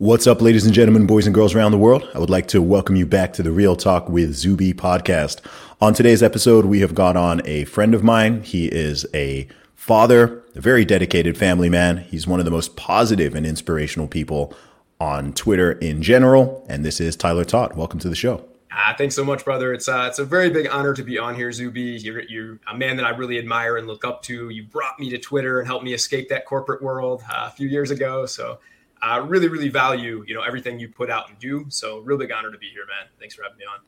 What's 0.00 0.26
up, 0.26 0.40
ladies 0.40 0.64
and 0.64 0.72
gentlemen, 0.72 1.04
boys 1.04 1.26
and 1.26 1.34
girls 1.34 1.54
around 1.54 1.72
the 1.72 1.78
world? 1.78 2.08
I 2.14 2.18
would 2.18 2.30
like 2.30 2.46
to 2.48 2.62
welcome 2.62 2.96
you 2.96 3.04
back 3.04 3.34
to 3.34 3.42
the 3.42 3.52
Real 3.52 3.76
Talk 3.76 4.08
with 4.08 4.32
Zuby 4.32 4.72
podcast. 4.72 5.44
On 5.78 5.92
today's 5.92 6.22
episode, 6.22 6.64
we 6.64 6.80
have 6.80 6.94
got 6.94 7.18
on 7.18 7.42
a 7.44 7.66
friend 7.66 7.94
of 7.94 8.02
mine. 8.02 8.42
He 8.42 8.68
is 8.68 9.04
a 9.12 9.46
father, 9.74 10.42
a 10.54 10.60
very 10.62 10.86
dedicated 10.86 11.36
family 11.36 11.68
man. 11.68 11.98
He's 11.98 12.26
one 12.26 12.38
of 12.38 12.46
the 12.46 12.50
most 12.50 12.76
positive 12.76 13.34
and 13.34 13.44
inspirational 13.44 14.08
people 14.08 14.54
on 14.98 15.34
Twitter 15.34 15.72
in 15.72 16.00
general. 16.00 16.64
And 16.66 16.82
this 16.82 16.98
is 16.98 17.14
Tyler 17.14 17.44
Todd. 17.44 17.76
Welcome 17.76 18.00
to 18.00 18.08
the 18.08 18.16
show. 18.16 18.48
Ah, 18.72 18.94
thanks 18.96 19.14
so 19.14 19.24
much, 19.24 19.44
brother. 19.44 19.74
It's 19.74 19.86
uh, 19.86 20.06
it's 20.08 20.18
a 20.18 20.24
very 20.24 20.48
big 20.48 20.66
honor 20.70 20.94
to 20.94 21.02
be 21.02 21.18
on 21.18 21.34
here, 21.34 21.52
Zuby. 21.52 21.82
You're, 21.82 22.22
you're 22.22 22.58
a 22.72 22.74
man 22.74 22.96
that 22.96 23.04
I 23.04 23.10
really 23.10 23.38
admire 23.38 23.76
and 23.76 23.86
look 23.86 24.06
up 24.06 24.22
to. 24.22 24.48
You 24.48 24.62
brought 24.62 24.98
me 24.98 25.10
to 25.10 25.18
Twitter 25.18 25.58
and 25.58 25.68
helped 25.68 25.84
me 25.84 25.92
escape 25.92 26.30
that 26.30 26.46
corporate 26.46 26.80
world 26.80 27.22
uh, 27.30 27.48
a 27.48 27.50
few 27.50 27.68
years 27.68 27.90
ago. 27.90 28.24
So 28.24 28.60
I 29.02 29.18
really, 29.18 29.48
really 29.48 29.68
value 29.68 30.24
you 30.26 30.34
know 30.34 30.42
everything 30.42 30.78
you 30.78 30.88
put 30.88 31.10
out 31.10 31.28
and 31.28 31.38
do. 31.38 31.66
So 31.68 31.98
real 32.00 32.18
big 32.18 32.32
honor 32.32 32.50
to 32.50 32.58
be 32.58 32.68
here, 32.68 32.86
man. 32.86 33.08
Thanks 33.18 33.34
for 33.34 33.42
having 33.42 33.58
me 33.58 33.64
on. 33.64 33.80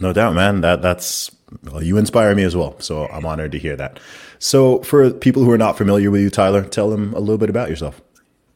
No 0.00 0.12
doubt, 0.12 0.34
man. 0.34 0.60
That 0.60 0.82
that's 0.82 1.30
well, 1.64 1.82
you 1.82 1.96
inspire 1.98 2.34
me 2.34 2.44
as 2.44 2.56
well. 2.56 2.78
So 2.80 3.06
I'm 3.08 3.26
honored 3.26 3.52
to 3.52 3.58
hear 3.58 3.76
that. 3.76 4.00
So 4.38 4.82
for 4.82 5.10
people 5.10 5.44
who 5.44 5.50
are 5.50 5.58
not 5.58 5.76
familiar 5.76 6.10
with 6.10 6.22
you, 6.22 6.30
Tyler, 6.30 6.64
tell 6.64 6.90
them 6.90 7.12
a 7.14 7.20
little 7.20 7.38
bit 7.38 7.50
about 7.50 7.68
yourself. 7.68 8.00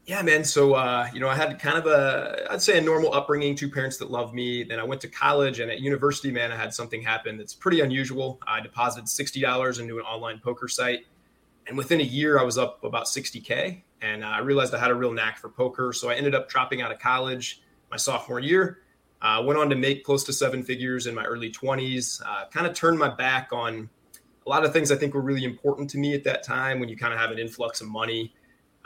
Yeah, 0.06 0.22
man. 0.22 0.44
So, 0.44 0.74
uh, 0.74 1.08
you 1.12 1.18
know, 1.18 1.28
I 1.28 1.34
had 1.34 1.58
kind 1.58 1.76
of 1.76 1.86
a, 1.86 2.46
I'd 2.48 2.62
say 2.62 2.78
a 2.78 2.80
normal 2.80 3.12
upbringing, 3.12 3.56
two 3.56 3.68
parents 3.68 3.96
that 3.96 4.08
loved 4.08 4.34
me. 4.34 4.62
Then 4.62 4.78
I 4.78 4.84
went 4.84 5.00
to 5.00 5.08
college 5.08 5.58
and 5.58 5.68
at 5.68 5.80
university, 5.80 6.30
man, 6.30 6.52
I 6.52 6.56
had 6.56 6.72
something 6.72 7.02
happen 7.02 7.36
that's 7.36 7.54
pretty 7.54 7.80
unusual. 7.80 8.38
I 8.46 8.60
deposited 8.60 9.06
$60 9.06 9.80
into 9.80 9.98
an 9.98 10.04
online 10.04 10.38
poker 10.38 10.68
site. 10.68 11.06
And 11.66 11.76
within 11.76 12.00
a 12.00 12.04
year, 12.04 12.38
I 12.38 12.44
was 12.44 12.56
up 12.56 12.84
about 12.84 13.06
60K. 13.06 13.82
And 14.02 14.24
uh, 14.24 14.28
I 14.28 14.38
realized 14.40 14.74
I 14.74 14.78
had 14.78 14.90
a 14.90 14.94
real 14.94 15.12
knack 15.12 15.38
for 15.38 15.48
poker. 15.48 15.92
So 15.92 16.10
I 16.10 16.14
ended 16.14 16.34
up 16.34 16.48
dropping 16.48 16.82
out 16.82 16.92
of 16.92 16.98
college 16.98 17.62
my 17.90 17.96
sophomore 17.96 18.40
year. 18.40 18.78
Uh, 19.22 19.42
went 19.44 19.58
on 19.58 19.70
to 19.70 19.76
make 19.76 20.04
close 20.04 20.24
to 20.24 20.32
seven 20.32 20.62
figures 20.62 21.06
in 21.06 21.14
my 21.14 21.24
early 21.24 21.50
20s. 21.50 22.22
Uh, 22.24 22.44
kind 22.52 22.66
of 22.66 22.74
turned 22.74 22.98
my 22.98 23.08
back 23.08 23.48
on 23.52 23.88
a 24.46 24.48
lot 24.48 24.64
of 24.64 24.72
things 24.72 24.92
I 24.92 24.96
think 24.96 25.14
were 25.14 25.22
really 25.22 25.44
important 25.44 25.88
to 25.90 25.98
me 25.98 26.14
at 26.14 26.22
that 26.24 26.42
time 26.42 26.78
when 26.78 26.88
you 26.88 26.96
kind 26.96 27.12
of 27.12 27.18
have 27.18 27.30
an 27.30 27.38
influx 27.38 27.80
of 27.80 27.88
money 27.88 28.32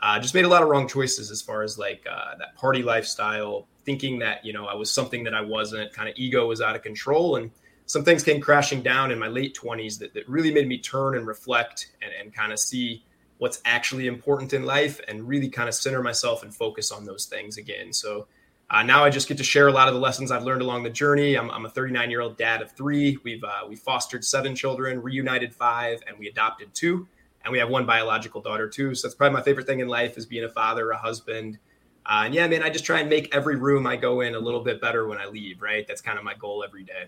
uh, 0.03 0.19
just 0.19 0.35
made 0.35 0.45
a 0.45 0.49
lot 0.49 0.63
of 0.63 0.69
wrong 0.69 0.89
choices 0.89 1.31
as 1.31 1.43
far 1.43 1.63
as 1.63 1.79
like 1.79 2.07
uh, 2.11 2.37
that 2.39 2.55
party 2.57 2.83
lifestyle, 2.83 3.69
thinking 3.85 4.19
that 4.19 4.45
you 4.45 4.53
know 4.53 4.67
I 4.67 4.75
was 4.75 4.91
something 4.91 5.25
that 5.25 5.35
I 5.35 5.43
wasn't. 5.43 5.93
Kind 5.93 6.09
of 6.09 6.15
ego 6.17 6.47
was 6.47 6.61
out 6.61 6.75
of 6.75 6.83
control, 6.83 7.37
and 7.37 7.51
some 7.87 8.03
things 8.03 8.23
came 8.23 8.41
crashing 8.41 8.83
down 8.83 9.11
in 9.11 9.19
my 9.19 9.29
late 9.29 9.55
twenties 9.55 9.99
that, 9.99 10.15
that 10.15 10.29
really 10.29 10.53
made 10.53 10.67
me 10.67 10.79
turn 10.79 11.17
and 11.17 11.27
reflect 11.27 11.93
and, 12.03 12.13
and 12.19 12.35
kind 12.35 12.53
of 12.53 12.59
see 12.59 13.05
what's 13.41 13.61
actually 13.65 14.07
important 14.07 14.53
in 14.53 14.65
life 14.65 15.01
and 15.09 15.29
really 15.29 15.49
kind 15.49 15.69
of 15.69 15.75
center 15.75 16.03
myself 16.03 16.43
and 16.43 16.55
focus 16.55 16.93
on 16.93 17.05
those 17.05 17.27
things 17.27 17.57
again. 17.57 17.93
So. 17.93 18.27
Uh, 18.73 18.85
now 18.85 19.03
I 19.03 19.11
just 19.11 19.27
get 19.27 19.37
to 19.39 19.43
share 19.43 19.67
a 19.67 19.73
lot 19.73 19.89
of 19.89 19.95
the 19.95 19.99
lessons 19.99 20.31
I've 20.31 20.45
learned 20.45 20.63
along 20.63 20.85
the 20.85 20.91
journey. 20.91 21.35
I'm, 21.35 21.51
I'm 21.51 21.67
a 21.67 21.69
39 21.69 22.09
year 22.09 22.21
old 22.21 22.39
dad 22.39 22.63
of 22.63 22.71
three. 22.71 23.19
We've 23.25 23.43
uh, 23.43 23.67
we 23.69 23.75
fostered 23.75 24.25
seven 24.25 24.55
children, 24.55 25.03
reunited 25.03 25.53
five, 25.53 26.05
and 26.07 26.17
we 26.17 26.29
adopted 26.29 26.73
two 26.73 27.09
and 27.45 27.53
we 27.53 27.59
have 27.59 27.71
one 27.71 27.87
biological 27.87 28.41
daughter 28.41 28.69
too. 28.69 28.95
So 28.95 29.09
that's 29.09 29.15
probably 29.15 29.35
my 29.35 29.43
favorite 29.43 29.67
thing 29.67 29.81
in 29.81 29.89
life 29.89 30.19
is 30.19 30.27
being 30.27 30.45
a 30.45 30.49
father, 30.49 30.91
a 30.91 30.97
husband. 30.97 31.59
Uh, 32.07 32.23
and 32.25 32.35
yeah, 32.35 32.47
man, 32.47 32.63
I 32.63 32.71
just 32.71 32.85
try 32.85 33.01
and 33.01 33.09
make 33.09 33.35
every 33.35 33.57
room 33.57 33.87
I 33.87 33.97
go 33.97 34.21
in 34.21 34.35
a 34.35 34.39
little 34.39 34.63
bit 34.63 34.81
better 34.81 35.07
when 35.07 35.19
I 35.19 35.27
leave. 35.27 35.63
Right, 35.63 35.87
that's 35.87 36.01
kind 36.01 36.19
of 36.19 36.25
my 36.25 36.35
goal 36.35 36.65
every 36.65 36.85
day. 36.85 37.07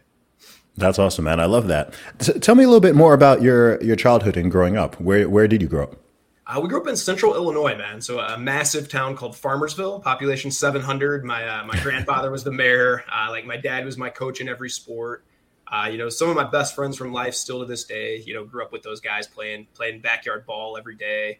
That's 0.76 0.98
awesome, 0.98 1.26
man. 1.26 1.38
I 1.38 1.44
love 1.46 1.68
that. 1.68 1.94
T- 2.18 2.38
tell 2.38 2.54
me 2.54 2.64
a 2.64 2.66
little 2.66 2.80
bit 2.80 2.94
more 2.94 3.14
about 3.14 3.42
your 3.42 3.82
your 3.82 3.96
childhood 3.96 4.36
and 4.36 4.50
growing 4.50 4.76
up. 4.76 5.00
Where 5.00 5.28
where 5.28 5.48
did 5.48 5.60
you 5.62 5.68
grow 5.68 5.84
up? 5.84 5.96
Uh, 6.44 6.58
we 6.60 6.68
grew 6.68 6.80
up 6.80 6.88
in 6.88 6.96
central 6.96 7.34
Illinois, 7.34 7.76
man. 7.76 8.00
So 8.00 8.18
a 8.18 8.36
massive 8.36 8.88
town 8.88 9.16
called 9.16 9.34
Farmersville, 9.34 10.02
population 10.02 10.50
700. 10.50 11.24
My 11.24 11.46
uh, 11.46 11.64
my 11.64 11.78
grandfather 11.80 12.30
was 12.30 12.42
the 12.42 12.50
mayor. 12.50 13.04
Uh, 13.12 13.30
like 13.30 13.46
my 13.46 13.56
dad 13.56 13.84
was 13.84 13.96
my 13.96 14.10
coach 14.10 14.40
in 14.40 14.48
every 14.48 14.70
sport. 14.70 15.24
Uh, 15.72 15.88
you 15.90 15.96
know, 15.96 16.08
some 16.08 16.28
of 16.28 16.36
my 16.36 16.44
best 16.44 16.74
friends 16.74 16.96
from 16.96 17.12
life 17.12 17.34
still 17.34 17.60
to 17.60 17.64
this 17.64 17.84
day, 17.84 18.22
you 18.26 18.34
know, 18.34 18.44
grew 18.44 18.62
up 18.62 18.72
with 18.72 18.82
those 18.82 19.00
guys 19.00 19.26
playing 19.26 19.68
playing 19.74 20.00
backyard 20.00 20.44
ball 20.44 20.76
every 20.76 20.96
day. 20.96 21.38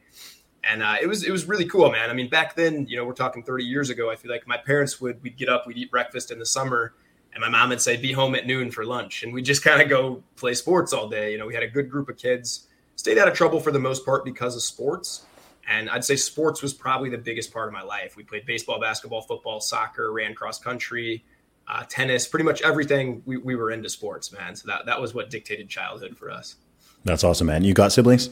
And 0.64 0.82
uh, 0.82 0.96
it 1.02 1.08
was 1.08 1.24
it 1.24 1.32
was 1.32 1.46
really 1.46 1.66
cool, 1.66 1.90
man. 1.90 2.08
I 2.08 2.12
mean, 2.12 2.30
back 2.30 2.54
then, 2.54 2.86
you 2.86 2.96
know, 2.96 3.04
we're 3.04 3.12
talking 3.12 3.42
30 3.42 3.64
years 3.64 3.90
ago. 3.90 4.08
I 4.10 4.14
feel 4.16 4.30
like 4.30 4.46
my 4.46 4.56
parents 4.56 5.00
would 5.00 5.20
we'd 5.22 5.36
get 5.36 5.48
up, 5.48 5.66
we'd 5.66 5.76
eat 5.76 5.90
breakfast 5.90 6.30
in 6.30 6.38
the 6.38 6.46
summer, 6.46 6.94
and 7.34 7.40
my 7.40 7.48
mom 7.48 7.70
would 7.70 7.80
say, 7.82 7.96
"Be 7.96 8.12
home 8.12 8.36
at 8.36 8.46
noon 8.46 8.70
for 8.70 8.84
lunch," 8.84 9.24
and 9.24 9.34
we'd 9.34 9.44
just 9.44 9.64
kind 9.64 9.82
of 9.82 9.88
go 9.88 10.22
play 10.36 10.54
sports 10.54 10.92
all 10.92 11.08
day. 11.08 11.32
You 11.32 11.38
know, 11.38 11.46
we 11.46 11.54
had 11.54 11.64
a 11.64 11.68
good 11.68 11.90
group 11.90 12.08
of 12.08 12.16
kids. 12.16 12.68
Stayed 13.02 13.18
out 13.18 13.26
of 13.26 13.34
trouble 13.34 13.58
for 13.58 13.72
the 13.72 13.80
most 13.80 14.06
part 14.06 14.24
because 14.24 14.54
of 14.54 14.62
sports, 14.62 15.24
and 15.68 15.90
I'd 15.90 16.04
say 16.04 16.14
sports 16.14 16.62
was 16.62 16.72
probably 16.72 17.10
the 17.10 17.18
biggest 17.18 17.52
part 17.52 17.66
of 17.66 17.72
my 17.72 17.82
life. 17.82 18.16
We 18.16 18.22
played 18.22 18.46
baseball, 18.46 18.78
basketball, 18.80 19.22
football, 19.22 19.58
soccer, 19.58 20.12
ran 20.12 20.36
cross 20.36 20.60
country 20.60 21.24
uh, 21.66 21.82
tennis, 21.88 22.28
pretty 22.28 22.44
much 22.44 22.62
everything. 22.62 23.20
We, 23.26 23.38
we 23.38 23.56
were 23.56 23.72
into 23.72 23.88
sports, 23.88 24.30
man. 24.32 24.54
So 24.54 24.68
that 24.68 24.86
that 24.86 25.00
was 25.00 25.14
what 25.14 25.30
dictated 25.30 25.68
childhood 25.68 26.16
for 26.16 26.30
us. 26.30 26.54
That's 27.02 27.24
awesome, 27.24 27.48
man. 27.48 27.64
You 27.64 27.74
got 27.74 27.90
siblings? 27.90 28.30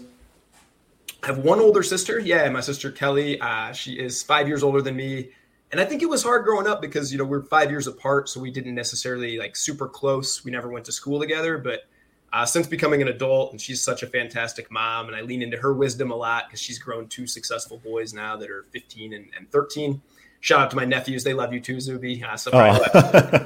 I 1.25 1.27
have 1.27 1.39
one 1.39 1.59
older 1.59 1.83
sister. 1.83 2.21
Yeah, 2.21 2.49
my 2.49 2.61
sister 2.61 2.93
Kelly. 2.93 3.41
Uh, 3.41 3.73
she 3.73 3.95
is 3.95 4.23
five 4.23 4.47
years 4.47 4.63
older 4.63 4.81
than 4.81 4.95
me, 4.95 5.31
and 5.73 5.81
I 5.81 5.85
think 5.85 6.01
it 6.01 6.09
was 6.09 6.23
hard 6.23 6.45
growing 6.45 6.69
up 6.69 6.81
because 6.81 7.11
you 7.11 7.19
know 7.19 7.25
we're 7.25 7.43
five 7.43 7.73
years 7.73 7.89
apart, 7.89 8.29
so 8.29 8.39
we 8.39 8.53
didn't 8.53 8.77
necessarily 8.77 9.37
like 9.37 9.57
super 9.57 9.89
close. 9.89 10.45
We 10.45 10.53
never 10.53 10.69
went 10.69 10.85
to 10.85 10.93
school 10.93 11.19
together, 11.19 11.59
but 11.59 11.89
uh, 12.33 12.45
since 12.45 12.67
becoming 12.67 13.03
an 13.03 13.09
adult, 13.09 13.53
and 13.53 13.61
she's 13.61 13.83
such 13.83 14.03
a 14.03 14.07
fantastic 14.07 14.71
mom, 14.71 15.09
and 15.09 15.17
I 15.17 15.21
lean 15.23 15.43
into 15.43 15.57
her 15.57 15.73
wisdom 15.73 16.11
a 16.11 16.17
lot 16.17 16.45
because 16.47 16.61
she's 16.61 16.79
grown 16.79 17.09
two 17.09 17.27
successful 17.27 17.79
boys 17.79 18.15
now 18.15 18.37
that 18.37 18.51
are 18.51 18.65
15 18.73 19.13
and, 19.15 19.27
and 19.37 19.51
13 19.51 20.01
shout 20.41 20.61
out 20.61 20.71
to 20.71 20.77
my 20.77 20.85
nephews. 20.85 21.23
They 21.23 21.35
love 21.35 21.53
you 21.53 21.61
too, 21.61 21.81
Zuby. 21.81 22.25
Uh, 22.25 22.37
so 22.37 22.51
oh. 22.53 22.81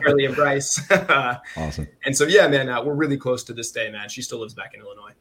And 0.06 0.35
Bryce. 0.35 0.81
awesome. 1.56 1.88
And 2.05 2.17
so, 2.17 2.25
yeah, 2.25 2.49
man, 2.49 2.69
uh, 2.69 2.82
we're 2.82 2.94
really 2.94 3.17
close 3.17 3.44
to 3.44 3.53
this 3.53 3.70
day, 3.70 3.91
man. 3.91 4.08
She 4.08 4.23
still 4.23 4.38
lives 4.38 4.55
back 4.55 4.75
in 4.75 4.81
Illinois. 4.81 5.12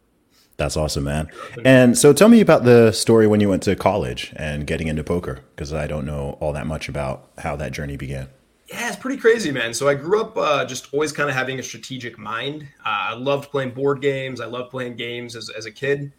That's 0.56 0.78
awesome, 0.78 1.06
man. 1.06 1.30
And 1.66 1.98
so 1.98 2.14
tell 2.14 2.30
me 2.30 2.40
about 2.40 2.64
the 2.64 2.92
story 2.92 3.26
when 3.26 3.40
you 3.40 3.50
went 3.50 3.64
to 3.64 3.76
college 3.76 4.32
and 4.36 4.68
getting 4.68 4.88
into 4.88 5.04
poker, 5.04 5.40
because 5.56 5.74
I 5.74 5.88
don't 5.88 6.06
know 6.06 6.38
all 6.40 6.54
that 6.54 6.68
much 6.68 6.88
about 6.88 7.32
how 7.40 7.56
that 7.56 7.72
journey 7.72 7.98
began. 7.98 8.30
Yeah, 8.68 8.88
it's 8.88 8.98
pretty 8.98 9.20
crazy, 9.20 9.52
man. 9.52 9.74
So 9.74 9.88
I 9.88 9.94
grew 9.94 10.22
up 10.22 10.38
uh, 10.38 10.66
just 10.66 10.94
always 10.94 11.12
kind 11.12 11.30
of 11.30 11.36
having 11.36 11.60
a 11.60 11.64
strategic 11.64 12.18
mind. 12.18 12.64
Uh, 12.86 13.12
I 13.12 13.14
loved 13.14 13.52
playing 13.52 13.72
board 13.72 14.02
games. 14.02 14.40
I 14.40 14.46
loved 14.46 14.72
playing 14.72 14.96
games 14.96 15.36
as, 15.36 15.50
as 15.50 15.66
a 15.66 15.72
kid. 15.72 16.12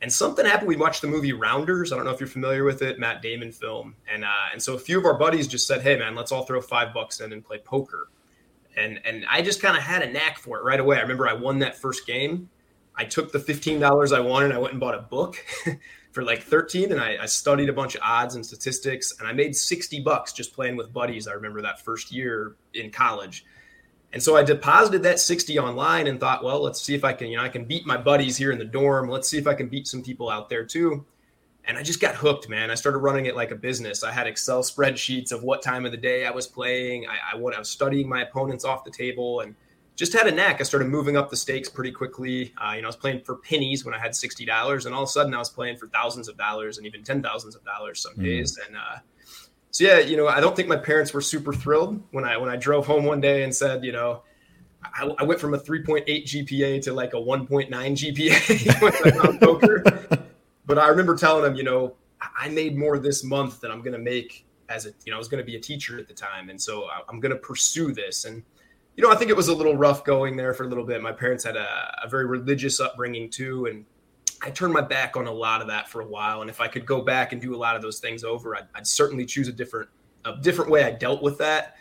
And 0.00 0.12
something 0.12 0.46
happened. 0.46 0.68
We 0.68 0.76
watched 0.76 1.02
the 1.02 1.08
movie 1.08 1.32
Rounders. 1.32 1.92
I 1.92 1.96
don't 1.96 2.04
know 2.04 2.12
if 2.12 2.20
you're 2.20 2.28
familiar 2.28 2.62
with 2.62 2.82
it, 2.82 3.00
Matt 3.00 3.20
Damon 3.20 3.50
film. 3.50 3.96
And 4.12 4.24
uh, 4.24 4.52
and 4.52 4.62
so 4.62 4.74
a 4.74 4.78
few 4.78 4.96
of 4.96 5.04
our 5.04 5.18
buddies 5.18 5.48
just 5.48 5.66
said, 5.66 5.82
"Hey, 5.82 5.98
man, 5.98 6.14
let's 6.14 6.30
all 6.30 6.44
throw 6.44 6.60
five 6.60 6.94
bucks 6.94 7.18
in 7.18 7.32
and 7.32 7.44
play 7.44 7.58
poker." 7.58 8.08
And 8.76 9.00
and 9.04 9.26
I 9.28 9.42
just 9.42 9.60
kind 9.60 9.76
of 9.76 9.82
had 9.82 10.02
a 10.02 10.12
knack 10.12 10.38
for 10.38 10.56
it 10.58 10.62
right 10.62 10.78
away. 10.78 10.98
I 10.98 11.00
remember 11.00 11.28
I 11.28 11.32
won 11.32 11.58
that 11.58 11.76
first 11.76 12.06
game. 12.06 12.48
I 12.98 13.04
took 13.04 13.30
the 13.30 13.38
$15 13.38 14.12
I 14.12 14.20
won 14.20 14.44
And 14.44 14.52
I 14.52 14.58
went 14.58 14.72
and 14.72 14.80
bought 14.80 14.96
a 14.96 15.02
book 15.02 15.36
for 16.12 16.22
like 16.22 16.42
13 16.42 16.92
and 16.92 17.00
I, 17.00 17.18
I, 17.22 17.26
studied 17.26 17.68
a 17.68 17.72
bunch 17.72 17.94
of 17.94 18.00
odds 18.02 18.34
and 18.34 18.44
statistics 18.44 19.14
and 19.18 19.28
I 19.28 19.32
made 19.32 19.54
60 19.54 20.00
bucks 20.00 20.32
just 20.32 20.54
playing 20.54 20.76
with 20.76 20.92
buddies. 20.92 21.28
I 21.28 21.32
remember 21.32 21.60
that 21.62 21.84
first 21.84 22.10
year 22.10 22.56
in 22.74 22.90
college. 22.90 23.44
And 24.12 24.22
so 24.22 24.36
I 24.36 24.42
deposited 24.42 25.02
that 25.02 25.20
60 25.20 25.58
online 25.58 26.06
and 26.06 26.18
thought, 26.18 26.42
well, 26.42 26.62
let's 26.62 26.80
see 26.80 26.94
if 26.94 27.04
I 27.04 27.12
can, 27.12 27.28
you 27.28 27.36
know, 27.36 27.42
I 27.42 27.50
can 27.50 27.66
beat 27.66 27.86
my 27.86 27.98
buddies 27.98 28.38
here 28.38 28.52
in 28.52 28.58
the 28.58 28.64
dorm. 28.64 29.08
Let's 29.08 29.28
see 29.28 29.36
if 29.36 29.46
I 29.46 29.54
can 29.54 29.68
beat 29.68 29.86
some 29.86 30.02
people 30.02 30.30
out 30.30 30.48
there 30.48 30.64
too. 30.64 31.04
And 31.64 31.76
I 31.76 31.82
just 31.82 32.00
got 32.00 32.14
hooked, 32.14 32.48
man. 32.48 32.70
I 32.70 32.74
started 32.74 32.98
running 32.98 33.26
it 33.26 33.36
like 33.36 33.50
a 33.50 33.54
business. 33.54 34.02
I 34.02 34.10
had 34.10 34.26
Excel 34.26 34.62
spreadsheets 34.62 35.32
of 35.32 35.42
what 35.42 35.60
time 35.60 35.84
of 35.84 35.92
the 35.92 35.98
day 35.98 36.24
I 36.24 36.30
was 36.30 36.46
playing. 36.46 37.06
I, 37.06 37.36
I, 37.36 37.38
I 37.38 37.58
was 37.58 37.68
studying 37.68 38.08
my 38.08 38.22
opponents 38.22 38.64
off 38.64 38.84
the 38.84 38.90
table 38.90 39.40
and 39.40 39.54
just 39.98 40.12
had 40.12 40.28
a 40.28 40.30
knack. 40.30 40.60
I 40.60 40.62
started 40.62 40.88
moving 40.88 41.16
up 41.16 41.28
the 41.28 41.36
stakes 41.36 41.68
pretty 41.68 41.90
quickly. 41.90 42.54
Uh, 42.56 42.74
you 42.74 42.82
know, 42.82 42.86
I 42.86 42.90
was 42.90 42.96
playing 42.96 43.22
for 43.22 43.34
pennies 43.34 43.84
when 43.84 43.94
I 43.94 43.98
had 43.98 44.14
sixty 44.14 44.44
dollars, 44.44 44.86
and 44.86 44.94
all 44.94 45.02
of 45.02 45.08
a 45.08 45.10
sudden 45.10 45.34
I 45.34 45.38
was 45.38 45.50
playing 45.50 45.76
for 45.76 45.88
thousands 45.88 46.28
of 46.28 46.38
dollars 46.38 46.78
and 46.78 46.86
even 46.86 47.02
ten 47.02 47.20
thousands 47.20 47.56
of 47.56 47.64
dollars 47.64 48.00
some 48.00 48.14
mm. 48.14 48.22
days. 48.22 48.58
And 48.64 48.76
uh, 48.76 48.98
so 49.72 49.84
yeah, 49.84 49.98
you 49.98 50.16
know, 50.16 50.28
I 50.28 50.40
don't 50.40 50.54
think 50.54 50.68
my 50.68 50.76
parents 50.76 51.12
were 51.12 51.20
super 51.20 51.52
thrilled 51.52 52.00
when 52.12 52.24
I 52.24 52.36
when 52.36 52.48
I 52.48 52.54
drove 52.54 52.86
home 52.86 53.04
one 53.04 53.20
day 53.20 53.42
and 53.42 53.52
said, 53.52 53.84
you 53.84 53.90
know, 53.90 54.22
I, 54.84 55.12
I 55.18 55.24
went 55.24 55.40
from 55.40 55.54
a 55.54 55.58
3.8 55.58 56.06
GPA 56.06 56.80
to 56.82 56.92
like 56.92 57.12
a 57.14 57.16
1.9 57.16 57.68
GPA 57.68 59.40
poker. 59.40 59.82
But 60.64 60.78
I 60.78 60.88
remember 60.88 61.16
telling 61.16 61.42
them, 61.42 61.56
you 61.56 61.64
know, 61.64 61.96
I 62.20 62.48
made 62.50 62.76
more 62.76 63.00
this 63.00 63.24
month 63.24 63.60
than 63.60 63.72
I'm 63.72 63.80
going 63.80 63.94
to 63.94 63.98
make 63.98 64.46
as 64.68 64.86
a, 64.86 64.90
you 65.04 65.10
know, 65.10 65.16
I 65.16 65.18
was 65.18 65.28
going 65.28 65.42
to 65.42 65.46
be 65.46 65.56
a 65.56 65.60
teacher 65.60 65.98
at 65.98 66.06
the 66.06 66.14
time. 66.14 66.50
And 66.50 66.60
so 66.60 66.86
I'm 67.08 67.18
going 67.18 67.32
to 67.32 67.38
pursue 67.38 67.92
this. 67.92 68.26
And, 68.26 68.44
you 68.98 69.04
know, 69.04 69.12
I 69.12 69.14
think 69.14 69.30
it 69.30 69.36
was 69.36 69.46
a 69.46 69.54
little 69.54 69.76
rough 69.76 70.02
going 70.02 70.36
there 70.36 70.52
for 70.52 70.64
a 70.64 70.66
little 70.66 70.82
bit. 70.82 71.00
My 71.00 71.12
parents 71.12 71.44
had 71.44 71.54
a, 71.54 72.00
a 72.02 72.08
very 72.08 72.26
religious 72.26 72.80
upbringing 72.80 73.30
too. 73.30 73.66
And 73.66 73.84
I 74.42 74.50
turned 74.50 74.72
my 74.72 74.80
back 74.80 75.16
on 75.16 75.28
a 75.28 75.32
lot 75.32 75.60
of 75.60 75.68
that 75.68 75.88
for 75.88 76.00
a 76.00 76.04
while. 76.04 76.40
And 76.40 76.50
if 76.50 76.60
I 76.60 76.66
could 76.66 76.84
go 76.84 77.00
back 77.00 77.30
and 77.30 77.40
do 77.40 77.54
a 77.54 77.56
lot 77.56 77.76
of 77.76 77.82
those 77.82 78.00
things 78.00 78.24
over, 78.24 78.56
I'd, 78.56 78.66
I'd 78.74 78.88
certainly 78.88 79.24
choose 79.24 79.46
a 79.46 79.52
different, 79.52 79.88
a 80.24 80.34
different 80.38 80.68
way 80.68 80.82
I 80.82 80.90
dealt 80.90 81.22
with 81.22 81.38
that. 81.38 81.76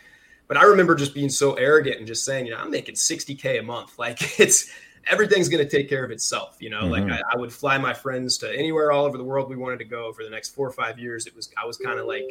But 0.48 0.58
I 0.58 0.66
remember 0.66 0.94
just 0.94 1.16
being 1.16 1.28
so 1.28 1.56
arrogant 1.56 1.98
and 1.98 2.06
just 2.06 2.24
saying, 2.24 2.46
you 2.46 2.52
know, 2.52 2.60
I'm 2.60 2.70
making 2.70 2.94
60K 2.94 3.62
a 3.62 3.64
month. 3.64 3.94
Like 3.98 4.40
it's, 4.40 4.70
everything's 5.10 5.50
going 5.50 5.68
to 5.68 5.70
take 5.70 5.90
care 5.90 6.06
of 6.06 6.12
itself. 6.12 6.58
You 6.60 6.70
know, 6.70 6.84
mm-hmm. 6.84 7.10
like 7.10 7.20
I, 7.20 7.34
I, 7.34 7.38
would 7.38 7.52
fly 7.52 7.80
my 7.80 7.96
friends 7.96 8.38
to 8.38 8.56
anywhere 8.56 8.92
all 8.92 9.06
over 9.06 9.18
the 9.18 9.24
world 9.24 9.50
we 9.50 9.56
wanted 9.56 9.80
to 9.80 9.86
go 9.86 10.14
for 10.14 10.24
the 10.24 10.30
next 10.30 10.50
four 10.50 10.68
or 10.68 10.72
five 10.72 11.00
years. 11.00 11.26
It 11.26 11.36
was 11.36 11.50
I 11.58 11.66
was 11.66 11.78
kind 11.78 12.00
of 12.00 12.06
like 12.06 12.30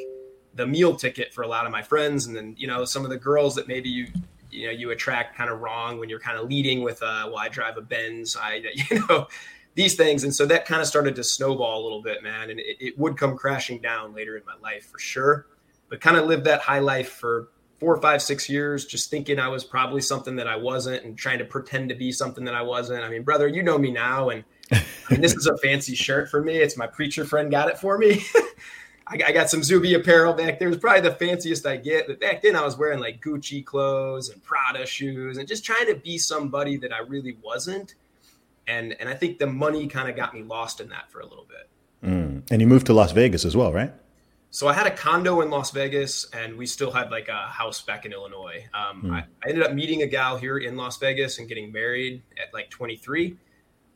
the 0.54 0.64
meal 0.64 0.94
ticket 0.94 1.34
for 1.34 1.42
a 1.42 1.48
lot 1.48 1.66
of 1.66 1.72
my 1.72 1.82
friends, 1.82 2.26
and 2.26 2.36
then 2.36 2.54
you 2.56 2.68
know 2.68 2.84
some 2.84 3.02
of 3.02 3.10
the 3.10 3.18
girls 3.18 3.56
that 3.56 3.66
maybe 3.66 3.88
you 3.88 4.06
you 4.50 4.66
know 4.66 4.72
you 4.72 4.90
attract 4.90 5.36
kind 5.36 5.50
of 5.50 5.60
wrong 5.60 5.98
when 5.98 6.08
you're 6.08 6.20
kind 6.20 6.38
of 6.38 6.48
leading 6.48 6.82
with 6.82 7.02
uh, 7.02 7.24
well 7.26 7.38
I 7.38 7.48
drive 7.48 7.76
a 7.76 7.82
Benz, 7.82 8.36
I 8.36 8.62
you 8.90 9.06
know 9.08 9.26
these 9.74 9.94
things, 9.94 10.24
and 10.24 10.34
so 10.34 10.46
that 10.46 10.64
kind 10.64 10.80
of 10.80 10.88
started 10.88 11.14
to 11.16 11.24
snowball 11.24 11.82
a 11.82 11.84
little 11.84 12.02
bit, 12.02 12.22
man, 12.22 12.50
and 12.50 12.58
it, 12.58 12.76
it 12.80 12.98
would 12.98 13.18
come 13.18 13.36
crashing 13.36 13.80
down 13.80 14.14
later 14.14 14.36
in 14.36 14.42
my 14.46 14.56
life 14.62 14.86
for 14.86 14.98
sure. 14.98 15.46
But 15.88 16.00
kind 16.00 16.16
of 16.16 16.26
lived 16.26 16.44
that 16.44 16.60
high 16.60 16.80
life 16.80 17.10
for 17.10 17.50
four, 17.78 18.00
five, 18.00 18.22
six 18.22 18.48
years, 18.48 18.86
just 18.86 19.10
thinking 19.10 19.38
I 19.38 19.48
was 19.48 19.64
probably 19.64 20.00
something 20.00 20.36
that 20.36 20.48
I 20.48 20.56
wasn't 20.56 21.04
and 21.04 21.16
trying 21.16 21.38
to 21.38 21.44
pretend 21.44 21.90
to 21.90 21.94
be 21.94 22.10
something 22.10 22.44
that 22.44 22.54
I 22.54 22.62
wasn't. 22.62 23.04
I 23.04 23.08
mean, 23.08 23.22
brother, 23.22 23.46
you 23.46 23.62
know 23.62 23.78
me 23.78 23.92
now. 23.92 24.30
And 24.30 24.44
this 25.10 25.34
is 25.34 25.46
a 25.46 25.56
fancy 25.58 25.94
shirt 25.94 26.28
for 26.28 26.42
me. 26.42 26.56
It's 26.56 26.76
my 26.76 26.86
preacher 26.86 27.24
friend 27.24 27.50
got 27.50 27.68
it 27.68 27.78
for 27.78 27.98
me. 27.98 28.24
I, 29.08 29.18
I, 29.28 29.32
got 29.32 29.48
some 29.48 29.62
Zuby 29.62 29.94
apparel 29.94 30.32
back 30.32 30.58
there. 30.58 30.68
It 30.68 30.72
was 30.72 30.80
probably 30.80 31.02
the 31.02 31.14
fanciest 31.14 31.66
I 31.66 31.76
get. 31.76 32.06
But 32.06 32.20
back 32.20 32.42
then 32.42 32.56
I 32.56 32.64
was 32.64 32.76
wearing 32.76 32.98
like 32.98 33.22
Gucci 33.22 33.64
clothes 33.64 34.30
and 34.30 34.42
Prada 34.42 34.84
shoes 34.84 35.38
and 35.38 35.46
just 35.46 35.64
trying 35.64 35.86
to 35.86 35.94
be 35.94 36.18
somebody 36.18 36.76
that 36.78 36.92
I 36.92 36.98
really 37.00 37.36
wasn't. 37.42 37.94
And, 38.66 38.96
and 38.98 39.08
I 39.08 39.14
think 39.14 39.38
the 39.38 39.46
money 39.46 39.86
kind 39.86 40.08
of 40.08 40.16
got 40.16 40.34
me 40.34 40.42
lost 40.42 40.80
in 40.80 40.88
that 40.88 41.10
for 41.10 41.20
a 41.20 41.26
little 41.26 41.46
bit. 41.48 41.68
Mm. 42.08 42.42
And 42.50 42.60
you 42.60 42.66
moved 42.66 42.86
to 42.86 42.92
Las 42.92 43.12
Vegas 43.12 43.44
as 43.44 43.56
well, 43.56 43.72
right? 43.72 43.92
So 44.50 44.68
I 44.68 44.72
had 44.72 44.86
a 44.86 44.90
condo 44.90 45.42
in 45.42 45.50
Las 45.50 45.70
Vegas, 45.70 46.30
and 46.30 46.56
we 46.56 46.66
still 46.66 46.90
had 46.90 47.10
like 47.10 47.28
a 47.28 47.46
house 47.46 47.82
back 47.82 48.06
in 48.06 48.12
Illinois. 48.12 48.64
Um, 48.72 49.02
mm. 49.02 49.12
I, 49.12 49.18
I, 49.18 49.48
ended 49.48 49.64
up 49.64 49.74
meeting 49.74 50.02
a 50.02 50.06
gal 50.06 50.36
here 50.38 50.58
in 50.58 50.76
Las 50.76 50.96
Vegas 50.98 51.38
and 51.38 51.48
getting 51.48 51.70
married 51.70 52.22
at 52.40 52.54
like 52.54 52.70
23, 52.70 53.36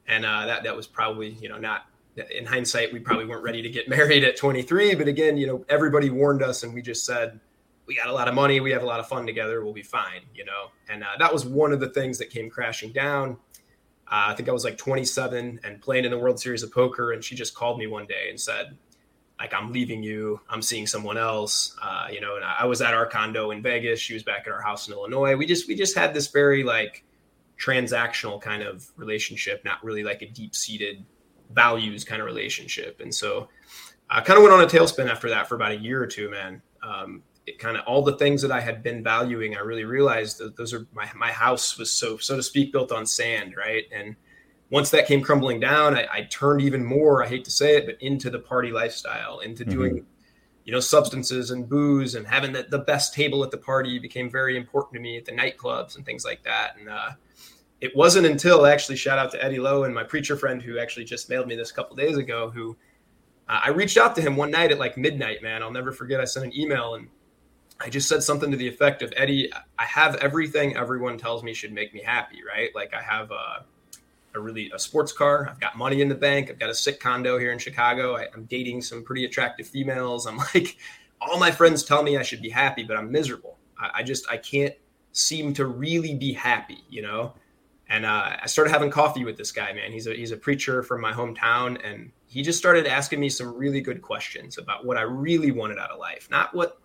and 0.06 0.26
uh, 0.26 0.46
that 0.46 0.64
that 0.64 0.76
was 0.76 0.86
probably 0.86 1.30
you 1.40 1.48
know 1.48 1.56
not 1.56 1.86
in 2.30 2.46
hindsight 2.46 2.92
we 2.92 2.98
probably 2.98 3.26
weren't 3.26 3.42
ready 3.42 3.62
to 3.62 3.70
get 3.70 3.88
married 3.96 4.24
at 4.24 4.36
23, 4.36 4.94
but 4.94 5.08
again 5.08 5.36
you 5.36 5.46
know 5.46 5.64
everybody 5.68 6.10
warned 6.10 6.42
us, 6.42 6.62
and 6.62 6.74
we 6.74 6.82
just 6.82 7.04
said 7.04 7.40
we 7.86 7.96
got 7.96 8.06
a 8.06 8.12
lot 8.12 8.28
of 8.28 8.34
money, 8.34 8.60
we 8.60 8.70
have 8.70 8.82
a 8.82 8.86
lot 8.86 9.00
of 9.00 9.08
fun 9.08 9.26
together, 9.26 9.64
we'll 9.64 9.72
be 9.72 9.82
fine, 9.82 10.20
you 10.34 10.44
know. 10.44 10.70
And 10.88 11.02
uh, 11.02 11.08
that 11.18 11.32
was 11.32 11.44
one 11.44 11.72
of 11.72 11.80
the 11.80 11.88
things 11.88 12.18
that 12.18 12.30
came 12.30 12.48
crashing 12.48 12.92
down. 12.92 13.36
Uh, 14.06 14.30
I 14.30 14.34
think 14.34 14.48
I 14.48 14.52
was 14.52 14.64
like 14.64 14.78
27 14.78 15.60
and 15.64 15.80
playing 15.80 16.04
in 16.04 16.12
the 16.12 16.18
World 16.18 16.38
Series 16.38 16.62
of 16.62 16.72
Poker, 16.72 17.12
and 17.12 17.24
she 17.24 17.34
just 17.34 17.54
called 17.54 17.78
me 17.78 17.88
one 17.88 18.06
day 18.06 18.28
and 18.28 18.38
said 18.38 18.76
like 19.40 19.54
I'm 19.54 19.72
leaving 19.72 20.02
you, 20.02 20.40
I'm 20.50 20.60
seeing 20.60 20.86
someone 20.86 21.16
else, 21.16 21.74
uh, 21.82 22.08
you 22.12 22.20
know. 22.20 22.36
And 22.36 22.44
I 22.44 22.66
was 22.66 22.82
at 22.82 22.92
our 22.92 23.06
condo 23.06 23.50
in 23.50 23.62
Vegas. 23.62 23.98
She 23.98 24.12
was 24.12 24.22
back 24.22 24.46
at 24.46 24.52
our 24.52 24.60
house 24.60 24.86
in 24.86 24.92
Illinois. 24.92 25.34
We 25.34 25.46
just 25.46 25.66
we 25.66 25.74
just 25.74 25.96
had 25.96 26.12
this 26.12 26.28
very 26.28 26.62
like 26.62 27.04
transactional 27.58 28.40
kind 28.40 28.62
of 28.62 28.86
relationship, 28.96 29.64
not 29.64 29.82
really 29.82 30.04
like 30.04 30.20
a 30.20 30.28
deep 30.28 30.54
seated 30.54 31.04
values 31.52 32.04
kind 32.04 32.20
of 32.20 32.26
relationship. 32.26 33.00
And 33.00 33.14
so 33.14 33.48
I 34.08 34.20
kind 34.20 34.36
of 34.36 34.42
went 34.42 34.54
on 34.54 34.62
a 34.62 34.66
tailspin 34.66 35.08
after 35.08 35.28
that 35.30 35.48
for 35.48 35.54
about 35.54 35.72
a 35.72 35.76
year 35.76 36.02
or 36.02 36.06
two, 36.06 36.30
man. 36.30 36.62
Um, 36.82 37.22
it 37.46 37.58
kind 37.58 37.76
of 37.76 37.84
all 37.86 38.02
the 38.02 38.16
things 38.16 38.42
that 38.42 38.52
I 38.52 38.60
had 38.60 38.82
been 38.82 39.02
valuing, 39.02 39.56
I 39.56 39.60
really 39.60 39.84
realized 39.84 40.38
that 40.38 40.56
those 40.56 40.72
are 40.74 40.86
my 40.92 41.08
my 41.16 41.32
house 41.32 41.78
was 41.78 41.90
so 41.90 42.16
so 42.16 42.36
to 42.36 42.42
speak 42.42 42.72
built 42.72 42.92
on 42.92 43.06
sand, 43.06 43.54
right? 43.56 43.84
And 43.92 44.16
once 44.70 44.90
that 44.90 45.06
came 45.06 45.20
crumbling 45.20 45.60
down, 45.60 45.96
I, 45.96 46.06
I, 46.12 46.22
turned 46.30 46.62
even 46.62 46.84
more, 46.84 47.24
I 47.24 47.28
hate 47.28 47.44
to 47.44 47.50
say 47.50 47.76
it, 47.76 47.86
but 47.86 48.00
into 48.00 48.30
the 48.30 48.38
party 48.38 48.70
lifestyle, 48.70 49.40
into 49.40 49.64
mm-hmm. 49.64 49.72
doing, 49.72 50.06
you 50.64 50.72
know, 50.72 50.78
substances 50.78 51.50
and 51.50 51.68
booze 51.68 52.14
and 52.14 52.24
having 52.24 52.52
the, 52.52 52.64
the 52.70 52.78
best 52.78 53.12
table 53.12 53.42
at 53.42 53.50
the 53.50 53.58
party 53.58 53.98
became 53.98 54.30
very 54.30 54.56
important 54.56 54.94
to 54.94 55.00
me 55.00 55.16
at 55.18 55.24
the 55.24 55.32
nightclubs 55.32 55.96
and 55.96 56.06
things 56.06 56.24
like 56.24 56.44
that. 56.44 56.76
And 56.78 56.88
uh, 56.88 57.10
it 57.80 57.94
wasn't 57.96 58.26
until 58.26 58.66
actually 58.66 58.96
shout 58.96 59.18
out 59.18 59.30
to 59.32 59.42
Eddie 59.42 59.58
Lowe 59.58 59.84
and 59.84 59.94
my 59.94 60.04
preacher 60.04 60.36
friend 60.36 60.60
who 60.62 60.78
actually 60.78 61.04
just 61.04 61.28
mailed 61.28 61.46
me 61.46 61.56
this 61.56 61.70
a 61.70 61.74
couple 61.74 61.96
days 61.96 62.16
ago, 62.16 62.50
who 62.50 62.76
uh, 63.48 63.60
I 63.64 63.70
reached 63.70 63.96
out 63.96 64.14
to 64.16 64.22
him 64.22 64.36
one 64.36 64.50
night 64.50 64.70
at 64.70 64.78
like 64.78 64.96
midnight, 64.96 65.42
man. 65.42 65.62
I'll 65.62 65.72
never 65.72 65.92
forget. 65.92 66.20
I 66.20 66.24
sent 66.24 66.46
an 66.46 66.56
email 66.56 66.94
and 66.94 67.08
I 67.80 67.88
just 67.88 68.08
said 68.08 68.22
something 68.22 68.50
to 68.50 68.56
the 68.56 68.68
effect 68.68 69.02
of 69.02 69.12
Eddie, 69.16 69.50
I 69.78 69.84
have 69.84 70.16
everything 70.16 70.76
everyone 70.76 71.16
tells 71.16 71.42
me 71.42 71.54
should 71.54 71.72
make 71.72 71.94
me 71.94 72.02
happy, 72.02 72.40
right? 72.46 72.68
Like 72.74 72.92
I 72.92 73.00
have, 73.00 73.32
uh, 73.32 73.60
a 74.34 74.40
really 74.40 74.70
a 74.74 74.78
sports 74.78 75.12
car. 75.12 75.48
I've 75.50 75.60
got 75.60 75.76
money 75.76 76.02
in 76.02 76.08
the 76.08 76.14
bank. 76.14 76.50
I've 76.50 76.58
got 76.58 76.70
a 76.70 76.74
sick 76.74 77.00
condo 77.00 77.38
here 77.38 77.52
in 77.52 77.58
Chicago. 77.58 78.16
I, 78.16 78.28
am 78.34 78.44
dating 78.44 78.82
some 78.82 79.02
pretty 79.02 79.24
attractive 79.24 79.66
females. 79.66 80.26
I'm 80.26 80.36
like, 80.54 80.76
all 81.20 81.38
my 81.38 81.50
friends 81.50 81.82
tell 81.82 82.02
me 82.02 82.16
I 82.16 82.22
should 82.22 82.42
be 82.42 82.50
happy, 82.50 82.84
but 82.84 82.96
I'm 82.96 83.10
miserable. 83.10 83.58
I, 83.78 83.90
I 83.94 84.02
just 84.02 84.28
I 84.30 84.36
can't 84.36 84.74
seem 85.12 85.52
to 85.54 85.66
really 85.66 86.14
be 86.14 86.32
happy, 86.32 86.84
you 86.88 87.02
know. 87.02 87.34
And 87.90 88.06
uh, 88.06 88.36
I 88.40 88.46
started 88.46 88.70
having 88.70 88.88
coffee 88.88 89.24
with 89.24 89.36
this 89.36 89.50
guy, 89.50 89.72
man. 89.72 89.90
He's 89.90 90.06
a 90.06 90.14
he's 90.14 90.30
a 90.30 90.36
preacher 90.36 90.84
from 90.84 91.00
my 91.00 91.12
hometown, 91.12 91.76
and 91.84 92.12
he 92.28 92.40
just 92.40 92.56
started 92.56 92.86
asking 92.86 93.18
me 93.18 93.28
some 93.28 93.52
really 93.52 93.80
good 93.80 94.00
questions 94.00 94.58
about 94.58 94.86
what 94.86 94.96
I 94.96 95.02
really 95.02 95.50
wanted 95.50 95.78
out 95.78 95.90
of 95.90 95.98
life, 95.98 96.28
not 96.30 96.54
what 96.54 96.78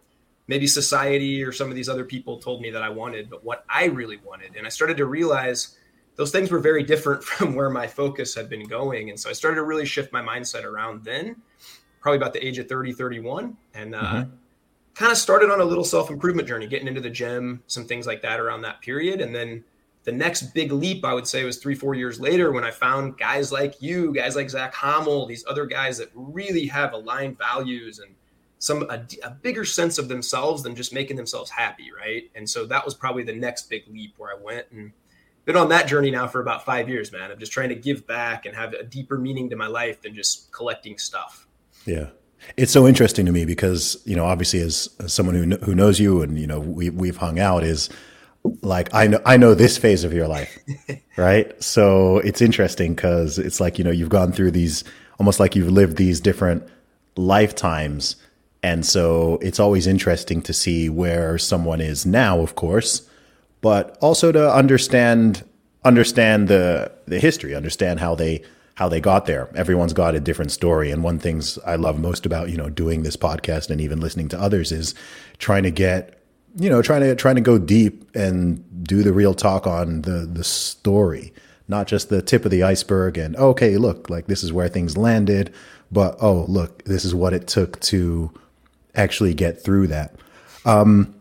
maybe 0.48 0.66
society 0.66 1.44
or 1.44 1.52
some 1.52 1.70
of 1.70 1.76
these 1.76 1.90
other 1.90 2.06
people 2.06 2.40
told 2.40 2.62
me 2.62 2.72
that 2.72 2.82
I 2.82 2.90
wanted, 2.90 3.30
but 3.30 3.44
what 3.44 3.64
I 3.70 3.86
really 3.86 4.18
wanted. 4.18 4.56
And 4.56 4.66
I 4.66 4.70
started 4.70 4.98
to 4.98 5.06
realize 5.06 5.78
those 6.16 6.32
things 6.32 6.50
were 6.50 6.60
very 6.60 6.82
different 6.84 7.24
from 7.24 7.54
where 7.54 7.70
my 7.70 7.86
focus 7.86 8.34
had 8.34 8.50
been 8.50 8.68
going. 8.68 9.12
And 9.12 9.20
so 9.20 9.30
I 9.30 9.34
started 9.34 9.56
to 9.56 9.64
really 9.64 9.86
shift 9.86 10.12
my 10.12 10.22
mindset 10.22 10.64
around 10.64 11.04
then, 11.04 11.36
probably 12.02 12.18
about 12.18 12.34
the 12.34 12.44
age 12.44 12.58
of 12.58 12.68
30, 12.68 12.94
31. 12.94 13.56
And 13.76 13.94
uh, 13.94 14.02
mm-hmm. 14.02 14.30
kind 14.96 15.12
of 15.12 15.18
started 15.20 15.52
on 15.52 15.62
a 15.62 15.66
little 15.66 15.84
self 15.84 16.10
improvement 16.10 16.48
journey, 16.48 16.66
getting 16.66 16.88
into 16.88 17.02
the 17.02 17.12
gym, 17.12 17.62
some 17.68 17.86
things 17.86 18.08
like 18.08 18.24
that 18.24 18.40
around 18.40 18.64
that 18.64 18.82
period. 18.82 19.22
And 19.22 19.36
then 19.36 19.64
the 20.06 20.12
next 20.12 20.54
big 20.54 20.72
leap, 20.72 21.04
I 21.04 21.14
would 21.14 21.28
say, 21.28 21.44
was 21.44 21.58
three, 21.58 21.76
four 21.76 21.96
years 21.96 22.20
later 22.20 22.52
when 22.52 22.64
I 22.64 22.72
found 22.72 23.18
guys 23.18 23.52
like 23.52 23.82
you, 23.82 24.14
guys 24.14 24.36
like 24.36 24.50
Zach 24.50 24.74
Homol, 24.74 25.28
these 25.28 25.44
other 25.48 25.66
guys 25.66 25.98
that 25.98 26.10
really 26.14 26.68
have 26.68 26.94
aligned 26.94 27.40
values 27.40 28.00
and 28.00 28.14
some 28.60 28.84
a, 28.90 29.04
a, 29.24 29.32
bigger 29.32 29.66
sense 29.66 29.98
of 29.98 30.08
themselves 30.08 30.64
than 30.64 30.76
just 30.76 30.94
making 30.94 31.18
themselves 31.18 31.50
happy, 31.50 31.90
right? 31.92 32.30
And 32.36 32.50
so 32.50 32.66
that 32.68 32.86
was 32.86 32.94
probably 32.94 33.24
the 33.24 33.34
next 33.34 33.70
big 33.70 33.84
leap 33.90 34.14
where 34.18 34.32
I 34.32 34.42
went 34.42 34.68
and 34.72 34.92
been 35.44 35.58
on 35.58 35.70
that 35.70 35.88
journey 35.88 36.12
now 36.12 36.28
for 36.28 36.40
about 36.40 36.66
five 36.66 36.88
years, 36.88 37.12
man. 37.12 37.32
I'm 37.32 37.40
just 37.40 37.52
trying 37.52 37.70
to 37.70 37.76
give 37.76 38.08
back 38.08 38.46
and 38.46 38.56
have 38.56 38.74
a 38.74 38.84
deeper 38.84 39.18
meaning 39.18 39.50
to 39.50 39.56
my 39.56 39.68
life 39.68 40.02
than 40.02 40.14
just 40.14 40.52
collecting 40.52 40.98
stuff. 40.98 41.48
Yeah. 41.86 42.08
It's 42.58 42.72
so 42.72 42.88
interesting 42.88 43.26
to 43.26 43.32
me 43.32 43.46
because, 43.46 44.02
you 44.06 44.16
know, 44.16 44.26
obviously 44.26 44.62
as, 44.62 44.90
as 45.00 45.14
someone 45.14 45.36
who, 45.36 45.58
who 45.66 45.76
knows 45.76 46.00
you 46.00 46.22
and, 46.22 46.40
you 46.40 46.48
know, 46.48 46.60
we, 46.60 46.90
we've 46.92 47.18
hung 47.18 47.40
out 47.40 47.64
is 47.64 47.90
like, 48.62 48.94
I 48.94 49.08
know, 49.08 49.22
I 49.26 49.38
know 49.38 49.54
this 49.54 49.78
phase 49.78 50.04
of 50.04 50.14
your 50.14 50.28
life, 50.28 50.58
right? 51.18 51.62
So 51.64 52.20
it's 52.20 52.42
interesting 52.42 52.96
because 52.96 53.40
it's 53.40 53.60
like, 53.60 53.78
you 53.78 53.84
know, 53.84 53.92
you've 53.92 54.10
gone 54.10 54.32
through 54.32 54.52
these, 54.52 54.84
almost 55.20 55.40
like 55.40 55.56
you've 55.56 55.72
lived 55.72 55.98
these 55.98 56.20
different 56.20 56.68
lifetimes. 57.16 58.16
And 58.64 58.86
so 58.86 59.38
it's 59.42 59.60
always 59.60 59.88
interesting 59.88 60.42
to 60.44 60.54
see 60.54 60.90
where 60.90 61.38
someone 61.38 61.82
is 61.82 62.06
now, 62.06 62.40
of 62.40 62.56
course, 62.56 63.08
but 63.62 63.98
also 64.02 64.32
to 64.32 64.54
understand 64.54 65.44
understand 65.84 66.48
the 66.48 66.92
the 67.06 67.20
history, 67.20 67.56
understand 67.56 68.00
how 68.00 68.16
they 68.16 68.42
how 68.76 68.90
they 68.90 69.00
got 69.00 69.26
there. 69.26 69.50
Everyone's 69.56 69.94
got 69.94 70.16
a 70.16 70.20
different 70.20 70.52
story, 70.52 70.92
and 70.92 71.04
one 71.04 71.20
things 71.20 71.58
I 71.66 71.76
love 71.76 72.00
most 72.00 72.26
about 72.26 72.50
you 72.50 72.58
know 72.58 72.70
doing 72.70 73.04
this 73.04 73.16
podcast 73.16 73.70
and 73.70 73.80
even 73.80 74.02
listening 74.02 74.28
to 74.30 74.42
others 74.42 74.72
is 74.72 74.94
trying 75.38 75.64
to 75.64 75.72
get 75.72 76.15
you 76.56 76.70
know 76.70 76.82
trying 76.82 77.02
to 77.02 77.16
trying 77.16 77.36
to 77.36 77.42
go 77.42 77.58
deep 77.58 78.10
and 78.16 78.84
do 78.84 79.04
the 79.04 79.14
real 79.14 79.34
talk 79.34 79.68
on 79.68 80.02
the 80.04 80.30
the 80.32 80.44
story, 80.44 81.34
not 81.68 81.88
just 81.88 82.10
the 82.10 82.22
tip 82.22 82.46
of 82.46 82.52
the 82.52 82.64
iceberg. 82.64 83.18
And 83.18 83.36
okay, 83.36 83.78
look, 83.78 84.10
like 84.10 84.28
this 84.28 84.44
is 84.44 84.54
where 84.54 84.70
things 84.70 84.98
landed, 84.98 85.54
but 85.92 86.18
oh 86.22 86.46
look, 86.48 86.84
this 86.86 87.06
is 87.06 87.14
what 87.14 87.34
it 87.34 87.48
took 87.48 87.80
to 87.82 88.32
actually 88.96 89.34
get 89.34 89.62
through 89.62 89.88
that. 89.88 90.16
Um, 90.66 91.14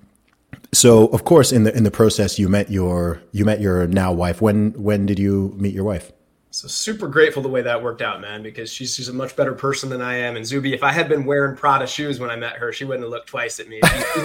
so 0.72 1.08
of 1.08 1.24
course, 1.24 1.52
in 1.52 1.64
the 1.64 1.76
in 1.76 1.84
the 1.84 1.90
process, 1.90 2.38
you 2.38 2.48
met 2.48 2.70
your 2.70 3.20
you 3.32 3.44
met 3.44 3.60
your 3.60 3.86
now 3.86 4.12
wife. 4.12 4.40
When 4.40 4.70
when 4.72 5.06
did 5.06 5.18
you 5.18 5.54
meet 5.56 5.74
your 5.74 5.84
wife? 5.84 6.12
So 6.54 6.68
super 6.68 7.08
grateful 7.08 7.42
the 7.42 7.48
way 7.48 7.62
that 7.62 7.82
worked 7.82 8.00
out, 8.00 8.20
man, 8.20 8.44
because 8.44 8.72
she's 8.72 8.94
she's 8.94 9.08
a 9.08 9.12
much 9.12 9.34
better 9.34 9.54
person 9.54 9.88
than 9.90 10.00
I 10.00 10.18
am. 10.18 10.36
And 10.36 10.46
Zuby, 10.46 10.72
if 10.72 10.84
I 10.84 10.92
had 10.92 11.08
been 11.08 11.24
wearing 11.24 11.56
Prada 11.56 11.84
shoes 11.84 12.20
when 12.20 12.30
I 12.30 12.36
met 12.36 12.52
her, 12.58 12.72
she 12.72 12.84
wouldn't 12.84 13.02
have 13.02 13.10
looked 13.10 13.26
twice 13.26 13.58
at 13.58 13.66
me. 13.68 13.80
She's 13.82 14.24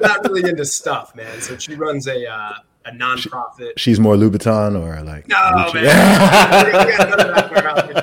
not 0.00 0.24
really 0.24 0.50
into 0.50 0.64
stuff, 0.64 1.14
man. 1.14 1.40
So 1.40 1.56
she 1.56 1.76
runs 1.76 2.08
a 2.08 2.28
uh, 2.28 2.54
a 2.84 2.90
nonprofit. 2.90 3.74
She's 3.76 4.00
more 4.00 4.16
Louboutin 4.16 4.74
or 4.76 5.00
like 5.04 5.28
no, 5.28 5.36
Gucci. 5.36 5.84
man. 5.84 5.94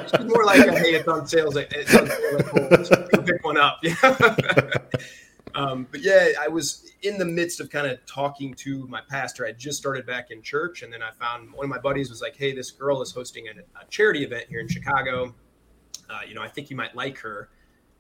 she's 0.15 0.25
more 0.25 0.46
like 0.46 0.65
a, 0.65 0.79
hey, 0.79 0.93
it's 0.93 1.08
on 1.10 1.27
sales. 1.27 1.58
It's 1.58 1.93
on 1.93 2.08
sale. 2.08 2.43
Cool. 2.43 3.24
Pick 3.24 3.43
one 3.43 3.58
up. 3.58 3.84
Um, 5.55 5.88
but 5.91 6.01
yeah, 6.01 6.29
I 6.39 6.48
was 6.48 6.91
in 7.03 7.17
the 7.17 7.25
midst 7.25 7.60
of 7.60 7.69
kind 7.69 7.88
of 7.88 8.03
talking 8.05 8.53
to 8.55 8.88
my 8.88 9.01
pastor. 9.10 9.45
I 9.45 9.51
just 9.51 9.77
started 9.77 10.05
back 10.05 10.31
in 10.31 10.41
church, 10.41 10.81
and 10.81 10.91
then 10.91 11.01
I 11.03 11.12
found 11.12 11.51
one 11.53 11.65
of 11.65 11.69
my 11.69 11.77
buddies 11.77 12.10
was 12.10 12.22
like, 12.22 12.36
"Hey, 12.36 12.53
this 12.53 12.72
girl 12.72 13.01
is 13.01 13.12
hosting 13.12 13.48
a, 13.48 13.51
a 13.79 13.86
charity 13.89 14.24
event 14.24 14.45
here 14.50 14.60
in 14.60 14.67
Chicago. 14.67 15.36
Uh, 16.10 16.19
you 16.27 16.33
know, 16.33 16.41
I 16.41 16.48
think 16.48 16.69
you 16.69 16.75
might 16.75 16.95
like 16.95 17.17
her." 17.19 17.50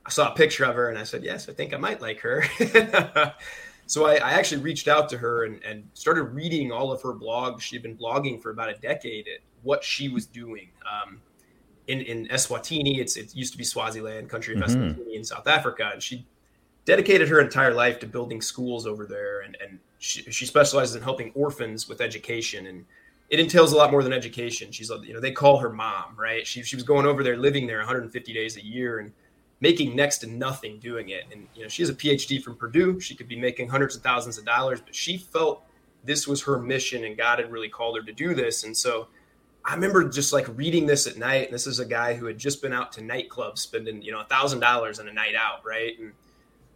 I 0.05 0.09
saw 0.09 0.31
a 0.31 0.35
picture 0.35 0.65
of 0.65 0.75
her, 0.75 0.89
and 0.89 0.97
I 0.97 1.03
said, 1.03 1.23
"Yes, 1.23 1.47
I 1.47 1.53
think 1.53 1.73
I 1.73 1.77
might 1.77 2.01
like 2.01 2.19
her." 2.21 2.43
so 3.85 4.05
I, 4.05 4.15
I, 4.15 4.31
actually 4.31 4.61
reached 4.61 4.87
out 4.87 5.09
to 5.09 5.17
her 5.17 5.45
and, 5.45 5.63
and, 5.63 5.87
started 5.93 6.23
reading 6.23 6.71
all 6.71 6.91
of 6.91 7.01
her 7.03 7.13
blogs. 7.13 7.61
She'd 7.61 7.83
been 7.83 7.97
blogging 7.97 8.41
for 8.41 8.49
about 8.49 8.69
a 8.69 8.75
decade 8.75 9.27
at 9.27 9.39
what 9.61 9.83
she 9.83 10.09
was 10.09 10.25
doing. 10.25 10.69
Um, 10.91 11.21
in, 11.87 12.01
in 12.01 12.27
Eswatini, 12.27 12.99
it's 12.99 13.17
it 13.17 13.35
used 13.35 13.51
to 13.53 13.57
be 13.57 13.63
Swaziland, 13.63 14.29
country 14.29 14.55
of 14.55 14.61
mm-hmm. 14.61 15.01
Eswatini 15.01 15.15
in 15.15 15.23
South 15.23 15.47
Africa, 15.47 15.91
and 15.93 16.01
she 16.01 16.25
dedicated 16.85 17.29
her 17.29 17.39
entire 17.39 17.73
life 17.73 17.99
to 17.99 18.07
building 18.07 18.41
schools 18.41 18.85
over 18.85 19.05
there, 19.05 19.41
and, 19.41 19.57
and 19.61 19.79
she, 19.99 20.21
she 20.23 20.45
specializes 20.45 20.95
in 20.95 21.01
helping 21.01 21.31
orphans 21.33 21.87
with 21.87 22.01
education, 22.01 22.67
and 22.67 22.85
it 23.29 23.39
entails 23.39 23.71
a 23.71 23.75
lot 23.75 23.91
more 23.91 24.03
than 24.03 24.13
education. 24.13 24.71
She's, 24.71 24.89
you 24.89 25.13
know, 25.13 25.19
they 25.19 25.31
call 25.31 25.57
her 25.57 25.71
mom, 25.71 26.15
right? 26.17 26.45
She, 26.45 26.61
she 26.63 26.75
was 26.75 26.83
going 26.83 27.05
over 27.05 27.23
there, 27.23 27.37
living 27.37 27.67
there 27.67 27.77
150 27.77 28.33
days 28.33 28.57
a 28.57 28.65
year, 28.65 28.99
and 28.99 29.13
making 29.61 29.95
next 29.95 30.17
to 30.19 30.27
nothing 30.27 30.77
doing 30.79 31.09
it. 31.09 31.23
And 31.31 31.47
you 31.55 31.63
know, 31.63 31.69
she 31.69 31.83
has 31.83 31.89
a 31.89 31.93
PhD 31.93 32.43
from 32.43 32.57
Purdue. 32.57 32.99
She 32.99 33.15
could 33.15 33.29
be 33.29 33.39
making 33.39 33.69
hundreds 33.69 33.95
of 33.95 34.01
thousands 34.01 34.37
of 34.37 34.45
dollars, 34.45 34.81
but 34.81 34.93
she 34.93 35.17
felt 35.17 35.63
this 36.03 36.27
was 36.27 36.41
her 36.43 36.59
mission, 36.59 37.05
and 37.05 37.17
God 37.17 37.39
had 37.39 37.49
really 37.49 37.69
called 37.69 37.95
her 37.95 38.03
to 38.03 38.13
do 38.13 38.33
this, 38.33 38.63
and 38.63 38.75
so. 38.75 39.07
I 39.65 39.75
remember 39.75 40.09
just 40.09 40.33
like 40.33 40.45
reading 40.57 40.85
this 40.85 41.07
at 41.07 41.15
night. 41.15 41.45
And 41.45 41.53
this 41.53 41.67
is 41.67 41.79
a 41.79 41.85
guy 41.85 42.15
who 42.15 42.25
had 42.25 42.37
just 42.37 42.61
been 42.61 42.73
out 42.73 42.91
to 42.91 43.01
nightclubs 43.01 43.59
spending, 43.59 44.01
you 44.01 44.11
know, 44.11 44.19
a 44.19 44.25
thousand 44.25 44.59
dollars 44.59 44.99
on 44.99 45.07
a 45.07 45.13
night 45.13 45.35
out, 45.39 45.65
right? 45.65 45.97
And 45.97 46.11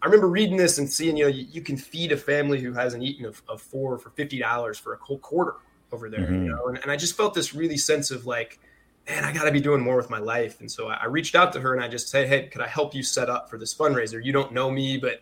I 0.01 0.05
remember 0.05 0.27
reading 0.27 0.57
this 0.57 0.77
and 0.77 0.89
seeing, 0.89 1.17
you 1.17 1.25
know, 1.25 1.29
you, 1.29 1.47
you 1.49 1.61
can 1.61 1.77
feed 1.77 2.11
a 2.11 2.17
family 2.17 2.61
who 2.61 2.73
hasn't 2.73 3.03
eaten 3.03 3.25
of, 3.25 3.41
of 3.47 3.61
four 3.61 3.97
for 3.97 4.11
fifty 4.11 4.39
dollars 4.39 4.77
for 4.77 4.93
a 4.93 4.97
whole 4.97 5.19
quarter 5.19 5.55
over 5.91 6.09
there, 6.09 6.21
mm-hmm. 6.21 6.43
you 6.43 6.49
know, 6.49 6.67
and, 6.67 6.77
and, 6.79 6.91
I 6.91 6.97
just 6.97 7.15
felt 7.15 7.33
this 7.33 7.53
really 7.53 7.77
sense 7.77 8.11
of 8.11 8.25
like, 8.25 8.59
man, 9.07 9.23
I 9.23 9.31
got 9.31 9.45
to 9.45 9.51
be 9.51 9.61
doing 9.61 9.81
more 9.81 9.95
with 9.95 10.09
my 10.09 10.19
life. 10.19 10.59
And 10.59 10.69
so 10.69 10.89
I, 10.89 10.95
I, 10.95 11.05
reached 11.05 11.33
out 11.33 11.53
to 11.53 11.61
her 11.61 11.73
and 11.73 11.81
I 11.81 11.87
just 11.87 12.09
said, 12.09 12.27
hey, 12.27 12.47
could 12.47 12.61
I 12.61 12.67
help 12.67 12.93
you 12.93 13.03
set 13.03 13.29
up 13.29 13.49
for 13.49 13.57
this 13.57 13.73
fundraiser? 13.73 14.23
You 14.23 14.33
don't 14.33 14.51
know 14.51 14.69
me, 14.69 14.97
but 14.97 15.21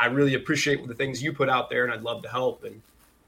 I 0.00 0.06
really 0.06 0.34
appreciate 0.34 0.86
the 0.86 0.94
things 0.94 1.22
you 1.22 1.32
put 1.32 1.48
out 1.48 1.70
there, 1.70 1.84
and 1.84 1.92
I'd 1.92 2.02
love 2.02 2.22
to 2.22 2.28
help. 2.28 2.64
And 2.64 2.82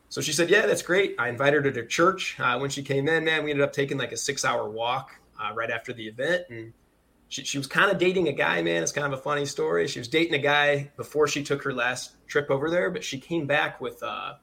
so 0.09 0.21
she 0.21 0.33
said, 0.33 0.51
yeah, 0.51 0.67
that's 0.67 0.83
great. 0.83 1.15
I 1.19 1.29
invited 1.29 1.65
her 1.65 1.71
to 1.71 1.87
church. 1.87 2.39
Uh, 2.39 2.59
when 2.59 2.71
she 2.71 2.83
came 2.83 3.09
in, 3.09 3.25
man, 3.25 3.45
we 3.45 3.51
ended 3.51 3.65
up 3.65 3.73
taking 3.73 3.99
like 3.99 4.13
a 4.13 4.17
six-hour 4.17 4.69
walk 4.69 5.19
uh, 5.41 5.53
right 5.55 5.71
after 5.71 5.93
the 5.93 6.07
event, 6.07 6.45
and 6.51 6.73
she, 7.29 7.45
she 7.45 7.59
was 7.59 7.67
kind 7.67 7.91
of 7.91 7.99
dating 7.99 8.29
a 8.29 8.33
guy, 8.33 8.63
man. 8.63 8.83
It's 8.83 8.93
kind 8.93 9.07
of 9.07 9.19
a 9.19 9.23
funny 9.23 9.45
story. 9.45 9.87
She 9.87 9.99
was 9.99 10.09
dating 10.09 10.35
a 10.35 10.43
guy 10.43 10.91
before 10.97 11.29
she 11.29 11.43
took 11.43 11.63
her 11.63 11.75
last 11.75 12.17
trip 12.27 12.51
over 12.51 12.71
there, 12.71 12.91
but 12.91 13.05
she 13.05 13.19
came 13.19 13.47
back 13.47 13.81
with 13.81 14.03
uh, 14.03 14.35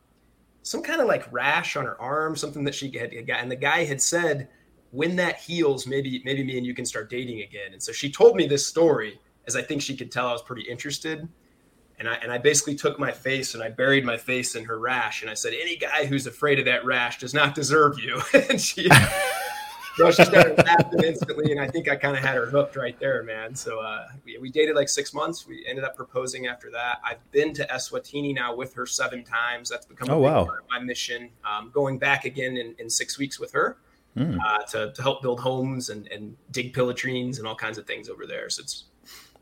some 0.62 0.84
kind 0.84 1.02
of 1.02 1.08
like 1.08 1.32
rash 1.32 1.76
on 1.76 1.86
her 1.86 2.00
arm, 2.00 2.36
something 2.36 2.64
that 2.66 2.76
she 2.76 2.96
had 2.98 3.12
got. 3.28 3.42
And 3.42 3.52
the 3.52 3.56
guy 3.56 3.86
had 3.86 4.02
said, 4.02 4.50
when 4.92 5.16
that 5.18 5.38
heals, 5.38 5.88
maybe 5.88 6.22
maybe 6.24 6.44
me 6.44 6.58
and 6.58 6.66
you 6.66 6.74
can 6.74 6.86
start 6.86 7.10
dating 7.10 7.42
again. 7.42 7.74
And 7.74 7.82
so 7.82 7.92
she 7.92 8.10
told 8.12 8.36
me 8.36 8.48
this 8.48 8.66
story, 8.66 9.20
as 9.48 9.56
I 9.56 9.62
think 9.62 9.82
she 9.82 9.98
could 9.98 10.12
tell 10.12 10.28
I 10.28 10.32
was 10.32 10.42
pretty 10.42 10.64
interested. 10.64 11.28
And 11.98 12.08
I 12.08 12.16
and 12.16 12.32
I 12.32 12.38
basically 12.38 12.76
took 12.76 13.00
my 13.00 13.12
face 13.12 13.56
and 13.56 13.64
I 13.64 13.70
buried 13.70 14.06
my 14.06 14.18
face 14.18 14.56
in 14.56 14.64
her 14.66 14.80
rash, 14.80 15.22
and 15.22 15.30
I 15.30 15.34
said, 15.34 15.54
any 15.54 15.76
guy 15.76 16.06
who's 16.06 16.28
afraid 16.28 16.60
of 16.60 16.66
that 16.66 16.86
rash 16.86 17.20
does 17.20 17.34
not 17.34 17.56
deserve 17.56 18.00
you. 18.00 18.22
and 18.50 18.62
she. 18.62 18.90
She 19.96 20.12
started 20.12 20.58
laughing 20.58 21.04
instantly, 21.04 21.52
and 21.52 21.62
I 21.62 21.68
think 21.68 21.88
I 21.88 21.96
kind 21.96 22.18
of 22.18 22.24
had 22.24 22.36
her 22.36 22.46
hooked 22.46 22.76
right 22.76 23.00
there, 23.00 23.24
man. 23.24 23.56
So 23.56 23.80
uh, 23.80 24.08
we, 24.26 24.38
we, 24.38 24.50
dated 24.50 24.76
like 24.76 24.90
six 24.90 25.14
months. 25.14 25.48
We 25.48 25.66
ended 25.68 25.86
up 25.86 25.96
proposing 25.96 26.48
after 26.48 26.70
that. 26.72 27.00
I've 27.04 27.20
been 27.32 27.54
to 27.54 27.66
Eswatini 27.68 28.36
now 28.36 28.54
with 28.54 28.74
her 28.74 28.86
seven 28.86 29.24
times. 29.24 29.70
That's 29.70 29.86
become 29.86 30.10
oh, 30.10 30.20
wow. 30.20 30.50
my 30.70 30.80
mission. 30.80 31.30
Um, 31.46 31.72
going 31.74 31.98
back 31.98 32.26
again 32.26 32.58
in, 32.58 32.76
in, 32.78 32.90
six 32.90 33.18
weeks 33.18 33.40
with 33.40 33.52
her 33.54 33.78
mm. 34.18 34.38
uh, 34.44 34.64
to, 34.64 34.92
to 34.92 35.02
help 35.02 35.22
build 35.22 35.40
homes 35.40 35.90
and, 35.90 36.08
and 36.12 36.36
dig 36.52 36.74
pit 36.74 36.84
latrines 36.84 37.40
and 37.40 37.48
all 37.48 37.56
kinds 37.56 37.78
of 37.78 37.88
things 37.88 38.10
over 38.10 38.26
there. 38.26 38.50
So 38.50 38.64
it's 38.64 38.86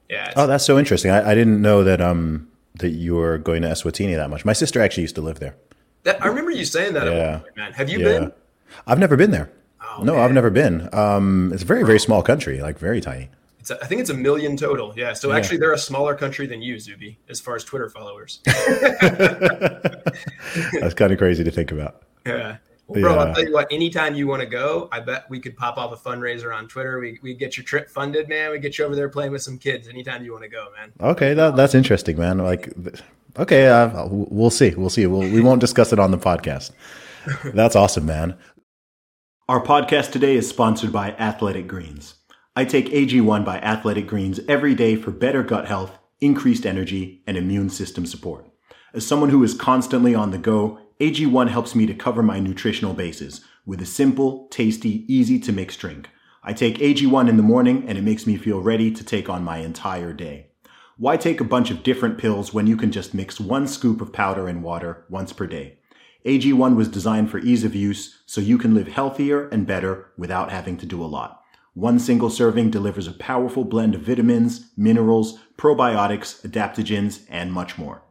yeah. 0.09 0.27
It's, 0.27 0.33
oh, 0.37 0.45
that's 0.45 0.65
so 0.65 0.77
interesting. 0.77 1.11
I, 1.11 1.31
I, 1.31 1.35
didn't 1.35 1.61
know 1.61 1.83
that 1.83 2.01
um 2.01 2.47
that 2.75 2.89
you 2.89 3.15
were 3.15 3.37
going 3.37 3.61
to 3.63 3.69
Eswatini 3.69 4.15
that 4.15 4.29
much. 4.29 4.45
My 4.45 4.53
sister 4.53 4.81
actually 4.81 5.01
used 5.01 5.15
to 5.15 5.21
live 5.21 5.39
there. 5.39 5.55
That, 6.03 6.21
I 6.21 6.27
remember 6.27 6.51
you 6.51 6.65
saying 6.65 6.93
that. 6.93 7.07
Yeah. 7.07 7.41
man. 7.55 7.73
Have 7.73 7.89
you 7.89 7.99
yeah. 7.99 8.05
been? 8.05 8.33
I've 8.85 8.99
never 8.99 9.15
been 9.15 9.31
there. 9.31 9.51
Oh, 9.97 10.03
no, 10.03 10.13
man. 10.13 10.23
I've 10.23 10.33
never 10.33 10.49
been. 10.49 10.89
Um, 10.93 11.51
it's 11.53 11.63
a 11.63 11.65
very, 11.65 11.83
very 11.83 11.99
small 11.99 12.23
country, 12.23 12.61
like 12.61 12.79
very 12.79 13.01
tiny. 13.01 13.29
It's 13.59 13.71
a, 13.71 13.81
I 13.81 13.87
think 13.87 14.01
it's 14.01 14.09
a 14.09 14.15
million 14.15 14.57
total. 14.57 14.93
Yeah. 14.95 15.13
So 15.13 15.29
yeah. 15.29 15.37
actually, 15.37 15.57
they're 15.57 15.73
a 15.73 15.77
smaller 15.77 16.15
country 16.15 16.47
than 16.47 16.61
you, 16.61 16.79
Zuby, 16.79 17.17
as 17.29 17.39
far 17.39 17.55
as 17.55 17.63
Twitter 17.63 17.89
followers. 17.89 18.41
That's 18.45 18.65
kind 20.95 21.13
of 21.13 21.17
crazy 21.17 21.43
to 21.43 21.51
think 21.51 21.71
about. 21.71 22.03
Yeah. 22.25 22.57
Well, 22.87 23.01
bro, 23.01 23.15
yeah. 23.15 23.21
I'll 23.21 23.33
tell 23.33 23.45
you 23.45 23.53
what. 23.53 23.71
Anytime 23.71 24.15
you 24.15 24.27
want 24.27 24.41
to 24.41 24.45
go, 24.45 24.89
I 24.91 24.99
bet 24.99 25.25
we 25.29 25.39
could 25.39 25.55
pop 25.55 25.77
off 25.77 25.93
a 25.93 26.09
fundraiser 26.09 26.53
on 26.53 26.67
Twitter. 26.67 26.99
We 26.99 27.17
we 27.21 27.33
get 27.33 27.55
your 27.55 27.63
trip 27.63 27.89
funded, 27.89 28.27
man. 28.27 28.51
We 28.51 28.59
get 28.59 28.77
you 28.77 28.85
over 28.85 28.95
there 28.95 29.09
playing 29.09 29.31
with 29.31 29.41
some 29.41 29.57
kids. 29.57 29.87
Anytime 29.87 30.25
you 30.25 30.33
want 30.33 30.43
to 30.43 30.49
go, 30.49 30.67
man. 30.77 30.91
Okay, 30.99 31.33
that, 31.33 31.55
that's 31.55 31.75
interesting, 31.75 32.17
man. 32.17 32.39
Like, 32.39 32.73
okay, 33.37 33.67
uh, 33.67 34.05
we'll 34.09 34.49
see. 34.49 34.75
We'll 34.75 34.89
see. 34.89 35.07
We'll, 35.07 35.21
we 35.21 35.39
won't 35.39 35.61
discuss 35.61 35.93
it 35.93 35.99
on 35.99 36.11
the 36.11 36.17
podcast. 36.17 36.71
That's 37.53 37.75
awesome, 37.75 38.05
man. 38.05 38.35
Our 39.49 39.61
podcast 39.61 40.13
today 40.13 40.37
is 40.37 40.47
sponsored 40.47 40.93
by 40.93 41.11
Athletic 41.19 41.67
Greens. 41.67 42.15
I 42.55 42.63
take 42.63 42.85
AG1 42.91 43.43
by 43.43 43.57
Athletic 43.57 44.07
Greens 44.07 44.39
every 44.47 44.73
day 44.73 44.95
for 44.95 45.11
better 45.11 45.43
gut 45.43 45.67
health, 45.67 45.99
increased 46.21 46.65
energy, 46.65 47.21
and 47.27 47.35
immune 47.35 47.69
system 47.69 48.05
support. 48.05 48.49
As 48.93 49.05
someone 49.05 49.31
who 49.31 49.43
is 49.43 49.53
constantly 49.53 50.15
on 50.15 50.31
the 50.31 50.37
go, 50.37 50.79
AG1 51.01 51.49
helps 51.49 51.75
me 51.75 51.85
to 51.85 51.93
cover 51.93 52.23
my 52.23 52.39
nutritional 52.39 52.93
bases 52.93 53.43
with 53.65 53.81
a 53.81 53.85
simple, 53.85 54.47
tasty, 54.47 55.03
easy 55.13 55.37
to 55.41 55.51
mix 55.51 55.75
drink. 55.75 56.07
I 56.41 56.53
take 56.53 56.77
AG1 56.77 57.27
in 57.27 57.35
the 57.35 57.43
morning 57.43 57.83
and 57.85 57.97
it 57.97 58.03
makes 58.03 58.25
me 58.25 58.37
feel 58.37 58.61
ready 58.61 58.91
to 58.91 59.03
take 59.03 59.27
on 59.27 59.43
my 59.43 59.57
entire 59.57 60.13
day. 60.13 60.51
Why 60.95 61.17
take 61.17 61.41
a 61.41 61.43
bunch 61.43 61.69
of 61.69 61.83
different 61.83 62.17
pills 62.17 62.53
when 62.53 62.65
you 62.65 62.77
can 62.77 62.93
just 62.93 63.13
mix 63.13 63.41
one 63.41 63.67
scoop 63.67 63.99
of 63.99 64.13
powder 64.13 64.47
and 64.47 64.63
water 64.63 65.03
once 65.09 65.33
per 65.33 65.47
day? 65.47 65.79
AG1 66.25 66.75
was 66.75 66.87
designed 66.87 67.29
for 67.29 67.39
ease 67.39 67.63
of 67.63 67.75
use 67.75 68.19
so 68.25 68.39
you 68.39 68.57
can 68.57 68.73
live 68.73 68.87
healthier 68.87 69.49
and 69.49 69.67
better 69.67 70.11
without 70.17 70.51
having 70.51 70.77
to 70.77 70.85
do 70.85 71.03
a 71.03 71.05
lot. 71.05 71.41
One 71.73 71.99
single 71.99 72.29
serving 72.29 72.69
delivers 72.69 73.07
a 73.07 73.13
powerful 73.13 73.65
blend 73.65 73.95
of 73.95 74.01
vitamins, 74.01 74.71
minerals, 74.77 75.39
probiotics, 75.57 76.47
adaptogens, 76.47 77.25
and 77.29 77.51
much 77.51 77.77
more. 77.77 78.03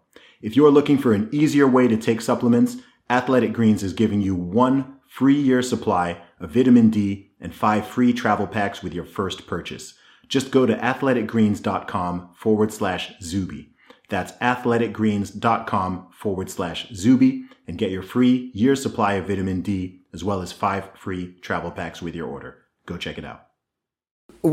If 0.42 0.56
you're 0.56 0.70
looking 0.70 0.98
for 0.98 1.14
an 1.14 1.28
easier 1.32 1.66
way 1.68 1.88
to 1.88 1.96
take 1.96 2.20
supplements, 2.20 2.76
Athletic 3.08 3.52
Greens 3.52 3.82
is 3.82 3.92
giving 3.92 4.20
you 4.20 4.34
one 4.34 4.98
free 5.08 5.40
year 5.40 5.62
supply 5.62 6.20
of 6.40 6.50
vitamin 6.50 6.90
D 6.90 7.30
and 7.40 7.54
five 7.54 7.86
free 7.86 8.12
travel 8.12 8.46
packs 8.46 8.82
with 8.82 8.92
your 8.92 9.04
first 9.04 9.46
purchase. 9.46 9.94
Just 10.28 10.50
go 10.50 10.66
to 10.66 10.74
athleticgreens.com 10.74 12.30
forward 12.34 12.72
slash 12.72 13.12
Zuby. 13.22 13.70
That's 14.08 14.32
athleticgreens.com 14.32 16.08
forward 16.12 16.50
slash 16.50 16.88
Zuby 16.92 17.46
and 17.72 17.78
get 17.78 17.90
your 17.90 18.02
free 18.02 18.50
year 18.52 18.76
supply 18.76 19.14
of 19.14 19.26
vitamin 19.26 19.62
D 19.62 20.02
as 20.12 20.22
well 20.22 20.42
as 20.42 20.52
five 20.52 20.90
free 20.94 21.34
travel 21.40 21.70
packs 21.70 22.02
with 22.02 22.14
your 22.14 22.28
order. 22.28 22.58
Go 22.84 22.98
check 22.98 23.16
it 23.16 23.24
out. 23.24 23.46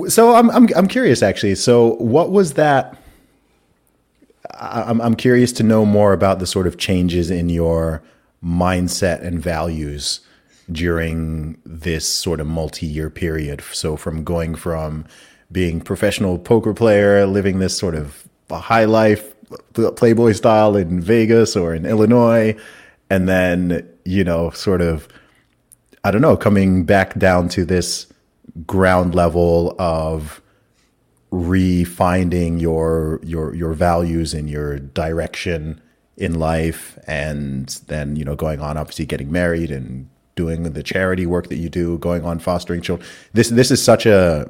So 0.07 0.35
I'm 0.35 0.49
I'm 0.51 0.69
I'm 0.73 0.87
curious 0.87 1.21
actually. 1.21 1.55
So 1.55 1.95
what 1.95 2.31
was 2.31 2.53
that? 2.53 2.97
I'm 4.57 5.01
I'm 5.01 5.15
curious 5.15 5.51
to 5.53 5.63
know 5.63 5.85
more 5.85 6.13
about 6.13 6.39
the 6.39 6.47
sort 6.47 6.65
of 6.65 6.77
changes 6.77 7.29
in 7.29 7.49
your 7.49 8.01
mindset 8.41 9.21
and 9.21 9.41
values 9.41 10.21
during 10.71 11.57
this 11.65 12.07
sort 12.07 12.39
of 12.39 12.47
multi-year 12.47 13.09
period. 13.09 13.61
So 13.73 13.97
from 13.97 14.23
going 14.23 14.55
from 14.55 15.05
being 15.51 15.81
professional 15.81 16.39
poker 16.39 16.73
player, 16.73 17.25
living 17.25 17.59
this 17.59 17.77
sort 17.77 17.95
of 17.95 18.29
high 18.49 18.85
life 18.85 19.33
playboy 19.73 20.31
style 20.31 20.77
in 20.77 21.01
Vegas 21.01 21.57
or 21.57 21.75
in 21.75 21.85
Illinois, 21.85 22.55
and 23.09 23.27
then 23.27 23.87
you 24.09 24.23
know, 24.23 24.49
sort 24.49 24.81
of, 24.81 25.07
I 26.03 26.09
don't 26.09 26.21
know, 26.21 26.35
coming 26.35 26.83
back 26.83 27.17
down 27.19 27.47
to 27.49 27.63
this 27.63 28.11
ground 28.65 29.13
level 29.13 29.75
of 29.77 30.41
refinding 31.31 32.59
your 32.59 33.19
your 33.21 33.53
your 33.53 33.73
values 33.73 34.33
and 34.33 34.49
your 34.49 34.79
direction 34.79 35.79
in 36.17 36.39
life 36.39 36.97
and 37.05 37.79
then 37.85 38.15
you 38.15 38.25
know 38.25 38.35
going 38.35 38.59
on 38.59 38.77
obviously 38.77 39.05
getting 39.05 39.31
married 39.31 39.69
and 39.69 40.09
doing 40.35 40.63
the 40.63 40.81
charity 40.81 41.27
work 41.27 41.47
that 41.49 41.57
you 41.57 41.69
do 41.69 41.99
going 41.99 42.25
on 42.25 42.39
fostering 42.39 42.81
children. 42.81 43.07
This 43.33 43.49
this 43.49 43.69
is 43.69 43.79
such 43.81 44.07
a 44.07 44.49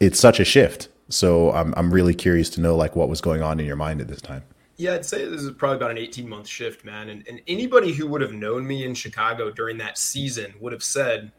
it's 0.00 0.18
such 0.18 0.40
a 0.40 0.46
shift. 0.46 0.88
So 1.10 1.52
i'm 1.52 1.74
i'm 1.76 1.92
really 1.92 2.14
curious 2.14 2.48
to 2.50 2.60
know 2.62 2.74
like 2.74 2.96
what 2.96 3.10
was 3.10 3.20
going 3.20 3.42
on 3.42 3.60
in 3.60 3.66
your 3.66 3.76
mind 3.76 4.00
at 4.00 4.08
this 4.08 4.22
time 4.22 4.44
yeah, 4.76 4.94
I'd 4.94 5.04
say 5.04 5.24
this 5.24 5.42
is 5.42 5.52
probably 5.52 5.76
about 5.76 5.90
an 5.90 5.98
18 5.98 6.28
month 6.28 6.48
shift, 6.48 6.84
man. 6.84 7.08
And, 7.08 7.26
and 7.28 7.40
anybody 7.46 7.92
who 7.92 8.06
would 8.08 8.20
have 8.20 8.32
known 8.32 8.66
me 8.66 8.84
in 8.84 8.94
Chicago 8.94 9.50
during 9.50 9.78
that 9.78 9.98
season 9.98 10.54
would 10.60 10.72
have 10.72 10.82
said, 10.82 11.32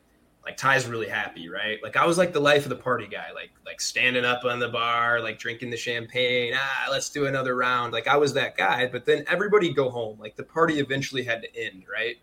like 0.46 0.58
Ty's 0.58 0.88
really 0.88 1.10
happy, 1.10 1.50
right? 1.50 1.82
Like 1.82 1.98
I 1.98 2.06
was 2.06 2.18
like 2.18 2.32
the 2.32 2.39
life 2.39 2.63
of 2.63 2.70
the 2.70 2.75
party 2.75 3.08
guy, 3.08 3.32
like 3.34 3.50
like 3.65 3.82
standing 3.82 4.24
up 4.24 4.46
on 4.46 4.60
the 4.60 4.70
bar, 4.70 5.20
like 5.20 5.39
drinking 5.39 5.72
the 5.72 5.77
champagne. 5.77 6.54
Ah, 6.56 6.88
let's 6.92 7.10
do 7.10 7.25
another 7.25 7.56
round. 7.56 7.94
Like 7.94 8.08
I 8.08 8.15
was 8.15 8.34
that 8.36 8.56
guy. 8.56 8.88
But 8.88 9.06
then 9.06 9.25
everybody 9.27 9.74
go 9.74 9.89
home. 9.89 10.20
Like 10.20 10.36
the 10.36 10.44
party 10.44 10.80
eventually 10.80 11.24
had 11.24 11.42
to 11.42 11.56
end, 11.60 11.86
right? 11.92 12.18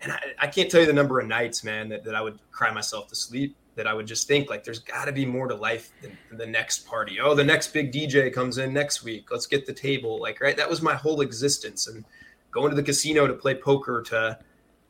And 0.00 0.12
I, 0.12 0.20
I 0.38 0.46
can't 0.46 0.70
tell 0.70 0.80
you 0.80 0.86
the 0.86 0.92
number 0.94 1.20
of 1.20 1.26
nights, 1.26 1.62
man, 1.62 1.90
that, 1.90 2.04
that 2.04 2.14
I 2.14 2.22
would 2.22 2.38
cry 2.50 2.72
myself 2.72 3.08
to 3.08 3.14
sleep. 3.14 3.56
That 3.76 3.86
I 3.86 3.94
would 3.94 4.06
just 4.06 4.28
think 4.28 4.48
like 4.48 4.62
there's 4.62 4.78
got 4.78 5.06
to 5.06 5.12
be 5.12 5.26
more 5.26 5.48
to 5.48 5.54
life 5.54 5.90
than, 6.00 6.16
the 6.30 6.46
next 6.46 6.86
party. 6.86 7.18
Oh, 7.20 7.34
the 7.34 7.44
next 7.44 7.72
big 7.72 7.92
DJ 7.92 8.32
comes 8.32 8.58
in 8.58 8.72
next 8.72 9.02
week. 9.02 9.30
Let's 9.30 9.46
get 9.46 9.66
the 9.66 9.72
table. 9.72 10.20
Like 10.20 10.40
right, 10.40 10.56
that 10.56 10.70
was 10.70 10.80
my 10.80 10.94
whole 10.94 11.20
existence. 11.20 11.88
And 11.88 12.04
going 12.50 12.70
to 12.70 12.76
the 12.76 12.82
casino 12.82 13.26
to 13.26 13.34
play 13.34 13.54
poker 13.54 14.02
to 14.02 14.38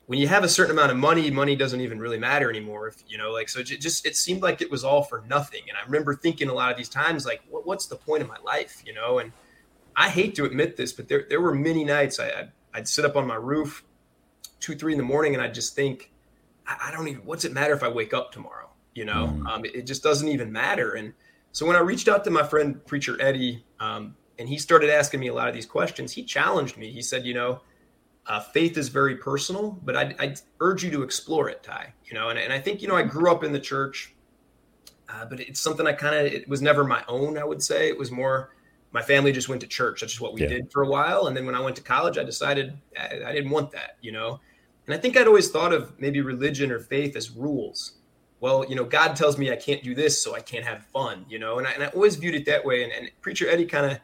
when 0.06 0.18
you 0.18 0.28
have 0.28 0.44
a 0.44 0.48
certain 0.48 0.72
amount 0.72 0.90
of 0.90 0.98
money, 0.98 1.30
money 1.30 1.56
doesn't 1.56 1.80
even 1.80 1.98
really 1.98 2.18
matter 2.18 2.50
anymore. 2.50 2.88
If 2.88 3.02
you 3.08 3.16
know, 3.16 3.32
like, 3.32 3.48
so 3.48 3.60
it 3.60 3.64
just 3.64 4.06
it 4.06 4.16
seemed 4.16 4.42
like 4.42 4.60
it 4.60 4.70
was 4.70 4.84
all 4.84 5.02
for 5.02 5.24
nothing. 5.28 5.62
And 5.68 5.78
I 5.78 5.84
remember 5.84 6.14
thinking 6.14 6.48
a 6.48 6.54
lot 6.54 6.70
of 6.70 6.76
these 6.76 6.88
times, 6.88 7.24
like, 7.24 7.42
what, 7.48 7.66
what's 7.66 7.86
the 7.86 7.96
point 7.96 8.22
of 8.22 8.28
my 8.28 8.38
life, 8.44 8.82
you 8.84 8.92
know? 8.92 9.18
And 9.18 9.32
I 9.96 10.10
hate 10.10 10.34
to 10.36 10.44
admit 10.44 10.76
this, 10.76 10.92
but 10.92 11.08
there 11.08 11.24
there 11.28 11.40
were 11.40 11.54
many 11.54 11.84
nights 11.84 12.20
I, 12.20 12.28
I'd, 12.28 12.52
I'd 12.74 12.88
sit 12.88 13.04
up 13.04 13.16
on 13.16 13.26
my 13.26 13.36
roof, 13.36 13.84
two 14.60 14.74
three 14.74 14.92
in 14.92 14.98
the 14.98 15.04
morning, 15.04 15.34
and 15.34 15.42
I'd 15.42 15.54
just 15.54 15.74
think, 15.74 16.10
I, 16.66 16.88
I 16.88 16.90
don't 16.90 17.08
even. 17.08 17.24
What's 17.24 17.44
it 17.46 17.52
matter 17.52 17.72
if 17.72 17.82
I 17.82 17.88
wake 17.88 18.12
up 18.12 18.30
tomorrow? 18.30 18.63
You 18.94 19.04
know, 19.04 19.34
mm. 19.34 19.46
um, 19.48 19.64
it, 19.64 19.74
it, 19.74 19.86
just 19.86 20.02
doesn't 20.02 20.28
even 20.28 20.52
matter. 20.52 20.92
And 20.92 21.12
so 21.52 21.66
when 21.66 21.76
I 21.76 21.80
reached 21.80 22.08
out 22.08 22.22
to 22.24 22.30
my 22.30 22.44
friend 22.44 22.84
preacher 22.86 23.20
Eddie, 23.20 23.64
um, 23.80 24.16
and 24.38 24.48
he 24.48 24.56
started 24.56 24.90
asking 24.90 25.20
me 25.20 25.28
a 25.28 25.34
lot 25.34 25.48
of 25.48 25.54
these 25.54 25.66
questions, 25.66 26.12
he 26.12 26.22
challenged 26.24 26.76
me. 26.76 26.90
He 26.90 27.02
said, 27.02 27.24
you 27.24 27.34
know 27.34 27.60
uh, 28.26 28.40
faith 28.40 28.78
is 28.78 28.88
very 28.88 29.16
personal, 29.16 29.78
but 29.84 29.96
I'd, 29.96 30.18
I'd, 30.18 30.40
urge 30.60 30.82
you 30.82 30.90
to 30.92 31.02
explore 31.02 31.48
it, 31.48 31.62
Ty. 31.62 31.92
You 32.06 32.14
know, 32.14 32.30
and, 32.30 32.38
and 32.38 32.52
I 32.52 32.58
think 32.58 32.80
you 32.80 32.88
know 32.88 32.96
I 32.96 33.02
grew 33.02 33.30
up 33.30 33.44
in 33.44 33.52
the 33.52 33.60
church, 33.60 34.14
uh, 35.08 35.26
but 35.26 35.40
it's 35.40 35.60
something 35.60 35.86
I 35.86 35.92
kind 35.92 36.14
of 36.14 36.32
it 36.32 36.48
was 36.48 36.62
never 36.62 36.84
my 36.84 37.04
own. 37.06 37.36
I 37.36 37.44
would 37.44 37.62
say 37.62 37.88
it 37.88 37.98
was 37.98 38.10
more 38.10 38.54
my 38.92 39.02
family 39.02 39.32
just 39.32 39.48
went 39.48 39.60
to 39.60 39.66
church. 39.66 40.00
That's 40.00 40.12
just 40.12 40.22
what 40.22 40.32
we 40.32 40.42
yeah. 40.42 40.48
did 40.48 40.72
for 40.72 40.82
a 40.82 40.88
while, 40.88 41.26
and 41.26 41.36
then 41.36 41.44
when 41.44 41.54
I 41.54 41.60
went 41.60 41.76
to 41.76 41.82
college, 41.82 42.16
I 42.16 42.24
decided 42.24 42.78
I, 42.98 43.20
I 43.26 43.32
didn't 43.32 43.50
want 43.50 43.70
that. 43.72 43.98
You 44.00 44.12
know, 44.12 44.40
and 44.86 44.94
I 44.94 44.98
think 44.98 45.16
I'd 45.16 45.26
always 45.26 45.50
thought 45.50 45.74
of 45.74 45.92
maybe 46.00 46.20
religion 46.22 46.70
or 46.72 46.78
faith 46.78 47.16
as 47.16 47.30
rules. 47.30 47.92
Well, 48.44 48.62
you 48.68 48.76
know, 48.76 48.84
God 48.84 49.16
tells 49.16 49.38
me 49.38 49.50
I 49.50 49.56
can't 49.56 49.82
do 49.82 49.94
this, 49.94 50.22
so 50.22 50.34
I 50.34 50.40
can't 50.40 50.66
have 50.66 50.84
fun. 50.92 51.24
You 51.30 51.38
know, 51.38 51.56
and 51.56 51.66
I, 51.66 51.70
and 51.70 51.82
I 51.82 51.86
always 51.86 52.16
viewed 52.16 52.34
it 52.34 52.44
that 52.44 52.62
way. 52.62 52.84
And, 52.84 52.92
and 52.92 53.10
preacher 53.22 53.48
Eddie 53.48 53.64
kind 53.64 53.90
of 53.90 53.98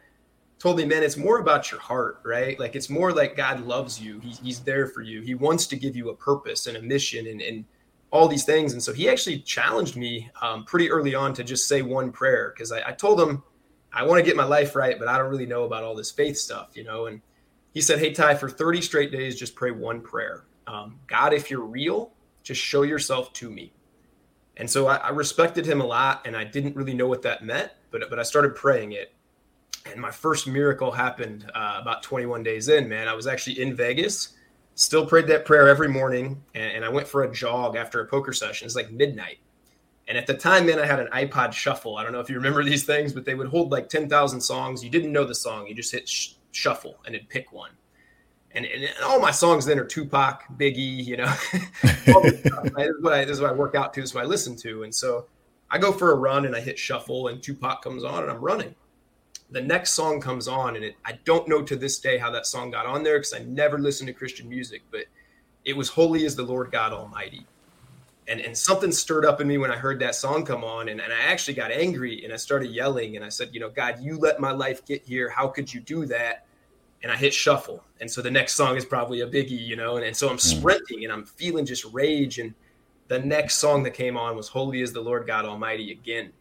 told 0.58 0.78
me, 0.78 0.86
man, 0.86 1.02
it's 1.02 1.18
more 1.18 1.40
about 1.40 1.70
your 1.70 1.78
heart, 1.78 2.22
right? 2.24 2.58
Like 2.58 2.74
it's 2.74 2.88
more 2.88 3.12
like 3.12 3.36
God 3.36 3.60
loves 3.60 4.00
you. 4.00 4.18
He, 4.20 4.30
he's 4.30 4.60
there 4.60 4.86
for 4.86 5.02
you. 5.02 5.20
He 5.20 5.34
wants 5.34 5.66
to 5.66 5.76
give 5.76 5.94
you 5.94 6.08
a 6.08 6.14
purpose 6.14 6.68
and 6.68 6.78
a 6.78 6.80
mission 6.80 7.26
and, 7.26 7.42
and 7.42 7.66
all 8.12 8.28
these 8.28 8.44
things. 8.44 8.72
And 8.72 8.82
so 8.82 8.94
he 8.94 9.10
actually 9.10 9.40
challenged 9.40 9.98
me 9.98 10.30
um, 10.40 10.64
pretty 10.64 10.90
early 10.90 11.14
on 11.14 11.34
to 11.34 11.44
just 11.44 11.68
say 11.68 11.82
one 11.82 12.10
prayer 12.10 12.54
because 12.56 12.72
I, 12.72 12.82
I, 12.88 12.92
told 12.92 13.20
him 13.20 13.42
I 13.92 14.04
want 14.04 14.20
to 14.20 14.24
get 14.24 14.36
my 14.36 14.44
life 14.44 14.74
right, 14.74 14.98
but 14.98 15.06
I 15.06 15.18
don't 15.18 15.28
really 15.28 15.44
know 15.44 15.64
about 15.64 15.84
all 15.84 15.94
this 15.94 16.10
faith 16.10 16.38
stuff, 16.38 16.70
you 16.72 16.84
know. 16.84 17.08
And 17.08 17.20
he 17.74 17.82
said, 17.82 17.98
"Hey 17.98 18.12
Ty, 18.14 18.36
for 18.36 18.48
30 18.48 18.80
straight 18.80 19.12
days, 19.12 19.38
just 19.38 19.54
pray 19.54 19.70
one 19.70 20.00
prayer. 20.00 20.46
Um, 20.66 20.98
God, 21.08 21.34
if 21.34 21.50
you're 21.50 21.60
real, 21.60 22.14
just 22.42 22.58
show 22.58 22.84
yourself 22.84 23.34
to 23.34 23.50
me." 23.50 23.74
And 24.56 24.68
so 24.68 24.88
I, 24.88 24.96
I 24.96 25.08
respected 25.10 25.64
him 25.64 25.80
a 25.80 25.86
lot, 25.86 26.22
and 26.26 26.36
I 26.36 26.44
didn't 26.44 26.76
really 26.76 26.94
know 26.94 27.06
what 27.06 27.22
that 27.22 27.44
meant, 27.44 27.72
but 27.90 28.08
but 28.10 28.18
I 28.18 28.22
started 28.22 28.54
praying 28.54 28.92
it. 28.92 29.14
And 29.86 30.00
my 30.00 30.10
first 30.10 30.46
miracle 30.46 30.90
happened 30.90 31.50
uh, 31.54 31.78
about 31.80 32.02
21 32.02 32.42
days 32.42 32.68
in 32.68 32.88
man. 32.88 33.08
I 33.08 33.14
was 33.14 33.26
actually 33.26 33.60
in 33.60 33.74
vegas 33.74 34.34
still 34.74 35.06
prayed 35.06 35.26
that 35.26 35.44
prayer 35.44 35.68
every 35.68 35.88
morning 35.88 36.42
and, 36.54 36.76
and, 36.76 36.84
i 36.84 36.88
went 36.88 37.06
for 37.06 37.24
a 37.24 37.32
jog 37.32 37.76
after 37.76 38.00
a 38.00 38.06
poker 38.06 38.32
session. 38.32 38.66
It's 38.66 38.76
like 38.76 38.90
midnight. 38.90 39.38
And 40.08 40.16
at 40.16 40.26
the 40.26 40.34
time 40.34 40.66
man 40.66 40.78
i 40.78 40.86
had 40.86 41.00
an 41.00 41.08
ipod 41.08 41.52
shuffle. 41.52 41.96
I 41.96 42.02
don't 42.02 42.12
know 42.12 42.20
if 42.20 42.30
you 42.30 42.36
remember 42.36 42.62
these 42.70 42.84
things 42.84 43.12
but 43.12 43.24
they 43.24 43.34
would 43.34 43.48
hold 43.48 43.70
like 43.70 43.88
10000 43.88 44.40
songs. 44.40 44.84
You 44.84 44.90
didn't 44.90 45.12
know 45.12 45.24
the 45.24 45.34
song. 45.34 45.66
You 45.66 45.74
just 45.74 45.92
hit 45.92 46.08
sh- 46.08 46.32
shuffle 46.52 46.98
and 47.04 47.14
it'd 47.14 47.28
pick 47.28 47.52
one 47.52 47.70
and, 48.54 48.66
and, 48.66 48.88
all 49.04 49.20
my 49.20 49.30
songs 49.30 49.64
then 49.64 49.78
are 49.78 49.84
tupac 49.84 50.44
biggie 50.56 51.04
you 51.04 51.16
know? 51.16 51.32
This, 52.22 52.96
is 52.96 53.02
what 53.02 53.12
I, 53.12 53.24
this 53.24 53.34
is 53.36 53.40
what 53.40 53.50
i 53.50 53.54
work 53.54 53.74
out 53.74 53.94
to 53.94 54.00
this 54.00 54.10
is 54.10 54.14
what 54.14 54.24
i 54.24 54.26
listen 54.26 54.56
to. 54.56 54.82
And 54.82 54.94
so 54.94 55.26
i 55.70 55.78
go 55.78 55.92
for 55.92 56.12
a 56.12 56.14
run 56.16 56.46
and 56.46 56.56
i 56.56 56.60
hit 56.60 56.78
shuffle 56.78 57.28
and 57.28 57.42
tupac 57.42 57.82
comes 57.82 58.04
on 58.04 58.22
and 58.22 58.30
i'm 58.30 58.40
running. 58.40 58.74
The 59.50 59.60
next 59.60 59.92
song 59.92 60.20
comes 60.20 60.48
on 60.48 60.76
and 60.76 60.84
it, 60.84 60.96
i 61.04 61.18
don't 61.24 61.48
know 61.48 61.62
to 61.62 61.76
this 61.76 61.98
day 61.98 62.18
how 62.18 62.30
that 62.30 62.46
song 62.46 62.70
got 62.70 62.86
on 62.86 63.02
there 63.02 63.18
because 63.18 63.34
i 63.34 63.40
never 63.40 63.78
listened 63.78 64.08
to 64.08 64.12
christian 64.12 64.48
music 64.48 64.82
but 64.90 65.04
it 65.64 65.76
was 65.76 65.88
holy 65.88 66.24
is 66.24 66.36
the 66.36 66.42
lord 66.42 66.70
god 66.70 66.92
almighty. 66.92 67.46
And, 68.28 68.40
and 68.40 68.56
something 68.56 68.92
stirred 68.92 69.24
up 69.24 69.40
in 69.40 69.48
me 69.48 69.58
when 69.58 69.72
i 69.72 69.76
heard 69.76 69.98
that 70.00 70.14
song 70.14 70.44
come 70.44 70.62
on 70.62 70.88
and, 70.88 71.00
and 71.00 71.12
i 71.12 71.18
actually 71.18 71.54
got 71.54 71.72
angry 71.72 72.22
and 72.24 72.32
i 72.32 72.36
started 72.36 72.70
yelling 72.70 73.16
and 73.16 73.24
i 73.24 73.28
said 73.28 73.50
you 73.52 73.58
know 73.58 73.70
god 73.70 73.98
you 74.00 74.18
let 74.18 74.38
my 74.38 74.52
life 74.52 74.84
get 74.84 75.02
here. 75.02 75.28
How 75.28 75.48
could 75.48 75.72
you 75.72 75.80
do 75.80 76.06
that 76.06 76.46
and 77.02 77.10
i 77.10 77.16
hit 77.16 77.32
shuffle 77.32 77.82
and 78.00 78.10
so 78.10 78.22
the 78.22 78.30
next 78.30 78.54
song 78.54 78.76
is 78.76 78.84
probably 78.84 79.20
a 79.20 79.26
biggie 79.26 79.50
you 79.50 79.76
know 79.76 79.96
and, 79.96 80.04
and 80.04 80.16
so 80.16 80.28
i'm 80.28 80.34
hmm. 80.34 80.38
sprinting 80.38 81.04
and 81.04 81.12
i'm 81.12 81.24
feeling 81.24 81.64
just 81.64 81.84
rage 81.86 82.38
and 82.38 82.54
the 83.08 83.18
next 83.18 83.56
song 83.56 83.82
that 83.82 83.92
came 83.92 84.16
on 84.16 84.36
was 84.36 84.48
holy 84.48 84.80
is 84.80 84.92
the 84.92 85.00
lord 85.00 85.26
god 85.26 85.44
almighty 85.44 85.92
again 85.92 86.32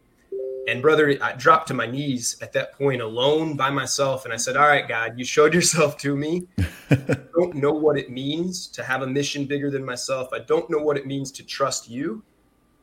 and 0.70 0.84
brother, 0.84 1.18
I 1.20 1.34
dropped 1.34 1.68
to 1.70 1.74
my 1.74 1.88
knees 1.88 2.38
at 2.44 2.54
that 2.54 2.74
point 2.74 3.02
alone 3.02 3.56
by 3.56 3.72
myself. 3.72 4.26
And 4.26 4.34
I 4.34 4.38
said, 4.38 4.56
All 4.56 4.68
right, 4.68 4.88
God, 4.88 5.18
you 5.18 5.26
showed 5.26 5.52
yourself 5.52 5.98
to 5.98 6.16
me. 6.16 6.48
I 6.92 7.18
don't 7.34 7.56
know 7.56 7.72
what 7.72 7.98
it 7.98 8.12
means 8.12 8.68
to 8.68 8.84
have 8.84 9.02
a 9.02 9.08
mission 9.08 9.46
bigger 9.46 9.72
than 9.72 9.84
myself. 9.84 10.30
I 10.32 10.40
don't 10.40 10.70
know 10.70 10.78
what 10.78 10.96
it 10.96 11.08
means 11.08 11.32
to 11.34 11.44
trust 11.44 11.90
you. 11.90 12.24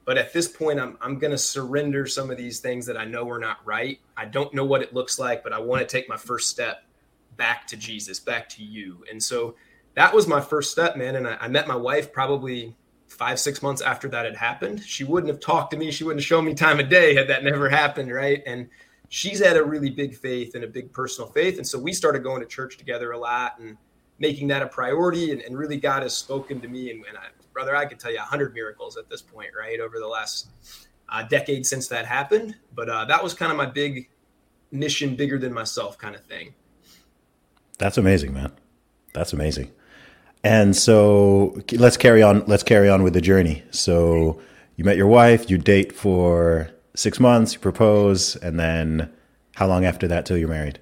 But 0.05 0.19
at 0.19 0.33
this 0.33 0.49
point, 0.49 0.81
I'm, 0.81 0.99
I'm 1.01 1.19
going 1.19 1.31
to 1.33 1.39
surrender 1.39 2.07
some 2.07 2.31
of 2.31 2.37
these 2.37 2.59
things 2.59 2.87
that 2.87 2.97
I 2.97 3.05
know 3.05 3.29
are 3.29 3.39
not 3.39 3.59
right. 3.65 4.01
I 4.17 4.25
don't 4.25 4.53
know 4.53 4.65
what 4.65 4.83
it 4.83 4.93
looks 4.93 5.19
like, 5.19 5.45
but 5.45 5.53
I 5.53 5.59
want 5.59 5.81
to 5.81 5.87
take 5.87 6.09
my 6.09 6.17
first 6.17 6.49
step 6.49 6.83
back 7.37 7.67
to 7.69 7.77
Jesus, 7.77 8.21
back 8.21 8.49
to 8.51 8.63
you. 8.63 9.05
And 9.11 9.23
so 9.23 9.55
that 9.95 10.15
was 10.15 10.27
my 10.27 10.41
first 10.41 10.71
step, 10.71 10.97
man. 10.97 11.17
And 11.17 11.27
I, 11.27 11.37
I 11.41 11.49
met 11.49 11.67
my 11.67 11.77
wife 11.77 12.13
probably 12.13 12.77
five, 13.09 13.39
six 13.39 13.63
months 13.63 13.81
after 13.83 14.09
that 14.09 14.25
had 14.25 14.37
happened, 14.37 14.83
she 14.83 15.05
wouldn't 15.05 15.33
have 15.33 15.41
talked 15.41 15.71
to 15.71 15.77
me. 15.77 15.91
She 15.91 16.05
wouldn't 16.05 16.21
have 16.21 16.27
shown 16.27 16.45
me 16.45 16.55
time 16.55 16.81
of 16.81 16.89
day 16.89 17.15
had 17.15 17.29
that 17.29 17.45
never 17.45 17.69
happened. 17.69 18.13
Right. 18.13 18.43
And 18.47 18.69
she's 19.09 19.45
had 19.45 19.57
a 19.57 19.65
really 19.65 19.91
big 19.91 20.15
faith 20.15 20.55
and 20.55 20.65
a 20.65 20.69
big 20.69 20.93
personal 20.93 21.31
faith. 21.31 21.57
And 21.57 21.67
so 21.67 21.79
we 21.79 21.93
started 21.93 22.23
going 22.23 22.41
to 22.41 22.47
church 22.47 22.77
together 22.77 23.13
a 23.13 23.19
lot 23.19 23.59
and 23.59 23.77
making 24.19 24.49
that 24.49 24.63
a 24.63 24.67
priority. 24.67 25.33
And, 25.33 25.41
and 25.43 25.57
really, 25.57 25.77
God 25.77 26.03
has 26.03 26.15
spoken 26.15 26.61
to 26.61 26.69
me. 26.69 26.91
And, 26.91 27.05
and 27.07 27.17
I, 27.17 27.27
brother, 27.53 27.77
I 27.77 27.87
could 27.87 28.01
tell 28.01 28.13
you 28.13 28.19
a 28.19 28.23
hundred 28.23 28.55
miracles 28.55 28.97
at 28.97 29.09
this 29.09 29.23
point, 29.23 29.51
right? 29.59 29.81
Over 29.81 29.99
the 29.99 30.09
last 30.09 30.51
uh, 31.09 31.23
decade 31.23 31.65
since 31.67 31.89
that 31.89 32.07
happened. 32.07 32.57
But 32.75 32.89
uh, 32.89 33.05
that 33.07 33.23
was 33.23 33.35
kind 33.35 33.51
of 33.51 33.57
my 33.57 33.67
big 33.67 34.09
mission, 34.73 35.15
bigger 35.17 35.39
than 35.39 35.53
myself 35.53 35.97
kind 35.97 36.15
of 36.15 36.25
thing. 36.25 36.55
That's 37.79 37.99
amazing, 37.99 38.33
man. 38.33 38.53
That's 39.13 39.33
amazing. 39.33 39.73
And 40.45 40.77
so 40.77 41.61
let's 41.73 41.97
carry 41.97 42.23
on. 42.23 42.45
Let's 42.47 42.63
carry 42.63 42.89
on 42.89 43.03
with 43.03 43.15
the 43.15 43.21
journey. 43.21 43.65
So 43.71 44.41
you 44.77 44.85
met 44.85 44.97
your 44.97 45.09
wife. 45.09 45.51
You 45.51 45.59
date 45.59 45.93
for 45.93 46.71
six 46.95 47.19
months. 47.19 47.55
You 47.55 47.59
propose, 47.59 48.37
and 48.37 48.59
then 48.59 49.13
how 49.57 49.67
long 49.67 49.85
after 49.85 50.07
that 50.09 50.27
till 50.27 50.37
you're 50.37 50.49
married? 50.49 50.79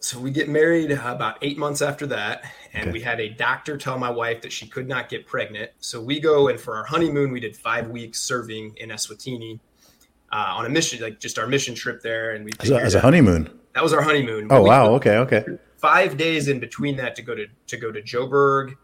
So 0.00 0.20
we 0.20 0.30
get 0.30 0.48
married 0.48 0.92
about 0.92 1.38
eight 1.42 1.58
months 1.58 1.82
after 1.82 2.06
that, 2.08 2.44
and 2.74 2.84
okay. 2.84 2.92
we 2.92 3.00
had 3.00 3.18
a 3.18 3.30
doctor 3.30 3.76
tell 3.76 3.98
my 3.98 4.10
wife 4.10 4.42
that 4.42 4.52
she 4.52 4.66
could 4.66 4.86
not 4.86 5.08
get 5.08 5.26
pregnant. 5.26 5.70
So 5.80 6.00
we 6.00 6.20
go 6.20 6.48
and 6.48 6.60
for 6.60 6.76
our 6.76 6.84
honeymoon, 6.84 7.32
we 7.32 7.40
did 7.40 7.56
five 7.56 7.88
weeks 7.88 8.20
serving 8.20 8.74
in 8.76 8.90
Eswatini 8.90 9.58
uh, 10.30 10.54
on 10.56 10.66
a 10.66 10.68
mission, 10.68 11.00
like 11.00 11.18
just 11.18 11.38
our 11.38 11.46
mission 11.46 11.74
trip 11.74 12.02
there, 12.02 12.32
and 12.32 12.44
we 12.44 12.52
as 12.60 12.70
a, 12.70 12.76
as 12.76 12.94
a 12.94 13.00
honeymoon. 13.00 13.48
That 13.74 13.82
was 13.82 13.92
our 13.92 14.02
honeymoon. 14.02 14.48
Oh 14.50 14.62
wow! 14.62 14.90
Okay, 14.92 15.16
okay 15.16 15.44
five 15.78 16.16
days 16.16 16.48
in 16.48 16.58
between 16.60 16.96
that 16.96 17.16
to 17.16 17.22
go 17.22 17.34
to 17.34 17.46
to 17.68 17.76
go 17.76 17.92
to 17.92 18.02
Joburg 18.02 18.76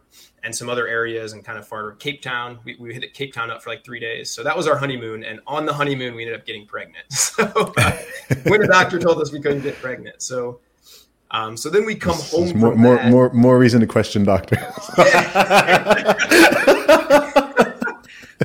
and 0.45 0.55
some 0.55 0.69
other 0.69 0.87
areas 0.89 1.33
and 1.33 1.45
kind 1.45 1.59
of 1.59 1.67
far 1.67 1.93
Cape 1.93 2.21
Town. 2.21 2.59
We, 2.65 2.77
we 2.79 2.93
hit 2.95 3.15
Cape 3.15 3.33
Town 3.33 3.51
up 3.51 3.63
for 3.63 3.71
like 3.71 3.85
three 3.85 4.01
days. 4.01 4.31
So 4.31 4.43
that 4.43 4.57
was 4.57 4.67
our 4.67 4.77
honeymoon. 4.77 5.23
And 5.25 5.41
on 5.47 5.67
the 5.67 5.73
honeymoon, 5.73 6.15
we 6.17 6.23
ended 6.25 6.39
up 6.39 6.45
getting 6.47 6.67
pregnant. 6.67 7.07
So 7.13 7.45
uh, 7.45 7.93
when 8.45 8.61
the 8.61 8.69
doctor 8.69 8.99
told 8.99 9.21
us 9.23 9.33
we 9.33 9.41
couldn't 9.41 9.63
get 9.63 9.77
pregnant. 9.77 10.21
So 10.23 10.61
um, 11.31 11.57
so 11.57 11.71
then 11.71 11.87
we 11.87 11.95
come 11.95 12.13
It's 12.15 12.31
home. 12.31 12.59
more, 12.59 12.73
from 12.73 12.81
more, 12.81 12.97
that. 12.97 13.11
more, 13.11 13.33
more 13.33 13.59
reason 13.59 13.81
to 13.81 13.87
question 13.87 14.23
doctor. 14.25 14.57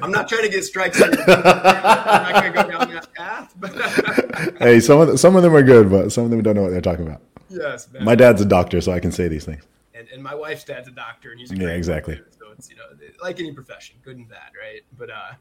I'm 0.02 0.12
not 0.12 0.30
trying 0.30 0.44
to 0.44 0.50
get 0.50 0.64
strikes. 0.64 1.02
I'm 1.02 1.12
not 1.12 1.26
going 1.26 2.54
to 2.54 2.64
go 2.64 2.70
down 2.70 2.94
that 2.94 3.14
path. 3.14 4.58
Hey, 4.60 4.80
some 4.80 5.02
of, 5.02 5.08
the, 5.10 5.18
some 5.18 5.36
of 5.36 5.44
them 5.44 5.54
are 5.56 5.64
good, 5.64 5.90
but 5.90 6.12
some 6.12 6.24
of 6.24 6.30
them 6.30 6.42
don't 6.42 6.56
know 6.56 6.62
what 6.62 6.70
they're 6.72 6.80
talking 6.82 7.06
about. 7.06 7.22
Yes, 7.60 7.92
man. 7.92 8.04
My 8.04 8.16
dad's 8.16 8.42
a 8.42 8.46
doctor, 8.46 8.80
so 8.82 8.92
I 8.92 9.00
can 9.00 9.12
say 9.12 9.28
these 9.28 9.46
things. 9.46 9.64
and, 9.94 10.08
and 10.14 10.22
my 10.22 10.36
wife's 10.36 10.64
dad's 10.64 10.88
a 10.88 10.92
doctor, 10.92 11.32
and 11.32 11.40
he's 11.40 11.52
a 11.52 11.56
Yeah, 11.58 11.70
exactly. 11.70 12.16
doctor, 12.16 12.32
So 12.40 12.52
it's 12.52 12.70
you 12.70 12.76
know 12.76 12.84
like 13.22 13.40
any 13.40 13.52
profession, 13.54 13.96
good 14.04 14.18
and 14.18 14.28
bad, 14.30 14.52
right? 14.60 14.82
But 14.98 15.10
uh, 15.10 15.32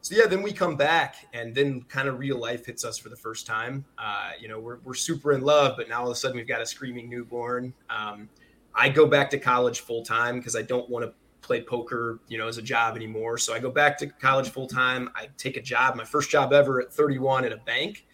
so 0.00 0.16
yeah, 0.16 0.26
then 0.26 0.42
we 0.42 0.52
come 0.52 0.76
back, 0.76 1.16
and 1.32 1.54
then 1.54 1.82
kind 1.82 2.08
of 2.08 2.18
real 2.18 2.38
life 2.38 2.66
hits 2.66 2.84
us 2.84 2.98
for 2.98 3.08
the 3.08 3.16
first 3.16 3.46
time. 3.46 3.84
Uh, 3.98 4.30
you 4.40 4.48
know, 4.48 4.58
we're 4.58 4.78
we're 4.84 4.94
super 4.94 5.32
in 5.32 5.42
love, 5.42 5.74
but 5.76 5.88
now 5.88 6.00
all 6.00 6.06
of 6.08 6.12
a 6.12 6.16
sudden 6.16 6.36
we've 6.36 6.48
got 6.48 6.60
a 6.60 6.66
screaming 6.66 7.08
newborn. 7.08 7.72
Um, 7.88 8.28
I 8.74 8.88
go 8.88 9.06
back 9.06 9.30
to 9.30 9.38
college 9.38 9.80
full 9.80 10.02
time 10.02 10.38
because 10.38 10.56
I 10.56 10.62
don't 10.62 10.88
want 10.88 11.04
to 11.04 11.12
play 11.46 11.60
poker, 11.60 12.20
you 12.28 12.38
know, 12.38 12.48
as 12.48 12.56
a 12.58 12.62
job 12.62 12.96
anymore. 12.96 13.36
So 13.36 13.52
I 13.52 13.58
go 13.58 13.70
back 13.70 13.98
to 13.98 14.06
college 14.06 14.48
full 14.48 14.66
time. 14.68 15.10
I 15.14 15.28
take 15.36 15.56
a 15.56 15.60
job, 15.60 15.94
my 15.96 16.04
first 16.04 16.30
job 16.30 16.52
ever 16.52 16.80
at 16.80 16.92
31 16.92 17.44
at 17.44 17.52
a 17.52 17.56
bank. 17.58 18.06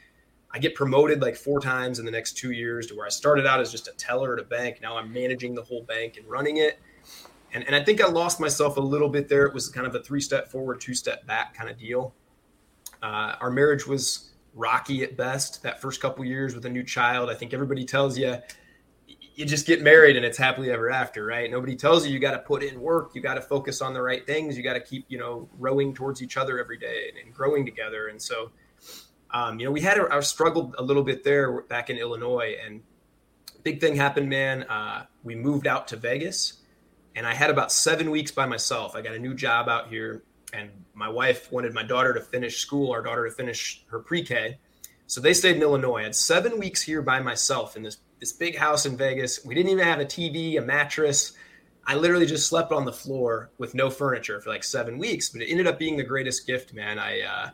I 0.51 0.59
get 0.59 0.75
promoted 0.75 1.21
like 1.21 1.37
four 1.37 1.61
times 1.61 1.99
in 1.99 2.05
the 2.05 2.11
next 2.11 2.37
two 2.39 2.53
years 2.53 2.87
to 2.87 2.97
where 2.97 3.07
I 3.07 3.11
started 3.11 3.47
out 3.47 3.61
as 3.61 3.71
just 3.71 3.89
a 3.89 3.93
teller 3.93 4.35
at 4.35 4.41
a 4.41 4.47
bank. 4.47 4.81
Now 4.81 4.97
I'm 4.97 5.13
managing 5.13 5.55
the 5.55 5.63
whole 5.63 5.83
bank 5.83 6.17
and 6.17 6.27
running 6.27 6.57
it. 6.59 6.81
And, 7.53 7.65
and 7.65 7.75
I 7.75 7.83
think 7.83 8.03
I 8.03 8.07
lost 8.07 8.41
myself 8.41 8.77
a 8.77 8.81
little 8.81 9.09
bit 9.09 9.29
there. 9.29 9.45
It 9.45 9.55
was 9.55 9.69
kind 9.69 9.87
of 9.87 9.95
a 9.95 10.03
three 10.03 10.21
step 10.21 10.51
forward, 10.51 10.81
two 10.81 10.95
step 10.95 11.27
back 11.27 11.55
kind 11.55 11.69
of 11.69 11.79
deal. 11.79 12.15
Uh, 13.03 13.35
our 13.41 13.51
marriage 13.51 13.87
was 13.87 14.31
rocky 14.55 15.03
at 15.03 15.17
best 15.17 15.63
that 15.63 15.81
first 15.81 16.01
couple 16.01 16.25
years 16.25 16.55
with 16.55 16.65
a 16.67 16.69
new 16.69 16.83
child. 16.83 17.31
I 17.31 17.35
think 17.35 17.55
everybody 17.55 17.85
tells 17.85 18.19
you 18.19 18.37
you 19.39 19.45
just 19.45 19.69
get 19.69 19.83
married 19.83 20.17
and 20.17 20.27
it's 20.27 20.37
happily 20.37 20.73
ever 20.73 20.91
after, 20.91 21.25
right? 21.25 21.49
Nobody 21.49 21.77
tells 21.77 22.05
you 22.05 22.13
you 22.13 22.19
got 22.19 22.33
to 22.33 22.41
put 22.41 22.65
in 22.65 22.81
work, 22.81 23.13
you 23.15 23.21
got 23.21 23.35
to 23.35 23.41
focus 23.41 23.81
on 23.81 23.95
the 23.95 24.03
right 24.03 24.27
things, 24.27 24.57
you 24.57 24.65
got 24.65 24.73
to 24.73 24.81
keep, 24.81 25.05
you 25.09 25.17
know, 25.17 25.49
rowing 25.59 25.95
towards 25.95 26.21
each 26.21 26.37
other 26.37 26.59
every 26.59 26.77
day 26.77 27.05
and, 27.09 27.25
and 27.25 27.33
growing 27.33 27.65
together. 27.65 28.09
And 28.09 28.21
so, 28.21 28.51
um, 29.31 29.59
you 29.59 29.67
know, 29.67 29.73
we 29.73 29.81
had 29.81 29.99
our 29.99 30.23
struggled 30.23 30.75
a 30.79 30.83
little 30.83 31.03
bit 31.03 31.25
there 31.25 31.61
back 31.63 31.91
in 31.91 31.99
Illinois, 31.99 32.57
and 32.65 32.83
big 33.63 33.81
thing 33.81 33.97
happened, 33.97 34.29
man. 34.29 34.63
Uh, 34.65 35.05
we 35.23 35.35
moved 35.35 35.67
out 35.67 35.89
to 35.89 35.97
Vegas, 35.97 36.63
and 37.15 37.27
I 37.27 37.35
had 37.35 37.51
about 37.51 37.71
seven 37.71 38.11
weeks 38.11 38.31
by 38.31 38.47
myself. 38.47 38.95
I 38.95 39.03
got 39.03 39.15
a 39.15 39.19
new 39.19 39.35
job 39.35 39.69
out 39.69 39.89
here, 39.89 40.23
and 40.53 40.71
my 40.95 41.09
wife 41.09 41.53
wanted 41.53 41.75
my 41.75 41.83
daughter 41.83 42.15
to 42.15 42.21
finish 42.21 42.59
school, 42.59 42.93
our 42.93 43.03
daughter 43.03 43.29
to 43.29 43.35
finish 43.35 43.85
her 43.91 43.99
pre-K. 43.99 44.59
So 45.07 45.21
they 45.21 45.35
stayed 45.35 45.57
in 45.57 45.63
Illinois. 45.63 46.01
I 46.01 46.03
had 46.05 46.15
seven 46.15 46.59
weeks 46.59 46.83
here 46.83 47.03
by 47.03 47.21
myself 47.21 47.77
in 47.77 47.83
this 47.83 47.99
this 48.21 48.33
big 48.33 48.57
house 48.57 48.85
in 48.85 48.97
Vegas. 48.97 49.45
We 49.45 49.55
didn't 49.55 49.71
even 49.71 49.85
have 49.85 50.01
a 50.01 50.05
TV, 50.05 50.59
a 50.59 50.61
mattress. 50.61 51.35
I 51.87 51.95
literally 51.95 52.27
just 52.27 52.49
slept 52.49 52.73
on 52.73 52.85
the 52.85 52.93
floor 52.93 53.51
with 53.59 53.75
no 53.75 53.91
furniture 53.91 54.41
for 54.41 54.51
like 54.51 54.65
seven 54.65 54.99
weeks. 54.99 55.29
But 55.29 55.43
it 55.43 55.51
ended 55.51 55.67
up 55.67 55.79
being 55.79 55.97
the 55.97 56.03
greatest 56.03 56.47
gift, 56.47 56.75
man. 56.75 56.99
I 56.99 57.21
uh, 57.21 57.51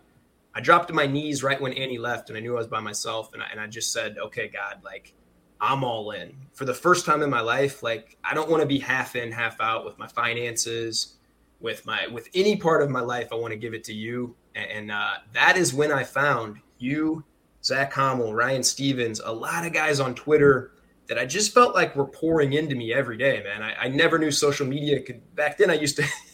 I 0.55 0.61
dropped 0.61 0.89
to 0.89 0.95
my 0.95 1.07
knees 1.07 1.43
right 1.43 1.61
when 1.61 1.73
Annie 1.73 1.99
left, 1.99 2.29
and 2.29 2.37
I 2.37 2.41
knew 2.41 2.55
I 2.55 2.59
was 2.59 2.67
by 2.69 2.81
myself. 2.81 3.33
And 3.35 3.43
I, 3.43 3.47
and 3.51 3.61
I 3.61 3.67
just 3.67 3.93
said, 3.93 4.17
"Okay, 4.19 4.49
God, 4.49 4.83
like 4.85 5.15
I'm 5.61 5.83
all 5.83 6.13
in." 6.13 6.35
For 6.53 6.65
the 6.65 6.75
first 6.75 7.05
time 7.05 7.23
in 7.23 7.31
my 7.31 7.41
life, 7.41 7.83
like 7.83 8.17
I 8.23 8.35
don't 8.35 8.49
want 8.49 8.63
to 8.63 8.67
be 8.67 8.79
half 8.79 9.17
in, 9.17 9.33
half 9.33 9.61
out 9.61 9.85
with 9.85 9.99
my 9.99 10.07
finances, 10.07 11.15
with 11.61 11.85
my 11.87 12.07
with 12.07 12.29
any 12.35 12.57
part 12.57 12.83
of 12.83 12.91
my 12.91 13.01
life. 13.01 13.29
I 13.33 13.37
want 13.37 13.53
to 13.53 13.59
give 13.59 13.75
it 13.75 13.85
to 13.85 13.93
you, 13.95 14.37
and, 14.55 14.71
and 14.71 14.91
uh, 14.93 15.15
that 15.33 15.57
is 15.57 15.75
when 15.75 15.91
I 15.91 16.05
found 16.05 16.59
you, 16.79 17.25
Zach 17.65 17.93
Homol, 17.93 18.35
Ryan 18.35 18.63
Stevens, 18.63 19.21
a 19.25 19.33
lot 19.33 19.67
of 19.67 19.73
guys 19.73 19.99
on 19.99 20.15
Twitter 20.15 20.73
that 21.09 21.19
I 21.19 21.27
just 21.27 21.53
felt 21.53 21.75
like 21.75 21.97
were 21.97 22.07
pouring 22.07 22.53
into 22.53 22.75
me 22.77 22.95
every 22.95 23.17
day, 23.17 23.43
man. 23.43 23.63
I, 23.63 23.75
I 23.75 23.89
never 23.89 24.19
knew 24.19 24.31
social 24.31 24.67
media 24.67 25.03
could. 25.03 25.35
Back 25.35 25.59
then, 25.59 25.71
I 25.71 25.75
used 25.75 25.97
to. 25.97 26.05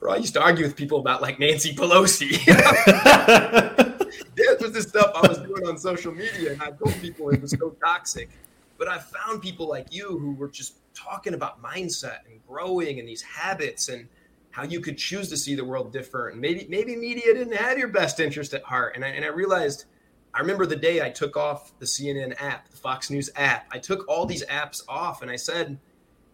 Bro, 0.00 0.14
I 0.14 0.16
used 0.16 0.32
to 0.32 0.42
argue 0.42 0.64
with 0.64 0.76
people 0.76 0.98
about 0.98 1.20
like 1.20 1.38
Nancy 1.38 1.74
Pelosi. 1.74 2.30
this 4.34 4.58
was 4.58 4.72
the 4.72 4.80
stuff 4.80 5.12
I 5.14 5.28
was 5.28 5.36
doing 5.40 5.66
on 5.66 5.76
social 5.76 6.10
media, 6.10 6.52
and 6.52 6.62
I 6.62 6.70
told 6.70 6.94
people 7.02 7.28
it 7.28 7.42
was 7.42 7.50
so 7.50 7.76
toxic. 7.84 8.30
But 8.78 8.88
I 8.88 8.98
found 8.98 9.42
people 9.42 9.68
like 9.68 9.92
you 9.92 10.18
who 10.18 10.32
were 10.32 10.48
just 10.48 10.76
talking 10.94 11.34
about 11.34 11.62
mindset 11.62 12.20
and 12.30 12.40
growing 12.48 12.98
and 12.98 13.06
these 13.06 13.20
habits 13.20 13.90
and 13.90 14.08
how 14.52 14.62
you 14.62 14.80
could 14.80 14.96
choose 14.96 15.28
to 15.28 15.36
see 15.36 15.54
the 15.54 15.66
world 15.66 15.92
different. 15.92 16.32
And 16.32 16.40
maybe 16.40 16.66
maybe 16.70 16.96
media 16.96 17.34
didn't 17.34 17.56
have 17.56 17.76
your 17.76 17.88
best 17.88 18.20
interest 18.20 18.54
at 18.54 18.62
heart. 18.62 18.96
And 18.96 19.04
I, 19.04 19.08
and 19.08 19.22
I 19.22 19.28
realized, 19.28 19.84
I 20.32 20.40
remember 20.40 20.64
the 20.64 20.76
day 20.76 21.02
I 21.02 21.10
took 21.10 21.36
off 21.36 21.78
the 21.78 21.84
CNN 21.84 22.40
app, 22.40 22.70
the 22.70 22.76
Fox 22.78 23.10
News 23.10 23.28
app. 23.36 23.66
I 23.70 23.78
took 23.78 24.08
all 24.08 24.24
these 24.24 24.46
apps 24.46 24.80
off, 24.88 25.20
and 25.20 25.30
I 25.30 25.36
said, 25.36 25.78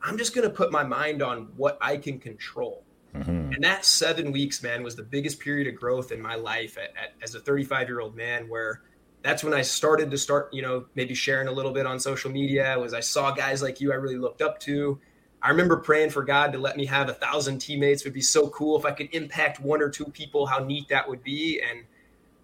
I'm 0.02 0.16
just 0.16 0.36
going 0.36 0.48
to 0.48 0.54
put 0.54 0.70
my 0.70 0.84
mind 0.84 1.20
on 1.20 1.48
what 1.56 1.78
I 1.80 1.96
can 1.96 2.20
control. 2.20 2.84
Mm-hmm. 3.20 3.52
And 3.52 3.64
that 3.64 3.84
seven 3.84 4.32
weeks, 4.32 4.62
man, 4.62 4.82
was 4.82 4.96
the 4.96 5.02
biggest 5.02 5.40
period 5.40 5.66
of 5.66 5.78
growth 5.78 6.12
in 6.12 6.20
my 6.20 6.34
life 6.34 6.76
at, 6.78 6.90
at, 6.96 7.14
as 7.22 7.34
a 7.34 7.40
35 7.40 7.88
year 7.88 8.00
old 8.00 8.14
man, 8.14 8.48
where 8.48 8.82
that's 9.22 9.42
when 9.42 9.54
I 9.54 9.62
started 9.62 10.10
to 10.10 10.18
start, 10.18 10.52
you 10.52 10.62
know, 10.62 10.86
maybe 10.94 11.14
sharing 11.14 11.48
a 11.48 11.52
little 11.52 11.72
bit 11.72 11.86
on 11.86 11.98
social 11.98 12.30
media. 12.30 12.78
Was 12.78 12.94
I 12.94 13.00
saw 13.00 13.32
guys 13.32 13.62
like 13.62 13.80
you 13.80 13.92
I 13.92 13.96
really 13.96 14.18
looked 14.18 14.42
up 14.42 14.60
to. 14.60 15.00
I 15.42 15.50
remember 15.50 15.76
praying 15.76 16.10
for 16.10 16.24
God 16.24 16.52
to 16.52 16.58
let 16.58 16.76
me 16.76 16.86
have 16.86 17.08
a 17.08 17.14
thousand 17.14 17.58
teammates. 17.58 18.02
It 18.02 18.06
would 18.06 18.14
be 18.14 18.20
so 18.20 18.48
cool 18.48 18.78
if 18.78 18.84
I 18.84 18.92
could 18.92 19.08
impact 19.12 19.60
one 19.60 19.82
or 19.82 19.88
two 19.88 20.06
people. 20.06 20.46
How 20.46 20.58
neat 20.58 20.88
that 20.88 21.08
would 21.08 21.22
be. 21.22 21.60
And 21.60 21.84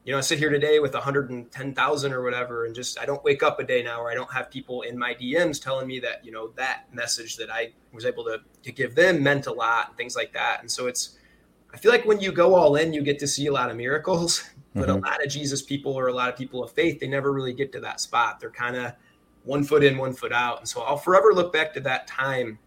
you 0.04 0.10
know, 0.10 0.18
I 0.18 0.20
sit 0.20 0.38
here 0.38 0.50
today 0.50 0.80
with 0.80 0.94
110,000 0.94 2.12
or 2.12 2.22
whatever, 2.22 2.66
and 2.66 2.74
just 2.74 2.98
I 2.98 3.06
don't 3.06 3.22
wake 3.22 3.42
up 3.42 3.60
a 3.60 3.64
day 3.64 3.82
now 3.82 4.02
where 4.02 4.10
I 4.10 4.14
don't 4.14 4.32
have 4.32 4.50
people 4.50 4.82
in 4.82 4.98
my 4.98 5.14
DMs 5.14 5.62
telling 5.62 5.86
me 5.86 6.00
that 6.00 6.24
you 6.24 6.32
know 6.32 6.48
that 6.56 6.92
message 6.92 7.36
that 7.36 7.50
I 7.50 7.72
was 7.92 8.04
able 8.04 8.24
to 8.24 8.40
to 8.62 8.72
give 8.72 8.96
them 8.96 9.22
meant 9.22 9.46
a 9.46 9.52
lot 9.52 9.88
and 9.88 9.96
things 9.96 10.16
like 10.16 10.32
that. 10.32 10.60
And 10.60 10.70
so 10.70 10.88
it's, 10.88 11.18
I 11.72 11.76
feel 11.76 11.92
like 11.92 12.04
when 12.04 12.20
you 12.20 12.32
go 12.32 12.54
all 12.54 12.74
in, 12.76 12.92
you 12.92 13.02
get 13.02 13.18
to 13.20 13.28
see 13.28 13.46
a 13.46 13.52
lot 13.52 13.70
of 13.70 13.76
miracles, 13.76 14.42
but 14.74 14.88
a 14.88 14.92
mm-hmm. 14.92 15.04
lot 15.04 15.24
of 15.24 15.30
Jesus 15.30 15.62
people 15.62 15.96
or 15.96 16.08
a 16.08 16.12
lot 16.12 16.28
of 16.28 16.36
people 16.36 16.64
of 16.64 16.72
faith, 16.72 16.98
they 16.98 17.06
never 17.06 17.32
really 17.32 17.52
get 17.52 17.70
to 17.72 17.80
that 17.80 18.00
spot. 18.00 18.40
They're 18.40 18.50
kind 18.50 18.76
of 18.76 18.92
one 19.44 19.62
foot 19.62 19.84
in, 19.84 19.98
one 19.98 20.14
foot 20.14 20.32
out. 20.32 20.58
And 20.58 20.68
so 20.68 20.82
I'll 20.82 20.96
forever 20.96 21.32
look 21.32 21.52
back 21.52 21.72
to 21.74 21.80
that 21.80 22.08
time 22.08 22.58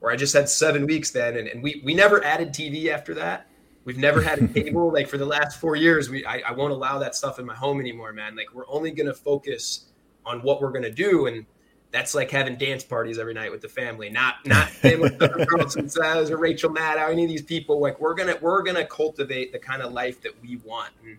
where 0.00 0.12
I 0.12 0.16
just 0.16 0.32
had 0.32 0.48
seven 0.48 0.86
weeks 0.86 1.10
then, 1.10 1.36
and, 1.36 1.46
and 1.46 1.62
we 1.62 1.82
we 1.84 1.94
never 1.94 2.24
added 2.24 2.52
TV 2.52 2.88
after 2.88 3.14
that. 3.14 3.46
We've 3.84 3.98
never 3.98 4.20
had 4.22 4.40
a 4.42 4.48
cable. 4.62 4.92
like 4.92 5.08
for 5.08 5.18
the 5.18 5.26
last 5.26 5.60
four 5.60 5.76
years, 5.76 6.10
we 6.10 6.24
I, 6.24 6.42
I 6.48 6.52
won't 6.52 6.72
allow 6.72 6.98
that 6.98 7.14
stuff 7.14 7.38
in 7.38 7.46
my 7.46 7.54
home 7.54 7.80
anymore, 7.80 8.12
man. 8.12 8.36
Like 8.36 8.54
we're 8.54 8.68
only 8.68 8.90
gonna 8.90 9.14
focus 9.14 9.86
on 10.24 10.42
what 10.42 10.60
we're 10.60 10.72
gonna 10.72 10.90
do, 10.90 11.26
and 11.26 11.46
that's 11.90 12.14
like 12.14 12.30
having 12.30 12.56
dance 12.56 12.84
parties 12.84 13.18
every 13.18 13.34
night 13.34 13.50
with 13.50 13.62
the 13.62 13.68
family. 13.68 14.10
Not 14.10 14.36
not 14.46 14.68
him 14.82 15.00
with 15.00 15.18
Carlson 15.48 15.88
says 15.88 16.30
or 16.30 16.38
Rachel 16.38 16.70
Maddow, 16.70 17.10
any 17.10 17.24
of 17.24 17.30
these 17.30 17.42
people. 17.42 17.80
Like 17.80 18.00
we're 18.00 18.14
gonna 18.14 18.36
we're 18.40 18.62
gonna 18.62 18.86
cultivate 18.86 19.52
the 19.52 19.58
kind 19.58 19.82
of 19.82 19.92
life 19.92 20.20
that 20.22 20.40
we 20.42 20.56
want, 20.56 20.92
and 21.04 21.18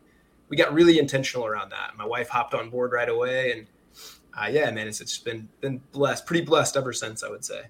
we 0.49 0.57
got 0.57 0.73
really 0.73 0.99
intentional 0.99 1.45
around 1.45 1.71
that. 1.71 1.97
My 1.97 2.05
wife 2.05 2.29
hopped 2.29 2.53
on 2.53 2.69
board 2.69 2.91
right 2.91 3.09
away, 3.09 3.51
and 3.51 3.67
uh, 4.39 4.47
yeah, 4.49 4.69
man, 4.71 4.87
it's 4.87 5.01
it's 5.01 5.17
been 5.17 5.49
been 5.59 5.81
blessed, 5.91 6.25
pretty 6.25 6.45
blessed 6.45 6.77
ever 6.77 6.93
since, 6.93 7.23
I 7.23 7.29
would 7.29 7.43
say. 7.43 7.63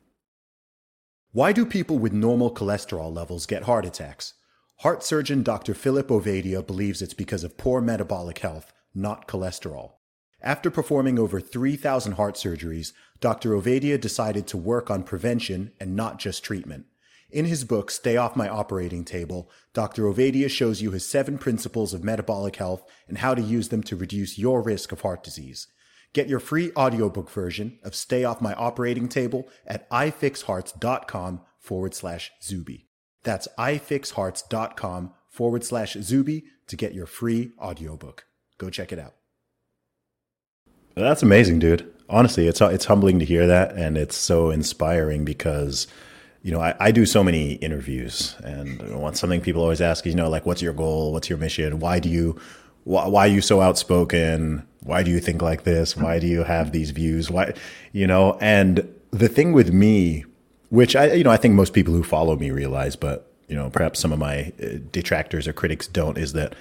Why 1.32 1.54
do 1.54 1.66
people 1.66 1.98
with 1.98 2.12
normal 2.12 2.54
cholesterol 2.54 3.14
levels 3.14 3.46
get 3.46 3.64
heart 3.64 3.86
attacks? 3.86 4.34
Heart 4.82 5.04
surgeon 5.04 5.44
Dr. 5.44 5.76
Philip 5.76 6.08
Ovadia 6.08 6.66
believes 6.66 7.04
it's 7.04 7.14
because 7.14 7.44
of 7.44 7.56
poor 7.56 7.82
metabolic 7.82 8.40
health, 8.40 8.74
not 8.96 9.28
cholesterol. 9.28 9.92
After 10.42 10.72
performing 10.72 11.20
over 11.20 11.40
3,000 11.40 12.14
heart 12.14 12.34
surgeries, 12.34 12.92
Dr. 13.20 13.52
Ovadia 13.52 14.02
decided 14.02 14.48
to 14.48 14.58
work 14.58 14.90
on 14.90 15.04
prevention 15.04 15.72
and 15.80 15.96
not 15.96 16.18
just 16.18 16.44
treatment. 16.44 16.86
In 17.30 17.46
his 17.46 17.64
book, 17.64 17.92
Stay 17.92 18.18
Off 18.18 18.36
My 18.36 18.50
Operating 18.50 19.06
Table, 19.06 19.52
Dr. 19.76 20.06
Ovadia 20.06 20.50
shows 20.50 20.82
you 20.82 20.90
his 20.90 21.08
seven 21.08 21.38
principles 21.38 21.94
of 21.94 22.04
metabolic 22.04 22.56
health 22.56 22.84
and 23.08 23.20
how 23.20 23.36
to 23.36 23.42
use 23.44 23.70
them 23.70 23.84
to 23.84 23.96
reduce 23.96 24.40
your 24.40 24.64
risk 24.64 24.92
of 24.92 25.02
heart 25.02 25.24
disease. 25.24 25.68
Get 26.12 26.28
your 26.28 26.40
free 26.40 26.72
audiobook 26.76 27.30
version 27.30 27.78
of 27.84 27.94
Stay 27.94 28.24
Off 28.24 28.42
My 28.42 28.56
Operating 28.56 29.10
Table 29.10 29.48
at 29.68 29.88
ifixhearts.com 29.92 31.42
forward 31.60 31.94
slash 31.94 32.32
Zuby. 32.42 32.88
That's 33.24 33.48
ifixhearts.com 33.58 35.14
forward 35.30 35.64
slash 35.64 35.94
Zuby 35.94 36.44
to 36.68 36.76
get 36.76 36.94
your 36.94 37.06
free 37.06 37.52
audiobook. 37.60 38.26
Go 38.58 38.70
check 38.70 38.92
it 38.92 39.00
out. 39.00 39.14
That's 40.96 41.24
amazing, 41.24 41.60
dude. 41.60 41.92
Honestly, 42.10 42.48
it's 42.48 42.60
it's 42.60 42.86
humbling 42.86 43.20
to 43.20 43.26
hear 43.26 43.48
that, 43.48 43.74
and 43.74 43.98
it's 43.98 44.18
so 44.18 44.50
inspiring 44.50 45.24
because, 45.24 45.88
you 46.44 46.52
know, 46.52 46.60
I, 46.60 46.76
I 46.80 46.92
do 46.92 47.06
so 47.06 47.24
many 47.24 47.54
interviews, 47.54 48.36
and 48.44 49.00
one 49.00 49.16
something 49.16 49.40
people 49.40 49.62
always 49.62 49.80
ask 49.80 50.06
is, 50.06 50.14
you 50.14 50.18
know, 50.18 50.30
like, 50.30 50.46
what's 50.46 50.62
your 50.62 50.74
goal? 50.74 51.14
What's 51.14 51.30
your 51.30 51.38
mission? 51.38 51.80
Why 51.80 52.00
do 52.00 52.10
you, 52.10 52.38
why, 52.84 53.08
why 53.08 53.26
are 53.28 53.32
you 53.32 53.40
so 53.40 53.62
outspoken? 53.62 54.68
Why 54.82 55.04
do 55.04 55.12
you 55.12 55.22
think 55.22 55.42
like 55.42 55.64
this? 55.64 55.96
Why 55.96 56.20
do 56.20 56.28
you 56.28 56.44
have 56.44 56.74
these 56.74 56.92
views? 56.92 57.32
Why, 57.32 57.54
you 57.94 58.06
know, 58.06 58.38
and 58.42 58.94
the 59.12 59.30
thing 59.30 59.54
with 59.54 59.72
me, 59.72 60.26
which 60.72 60.96
I, 60.96 61.12
you 61.12 61.24
know, 61.24 61.30
I 61.30 61.38
think 61.38 61.54
most 61.54 61.74
people 61.74 61.94
who 61.94 62.02
follow 62.02 62.38
me 62.38 62.50
realize, 62.50 62.96
but 62.96 63.28
you 63.50 63.56
know, 63.56 63.70
perhaps 63.70 64.00
some 64.00 64.14
of 64.14 64.20
my 64.20 64.54
uh, 64.64 64.78
detractors 64.92 65.46
or 65.46 65.54
critics 65.54 65.86
don't, 65.86 66.18
is 66.18 66.32
that 66.34 66.56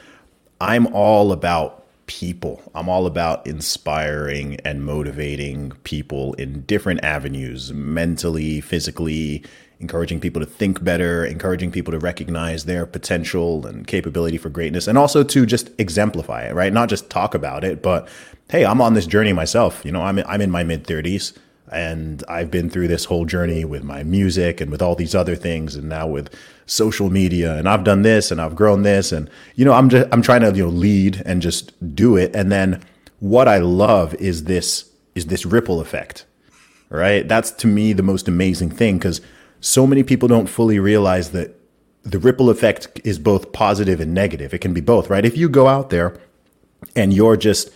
I'm 0.61 0.89
all 0.89 1.31
about 1.31 1.87
people. 2.07 2.61
I'm 2.75 2.89
all 2.89 3.07
about 3.07 3.47
inspiring 3.47 4.57
and 4.65 4.85
motivating 4.85 5.71
people 5.85 6.35
in 6.35 6.63
different 6.63 7.05
avenues, 7.05 7.73
mentally, 7.73 8.61
physically, 8.61 9.45
encouraging 9.79 10.19
people 10.19 10.41
to 10.41 10.47
think 10.47 10.83
better, 10.83 11.25
encouraging 11.25 11.71
people 11.71 11.93
to 11.93 11.99
recognize 12.01 12.65
their 12.65 12.87
potential 12.87 13.65
and 13.65 13.87
capability 13.87 14.39
for 14.39 14.49
greatness, 14.49 14.89
and 14.89 14.99
also 14.99 15.23
to 15.23 15.47
just 15.47 15.71
exemplify 15.79 16.43
it, 16.43 16.55
right? 16.55 16.73
Not 16.73 16.89
just 16.89 17.11
talk 17.11 17.33
about 17.37 17.63
it, 17.63 17.81
but 17.81 18.09
hey, 18.51 18.67
I'm 18.67 18.81
on 18.81 18.95
this 18.95 19.07
journey 19.07 19.33
myself. 19.33 19.85
You 19.85 19.93
know, 19.93 20.03
I'm 20.03 20.19
I'm 20.27 20.41
in 20.41 20.51
my 20.51 20.65
mid 20.65 20.83
30s 20.83 21.39
and 21.71 22.25
I've 22.29 22.51
been 22.51 22.69
through 22.69 22.89
this 22.89 23.05
whole 23.05 23.25
journey 23.25 23.65
with 23.65 23.85
my 23.85 24.03
music 24.03 24.61
and 24.61 24.71
with 24.71 24.83
all 24.83 24.95
these 24.97 25.15
other 25.15 25.37
things 25.37 25.77
and 25.77 25.89
now 25.89 26.07
with 26.07 26.35
social 26.67 27.11
media 27.11 27.57
and 27.57 27.69
I've 27.69 27.85
done 27.85 28.03
this 28.03 28.31
and 28.31 28.41
I've 28.41 28.57
grown 28.57 28.83
this 28.83 29.13
and 29.13 29.31
you 29.55 29.65
know 29.65 29.73
I'm 29.73 29.89
just 29.89 30.09
I'm 30.13 30.23
trying 30.23 30.41
to 30.43 30.53
you 30.53 30.65
know 30.65 30.69
lead 30.69 31.23
and 31.25 31.41
just 31.41 31.73
do 31.95 32.17
it 32.17 32.35
and 32.35 32.51
then 32.51 32.83
what 33.21 33.49
I 33.49 33.59
love 33.59 34.15
is 34.15 34.45
this 34.45 34.91
is 35.15 35.27
this 35.27 35.47
ripple 35.47 35.81
effect. 35.81 36.25
Right? 36.89 37.27
That's 37.29 37.53
to 37.53 37.69
me 37.69 37.93
the 37.93 38.03
most 38.03 38.27
amazing 38.27 38.71
thing 38.71 38.99
cuz 38.99 39.21
so 39.61 39.87
many 39.87 40.03
people 40.03 40.29
don't 40.29 40.49
fully 40.49 40.79
realize 40.79 41.31
that 41.31 41.57
the 42.03 42.19
ripple 42.19 42.51
effect 42.51 43.01
is 43.05 43.19
both 43.19 43.53
positive 43.53 44.01
and 44.01 44.15
negative. 44.15 44.55
It 44.55 44.61
can 44.61 44.73
be 44.73 44.81
both, 44.81 45.11
right? 45.11 45.25
If 45.25 45.37
you 45.37 45.49
go 45.49 45.69
out 45.69 45.91
there 45.91 46.17
and 46.97 47.13
you're 47.13 47.37
just 47.37 47.71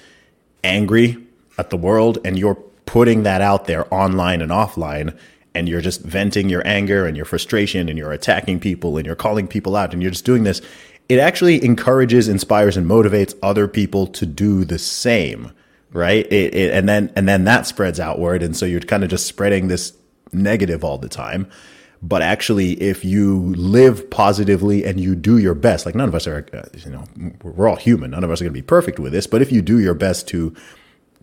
angry 0.65 1.19
at 1.59 1.71
the 1.71 1.77
world 1.77 2.19
and 2.25 2.39
you're 2.39 2.59
putting 2.87 3.23
that 3.23 3.41
out 3.41 3.67
there 3.67 3.93
online 3.93 4.41
and 4.43 4.51
offline, 4.51 5.17
and 5.55 5.69
you're 5.69 5.81
just 5.81 6.03
venting 6.03 6.49
your 6.49 6.67
anger 6.67 7.07
and 7.07 7.17
your 7.17 7.27
frustration 7.27 7.89
and 7.89 7.97
you're 7.97 8.13
attacking 8.13 8.61
people 8.61 8.97
and 8.97 9.07
you're 9.07 9.15
calling 9.15 9.47
people 9.47 9.77
out 9.77 9.93
and 9.93 10.03
you're 10.03 10.11
just 10.11 10.25
doing 10.25 10.43
this, 10.43 10.61
it 11.09 11.19
actually 11.19 11.65
encourages, 11.65 12.29
inspires, 12.29 12.77
and 12.77 12.87
motivates 12.89 13.35
other 13.43 13.69
people 13.69 14.07
to 14.09 14.27
do 14.27 14.65
the 14.65 14.79
same, 14.79 15.53
right? 15.93 16.27
It, 16.33 16.55
it, 16.55 16.75
and 16.75 16.89
then 16.89 17.13
and 17.15 17.29
then 17.29 17.45
that 17.45 17.67
spreads 17.67 18.01
outward, 18.01 18.43
and 18.43 18.57
so 18.57 18.67
you're 18.67 18.81
kind 18.81 19.05
of 19.05 19.11
just 19.11 19.27
spreading 19.27 19.69
this 19.69 19.93
negative 20.33 20.83
all 20.83 20.99
the 20.99 21.09
time. 21.09 21.49
But 22.03 22.21
actually, 22.21 22.73
if 22.83 23.03
you 23.03 23.55
live 23.55 24.11
positively 24.11 24.85
and 24.85 25.01
you 25.01 25.15
do 25.15 25.39
your 25.39 25.55
best, 25.55 25.87
like 25.87 25.95
none 25.95 26.09
of 26.09 26.15
us 26.15 26.27
are, 26.27 26.47
uh, 26.53 26.65
you 26.85 26.91
know, 26.91 27.05
we're 27.43 27.67
all 27.67 27.77
human. 27.77 28.11
None 28.11 28.23
of 28.23 28.31
us 28.31 28.43
are 28.43 28.45
going 28.45 28.53
to 28.53 28.59
be 28.59 28.63
perfect 28.63 28.99
with 28.99 29.13
this. 29.13 29.27
But 29.27 29.41
if 29.41 29.51
you 29.51 29.63
do 29.63 29.81
your 29.81 29.95
best 29.95 30.29
to 30.29 30.55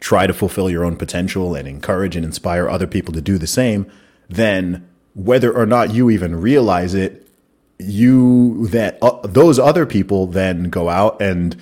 try 0.01 0.27
to 0.27 0.33
fulfill 0.33 0.69
your 0.69 0.83
own 0.83 0.97
potential 0.97 1.55
and 1.55 1.67
encourage 1.67 2.17
and 2.17 2.25
inspire 2.25 2.67
other 2.67 2.87
people 2.87 3.13
to 3.13 3.21
do 3.21 3.37
the 3.37 3.47
same, 3.47 3.89
then 4.27 4.85
whether 5.13 5.55
or 5.55 5.65
not 5.65 5.93
you 5.93 6.09
even 6.09 6.35
realize 6.41 6.93
it, 6.93 7.27
you 7.77 8.67
that 8.67 8.97
uh, 9.01 9.19
those 9.23 9.57
other 9.57 9.85
people 9.85 10.27
then 10.27 10.69
go 10.69 10.89
out 10.89 11.21
and 11.21 11.55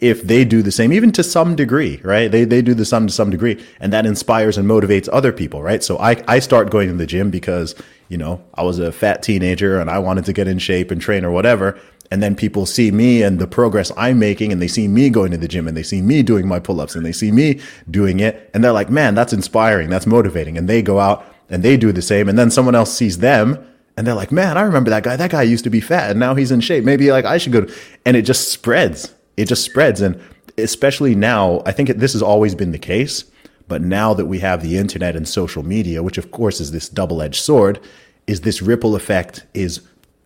if 0.00 0.22
they 0.22 0.44
do 0.44 0.60
the 0.60 0.70
same, 0.70 0.92
even 0.92 1.10
to 1.12 1.22
some 1.22 1.56
degree, 1.56 1.98
right? 2.04 2.30
They, 2.30 2.44
they 2.44 2.60
do 2.60 2.74
the 2.74 2.84
same 2.84 3.06
to 3.06 3.12
some 3.12 3.30
degree 3.30 3.64
and 3.80 3.92
that 3.92 4.04
inspires 4.04 4.58
and 4.58 4.68
motivates 4.68 5.08
other 5.12 5.32
people, 5.32 5.62
right? 5.62 5.82
So 5.82 5.98
I, 5.98 6.22
I 6.28 6.40
start 6.40 6.70
going 6.70 6.88
to 6.88 6.94
the 6.94 7.06
gym 7.06 7.30
because, 7.30 7.74
you 8.08 8.18
know, 8.18 8.42
I 8.54 8.62
was 8.62 8.78
a 8.78 8.92
fat 8.92 9.22
teenager 9.22 9.80
and 9.80 9.88
I 9.88 9.98
wanted 9.98 10.26
to 10.26 10.32
get 10.32 10.46
in 10.46 10.58
shape 10.58 10.90
and 10.90 11.00
train 11.00 11.24
or 11.24 11.30
whatever. 11.30 11.80
And 12.10 12.22
then 12.22 12.34
people 12.34 12.64
see 12.64 12.90
me 12.90 13.22
and 13.22 13.38
the 13.38 13.46
progress 13.46 13.92
I'm 13.96 14.18
making 14.18 14.50
and 14.50 14.62
they 14.62 14.68
see 14.68 14.88
me 14.88 15.10
going 15.10 15.30
to 15.32 15.36
the 15.36 15.48
gym 15.48 15.68
and 15.68 15.76
they 15.76 15.82
see 15.82 16.00
me 16.00 16.22
doing 16.22 16.48
my 16.48 16.58
pull 16.58 16.80
ups 16.80 16.94
and 16.94 17.04
they 17.04 17.12
see 17.12 17.30
me 17.30 17.60
doing 17.90 18.20
it. 18.20 18.50
And 18.54 18.64
they're 18.64 18.72
like, 18.72 18.88
man, 18.88 19.14
that's 19.14 19.32
inspiring. 19.32 19.90
That's 19.90 20.06
motivating. 20.06 20.56
And 20.56 20.68
they 20.68 20.80
go 20.80 21.00
out 21.00 21.24
and 21.50 21.62
they 21.62 21.76
do 21.76 21.92
the 21.92 22.02
same. 22.02 22.28
And 22.28 22.38
then 22.38 22.50
someone 22.50 22.74
else 22.74 22.92
sees 22.92 23.18
them 23.18 23.62
and 23.96 24.06
they're 24.06 24.14
like, 24.14 24.32
man, 24.32 24.56
I 24.56 24.62
remember 24.62 24.90
that 24.90 25.02
guy. 25.02 25.16
That 25.16 25.30
guy 25.30 25.42
used 25.42 25.64
to 25.64 25.70
be 25.70 25.80
fat 25.80 26.10
and 26.10 26.18
now 26.18 26.34
he's 26.34 26.50
in 26.50 26.60
shape. 26.60 26.84
Maybe 26.84 27.10
like 27.12 27.26
I 27.26 27.36
should 27.36 27.52
go. 27.52 27.66
And 28.06 28.16
it 28.16 28.22
just 28.22 28.50
spreads 28.50 29.14
it 29.38 29.46
just 29.46 29.64
spreads. 29.64 30.00
And 30.02 30.20
especially 30.58 31.14
now, 31.14 31.62
I 31.64 31.72
think 31.72 31.88
this 31.90 32.12
has 32.12 32.22
always 32.22 32.54
been 32.54 32.72
the 32.72 32.78
case. 32.78 33.24
But 33.68 33.82
now 33.82 34.12
that 34.14 34.26
we 34.26 34.40
have 34.40 34.62
the 34.62 34.76
internet 34.76 35.14
and 35.14 35.28
social 35.28 35.62
media, 35.62 36.02
which 36.02 36.18
of 36.18 36.30
course 36.30 36.60
is 36.60 36.72
this 36.72 36.88
double 36.88 37.22
edged 37.22 37.42
sword, 37.42 37.80
is 38.26 38.40
this 38.40 38.60
ripple 38.60 38.96
effect 38.96 39.46
is 39.54 39.80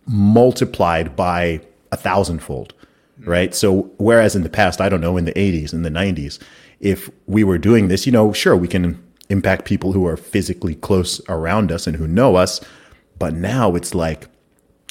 multiplied 0.07 1.15
by 1.15 1.61
a 1.93 1.97
thousandfold, 1.97 2.75
right? 3.25 3.55
So, 3.55 3.91
whereas 3.99 4.35
in 4.35 4.43
the 4.43 4.49
past, 4.49 4.81
I 4.81 4.89
don't 4.89 5.01
know, 5.01 5.17
in 5.17 5.25
the 5.25 5.33
80s, 5.33 5.73
in 5.73 5.83
the 5.83 5.91
90s, 5.91 6.41
if 6.81 7.11
we 7.27 7.45
were 7.45 7.59
doing 7.59 7.89
this, 7.89 8.07
you 8.07 8.13
know, 8.13 8.33
sure, 8.33 8.57
we 8.57 8.67
can 8.67 9.01
impact 9.29 9.65
people 9.65 9.93
who 9.93 10.07
are 10.07 10.17
physically 10.17 10.75
close 10.75 11.21
around 11.29 11.71
us 11.71 11.87
and 11.87 11.97
who 11.97 12.09
know 12.09 12.35
us. 12.37 12.61
But 13.19 13.35
now 13.35 13.77
it's 13.77 13.95
like 13.95 14.27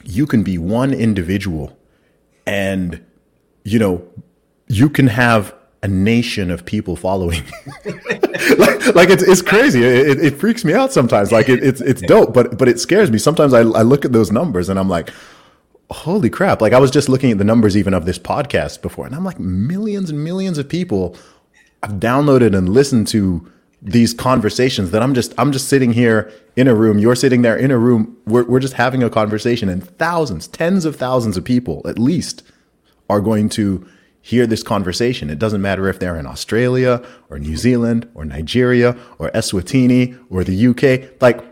you 0.04 0.26
can 0.26 0.42
be 0.42 0.58
one 0.58 0.94
individual 0.94 1.78
and 2.48 3.04
you 3.64 3.78
know, 3.78 4.08
you 4.68 4.90
can 4.90 5.08
have 5.08 5.54
a 5.84 5.88
nation 5.88 6.52
of 6.52 6.66
people 6.66 6.96
following. 6.96 7.44
like, 7.86 8.96
like 8.96 9.10
it's, 9.10 9.24
it's 9.24 9.42
crazy. 9.42 9.84
It, 9.84 10.20
it, 10.24 10.38
freaks 10.40 10.64
me 10.64 10.74
out 10.74 10.94
sometimes. 10.94 11.32
Like 11.32 11.50
it, 11.50 11.64
it's, 11.64 11.82
it's 11.82 12.02
dope, 12.02 12.34
but, 12.34 12.58
but 12.58 12.68
it 12.68 12.80
scares 12.80 13.12
me. 13.12 13.18
Sometimes 13.18 13.54
I, 13.54 13.60
I 13.60 13.82
look 13.82 14.06
at 14.06 14.12
those 14.12 14.32
numbers 14.32 14.70
and 14.70 14.80
I'm 14.80 14.90
like, 14.90 15.10
holy 15.92 16.30
crap. 16.30 16.62
Like 16.62 16.74
I 16.74 16.80
was 16.80 16.92
just 16.92 17.10
looking 17.10 17.32
at 17.32 17.38
the 17.38 17.44
numbers 17.44 17.76
even 17.76 17.94
of 17.94 18.06
this 18.06 18.20
podcast 18.20 18.82
before 18.82 19.06
and 19.06 19.16
I'm 19.16 19.26
like 19.26 19.40
millions 19.40 20.10
and 20.10 20.24
millions 20.24 20.58
of 20.58 20.70
people 20.70 21.16
have 21.84 21.94
downloaded 21.94 22.56
and 22.56 22.70
listened 22.70 23.08
to 23.08 23.50
these 23.82 24.14
conversations 24.14 24.92
that 24.92 25.02
I'm 25.02 25.14
just, 25.14 25.34
I'm 25.38 25.52
just 25.52 25.68
sitting 25.68 25.94
here 25.94 26.32
in 26.56 26.68
a 26.68 26.76
room. 26.76 27.00
You're 27.00 27.16
sitting 27.16 27.42
there 27.42 27.58
in 27.58 27.72
a 27.72 27.78
room. 27.78 28.16
We're, 28.28 28.44
we're 28.44 28.60
just 28.60 28.76
having 28.76 29.02
a 29.02 29.10
conversation 29.10 29.70
and 29.70 29.84
thousands, 29.98 30.48
tens 30.48 30.86
of 30.86 30.96
thousands 30.96 31.36
of 31.36 31.44
people 31.44 31.82
at 31.86 31.98
least 31.98 32.44
are 33.10 33.22
going 33.22 33.50
to 33.50 33.88
hear 34.22 34.46
this 34.46 34.62
conversation. 34.62 35.30
It 35.30 35.40
doesn't 35.40 35.62
matter 35.62 35.90
if 35.90 36.00
they're 36.00 36.18
in 36.18 36.28
Australia 36.28 37.04
or 37.30 37.40
New 37.40 37.58
Zealand 37.58 38.10
or 38.14 38.24
Nigeria 38.24 38.96
or 39.18 39.32
Eswatini 39.32 40.18
or 40.30 40.44
the 40.44 40.68
UK. 40.68 41.20
Like 41.20 41.44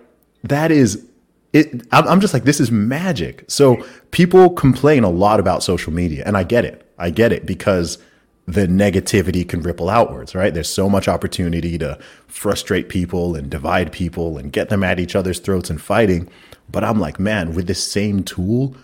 that 0.44 0.72
is 0.72 1.09
it. 1.54 1.88
I'm 1.92 2.22
just 2.22 2.34
like, 2.34 2.44
this 2.44 2.60
is 2.60 2.72
magic. 2.72 3.46
So 3.48 3.86
people 4.12 4.50
complain 4.52 5.04
a 5.04 5.10
lot 5.10 5.40
about 5.40 5.64
social 5.64 5.94
media 5.94 6.24
and 6.26 6.38
I 6.38 6.44
get 6.44 6.66
it. 6.66 6.86
I 6.98 7.10
get 7.10 7.32
it 7.32 7.46
because 7.46 7.98
the 8.46 8.66
negativity 8.66 9.48
can 9.48 9.62
ripple 9.62 9.90
outwards, 9.90 10.34
right? 10.34 10.54
There's 10.54 10.70
so 10.70 10.90
much 10.90 11.08
opportunity 11.08 11.78
to 11.78 12.00
frustrate 12.28 12.90
people 12.90 13.36
and 13.36 13.50
divide 13.50 13.92
people 13.92 14.38
and 14.38 14.52
get 14.52 14.70
them 14.70 14.84
at 14.84 15.00
each 15.00 15.16
other's 15.16 15.40
throats 15.40 15.70
and 15.70 15.80
fighting. 15.80 16.28
But 16.72 16.84
I'm 16.84 17.00
like, 17.00 17.20
man, 17.20 17.54
with 17.54 17.68
this 17.68 17.84
same 17.84 18.24
tool, 18.24 18.76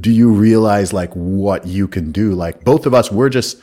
do 0.00 0.10
you 0.10 0.32
realize 0.32 0.92
like 0.92 1.12
what 1.12 1.66
you 1.66 1.86
can 1.86 2.12
do? 2.12 2.32
Like 2.32 2.64
both 2.64 2.86
of 2.86 2.94
us, 2.94 3.12
we're 3.12 3.28
just, 3.28 3.60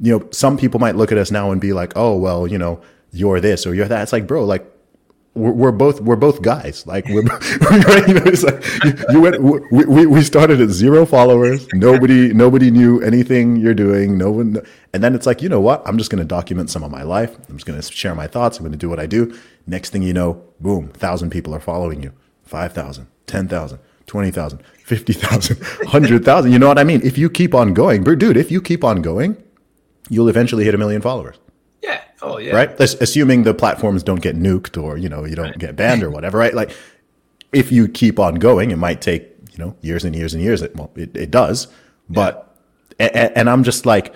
you 0.00 0.16
know, 0.16 0.28
some 0.30 0.56
people 0.56 0.78
might 0.78 0.96
look 0.96 1.10
at 1.10 1.18
us 1.18 1.30
now 1.30 1.50
and 1.50 1.60
be 1.60 1.72
like, 1.72 1.92
oh, 1.96 2.16
well, 2.16 2.46
you 2.46 2.58
know, 2.58 2.80
you're 3.12 3.40
this 3.40 3.66
or 3.66 3.74
you're 3.74 3.88
that. 3.88 4.02
It's 4.02 4.12
like, 4.12 4.26
bro, 4.26 4.44
like 4.44 4.64
we're, 5.34 5.52
we're 5.52 5.72
both, 5.72 6.00
we're 6.00 6.16
both 6.16 6.42
guys. 6.42 6.86
Like 6.86 7.06
we're, 7.06 7.22
you 8.06 8.14
know, 8.14 8.22
it's 8.24 8.42
like 8.44 8.64
you, 9.12 9.20
went, 9.20 9.42
we, 9.42 9.84
we, 9.84 10.06
we 10.06 10.22
started 10.22 10.60
at 10.60 10.70
zero 10.70 11.04
followers. 11.04 11.66
Nobody, 11.74 12.32
nobody 12.32 12.70
knew 12.70 13.00
anything 13.02 13.56
you're 13.56 13.74
doing. 13.74 14.16
No 14.16 14.30
one. 14.30 14.58
And 14.92 15.02
then 15.02 15.14
it's 15.14 15.26
like, 15.26 15.42
you 15.42 15.48
know 15.48 15.60
what? 15.60 15.82
I'm 15.86 15.98
just 15.98 16.10
going 16.10 16.20
to 16.20 16.24
document 16.24 16.70
some 16.70 16.84
of 16.84 16.90
my 16.90 17.02
life. 17.02 17.36
I'm 17.48 17.56
just 17.56 17.66
going 17.66 17.80
to 17.80 17.92
share 17.92 18.14
my 18.14 18.26
thoughts. 18.26 18.58
I'm 18.58 18.64
going 18.64 18.72
to 18.72 18.78
do 18.78 18.88
what 18.88 19.00
I 19.00 19.06
do. 19.06 19.36
Next 19.66 19.90
thing 19.90 20.02
you 20.02 20.12
know, 20.12 20.42
boom, 20.60 20.88
thousand 20.88 21.30
people 21.30 21.54
are 21.54 21.60
following 21.60 22.02
you. 22.02 22.12
5,000, 22.44 23.06
10,000, 23.26 23.78
20,000, 24.06 24.62
50,000, 24.84 25.56
100,000. 25.58 26.52
You 26.52 26.58
know 26.58 26.68
what 26.68 26.78
I 26.78 26.84
mean? 26.84 27.00
If 27.02 27.18
you 27.18 27.28
keep 27.30 27.54
on 27.54 27.74
going, 27.74 28.04
dude, 28.04 28.36
if 28.36 28.50
you 28.50 28.60
keep 28.60 28.84
on 28.84 29.02
going, 29.02 29.42
you'll 30.10 30.28
eventually 30.28 30.64
hit 30.64 30.74
a 30.74 30.78
million 30.78 31.00
followers. 31.00 31.36
Oh, 32.24 32.38
yeah. 32.38 32.54
Right? 32.54 32.80
Assuming 32.80 33.42
the 33.42 33.54
platforms 33.54 34.02
don't 34.02 34.22
get 34.22 34.36
nuked 34.36 34.82
or, 34.82 34.96
you 34.96 35.08
know, 35.08 35.24
you 35.24 35.36
don't 35.36 35.46
right. 35.46 35.58
get 35.58 35.76
banned 35.76 36.02
or 36.02 36.10
whatever, 36.10 36.38
right? 36.38 36.54
Like, 36.54 36.70
if 37.52 37.70
you 37.70 37.86
keep 37.86 38.18
on 38.18 38.36
going, 38.36 38.70
it 38.70 38.78
might 38.78 39.00
take, 39.00 39.28
you 39.52 39.58
know, 39.58 39.76
years 39.80 40.04
and 40.04 40.16
years 40.16 40.34
and 40.34 40.42
years. 40.42 40.62
It, 40.62 40.74
well, 40.74 40.90
it, 40.96 41.14
it 41.16 41.30
does. 41.30 41.68
But, 42.08 42.56
yeah. 42.98 43.10
and, 43.14 43.36
and 43.36 43.50
I'm 43.50 43.62
just 43.62 43.86
like, 43.86 44.14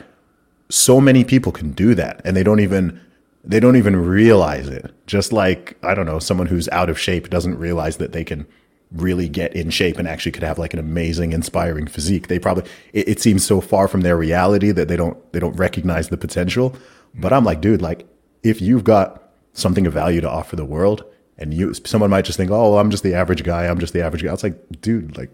so 0.70 1.00
many 1.00 1.24
people 1.24 1.52
can 1.52 1.72
do 1.72 1.94
that 1.94 2.20
and 2.24 2.36
they 2.36 2.42
don't 2.42 2.60
even, 2.60 3.00
they 3.44 3.60
don't 3.60 3.76
even 3.76 3.96
realize 3.96 4.68
it. 4.68 4.92
Just 5.06 5.32
like, 5.32 5.78
I 5.82 5.94
don't 5.94 6.06
know, 6.06 6.18
someone 6.18 6.46
who's 6.46 6.68
out 6.70 6.90
of 6.90 6.98
shape 6.98 7.30
doesn't 7.30 7.58
realize 7.58 7.98
that 7.98 8.12
they 8.12 8.24
can 8.24 8.46
really 8.92 9.28
get 9.28 9.54
in 9.54 9.70
shape 9.70 9.98
and 9.98 10.08
actually 10.08 10.32
could 10.32 10.42
have 10.42 10.58
like 10.58 10.72
an 10.72 10.78
amazing, 10.78 11.32
inspiring 11.32 11.86
physique. 11.86 12.28
They 12.28 12.38
probably 12.38 12.64
it, 12.92 13.08
it, 13.08 13.20
seems 13.20 13.44
so 13.44 13.60
far 13.60 13.86
from 13.88 14.00
their 14.00 14.16
reality 14.16 14.70
that 14.72 14.88
they 14.88 14.96
don't 14.96 15.32
they 15.32 15.40
don't 15.40 15.56
recognize 15.56 16.08
the 16.08 16.16
potential. 16.16 16.74
But 17.14 17.32
I'm 17.32 17.44
like, 17.44 17.60
dude, 17.60 17.82
like 17.82 18.06
if 18.42 18.60
you've 18.60 18.84
got 18.84 19.22
something 19.52 19.86
of 19.86 19.92
value 19.92 20.20
to 20.20 20.30
offer 20.30 20.56
the 20.56 20.64
world, 20.64 21.04
and 21.38 21.54
you 21.54 21.72
someone 21.72 22.10
might 22.10 22.24
just 22.24 22.36
think, 22.36 22.50
oh, 22.50 22.70
well, 22.70 22.78
I'm 22.78 22.90
just 22.90 23.02
the 23.02 23.14
average 23.14 23.44
guy. 23.44 23.66
I'm 23.66 23.78
just 23.78 23.92
the 23.92 24.02
average 24.02 24.24
guy. 24.24 24.32
It's 24.32 24.42
like, 24.42 24.80
dude, 24.80 25.16
like 25.16 25.30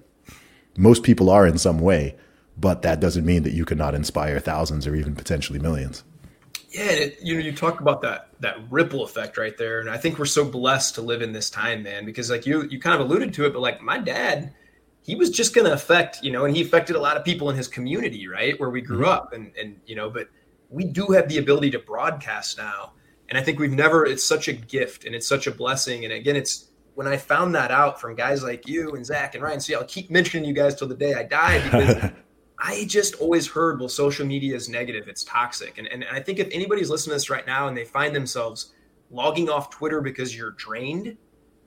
most 0.76 1.02
people 1.02 1.30
are 1.30 1.46
in 1.46 1.58
some 1.58 1.78
way, 1.78 2.16
but 2.58 2.82
that 2.82 3.00
doesn't 3.00 3.24
mean 3.24 3.42
that 3.44 3.52
you 3.52 3.64
cannot 3.64 3.94
inspire 3.94 4.38
thousands 4.38 4.86
or 4.86 4.94
even 4.94 5.14
potentially 5.14 5.58
millions. 5.58 6.04
Yeah, 6.70 6.90
it, 6.90 7.18
you 7.22 7.34
know, 7.34 7.40
you 7.40 7.52
talk 7.52 7.80
about 7.80 8.02
that 8.02 8.28
that 8.40 8.56
ripple 8.70 9.04
effect 9.04 9.38
right 9.38 9.56
there, 9.56 9.80
and 9.80 9.88
I 9.88 9.96
think 9.96 10.18
we're 10.18 10.24
so 10.26 10.44
blessed 10.44 10.96
to 10.96 11.02
live 11.02 11.22
in 11.22 11.32
this 11.32 11.48
time, 11.48 11.84
man. 11.84 12.04
Because 12.04 12.30
like 12.30 12.46
you, 12.46 12.64
you 12.64 12.80
kind 12.80 13.00
of 13.00 13.08
alluded 13.08 13.32
to 13.34 13.46
it, 13.46 13.52
but 13.52 13.60
like 13.60 13.80
my 13.80 13.98
dad, 13.98 14.52
he 15.00 15.14
was 15.14 15.30
just 15.30 15.54
going 15.54 15.66
to 15.66 15.72
affect, 15.72 16.22
you 16.22 16.32
know, 16.32 16.44
and 16.44 16.54
he 16.54 16.62
affected 16.62 16.96
a 16.96 17.00
lot 17.00 17.16
of 17.16 17.24
people 17.24 17.48
in 17.48 17.56
his 17.56 17.68
community, 17.68 18.26
right, 18.26 18.58
where 18.58 18.70
we 18.70 18.80
grew 18.80 19.04
mm-hmm. 19.04 19.08
up, 19.08 19.32
and 19.32 19.52
and 19.56 19.80
you 19.86 19.94
know, 19.94 20.10
but 20.10 20.28
we 20.74 20.84
do 20.84 21.06
have 21.08 21.28
the 21.28 21.38
ability 21.38 21.70
to 21.70 21.78
broadcast 21.78 22.58
now, 22.58 22.92
and 23.28 23.38
I 23.38 23.42
think 23.42 23.58
we've 23.58 23.72
never. 23.72 24.04
It's 24.04 24.24
such 24.24 24.48
a 24.48 24.52
gift, 24.52 25.04
and 25.04 25.14
it's 25.14 25.28
such 25.28 25.46
a 25.46 25.50
blessing, 25.50 26.04
and 26.04 26.12
again, 26.12 26.36
it's 26.36 26.70
when 26.94 27.06
I 27.06 27.16
found 27.16 27.54
that 27.54 27.70
out 27.70 28.00
from 28.00 28.14
guys 28.14 28.42
like 28.42 28.68
you 28.68 28.90
and 28.92 29.06
Zach 29.06 29.34
and 29.34 29.42
Ryan. 29.42 29.60
See, 29.60 29.74
I'll 29.74 29.84
keep 29.84 30.10
mentioning 30.10 30.48
you 30.48 30.54
guys 30.54 30.74
till 30.74 30.88
the 30.88 30.96
day 30.96 31.14
I 31.14 31.22
die 31.22 31.62
because. 31.62 32.10
I 32.56 32.86
just 32.86 33.16
always 33.16 33.48
heard, 33.48 33.78
well, 33.80 33.88
social 33.88 34.24
media 34.24 34.54
is 34.54 34.68
negative, 34.68 35.08
it's 35.08 35.24
toxic. 35.24 35.76
And, 35.76 35.86
and, 35.88 36.02
and 36.02 36.16
I 36.16 36.20
think 36.20 36.38
if 36.38 36.48
anybody's 36.52 36.88
listening 36.88 37.10
to 37.10 37.16
this 37.16 37.28
right 37.28 37.46
now 37.46 37.68
and 37.68 37.76
they 37.76 37.84
find 37.84 38.14
themselves 38.14 38.72
logging 39.10 39.50
off 39.50 39.70
Twitter 39.70 40.00
because 40.00 40.34
you're 40.34 40.52
drained 40.52 41.16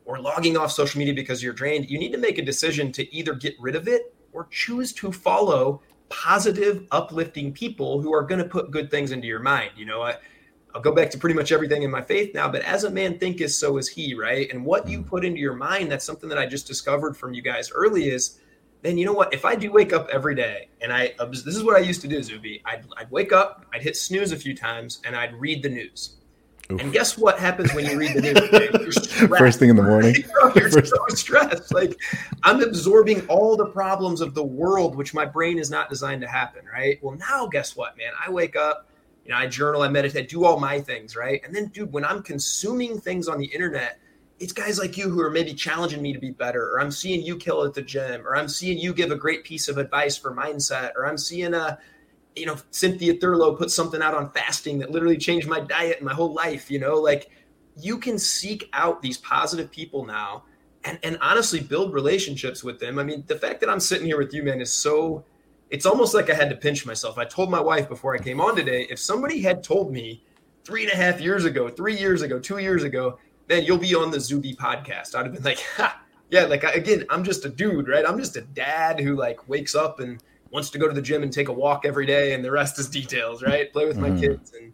or 0.06 0.20
logging 0.20 0.58
off 0.58 0.72
social 0.72 0.98
media 0.98 1.14
because 1.14 1.44
you're 1.44 1.54
drained, 1.54 1.90
you 1.90 2.00
need 2.00 2.14
to 2.14 2.18
make 2.18 2.38
a 2.38 2.42
decision 2.42 2.92
to 2.94 3.16
either 3.16 3.34
get 3.34 3.54
rid 3.60 3.76
of 3.76 3.88
it 3.88 4.16
or 4.32 4.48
choose 4.50 4.94
to 4.94 5.12
follow 5.12 5.82
positive, 6.10 6.86
uplifting 6.92 7.54
people 7.54 8.02
who 8.02 8.14
are 8.14 8.24
going 8.24 8.42
to 8.42 8.48
put 8.48 8.72
good 8.72 8.90
things 8.90 9.12
into 9.12 9.28
your 9.28 9.40
mind. 9.40 9.72
You 9.76 9.86
know, 9.86 10.02
I, 10.02 10.16
I'll 10.74 10.82
go 10.82 10.92
back 10.92 11.10
to 11.12 11.18
pretty 11.18 11.36
much 11.36 11.52
everything 11.52 11.84
in 11.84 11.92
my 11.92 12.02
faith 12.02 12.34
now, 12.34 12.50
but 12.50 12.62
as 12.62 12.84
a 12.84 12.90
man 12.90 13.18
thinketh, 13.18 13.52
so 13.52 13.78
is 13.78 13.88
he, 13.88 14.14
right? 14.14 14.50
And 14.52 14.66
what 14.66 14.88
you 14.88 15.02
mm. 15.02 15.08
put 15.08 15.26
into 15.26 15.40
your 15.40 15.56
mind, 15.56 15.92
that's 15.92 16.06
something 16.06 16.30
that 16.30 16.38
I 16.38 16.46
just 16.46 16.68
discovered 16.68 17.18
from 17.18 17.34
you 17.34 17.42
guys 17.42 17.72
early 17.72 18.10
is 18.10 18.40
then 18.84 18.98
you 18.98 19.06
know 19.06 19.14
what? 19.14 19.34
If 19.34 19.44
I 19.44 19.56
do 19.56 19.72
wake 19.72 19.92
up 19.92 20.08
every 20.10 20.36
day 20.36 20.70
and 20.82 20.94
I, 20.94 21.14
this 21.32 21.48
is 21.48 21.64
what 21.64 21.76
I 21.76 21.80
used 21.80 22.02
to 22.02 22.08
do, 22.08 22.22
Zuby. 22.22 22.62
I'd, 22.66 22.86
I'd 22.96 23.10
wake 23.10 23.34
up, 23.34 23.66
I'd 23.74 23.82
hit 23.82 23.98
snooze 23.98 24.32
a 24.32 24.38
few 24.38 24.56
times, 24.56 25.02
and 25.04 25.16
I'd 25.16 25.34
read 25.34 25.64
the 25.64 25.70
news. 25.70 26.18
Oof. 26.72 26.82
And 26.82 26.92
guess 26.92 27.18
what 27.18 27.40
happens 27.40 27.74
when 27.74 27.86
you 27.86 27.98
read 27.98 28.14
the 28.14 28.22
news? 28.22 29.12
First 29.38 29.60
thing 29.60 29.70
in 29.70 29.78
the 29.78 29.84
morning. 29.84 30.16
You're 30.56 30.70
so 30.86 30.98
stressed. 31.10 31.74
Like 31.74 31.98
I'm 32.44 32.62
absorbing 32.62 33.26
all 33.28 33.56
the 33.56 33.68
problems 33.68 34.20
of 34.20 34.34
the 34.34 34.44
world, 34.44 34.96
which 34.96 35.14
my 35.14 35.26
brain 35.26 35.60
is 35.60 35.70
not 35.70 35.90
designed 35.90 36.22
to 36.22 36.28
happen. 36.28 36.64
Right. 36.72 37.02
Well, 37.02 37.16
now 37.16 37.48
guess 37.48 37.76
what, 37.76 37.98
man? 37.98 38.12
I 38.24 38.30
wake 38.30 38.58
up, 38.58 38.90
you 39.24 39.32
know, 39.32 39.38
I 39.38 39.48
journal, 39.48 39.82
I 39.82 39.88
meditate, 39.88 40.28
do 40.28 40.44
all 40.44 40.60
my 40.60 40.82
things. 40.82 41.16
Right. 41.16 41.42
And 41.46 41.56
then, 41.56 41.68
dude, 41.68 41.94
when 41.94 42.04
I'm 42.04 42.22
consuming 42.22 43.00
things 43.00 43.28
on 43.28 43.38
the 43.38 43.46
internet 43.46 44.00
it's 44.40 44.54
guys 44.54 44.78
like 44.78 44.98
you 44.98 45.10
who 45.10 45.20
are 45.22 45.32
maybe 45.32 45.54
challenging 45.54 46.02
me 46.02 46.14
to 46.14 46.20
be 46.20 46.30
better, 46.30 46.72
or 46.72 46.80
I'm 46.80 46.92
seeing 46.92 47.24
you 47.24 47.38
kill 47.38 47.64
at 47.64 47.74
the 47.74 47.82
gym, 47.82 48.26
or 48.28 48.36
I'm 48.36 48.48
seeing 48.48 48.78
you 48.78 48.94
give 48.94 49.12
a 49.12 49.16
great 49.16 49.44
piece 49.44 49.68
of 49.68 49.78
advice 49.78 50.16
for 50.16 50.32
mindset, 50.32 50.92
or 50.96 51.08
I'm 51.08 51.18
seeing 51.18 51.54
a, 51.54 51.80
you 52.38 52.46
know, 52.46 52.58
Cynthia 52.72 53.16
Thurlow 53.16 53.58
put 53.58 53.72
something 53.72 54.02
out 54.02 54.14
on 54.14 54.32
fasting 54.32 54.80
that 54.80 54.92
literally 54.92 55.18
changed 55.18 55.48
my 55.48 55.60
diet 55.60 55.98
and 55.98 56.06
my 56.06 56.14
whole 56.14 56.34
life. 56.34 56.70
You 56.70 56.80
know, 56.80 56.96
like 56.96 57.30
you 57.76 57.98
can 57.98 58.18
seek 58.18 58.70
out 58.74 59.02
these 59.02 59.18
positive 59.18 59.72
people 59.72 60.06
now 60.06 60.44
and, 60.84 61.00
and 61.04 61.18
honestly 61.22 61.60
build 61.60 61.94
relationships 61.94 62.64
with 62.64 62.80
them. 62.80 63.00
I 63.00 63.04
mean, 63.04 63.24
the 63.28 63.38
fact 63.38 63.60
that 63.62 63.70
I'm 63.70 63.80
sitting 63.80 64.06
here 64.06 64.18
with 64.18 64.34
you, 64.34 64.44
man, 64.44 64.62
is 64.62 64.72
so 64.72 65.24
it's 65.70 65.86
almost 65.86 66.14
like 66.14 66.30
I 66.30 66.34
had 66.34 66.50
to 66.50 66.56
pinch 66.56 66.86
myself. 66.86 67.18
I 67.18 67.26
told 67.26 67.52
my 67.52 67.60
wife 67.60 67.90
before 67.90 68.16
I 68.16 68.20
came 68.20 68.40
on 68.40 68.56
today, 68.56 68.88
if 68.90 69.00
somebody 69.00 69.42
had 69.42 69.64
told 69.64 69.92
me 69.92 70.24
three 70.64 70.84
and 70.84 70.92
a 70.92 70.96
half 70.96 71.20
years 71.20 71.46
ago, 71.46 71.70
three 71.70 71.98
years 71.98 72.22
ago, 72.22 72.40
two 72.40 72.58
years 72.60 72.84
ago, 72.84 73.20
man, 73.50 73.64
you'll 73.64 73.78
be 73.78 73.96
on 73.96 74.12
the 74.12 74.20
Zuby 74.20 74.54
podcast. 74.54 75.16
I'd 75.16 75.26
have 75.26 75.34
been 75.34 75.44
like, 75.44 75.60
ha, 75.76 76.02
yeah, 76.30 76.46
like 76.46 76.64
again, 76.64 77.06
I'm 77.10 77.24
just 77.24 77.46
a 77.46 77.50
dude, 77.50 77.88
right? 77.88 78.06
I'm 78.08 78.18
just 78.18 78.36
a 78.38 78.42
dad 78.42 79.00
who 79.00 79.16
like 79.16 79.48
wakes 79.48 79.76
up 79.76 80.00
and 80.00 80.22
wants 80.52 80.70
to 80.72 80.78
go 80.78 80.88
to 80.88 80.94
the 80.94 81.02
gym 81.02 81.24
and 81.24 81.32
take 81.32 81.48
a 81.48 81.54
walk 81.54 81.86
every 81.86 82.06
day, 82.06 82.34
and 82.34 82.44
the 82.44 82.52
rest 82.52 82.80
is 82.80 82.90
details, 82.90 83.42
right? 83.44 83.72
Play 83.72 83.86
with 83.86 83.98
my 83.98 84.10
mm. 84.10 84.20
kids, 84.20 84.54
and 84.54 84.74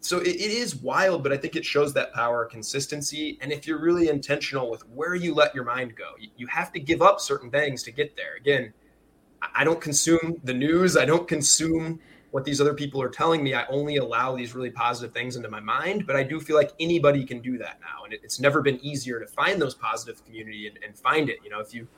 so 0.00 0.18
it, 0.18 0.28
it 0.28 0.50
is 0.50 0.76
wild, 0.76 1.22
but 1.22 1.32
I 1.32 1.36
think 1.36 1.56
it 1.56 1.64
shows 1.64 1.92
that 1.94 2.12
power, 2.14 2.44
consistency, 2.44 3.38
and 3.40 3.52
if 3.52 3.66
you're 3.66 3.80
really 3.80 4.08
intentional 4.08 4.70
with 4.70 4.82
where 4.88 5.14
you 5.14 5.34
let 5.34 5.54
your 5.54 5.64
mind 5.64 5.96
go, 5.96 6.12
you, 6.18 6.28
you 6.36 6.46
have 6.46 6.72
to 6.72 6.80
give 6.80 7.02
up 7.02 7.20
certain 7.20 7.50
things 7.50 7.82
to 7.82 7.90
get 7.90 8.16
there. 8.16 8.36
Again, 8.38 8.72
I 9.54 9.64
don't 9.64 9.80
consume 9.80 10.40
the 10.44 10.54
news. 10.54 10.96
I 10.96 11.04
don't 11.04 11.26
consume 11.28 12.00
what 12.30 12.44
these 12.44 12.60
other 12.60 12.74
people 12.74 13.00
are 13.00 13.08
telling 13.08 13.42
me. 13.42 13.54
I 13.54 13.66
only 13.66 13.96
allow 13.96 14.36
these 14.36 14.54
really 14.54 14.70
positive 14.70 15.12
things 15.12 15.36
into 15.36 15.48
my 15.48 15.60
mind, 15.60 16.06
but 16.06 16.16
I 16.16 16.22
do 16.22 16.40
feel 16.40 16.56
like 16.56 16.72
anybody 16.78 17.24
can 17.24 17.40
do 17.40 17.56
that 17.58 17.78
now. 17.80 18.04
And 18.04 18.12
it, 18.12 18.20
it's 18.22 18.38
never 18.38 18.60
been 18.62 18.78
easier 18.84 19.18
to 19.18 19.26
find 19.26 19.60
those 19.60 19.74
positive 19.74 20.24
community 20.24 20.68
and, 20.68 20.78
and 20.84 20.96
find 20.96 21.28
it. 21.28 21.38
You 21.42 21.50
know, 21.50 21.60
if 21.60 21.74
you 21.74 21.88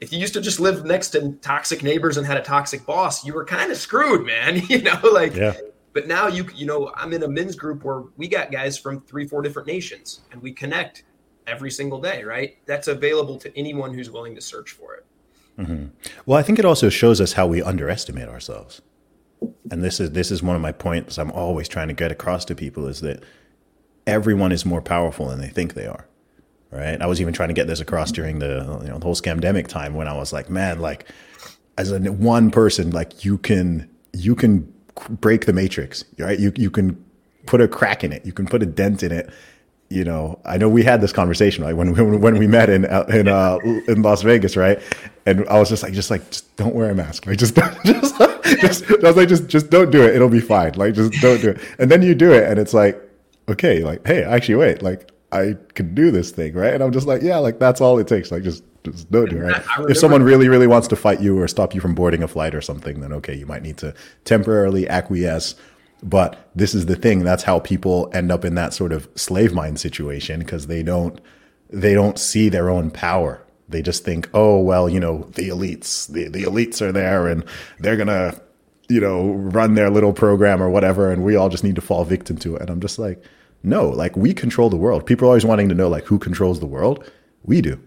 if 0.00 0.12
you 0.12 0.18
used 0.18 0.34
to 0.34 0.40
just 0.40 0.60
live 0.60 0.84
next 0.84 1.10
to 1.10 1.32
toxic 1.40 1.82
neighbors 1.82 2.16
and 2.16 2.26
had 2.26 2.36
a 2.36 2.42
toxic 2.42 2.84
boss, 2.84 3.24
you 3.24 3.32
were 3.32 3.44
kind 3.44 3.70
of 3.70 3.78
screwed, 3.78 4.26
man. 4.26 4.56
you 4.68 4.82
know, 4.82 4.98
like 5.12 5.34
yeah. 5.34 5.54
but 5.92 6.06
now 6.06 6.28
you 6.28 6.46
you 6.54 6.66
know, 6.66 6.92
I'm 6.94 7.12
in 7.12 7.22
a 7.22 7.28
men's 7.28 7.56
group 7.56 7.84
where 7.84 8.02
we 8.16 8.28
got 8.28 8.50
guys 8.50 8.78
from 8.78 9.00
three, 9.02 9.26
four 9.26 9.42
different 9.42 9.68
nations 9.68 10.20
and 10.32 10.42
we 10.42 10.52
connect 10.52 11.04
every 11.46 11.70
single 11.70 12.00
day, 12.00 12.24
right? 12.24 12.56
That's 12.66 12.88
available 12.88 13.38
to 13.38 13.56
anyone 13.56 13.94
who's 13.94 14.10
willing 14.10 14.34
to 14.34 14.40
search 14.40 14.72
for 14.72 14.94
it. 14.94 15.06
Mm-hmm. 15.58 15.86
Well, 16.26 16.38
I 16.38 16.42
think 16.42 16.58
it 16.58 16.64
also 16.64 16.88
shows 16.88 17.20
us 17.20 17.32
how 17.32 17.46
we 17.46 17.62
underestimate 17.62 18.28
ourselves 18.28 18.82
and 19.70 19.82
this 19.82 20.00
is 20.00 20.12
this 20.12 20.30
is 20.30 20.42
one 20.42 20.56
of 20.56 20.62
my 20.62 20.72
points 20.72 21.18
I'm 21.18 21.30
always 21.32 21.68
trying 21.68 21.88
to 21.88 21.94
get 21.94 22.12
across 22.12 22.44
to 22.46 22.54
people 22.54 22.86
is 22.86 23.00
that 23.00 23.22
everyone 24.06 24.52
is 24.52 24.64
more 24.64 24.82
powerful 24.82 25.28
than 25.28 25.40
they 25.40 25.48
think 25.48 25.74
they 25.74 25.86
are. 25.86 26.06
Right? 26.76 27.00
I 27.00 27.06
was 27.06 27.20
even 27.20 27.32
trying 27.32 27.48
to 27.48 27.54
get 27.54 27.66
this 27.66 27.80
across 27.80 28.12
during 28.12 28.38
the 28.38 28.80
you 28.82 28.88
know 28.88 28.98
the 28.98 29.04
whole 29.04 29.14
scamdemic 29.14 29.66
time 29.66 29.94
when 29.94 30.08
I 30.08 30.14
was 30.14 30.32
like, 30.32 30.50
man, 30.50 30.80
like 30.80 31.06
as 31.78 31.90
a 31.90 31.98
one 31.98 32.50
person, 32.50 32.90
like 32.90 33.24
you 33.24 33.38
can 33.38 33.88
you 34.12 34.34
can 34.34 34.72
break 35.10 35.46
the 35.46 35.52
matrix, 35.52 36.04
right? 36.18 36.38
You 36.38 36.52
you 36.56 36.70
can 36.70 37.02
put 37.46 37.60
a 37.60 37.68
crack 37.68 38.04
in 38.04 38.12
it, 38.12 38.26
you 38.26 38.32
can 38.32 38.46
put 38.46 38.62
a 38.62 38.66
dent 38.66 39.02
in 39.02 39.12
it, 39.12 39.30
you 39.88 40.04
know, 40.04 40.40
I 40.44 40.56
know 40.58 40.68
we 40.68 40.82
had 40.82 41.00
this 41.00 41.12
conversation 41.12 41.62
right 41.62 41.74
when 41.74 41.92
we, 41.92 42.16
when 42.16 42.38
we 42.38 42.46
met 42.46 42.68
in 42.68 42.84
in 42.84 43.28
uh, 43.28 43.58
in 43.86 44.02
Las 44.02 44.22
Vegas, 44.22 44.56
right? 44.56 44.80
And 45.26 45.48
I 45.48 45.58
was 45.58 45.68
just 45.68 45.82
like, 45.82 45.92
just 45.92 46.10
like, 46.10 46.28
just 46.30 46.56
don't 46.56 46.74
wear 46.74 46.90
a 46.90 46.94
mask, 46.94 47.26
like 47.26 47.38
just 47.38 47.54
just, 47.84 48.18
just 48.60 48.84
I 48.90 49.08
was 49.08 49.16
like, 49.16 49.28
just 49.28 49.46
just 49.46 49.70
don't 49.70 49.90
do 49.90 50.02
it, 50.02 50.16
it'll 50.16 50.28
be 50.28 50.40
fine, 50.40 50.72
like 50.74 50.94
just 50.94 51.12
don't 51.20 51.40
do 51.40 51.50
it. 51.50 51.60
And 51.78 51.90
then 51.90 52.02
you 52.02 52.14
do 52.14 52.32
it, 52.32 52.50
and 52.50 52.58
it's 52.58 52.74
like, 52.74 53.00
okay, 53.48 53.84
like, 53.84 54.04
hey, 54.06 54.24
actually, 54.24 54.56
wait, 54.56 54.82
like 54.82 55.10
I 55.32 55.56
can 55.74 55.94
do 55.94 56.10
this 56.10 56.30
thing, 56.30 56.54
right? 56.54 56.72
And 56.72 56.82
I'm 56.82 56.92
just 56.92 57.06
like, 57.06 57.22
yeah, 57.22 57.38
like 57.38 57.58
that's 57.58 57.80
all 57.80 57.98
it 57.98 58.06
takes, 58.06 58.30
like 58.30 58.42
just 58.42 58.64
just 58.84 59.10
don't 59.10 59.28
do 59.28 59.38
it. 59.38 59.40
Right? 59.40 59.90
If 59.90 59.98
someone 59.98 60.22
really 60.22 60.48
really 60.48 60.66
wants 60.66 60.88
to 60.88 60.96
fight 60.96 61.20
you 61.20 61.38
or 61.38 61.48
stop 61.48 61.74
you 61.74 61.80
from 61.80 61.94
boarding 61.94 62.22
a 62.22 62.28
flight 62.28 62.54
or 62.54 62.60
something, 62.60 63.00
then 63.00 63.12
okay, 63.14 63.34
you 63.34 63.46
might 63.46 63.62
need 63.62 63.76
to 63.78 63.94
temporarily 64.24 64.88
acquiesce 64.88 65.56
but 66.02 66.50
this 66.54 66.74
is 66.74 66.86
the 66.86 66.96
thing. 66.96 67.24
That's 67.24 67.42
how 67.42 67.60
people 67.60 68.10
end 68.12 68.30
up 68.30 68.44
in 68.44 68.54
that 68.56 68.74
sort 68.74 68.92
of 68.92 69.08
slave 69.14 69.52
mind 69.52 69.80
situation 69.80 70.40
because 70.40 70.66
they 70.66 70.82
don't, 70.82 71.20
they 71.70 71.94
don't 71.94 72.18
see 72.18 72.48
their 72.48 72.68
own 72.68 72.90
power. 72.90 73.42
They 73.68 73.82
just 73.82 74.04
think, 74.04 74.28
oh, 74.32 74.60
well, 74.60 74.88
you 74.88 75.00
know, 75.00 75.28
the 75.34 75.48
elites, 75.48 76.10
the, 76.12 76.28
the 76.28 76.44
elites 76.44 76.80
are 76.80 76.92
there 76.92 77.26
and 77.26 77.44
they're 77.80 77.96
going 77.96 78.06
to, 78.08 78.40
you 78.88 79.00
know, 79.00 79.32
run 79.32 79.74
their 79.74 79.90
little 79.90 80.12
program 80.12 80.62
or 80.62 80.70
whatever. 80.70 81.10
And 81.10 81.24
we 81.24 81.34
all 81.34 81.48
just 81.48 81.64
need 81.64 81.74
to 81.74 81.80
fall 81.80 82.04
victim 82.04 82.36
to 82.38 82.56
it. 82.56 82.62
And 82.62 82.70
I'm 82.70 82.80
just 82.80 82.98
like, 82.98 83.22
no, 83.62 83.88
like 83.88 84.16
we 84.16 84.32
control 84.32 84.70
the 84.70 84.76
world. 84.76 85.06
People 85.06 85.26
are 85.26 85.30
always 85.30 85.44
wanting 85.44 85.68
to 85.68 85.74
know, 85.74 85.88
like, 85.88 86.04
who 86.04 86.18
controls 86.18 86.60
the 86.60 86.66
world? 86.66 87.10
We 87.42 87.60
do. 87.60 87.80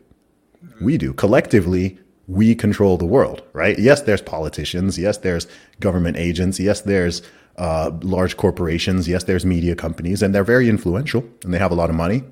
We 0.81 0.97
do. 0.97 1.13
Collectively, 1.13 1.99
we 2.27 2.53
control 2.53 2.97
the 2.97 3.05
world, 3.05 3.41
right? 3.53 3.77
Yes, 3.79 4.01
there's 4.03 4.21
politicians. 4.21 4.97
Yes, 4.99 5.17
there's 5.17 5.47
government 5.79 6.17
agents. 6.17 6.59
Yes, 6.59 6.81
there's 6.81 7.21
uh, 7.57 7.91
large 8.01 8.37
corporations. 8.37 9.07
Yes, 9.07 9.23
there's 9.23 9.45
media 9.45 9.75
companies, 9.75 10.21
and 10.21 10.33
they're 10.33 10.43
very 10.43 10.69
influential 10.69 11.25
and 11.43 11.53
they 11.53 11.57
have 11.57 11.71
a 11.71 11.75
lot 11.75 11.89
of 11.89 11.95
money. 11.95 12.23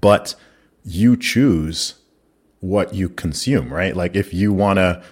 But 0.00 0.34
you 0.84 1.16
choose 1.16 1.94
what 2.60 2.94
you 2.94 3.08
consume, 3.08 3.72
right? 3.72 3.96
Like 3.96 4.14
if 4.16 4.32
you 4.32 4.52
want 4.52 4.78
to 4.78 5.02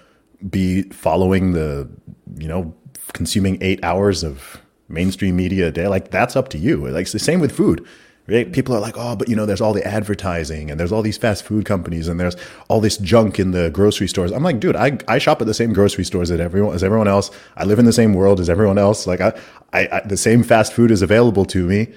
be 0.48 0.83
following 0.83 1.52
the, 1.52 1.88
you 2.38 2.46
know, 2.46 2.74
consuming 3.12 3.59
eight 3.61 3.83
hours 3.83 4.22
of 4.22 4.61
mainstream 4.88 5.37
media 5.37 5.68
a 5.68 5.70
day, 5.70 5.88
like 5.88 6.11
that's 6.11 6.37
up 6.37 6.49
to 6.51 6.59
you. 6.59 6.88
Like 6.88 7.03
it's 7.03 7.12
the 7.12 7.18
same 7.18 7.40
with 7.40 7.53
food. 7.53 7.87
Right? 8.27 8.51
People 8.51 8.75
are 8.75 8.81
like, 8.81 8.94
oh, 8.97 9.14
but 9.16 9.29
you 9.29 9.37
know, 9.37 9.44
there's 9.44 9.61
all 9.61 9.75
the 9.75 9.87
advertising 9.87 10.70
and 10.70 10.81
there's 10.81 10.92
all 10.92 11.03
these 11.03 11.18
fast 11.18 11.44
food 11.44 11.66
companies 11.66 12.09
and 12.09 12.18
there's 12.18 12.37
all 12.68 12.81
this 12.81 12.97
junk 12.97 13.38
in 13.38 13.51
the 13.51 13.68
grocery 13.68 14.09
stores. 14.09 14.33
I'm 14.33 14.42
like, 14.42 14.61
dude, 14.61 14.77
I, 14.77 14.96
I 15.06 15.19
shop 15.19 15.42
at 15.42 15.46
the 15.46 15.52
same 15.52 15.75
grocery 15.75 16.04
stores 16.04 16.31
as 16.31 16.40
everyone 16.40 16.75
as 16.75 16.83
everyone 16.83 17.06
else. 17.06 17.31
I 17.54 17.65
live 17.65 17.79
in 17.79 17.85
the 17.85 17.92
same 17.92 18.15
world 18.15 18.40
as 18.40 18.48
everyone 18.48 18.79
else. 18.79 19.06
Like 19.06 19.21
I, 19.21 19.38
I, 19.75 19.88
I 19.92 20.00
the 20.06 20.17
same 20.17 20.42
fast 20.42 20.73
food 20.73 20.90
is 20.90 21.02
available 21.02 21.44
to 21.46 21.67
me. 21.67 21.88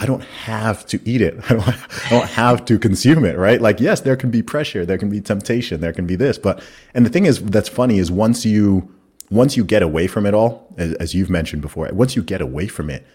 I 0.00 0.06
don't 0.06 0.24
have 0.24 0.84
to 0.86 1.00
eat 1.08 1.20
it. 1.20 1.38
I 1.48 1.54
don't, 1.54 1.68
I 1.68 2.08
don't 2.10 2.28
have 2.30 2.64
to 2.64 2.78
consume 2.80 3.24
it, 3.24 3.38
right? 3.38 3.60
Like, 3.60 3.78
yes, 3.80 4.00
there 4.00 4.16
can 4.16 4.30
be 4.30 4.42
pressure, 4.42 4.84
there 4.84 4.98
can 4.98 5.08
be 5.08 5.20
temptation, 5.20 5.80
there 5.80 5.92
can 5.92 6.06
be 6.06 6.16
this, 6.16 6.36
but 6.36 6.62
and 6.94 7.06
the 7.06 7.10
thing 7.10 7.26
is 7.26 7.40
that's 7.42 7.68
funny 7.68 7.98
is 7.98 8.10
once 8.10 8.44
you 8.44 8.92
once 9.30 9.56
you 9.56 9.64
get 9.64 9.82
away 9.82 10.06
from 10.06 10.26
it 10.26 10.34
all, 10.34 10.72
as, 10.76 10.94
as 10.94 11.14
you've 11.14 11.30
mentioned 11.30 11.62
before, 11.62 11.88
once 11.92 12.16
you 12.16 12.22
get 12.22 12.40
away 12.40 12.66
from 12.68 12.90
it, 12.90 13.06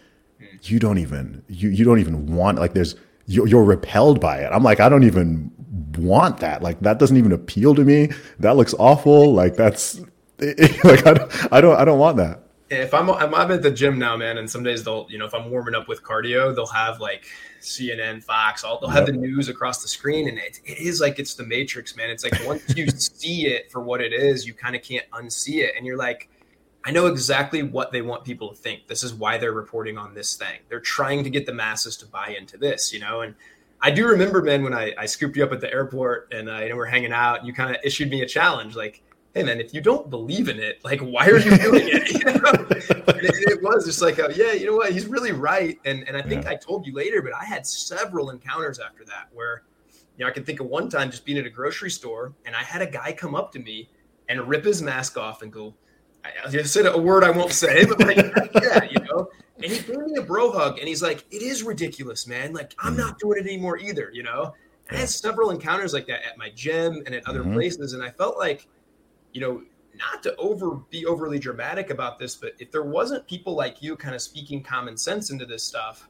you 0.63 0.79
don't 0.79 0.97
even 0.97 1.43
you 1.47 1.69
you 1.69 1.83
don't 1.83 1.99
even 1.99 2.35
want 2.35 2.59
like 2.59 2.73
there's 2.73 2.95
you're, 3.25 3.47
you're 3.47 3.63
repelled 3.63 4.19
by 4.19 4.37
it. 4.39 4.49
I'm 4.51 4.63
like 4.63 4.79
I 4.79 4.89
don't 4.89 5.03
even 5.03 5.51
want 5.97 6.39
that. 6.39 6.61
Like 6.61 6.79
that 6.81 6.99
doesn't 6.99 7.17
even 7.17 7.31
appeal 7.31 7.75
to 7.75 7.83
me. 7.83 8.09
That 8.39 8.57
looks 8.57 8.73
awful. 8.77 9.33
Like 9.33 9.55
that's 9.55 9.99
like 10.39 11.05
I 11.05 11.13
don't, 11.13 11.53
I 11.53 11.61
don't 11.61 11.77
I 11.77 11.85
don't 11.85 11.99
want 11.99 12.17
that. 12.17 12.43
If 12.71 12.93
I'm 12.93 13.09
I'm 13.09 13.51
at 13.51 13.61
the 13.61 13.71
gym 13.71 13.99
now, 13.99 14.15
man, 14.15 14.37
and 14.37 14.49
some 14.49 14.63
days 14.63 14.83
they'll 14.83 15.05
you 15.09 15.17
know 15.17 15.25
if 15.25 15.33
I'm 15.33 15.51
warming 15.51 15.75
up 15.75 15.87
with 15.87 16.03
cardio, 16.03 16.55
they'll 16.55 16.65
have 16.67 17.01
like 17.01 17.25
CNN, 17.59 18.23
Fox, 18.23 18.63
all 18.63 18.79
they'll 18.79 18.89
have 18.89 19.05
the 19.05 19.11
news 19.11 19.49
across 19.49 19.81
the 19.81 19.87
screen, 19.87 20.29
and 20.29 20.37
it, 20.37 20.59
it 20.63 20.77
is 20.79 21.01
like 21.01 21.19
it's 21.19 21.33
the 21.33 21.43
Matrix, 21.43 21.95
man. 21.97 22.09
It's 22.09 22.23
like 22.23 22.33
once 22.45 22.63
you 22.75 22.87
see 22.95 23.47
it 23.47 23.71
for 23.71 23.81
what 23.81 23.99
it 24.01 24.13
is, 24.13 24.47
you 24.47 24.53
kind 24.53 24.75
of 24.75 24.81
can't 24.81 25.05
unsee 25.11 25.63
it, 25.63 25.73
and 25.75 25.85
you're 25.85 25.97
like, 25.97 26.29
I 26.85 26.91
know 26.91 27.07
exactly 27.07 27.61
what 27.61 27.91
they 27.91 28.01
want 28.01 28.23
people 28.23 28.49
to 28.49 28.55
think. 28.55 28.87
This 28.87 29.03
is 29.03 29.13
why 29.13 29.37
they're 29.37 29.51
reporting 29.51 29.97
on 29.97 30.13
this 30.13 30.35
thing. 30.35 30.59
They're 30.69 30.79
trying 30.79 31.25
to 31.25 31.29
get 31.29 31.45
the 31.45 31.53
masses 31.53 31.97
to 31.97 32.05
buy 32.05 32.35
into 32.39 32.57
this, 32.57 32.93
you 32.93 32.99
know, 32.99 33.21
and. 33.21 33.35
I 33.83 33.89
do 33.89 34.05
remember, 34.05 34.43
man, 34.43 34.61
when 34.61 34.75
I, 34.75 34.93
I 34.95 35.07
scooped 35.07 35.35
you 35.35 35.43
up 35.43 35.53
at 35.53 35.59
the 35.59 35.73
airport 35.73 36.31
and 36.31 36.47
uh, 36.47 36.59
you 36.59 36.69
know, 36.69 36.75
we're 36.75 36.85
hanging 36.85 37.11
out, 37.11 37.39
and 37.39 37.47
you 37.47 37.53
kind 37.55 37.75
of 37.75 37.81
issued 37.83 38.11
me 38.11 38.21
a 38.21 38.27
challenge, 38.27 38.75
like, 38.75 39.01
hey 39.33 39.43
man, 39.43 39.59
if 39.59 39.73
you 39.73 39.81
don't 39.81 40.09
believe 40.09 40.49
in 40.49 40.59
it, 40.59 40.83
like 40.83 40.99
why 40.99 41.27
are 41.27 41.37
you 41.37 41.57
doing 41.57 41.87
it? 41.87 42.11
You 42.21 42.25
know? 42.25 42.67
it, 42.69 43.51
it, 43.51 43.63
was 43.63 43.85
just 43.85 44.01
like, 44.01 44.19
a, 44.19 44.29
yeah, 44.35 44.53
you 44.53 44.65
know 44.65 44.75
what? 44.75 44.91
He's 44.91 45.05
really 45.05 45.31
right. 45.31 45.79
And 45.85 46.07
and 46.07 46.17
I 46.17 46.21
think 46.21 46.43
yeah. 46.43 46.51
I 46.51 46.55
told 46.55 46.85
you 46.85 46.93
later, 46.93 47.21
but 47.21 47.33
I 47.33 47.45
had 47.45 47.65
several 47.65 48.29
encounters 48.29 48.79
after 48.79 49.05
that 49.05 49.29
where, 49.33 49.63
you 50.17 50.25
know, 50.25 50.29
I 50.29 50.33
can 50.33 50.43
think 50.43 50.59
of 50.59 50.67
one 50.67 50.89
time 50.89 51.09
just 51.09 51.25
being 51.25 51.37
at 51.37 51.45
a 51.45 51.49
grocery 51.49 51.91
store 51.91 52.33
and 52.45 52.55
I 52.55 52.63
had 52.63 52.81
a 52.81 52.87
guy 52.87 53.13
come 53.13 53.35
up 53.35 53.51
to 53.53 53.59
me 53.59 53.89
and 54.29 54.47
rip 54.47 54.63
his 54.63 54.81
mask 54.81 55.17
off 55.17 55.41
and 55.41 55.51
go, 55.51 55.73
I 56.23 56.49
just 56.49 56.73
said 56.73 56.85
a 56.85 56.97
word 56.97 57.23
I 57.23 57.31
won't 57.31 57.51
say, 57.51 57.85
but 57.85 57.99
like, 57.99 58.17
yeah, 58.61 58.83
you 58.83 58.99
know. 58.99 59.29
And 59.57 59.71
he 59.71 59.79
gave 59.79 59.97
me 59.97 60.17
a 60.17 60.21
bro 60.21 60.51
hug, 60.51 60.79
and 60.79 60.87
he's 60.87 61.01
like, 61.01 61.25
"It 61.31 61.41
is 61.41 61.63
ridiculous, 61.63 62.27
man. 62.27 62.53
Like, 62.53 62.73
I'm 62.79 62.95
not 62.95 63.19
doing 63.19 63.39
it 63.39 63.47
anymore 63.47 63.77
either." 63.77 64.09
You 64.13 64.23
know. 64.23 64.53
And 64.87 64.97
I 64.97 65.01
had 65.01 65.09
several 65.09 65.51
encounters 65.51 65.93
like 65.93 66.07
that 66.07 66.25
at 66.25 66.37
my 66.37 66.49
gym 66.49 67.03
and 67.05 67.15
at 67.15 67.27
other 67.27 67.41
mm-hmm. 67.41 67.53
places, 67.53 67.93
and 67.93 68.03
I 68.03 68.09
felt 68.09 68.37
like 68.37 68.67
you 69.33 69.41
know, 69.41 69.63
not 69.97 70.23
to 70.23 70.35
over 70.37 70.75
be 70.89 71.05
overly 71.05 71.39
dramatic 71.39 71.89
about 71.89 72.17
this, 72.19 72.35
but 72.35 72.53
if 72.59 72.71
there 72.71 72.83
wasn't 72.83 73.27
people 73.27 73.55
like 73.55 73.81
you 73.81 73.95
kind 73.95 74.15
of 74.15 74.21
speaking 74.21 74.63
common 74.63 74.97
sense 74.97 75.29
into 75.29 75.45
this 75.45 75.63
stuff, 75.63 76.07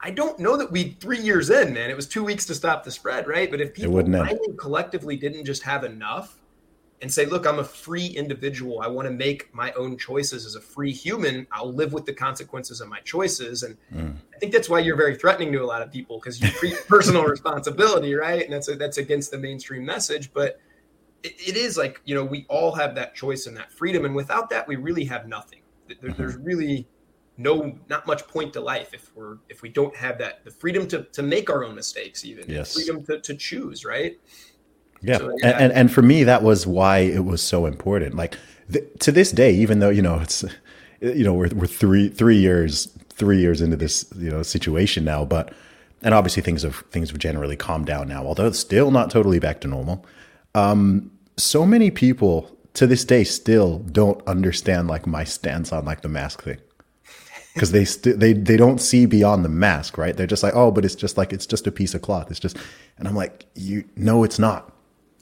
I 0.00 0.10
don't 0.10 0.38
know 0.38 0.56
that 0.56 0.72
we'd 0.72 0.98
three 0.98 1.20
years 1.20 1.50
in, 1.50 1.74
man. 1.74 1.90
It 1.90 1.96
was 1.96 2.06
two 2.06 2.24
weeks 2.24 2.46
to 2.46 2.54
stop 2.54 2.84
the 2.84 2.90
spread, 2.90 3.26
right? 3.26 3.50
But 3.50 3.60
if 3.60 3.74
people 3.74 4.02
finally 4.02 4.54
collectively 4.58 5.16
didn't 5.16 5.44
just 5.44 5.62
have 5.62 5.84
enough 5.84 6.40
and 7.02 7.12
say, 7.12 7.26
look, 7.26 7.46
I'm 7.46 7.58
a 7.58 7.64
free 7.64 8.06
individual. 8.06 8.80
I 8.80 8.86
want 8.86 9.08
to 9.08 9.12
make 9.12 9.52
my 9.54 9.72
own 9.72 9.96
choices 9.96 10.44
as 10.44 10.54
a 10.54 10.60
free 10.60 10.92
human. 10.92 11.46
I'll 11.52 11.72
live 11.72 11.92
with 11.92 12.04
the 12.04 12.12
consequences 12.12 12.80
of 12.80 12.88
my 12.88 13.00
choices. 13.00 13.62
And 13.62 13.76
mm. 13.94 14.14
I 14.34 14.38
think 14.38 14.52
that's 14.52 14.68
why 14.68 14.80
you're 14.80 14.96
very 14.96 15.16
threatening 15.16 15.52
to 15.52 15.62
a 15.62 15.66
lot 15.66 15.82
of 15.82 15.90
people 15.90 16.18
because 16.18 16.40
you 16.40 16.48
treat 16.50 16.76
personal 16.88 17.24
responsibility, 17.24 18.14
right? 18.14 18.42
And 18.42 18.52
that's 18.52 18.68
a, 18.68 18.76
that's 18.76 18.98
against 18.98 19.30
the 19.30 19.38
mainstream 19.38 19.84
message. 19.84 20.32
But 20.32 20.60
it, 21.22 21.34
it 21.38 21.56
is 21.56 21.76
like 21.76 22.00
you 22.04 22.14
know 22.14 22.24
we 22.24 22.46
all 22.48 22.72
have 22.72 22.94
that 22.94 23.14
choice 23.14 23.46
and 23.46 23.56
that 23.56 23.72
freedom 23.72 24.04
and 24.04 24.14
without 24.14 24.50
that 24.50 24.66
we 24.66 24.76
really 24.76 25.04
have 25.04 25.26
nothing 25.28 25.60
there, 25.88 26.12
there's 26.12 26.34
mm-hmm. 26.34 26.44
really 26.44 26.86
no 27.36 27.78
not 27.88 28.06
much 28.06 28.26
point 28.28 28.52
to 28.52 28.60
life 28.60 28.92
if 28.92 29.10
we're 29.14 29.38
if 29.48 29.62
we 29.62 29.68
don't 29.68 29.96
have 29.96 30.18
that 30.18 30.44
the 30.44 30.50
freedom 30.50 30.86
to 30.86 31.04
to 31.04 31.22
make 31.22 31.50
our 31.50 31.64
own 31.64 31.74
mistakes 31.74 32.24
even 32.24 32.44
yes. 32.48 32.74
freedom 32.74 33.04
to, 33.04 33.20
to 33.20 33.34
choose 33.34 33.84
right 33.84 34.18
yeah. 35.02 35.16
So, 35.16 35.30
yeah. 35.38 35.48
And, 35.48 35.62
and, 35.62 35.72
and 35.72 35.92
for 35.92 36.02
me 36.02 36.24
that 36.24 36.42
was 36.42 36.66
why 36.66 36.98
it 36.98 37.24
was 37.24 37.42
so 37.42 37.66
important 37.66 38.14
like 38.16 38.36
th- 38.70 38.84
to 39.00 39.12
this 39.12 39.32
day 39.32 39.54
even 39.54 39.78
though 39.80 39.88
you 39.88 40.02
know 40.02 40.20
it's 40.20 40.44
you 41.00 41.24
know 41.24 41.32
we're 41.32 41.48
we're 41.54 41.66
3 41.66 42.10
3 42.10 42.36
years 42.36 42.86
3 43.10 43.38
years 43.38 43.60
into 43.62 43.76
this 43.76 44.04
you 44.16 44.30
know 44.30 44.42
situation 44.42 45.04
now 45.04 45.24
but 45.24 45.54
and 46.02 46.14
obviously 46.14 46.42
things 46.42 46.62
have 46.62 46.84
things 46.90 47.10
have 47.10 47.18
generally 47.18 47.56
calmed 47.56 47.86
down 47.86 48.08
now 48.08 48.24
although 48.26 48.46
it's 48.46 48.58
still 48.58 48.90
not 48.90 49.10
totally 49.10 49.38
back 49.38 49.60
to 49.62 49.68
normal 49.68 50.04
um, 50.54 51.10
so 51.36 51.64
many 51.64 51.90
people 51.90 52.56
to 52.74 52.86
this 52.86 53.04
day 53.04 53.24
still 53.24 53.78
don't 53.78 54.26
understand 54.26 54.88
like 54.88 55.06
my 55.06 55.24
stance 55.24 55.72
on 55.72 55.84
like 55.84 56.02
the 56.02 56.08
mask 56.08 56.42
thing 56.42 56.58
because 57.54 57.72
they 57.72 57.84
st- 57.84 58.20
they 58.20 58.32
they 58.32 58.56
don't 58.56 58.80
see 58.80 59.06
beyond 59.06 59.44
the 59.44 59.48
mask, 59.48 59.98
right? 59.98 60.16
They're 60.16 60.26
just 60.26 60.42
like, 60.42 60.54
oh, 60.54 60.70
but 60.70 60.84
it's 60.84 60.94
just 60.94 61.16
like 61.16 61.32
it's 61.32 61.46
just 61.46 61.66
a 61.66 61.72
piece 61.72 61.94
of 61.94 62.02
cloth. 62.02 62.30
It's 62.30 62.40
just, 62.40 62.56
and 62.98 63.08
I'm 63.08 63.16
like, 63.16 63.46
you 63.54 63.84
no, 63.96 64.24
it's 64.24 64.38
not. 64.38 64.72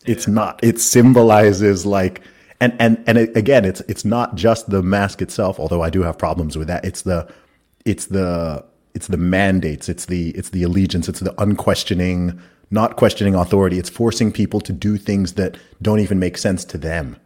It's 0.06 0.28
yeah. 0.28 0.34
not. 0.34 0.60
It 0.62 0.78
symbolizes 0.78 1.86
like, 1.86 2.20
and 2.60 2.74
and 2.78 3.02
and 3.06 3.18
it, 3.18 3.36
again, 3.36 3.64
it's 3.64 3.80
it's 3.82 4.04
not 4.04 4.34
just 4.34 4.70
the 4.70 4.82
mask 4.82 5.22
itself. 5.22 5.58
Although 5.58 5.82
I 5.82 5.90
do 5.90 6.02
have 6.02 6.18
problems 6.18 6.56
with 6.56 6.68
that. 6.68 6.84
It's 6.84 7.02
the, 7.02 7.32
it's 7.84 8.06
the 8.06 8.64
it's 8.94 9.08
the 9.08 9.16
mandates. 9.16 9.88
It's 9.88 10.06
the 10.06 10.30
it's 10.30 10.50
the 10.50 10.62
allegiance. 10.62 11.08
It's 11.08 11.20
the 11.20 11.34
unquestioning 11.40 12.40
not 12.70 12.96
questioning 12.96 13.34
authority. 13.34 13.78
It's 13.78 13.88
forcing 13.88 14.30
people 14.30 14.60
to 14.60 14.72
do 14.72 14.98
things 14.98 15.34
that 15.34 15.56
don't 15.80 16.00
even 16.00 16.18
make 16.18 16.36
sense 16.36 16.64
to 16.66 16.78
them. 16.78 17.16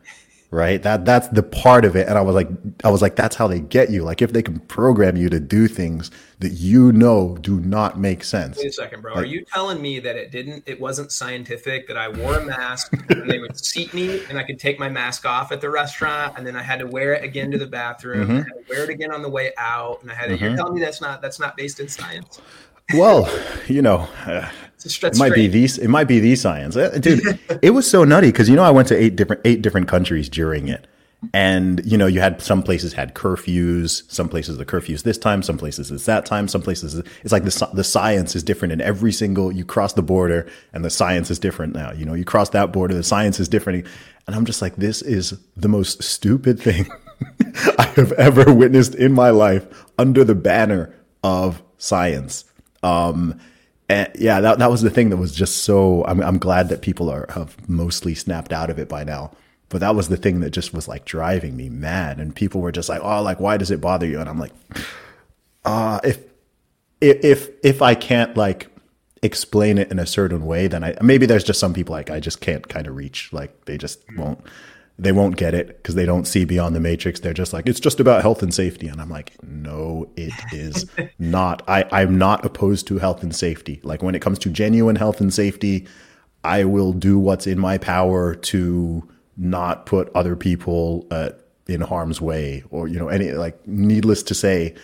Right. 0.53 0.83
That 0.83 1.07
that's 1.07 1.29
the 1.29 1.43
part 1.43 1.87
of 1.87 1.97
it. 1.97 2.07
And 2.09 2.19
I 2.19 2.21
was 2.21 2.35
like, 2.35 2.47
I 2.85 2.91
was 2.91 3.01
like, 3.01 3.17
that's 3.17 3.35
how 3.35 3.49
they 3.49 3.59
get 3.59 3.91
you. 3.91 4.03
Like 4.03 4.21
if 4.21 4.35
they 4.35 4.43
can 4.43 4.61
program 4.61 5.17
you 5.17 5.31
to 5.31 5.41
do 5.41 5.67
things 5.67 6.11
that 6.41 6.51
you 6.53 6.93
know 6.93 7.39
do 7.41 7.59
not 7.61 7.99
make 7.99 8.23
sense. 8.23 8.59
Wait 8.59 8.67
a 8.67 8.73
second, 8.73 9.01
bro. 9.01 9.15
Like, 9.15 9.23
Are 9.23 9.27
you 9.27 9.47
telling 9.47 9.81
me 9.81 9.99
that 10.01 10.15
it 10.15 10.31
didn't, 10.31 10.65
it 10.67 10.79
wasn't 10.79 11.11
scientific 11.11 11.89
that 11.89 11.97
I 11.97 12.11
wore 12.11 12.37
a 12.37 12.45
mask 12.45 12.93
and 13.09 13.31
they 13.31 13.39
would 13.39 13.57
seat 13.57 13.95
me 13.95 14.23
and 14.27 14.37
I 14.37 14.43
could 14.43 14.59
take 14.59 14.79
my 14.79 14.91
mask 14.91 15.25
off 15.25 15.53
at 15.53 15.63
the 15.63 15.71
restaurant 15.71 16.37
and 16.37 16.47
then 16.47 16.55
I 16.55 16.63
had 16.63 16.81
to 16.81 16.87
wear 16.87 17.15
it 17.15 17.25
again 17.25 17.51
to 17.53 17.57
the 17.57 17.67
bathroom, 17.67 18.29
mm-hmm. 18.29 18.51
wear 18.69 18.85
it 18.85 18.91
again 18.91 19.11
on 19.11 19.23
the 19.23 19.31
way 19.31 19.55
out, 19.57 20.03
and 20.03 20.11
I 20.11 20.15
had 20.15 20.27
to, 20.27 20.35
mm-hmm. 20.35 20.45
you're 20.45 20.57
telling 20.57 20.75
me 20.75 20.83
that's 20.83 21.01
not 21.01 21.23
that's 21.23 21.41
not 21.41 21.57
based 21.57 21.81
in 21.81 21.89
science. 21.89 22.43
Well, 22.95 23.27
you 23.69 23.81
know, 23.81 24.07
uh, 24.27 24.51
it 24.85 25.17
might 25.17 25.35
be 25.35 25.47
these. 25.49 25.79
It 25.79 25.89
might 25.89 26.09
be 26.09 26.19
the 26.21 26.37
science, 26.37 26.77
uh, 26.77 26.91
dude. 27.01 27.39
it 27.63 27.71
was 27.71 27.89
so 27.89 28.05
nutty 28.05 28.29
because 28.29 28.49
you 28.49 28.57
know 28.57 28.65
I 28.65 28.71
went 28.71 28.89
to 28.89 28.97
eight 28.97 29.17
different 29.17 29.43
eight 29.45 29.63
different 29.63 29.89
countries 29.89 30.29
during 30.29 30.69
it, 30.69 30.87
and 31.33 31.81
you 31.85 31.97
know 31.97 32.07
you 32.07 32.21
had 32.21 32.43
some 32.43 32.63
places 32.63 32.93
had 32.93 33.15
curfews, 33.15 34.11
some 34.11 34.29
places 34.29 34.59
the 34.59 34.67
curfews 34.67 35.03
this 35.03 35.19
time, 35.19 35.43
some 35.43 35.57
places 35.57 35.91
it's 35.91 36.07
that 36.07 36.27
time, 36.27 36.49
some 36.49 36.63
places 36.63 36.95
it's 37.23 37.33
like 37.33 37.45
the 37.45 37.69
the 37.73 37.85
science 37.85 38.35
is 38.35 38.43
different 38.43 38.73
in 38.73 38.81
every 38.81 39.13
single. 39.13 39.53
You 39.53 39.65
cross 39.65 39.93
the 39.93 40.03
border 40.03 40.49
and 40.73 40.85
the 40.85 40.91
science 40.91 41.31
is 41.31 41.39
different 41.39 41.75
now. 41.75 41.93
You 41.93 42.05
know 42.05 42.15
you 42.15 42.25
cross 42.25 42.51
that 42.51 42.73
border, 42.73 42.95
the 42.95 43.03
science 43.03 43.39
is 43.39 43.49
different, 43.49 43.87
and 44.27 44.37
I'm 44.37 44.45
just 44.45 44.63
like 44.63 44.77
this 44.77 45.03
is 45.03 45.39
the 45.57 45.69
most 45.69 46.03
stupid 46.03 46.59
thing 46.61 46.91
I 47.79 47.93
have 47.97 48.13
ever 48.13 48.53
witnessed 48.53 48.95
in 48.95 49.13
my 49.13 49.31
life 49.31 49.87
under 49.99 50.25
the 50.25 50.35
banner 50.35 50.95
of 51.23 51.63
science. 51.79 52.45
Um, 52.83 53.39
and 53.93 54.11
yeah, 54.19 54.41
that 54.41 54.59
that 54.59 54.71
was 54.71 54.81
the 54.81 54.91
thing 54.91 55.11
that 55.11 55.19
was 55.19 55.35
just 55.35 55.65
so. 55.65 56.05
I'm 56.07 56.23
I'm 56.23 56.39
glad 56.39 56.71
that 56.71 56.81
people 56.81 57.11
are 57.11 57.27
have 57.31 57.69
mostly 57.69 58.15
snapped 58.15 58.53
out 58.53 58.71
of 58.71 58.79
it 58.79 58.89
by 58.89 59.05
now. 59.05 59.33
But 59.69 59.81
that 59.81 59.95
was 59.95 60.09
the 60.09 60.17
thing 60.17 60.41
that 60.41 60.51
just 60.51 60.75
was 60.75 60.89
like 60.89 61.05
driving 61.05 61.57
me 61.57 61.69
mad, 61.69 62.19
and 62.19 62.35
people 62.35 62.61
were 62.61 62.73
just 62.73 62.89
like, 62.89 63.01
"Oh, 63.03 63.23
like 63.23 63.41
why 63.41 63.57
does 63.57 63.71
it 63.71 63.81
bother 63.81 64.07
you?" 64.07 64.19
And 64.21 64.29
I'm 64.29 64.39
like, 64.39 64.53
"Uh, 65.65 66.01
if 66.05 66.21
if 67.01 67.51
if 67.63 67.83
I 67.83 67.95
can't 67.95 68.37
like 68.37 68.69
explain 69.23 69.79
it 69.79 69.91
in 69.91 69.99
a 69.99 70.07
certain 70.07 70.47
way, 70.47 70.69
then 70.69 70.83
I 70.85 70.97
maybe 71.03 71.27
there's 71.27 71.45
just 71.45 71.61
some 71.61 71.75
people 71.75 71.93
like 71.93 72.11
I 72.11 72.19
just 72.19 72.41
can't 72.41 72.67
kind 72.69 72.87
of 72.87 72.97
reach, 72.97 73.31
like 73.33 73.67
they 73.67 73.77
just 73.77 74.01
won't." 74.17 74.41
They 74.99 75.13
won't 75.13 75.37
get 75.37 75.55
it 75.55 75.69
because 75.69 75.95
they 75.95 76.05
don't 76.05 76.27
see 76.27 76.45
beyond 76.45 76.77
the 76.77 76.81
matrix. 76.81 77.21
They're 77.21 77.33
just 77.33 77.53
like, 77.53 77.67
it's 77.67 77.81
just 77.81 77.99
about 77.99 78.23
health 78.23 78.43
and 78.43 78.53
safety. 78.53 78.89
And 78.89 79.01
I'm 79.01 79.11
like, 79.11 79.33
no, 79.43 80.09
it 80.17 80.33
is 80.53 80.87
not. 81.19 81.63
I, 81.69 81.85
I'm 81.91 82.19
not 82.19 82.45
opposed 82.45 82.87
to 82.89 82.99
health 82.99 83.23
and 83.23 83.35
safety. 83.35 83.81
Like 83.83 84.03
when 84.03 84.15
it 84.15 84.23
comes 84.23 84.39
to 84.41 84.51
genuine 84.51 84.97
health 84.97 85.21
and 85.21 85.33
safety, 85.33 85.87
I 86.45 86.65
will 86.65 86.93
do 86.93 87.19
what's 87.19 87.47
in 87.47 87.59
my 87.59 87.79
power 87.79 88.35
to 88.35 89.09
not 89.37 89.87
put 89.87 90.11
other 90.15 90.37
people 90.37 91.07
uh, 91.11 91.31
in 91.67 91.81
harm's 91.81 92.21
way 92.21 92.63
or, 92.71 92.87
you 92.87 92.99
know, 92.99 93.09
any 93.09 93.33
like 93.33 93.67
needless 93.67 94.23
to 94.25 94.35
say, 94.35 94.75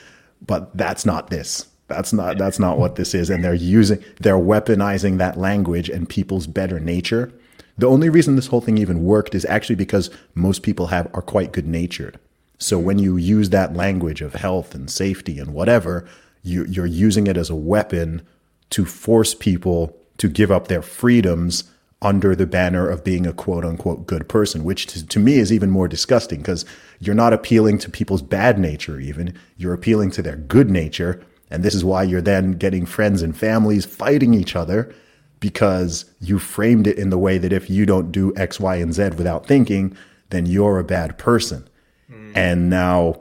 but 0.41 0.75
that's 0.77 1.05
not 1.05 1.29
this. 1.29 1.67
That's 1.89 2.13
not, 2.13 2.39
that's 2.39 2.59
not 2.59 2.79
what 2.79 2.97
this 2.97 3.15
is. 3.15 3.31
And 3.31 3.45
they're 3.45 3.55
using, 3.55 4.03
they're 4.21 4.37
weaponizing 4.37 5.19
that 5.19 5.39
language 5.39 5.89
and 5.89 6.09
people's 6.09 6.47
better 6.47 6.81
nature 6.81 7.33
the 7.79 7.89
only 7.89 8.09
reason 8.09 8.37
this 8.37 8.49
whole 8.49 8.61
thing 8.61 8.77
even 8.77 9.05
worked 9.05 9.35
is 9.35 9.45
actually 9.45 9.77
because 9.77 10.11
most 10.35 10.63
people 10.63 10.89
have 10.89 11.09
are 11.15 11.23
quite 11.23 11.53
good 11.53 11.67
natured. 11.67 12.19
So 12.59 12.79
when 12.79 12.99
you 12.99 13.17
use 13.17 13.51
that 13.51 13.75
language 13.75 14.21
of 14.21 14.35
health 14.35 14.75
and 14.75 14.91
safety 14.91 15.39
and 15.39 15.55
whatever, 15.55 16.07
you, 16.43 16.65
you're 16.65 16.87
using 16.87 17.29
it 17.29 17.37
as 17.37 17.51
a 17.51 17.55
weapon 17.55 18.23
to 18.71 18.85
force 18.85 19.33
people 19.33 19.97
to 20.19 20.29
give 20.29 20.51
up 20.51 20.67
their 20.67 20.83
freedoms 20.83 21.65
under 22.03 22.35
the 22.35 22.47
banner 22.47 22.89
of 22.89 23.05
being 23.05 23.27
a 23.27 23.33
quote 23.33 23.65
unquote 23.65 24.07
good 24.07 24.29
person, 24.29 24.65
which 24.65 24.87
to, 24.87 25.07
to 25.07 25.21
me 25.21 25.39
is 25.39 25.53
even 25.53 25.71
more 25.71 25.89
disgusting 25.89 26.41
because 26.41 26.65
you're 26.99 27.15
not 27.15 27.33
appealing 27.33 27.79
to 27.79 27.91
people's 27.91 28.23
bad 28.23 28.59
nature, 28.59 28.99
even. 28.99 29.35
You're 29.57 29.75
appealing 29.75 30.11
to 30.13 30.23
their 30.23 30.37
good 30.37 30.69
nature. 30.69 31.25
And 31.51 31.63
this 31.63 31.75
is 31.75 31.85
why 31.85 32.03
you're 32.03 32.21
then 32.21 32.53
getting 32.53 32.87
friends 32.87 33.23
and 33.23 33.37
families 33.37 33.87
fighting 33.87 34.35
each 34.35 34.57
other 34.57 34.93
because 35.41 36.05
you 36.21 36.39
framed 36.39 36.87
it 36.87 36.99
in 36.99 37.11
the 37.11 37.19
way 37.19 37.39
that 37.39 37.53
if 37.53 37.71
you 37.71 37.87
don't 37.87 38.11
do 38.11 38.35
X, 38.37 38.59
Y, 38.59 38.77
and 38.77 38.93
Z 38.93 39.11
without 39.11 39.47
thinking, 39.47 39.97
then 40.31 40.47
you're 40.47 40.79
a 40.79 40.85
bad 40.85 41.19
person. 41.19 41.69
Mm. 42.11 42.37
And 42.37 42.71
now 42.71 43.21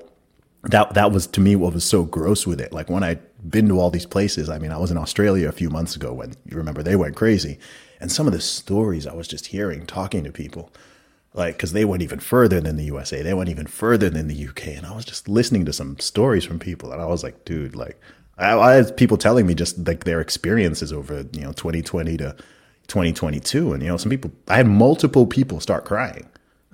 that 0.63 0.93
that 0.95 1.11
was 1.11 1.28
to 1.28 1.41
me 1.41 1.55
what 1.55 1.74
was 1.74 1.84
so 1.84 2.03
gross 2.03 2.45
with 2.45 2.59
it. 2.59 2.74
Like 2.74 2.89
when 2.89 3.03
I'd 3.03 3.20
been 3.49 3.68
to 3.70 3.80
all 3.80 3.89
these 3.89 4.05
places, 4.05 4.49
I 4.49 4.59
mean, 4.59 4.72
I 4.72 4.78
was 4.78 4.91
in 4.91 4.97
Australia 4.97 5.47
a 5.47 5.53
few 5.53 5.70
months 5.70 5.95
ago 5.95 6.13
when 6.13 6.34
you 6.45 6.57
remember 6.57 6.84
they 6.84 6.95
went 6.95 7.15
crazy. 7.15 7.59
And 7.99 8.11
some 8.11 8.28
of 8.28 8.34
the 8.34 8.41
stories 8.41 9.07
I 9.07 9.13
was 9.13 9.28
just 9.28 9.47
hearing, 9.47 9.86
talking 9.86 10.24
to 10.24 10.32
people, 10.32 10.72
like 11.34 11.55
because 11.55 11.74
they 11.74 11.86
went 11.86 12.03
even 12.03 12.20
further 12.20 12.59
than 12.59 12.78
the 12.78 12.86
USA, 12.86 13.22
they 13.22 13.34
went 13.34 13.49
even 13.49 13.68
further 13.68 14.09
than 14.09 14.28
the 14.28 14.47
UK, 14.47 14.68
and 14.68 14.86
I 14.86 14.95
was 14.95 15.05
just 15.05 15.28
listening 15.28 15.65
to 15.65 15.74
some 15.74 15.99
stories 15.99 16.45
from 16.45 16.59
people, 16.59 16.91
and 16.91 17.01
I 17.01 17.05
was 17.05 17.24
like, 17.24 17.45
dude, 17.45 17.76
like 17.76 17.99
I, 18.38 18.57
I 18.57 18.73
had 18.73 18.95
people 18.97 19.17
telling 19.17 19.45
me 19.47 19.53
just 19.55 19.88
like 19.88 20.03
their 20.03 20.21
experiences 20.21 20.93
over 20.93 21.25
you 21.33 21.41
know 21.41 21.53
2020 21.53 22.17
to 22.17 22.35
2022, 22.88 23.73
and 23.73 23.83
you 23.83 23.89
know 23.89 23.97
some 23.97 24.09
people, 24.09 24.31
I 24.47 24.57
had 24.57 24.67
multiple 24.67 25.25
people 25.27 25.59
start 25.59 25.85
crying, 25.85 26.27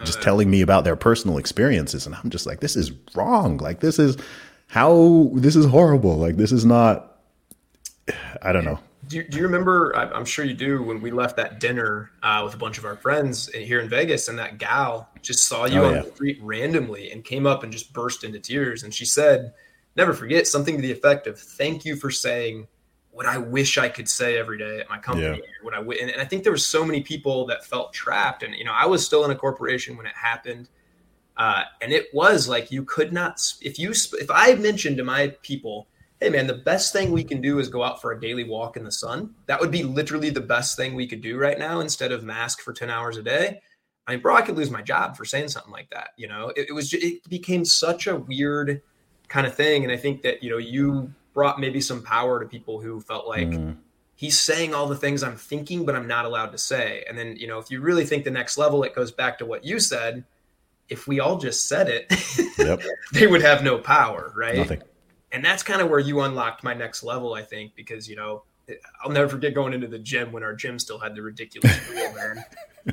just 0.04 0.22
telling 0.22 0.50
me 0.50 0.62
about 0.62 0.84
their 0.84 0.96
personal 0.96 1.38
experiences, 1.38 2.06
and 2.06 2.16
I'm 2.16 2.30
just 2.30 2.46
like, 2.46 2.60
this 2.60 2.76
is 2.76 2.92
wrong, 3.16 3.58
like 3.58 3.80
this 3.80 3.98
is 4.00 4.18
how 4.68 5.32
this 5.34 5.56
is 5.56 5.66
horrible, 5.66 6.18
like 6.18 6.38
this 6.38 6.52
is 6.52 6.66
not, 6.66 7.18
I 8.42 8.52
don't 8.52 8.66
know. 8.66 8.80
Do 9.08 9.18
you, 9.18 9.24
do 9.28 9.38
you 9.38 9.44
remember? 9.44 9.94
I'm 9.96 10.24
sure 10.24 10.46
you 10.46 10.54
do. 10.54 10.82
When 10.82 11.02
we 11.02 11.12
left 11.12 11.36
that 11.36 11.60
dinner 11.60 12.10
uh, 12.24 12.42
with 12.46 12.54
a 12.54 12.58
bunch 12.58 12.78
of 12.78 12.86
our 12.86 12.96
friends 12.96 13.50
here 13.50 13.82
in 13.82 13.90
Vegas, 13.90 14.30
and 14.30 14.40
that 14.40 14.60
gal 14.60 15.10
just 15.22 15.46
saw 15.46 15.66
you 15.66 15.82
Oh, 15.82 15.86
on 15.88 15.96
yeah. 15.96 16.02
the 16.04 16.12
street 16.12 16.40
randomly 16.42 17.12
and 17.12 17.24
came 17.24 17.46
up 17.46 17.64
and 17.64 17.72
just 17.74 17.92
burst 17.92 18.24
into 18.24 18.40
tears. 18.40 18.84
And 18.84 18.94
she 18.94 19.04
said, 19.04 19.54
"Never 19.96 20.14
forget 20.14 20.48
something 20.48 20.76
to 20.76 20.82
the 20.82 20.92
effect 20.92 21.28
of 21.28 21.40
thank 21.40 21.86
you 21.86 21.96
for 21.96 22.12
saying 22.12 22.68
what 23.14 23.28
I 23.28 23.38
wish 23.38 23.78
I 23.78 23.90
could 23.90 24.10
say 24.10 24.38
every 24.38 24.58
day 24.58 24.80
at 24.80 24.90
my 24.90 24.98
company. 24.98 25.38
Yeah. 25.38 25.46
What 25.62 25.74
I 25.76 25.78
w-. 25.78 26.00
And, 26.02 26.10
and 26.10 26.20
I 26.20 26.26
think 26.26 26.44
there 26.44 26.52
were 26.52 26.58
so 26.58 26.84
many 26.84 27.02
people 27.02 27.46
that 27.46 27.64
felt 27.64 27.94
trapped. 27.94 28.44
And 28.44 28.56
you 28.56 28.64
know, 28.64 28.74
I 28.74 28.88
was 28.88 29.06
still 29.06 29.24
in 29.24 29.32
a 29.32 29.36
corporation 29.36 29.96
when 29.96 30.06
it 30.06 30.16
happened. 30.16 30.68
Uh, 31.38 31.64
and 31.82 31.92
it 31.92 32.08
was 32.14 32.48
like 32.48 32.72
you 32.72 32.84
could 32.84 33.12
not 33.14 33.40
if 33.62 33.80
you 33.80 33.92
if 33.92 34.30
I 34.30 34.56
mentioned 34.56 34.98
to 34.98 35.04
my 35.04 35.30
people, 35.42 35.88
hey 36.20 36.30
man, 36.30 36.48
the 36.48 36.54
best 36.54 36.94
thing 36.94 37.12
we 37.12 37.24
can 37.24 37.42
do 37.42 37.60
is 37.60 37.70
go 37.70 37.84
out 37.84 38.02
for 38.02 38.12
a 38.12 38.20
daily 38.20 38.44
walk 38.44 38.78
in 38.78 38.84
the 38.84 38.92
sun. 38.92 39.34
That 39.48 39.60
would 39.60 39.72
be 39.72 39.84
literally 39.84 40.30
the 40.30 40.42
best 40.42 40.76
thing 40.76 40.94
we 40.94 41.08
could 41.08 41.22
do 41.22 41.38
right 41.38 41.58
now 41.58 41.80
instead 41.80 42.12
of 42.12 42.24
mask 42.24 42.62
for 42.62 42.74
ten 42.74 42.90
hours 42.90 43.18
a 43.18 43.24
day. 43.24 43.62
I 44.06 44.12
mean, 44.12 44.22
bro, 44.22 44.36
I 44.36 44.42
could 44.42 44.58
lose 44.58 44.70
my 44.70 44.82
job 44.82 45.16
for 45.16 45.26
saying 45.26 45.48
something 45.50 45.72
like 45.72 45.90
that. 45.92 46.10
You 46.18 46.28
know, 46.28 46.50
it, 46.56 46.68
it 46.70 46.74
was 46.74 46.94
it 46.94 47.28
became 47.30 47.66
such 47.66 48.08
a 48.08 48.16
weird 48.16 48.82
kind 49.34 49.48
of 49.48 49.56
thing, 49.56 49.84
and 49.84 49.92
I 49.92 49.98
think 49.98 50.22
that 50.22 50.44
you 50.44 50.50
know 50.52 50.58
you 50.60 51.12
brought 51.34 51.60
maybe 51.60 51.82
some 51.82 52.04
power 52.04 52.40
to 52.40 52.46
people 52.48 52.80
who 52.80 53.02
felt 53.02 53.28
like 53.28 53.48
Mhm. 53.50 53.76
he's 54.16 54.40
saying 54.40 54.76
all 54.76 54.88
the 54.88 54.96
things 54.96 55.24
I'm 55.24 55.36
thinking, 55.36 55.84
but 55.86 55.96
I'm 55.96 56.08
not 56.08 56.26
allowed 56.26 56.52
to 56.52 56.60
say. 56.60 57.04
And 57.10 57.18
then, 57.18 57.36
you 57.36 57.48
know, 57.48 57.58
if 57.58 57.72
you 57.72 57.82
really 57.82 58.06
think 58.06 58.24
the 58.24 58.30
next 58.32 58.56
level, 58.60 58.84
it 58.84 58.94
goes 58.94 59.12
back 59.12 59.40
to 59.40 59.46
what 59.48 59.66
you 59.66 59.80
said. 59.80 60.24
If 60.90 61.08
we 61.08 61.20
all 61.20 61.40
just 61.40 61.66
said 61.68 61.90
it, 61.90 62.06
Yep, 62.60 62.82
they 63.14 63.26
would 63.26 63.42
have 63.42 63.64
no 63.64 63.80
power, 63.80 64.32
right? 64.36 64.58
nothing. 64.58 64.84
And 65.32 65.44
that's 65.44 65.64
kind 65.64 65.82
of 65.82 65.90
where 65.90 66.00
you 66.00 66.22
unlocked 66.22 66.64
my 66.64 66.76
next 66.76 67.02
level, 67.02 67.34
I 67.34 67.42
think, 67.42 67.74
because, 67.76 68.08
you 68.08 68.16
know, 68.16 68.44
I'll 69.04 69.12
never 69.12 69.28
forget 69.28 69.56
going 69.56 69.74
into 69.74 69.88
the 69.88 69.98
gym 70.00 70.32
when 70.32 70.44
our 70.44 70.54
gym 70.54 70.78
still 70.78 71.00
had 71.00 71.16
the 71.16 71.24
ridiculous 71.24 71.76
rule, 71.90 72.14
man. 72.16 72.46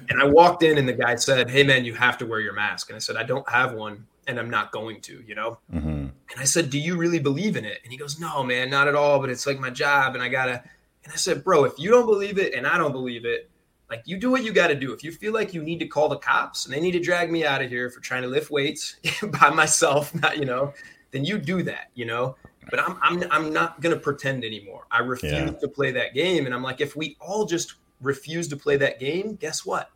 And 0.09 0.18
I 0.18 0.24
walked 0.24 0.62
in 0.62 0.78
and 0.78 0.88
the 0.88 0.95
guy 0.95 1.16
said, 1.16 1.51
Hey, 1.51 1.62
man, 1.62 1.84
you 1.84 1.93
have 1.93 2.16
to 2.18 2.26
wear 2.26 2.41
your 2.41 2.55
mask. 2.55 2.88
And 2.88 2.97
I 2.97 3.01
said, 3.01 3.16
I 3.16 3.22
don't 3.24 3.47
have 3.51 3.74
one 3.74 4.07
and 4.31 4.39
I'm 4.41 4.51
not 4.51 4.72
going 4.72 5.01
to, 5.03 5.22
you 5.26 5.35
know? 5.35 5.59
hmm 5.70 6.07
And 6.31 6.39
I 6.39 6.45
said, 6.45 6.70
Do 6.70 6.78
you 6.78 6.97
really 6.97 7.18
believe 7.18 7.57
in 7.57 7.64
it? 7.64 7.78
And 7.85 7.93
he 7.93 7.99
goes, 7.99 8.18
No, 8.18 8.43
man, 8.43 8.70
not 8.70 8.89
at 8.89 8.95
all. 8.95 9.20
But 9.20 9.31
it's 9.31 9.47
like 9.47 9.59
my 9.61 9.70
job. 9.70 10.14
And 10.14 10.22
I 10.22 10.28
got 10.28 10.47
to. 10.47 10.62
And 11.05 11.12
I 11.12 11.16
said, 11.16 11.45
Bro, 11.45 11.64
if 11.64 11.78
you 11.78 11.91
don't 11.91 12.07
believe 12.07 12.39
it 12.39 12.55
and 12.55 12.66
I 12.66 12.78
don't 12.78 12.93
believe 12.93 13.24
it, 13.24 13.51
like 13.89 14.03
you 14.07 14.16
do 14.18 14.31
what 14.31 14.45
you 14.45 14.53
got 14.53 14.68
to 14.68 14.74
do. 14.74 14.93
If 14.93 15.03
you 15.03 15.11
feel 15.12 15.33
like 15.33 15.53
you 15.53 15.62
need 15.62 15.78
to 15.81 15.87
call 15.87 16.09
the 16.09 16.18
cops 16.18 16.64
and 16.64 16.74
they 16.74 16.81
need 16.81 16.93
to 16.93 17.01
drag 17.01 17.31
me 17.31 17.45
out 17.45 17.61
of 17.62 17.68
here 17.70 17.91
for 17.91 18.01
trying 18.01 18.22
to 18.22 18.28
lift 18.28 18.51
weights 18.51 18.97
by 19.41 19.51
myself, 19.51 20.14
not, 20.22 20.39
you 20.39 20.45
know, 20.45 20.72
then 21.11 21.24
you 21.24 21.39
do 21.39 21.62
that, 21.64 21.91
you 21.95 22.05
know? 22.07 22.37
But 22.70 22.78
I'm, 22.81 22.97
I'm, 23.03 23.24
I'm 23.33 23.53
not 23.53 23.81
going 23.81 23.93
to 23.95 24.01
pretend 24.01 24.45
anymore. 24.45 24.85
I 24.93 25.01
refuse 25.01 25.33
Yeah. 25.33 25.59
to 25.61 25.66
play 25.68 25.91
that 25.93 26.14
game. 26.14 26.47
And 26.47 26.55
I'm 26.55 26.62
like, 26.62 26.81
if 26.81 26.95
we 26.95 27.16
all 27.20 27.45
just 27.47 27.74
refuse 28.01 28.47
to 28.49 28.57
play 28.57 28.76
that 28.76 29.01
game, 29.01 29.35
guess 29.35 29.66
what? 29.66 29.91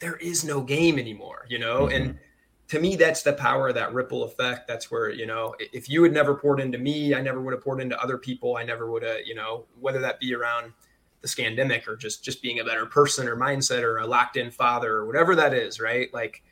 There 0.00 0.16
is 0.16 0.44
no 0.44 0.60
game 0.60 0.98
anymore, 0.98 1.46
you 1.48 1.58
know? 1.58 1.88
And 1.88 2.18
to 2.68 2.78
me, 2.78 2.96
that's 2.96 3.22
the 3.22 3.32
power 3.32 3.68
of 3.68 3.74
that 3.76 3.94
ripple 3.94 4.24
effect. 4.24 4.68
That's 4.68 4.90
where, 4.90 5.10
you 5.10 5.26
know, 5.26 5.54
if 5.58 5.88
you 5.88 6.02
had 6.02 6.12
never 6.12 6.34
poured 6.34 6.60
into 6.60 6.78
me, 6.78 7.14
I 7.14 7.22
never 7.22 7.40
would 7.40 7.54
have 7.54 7.62
poured 7.62 7.80
into 7.80 8.00
other 8.00 8.18
people. 8.18 8.56
I 8.56 8.64
never 8.64 8.90
would 8.90 9.02
have, 9.02 9.26
you 9.26 9.34
know, 9.34 9.64
whether 9.80 10.00
that 10.00 10.20
be 10.20 10.34
around 10.34 10.72
the 11.20 11.28
scamdemic 11.28 11.88
or 11.88 11.96
just 11.96 12.22
just 12.22 12.42
being 12.42 12.60
a 12.60 12.64
better 12.64 12.86
person 12.86 13.26
or 13.26 13.36
mindset 13.36 13.82
or 13.82 13.98
a 13.98 14.06
locked 14.06 14.36
in 14.36 14.50
father 14.50 14.94
or 14.94 15.06
whatever 15.06 15.34
that 15.36 15.54
is, 15.54 15.80
right? 15.80 16.12
Like, 16.12 16.42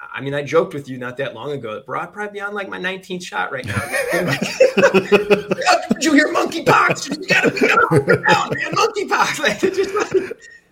I 0.00 0.20
mean, 0.20 0.34
I 0.34 0.42
joked 0.42 0.74
with 0.74 0.88
you 0.88 0.98
not 0.98 1.16
that 1.16 1.34
long 1.34 1.52
ago, 1.52 1.82
bro. 1.84 2.00
I'd 2.00 2.12
probably 2.12 2.34
be 2.34 2.40
on 2.40 2.54
like 2.54 2.68
my 2.68 2.78
19th 2.78 3.24
shot 3.24 3.50
right 3.50 3.64
now. 3.64 3.74
Did 5.98 6.04
you 6.04 6.12
hear 6.12 6.28
monkeypox? 6.28 7.10
You 7.10 7.26
gotta, 7.26 7.52
you 7.52 7.68
gotta 7.68 7.86
hold 7.88 8.08
it 8.08 8.24
down, 8.28 8.54
man. 8.54 8.72
Monkeypox. 8.72 9.38
Like, 9.48 9.60
just 9.60 9.94
like, 9.94 10.27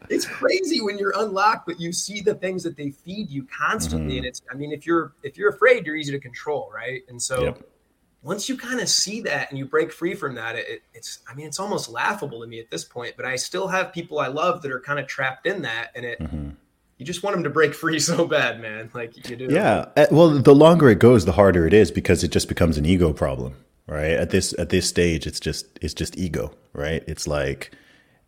it's 0.08 0.26
crazy 0.26 0.80
when 0.80 0.98
you're 0.98 1.14
unlocked, 1.16 1.66
but 1.66 1.80
you 1.80 1.92
see 1.92 2.20
the 2.20 2.34
things 2.34 2.62
that 2.62 2.76
they 2.76 2.90
feed 2.90 3.30
you 3.30 3.44
constantly. 3.44 4.14
Mhm. 4.14 4.18
And 4.18 4.26
it's, 4.26 4.42
I 4.50 4.54
mean, 4.54 4.72
if 4.72 4.86
you're 4.86 5.12
if 5.22 5.36
you're 5.38 5.50
afraid, 5.50 5.86
you're 5.86 5.96
easy 5.96 6.12
to 6.12 6.20
control, 6.20 6.70
right? 6.74 7.02
And 7.08 7.20
so 7.20 7.42
Yep. 7.44 7.62
once 8.22 8.48
you 8.48 8.56
kind 8.56 8.80
of 8.80 8.88
see 8.88 9.20
that 9.22 9.50
and 9.50 9.58
you 9.58 9.64
break 9.66 9.92
free 9.92 10.14
from 10.14 10.34
that, 10.34 10.56
it, 10.56 10.82
it's, 10.94 11.20
I 11.30 11.34
mean, 11.34 11.46
it's 11.46 11.60
almost 11.60 11.88
laughable 11.88 12.40
to 12.40 12.46
me 12.46 12.58
at 12.60 12.70
this 12.70 12.84
point. 12.84 13.14
But 13.16 13.24
I 13.26 13.36
still 13.36 13.68
have 13.68 13.92
people 13.92 14.18
I 14.18 14.26
love 14.28 14.62
that 14.62 14.72
are 14.72 14.80
kind 14.80 14.98
of 14.98 15.06
trapped 15.06 15.46
in 15.46 15.62
that, 15.62 15.90
and 15.94 16.04
it, 16.04 16.20
hmm 16.20 16.50
you 16.98 17.04
just 17.04 17.22
want 17.22 17.36
them 17.36 17.44
to 17.44 17.50
break 17.50 17.74
free 17.82 18.00
so 18.00 18.26
bad, 18.26 18.58
man. 18.60 18.90
Like 18.94 19.28
you 19.28 19.36
do. 19.36 19.50
Yeah. 19.50 19.86
Uh, 19.96 20.06
Well, 20.10 20.30
the 20.30 20.54
longer 20.54 20.88
it 20.88 20.98
goes, 20.98 21.24
the 21.26 21.32
harder 21.32 21.66
it 21.66 21.74
is 21.74 21.90
because 21.90 22.24
it 22.24 22.30
just 22.32 22.48
becomes 22.48 22.78
an 22.78 22.86
ego 22.86 23.12
problem, 23.12 23.54
right? 23.86 24.12
At 24.12 24.30
this 24.30 24.54
at 24.58 24.70
this 24.70 24.88
stage, 24.88 25.26
it's 25.26 25.38
just 25.38 25.78
it's 25.82 25.92
just 25.94 26.16
ego, 26.16 26.52
right? 26.72 27.04
It's 27.06 27.26
like, 27.26 27.72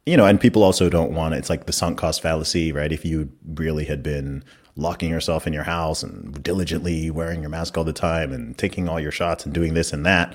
you 0.06 0.16
know, 0.16 0.26
and 0.26 0.40
people 0.40 0.62
also 0.62 0.88
don't 0.88 1.12
want 1.12 1.34
it. 1.34 1.38
It's 1.38 1.50
like 1.50 1.66
the 1.66 1.72
sunk 1.72 1.98
cost 1.98 2.22
fallacy, 2.22 2.72
right? 2.72 2.92
If 2.92 3.04
you 3.04 3.30
really 3.46 3.84
had 3.84 4.02
been 4.02 4.42
locking 4.76 5.10
yourself 5.10 5.46
in 5.46 5.52
your 5.52 5.64
house 5.64 6.02
and 6.02 6.42
diligently 6.42 7.10
wearing 7.10 7.40
your 7.40 7.50
mask 7.50 7.76
all 7.76 7.84
the 7.84 7.92
time 7.92 8.32
and 8.32 8.56
taking 8.56 8.88
all 8.88 9.00
your 9.00 9.10
shots 9.10 9.44
and 9.44 9.52
doing 9.54 9.74
this 9.74 9.92
and 9.92 10.06
that, 10.06 10.34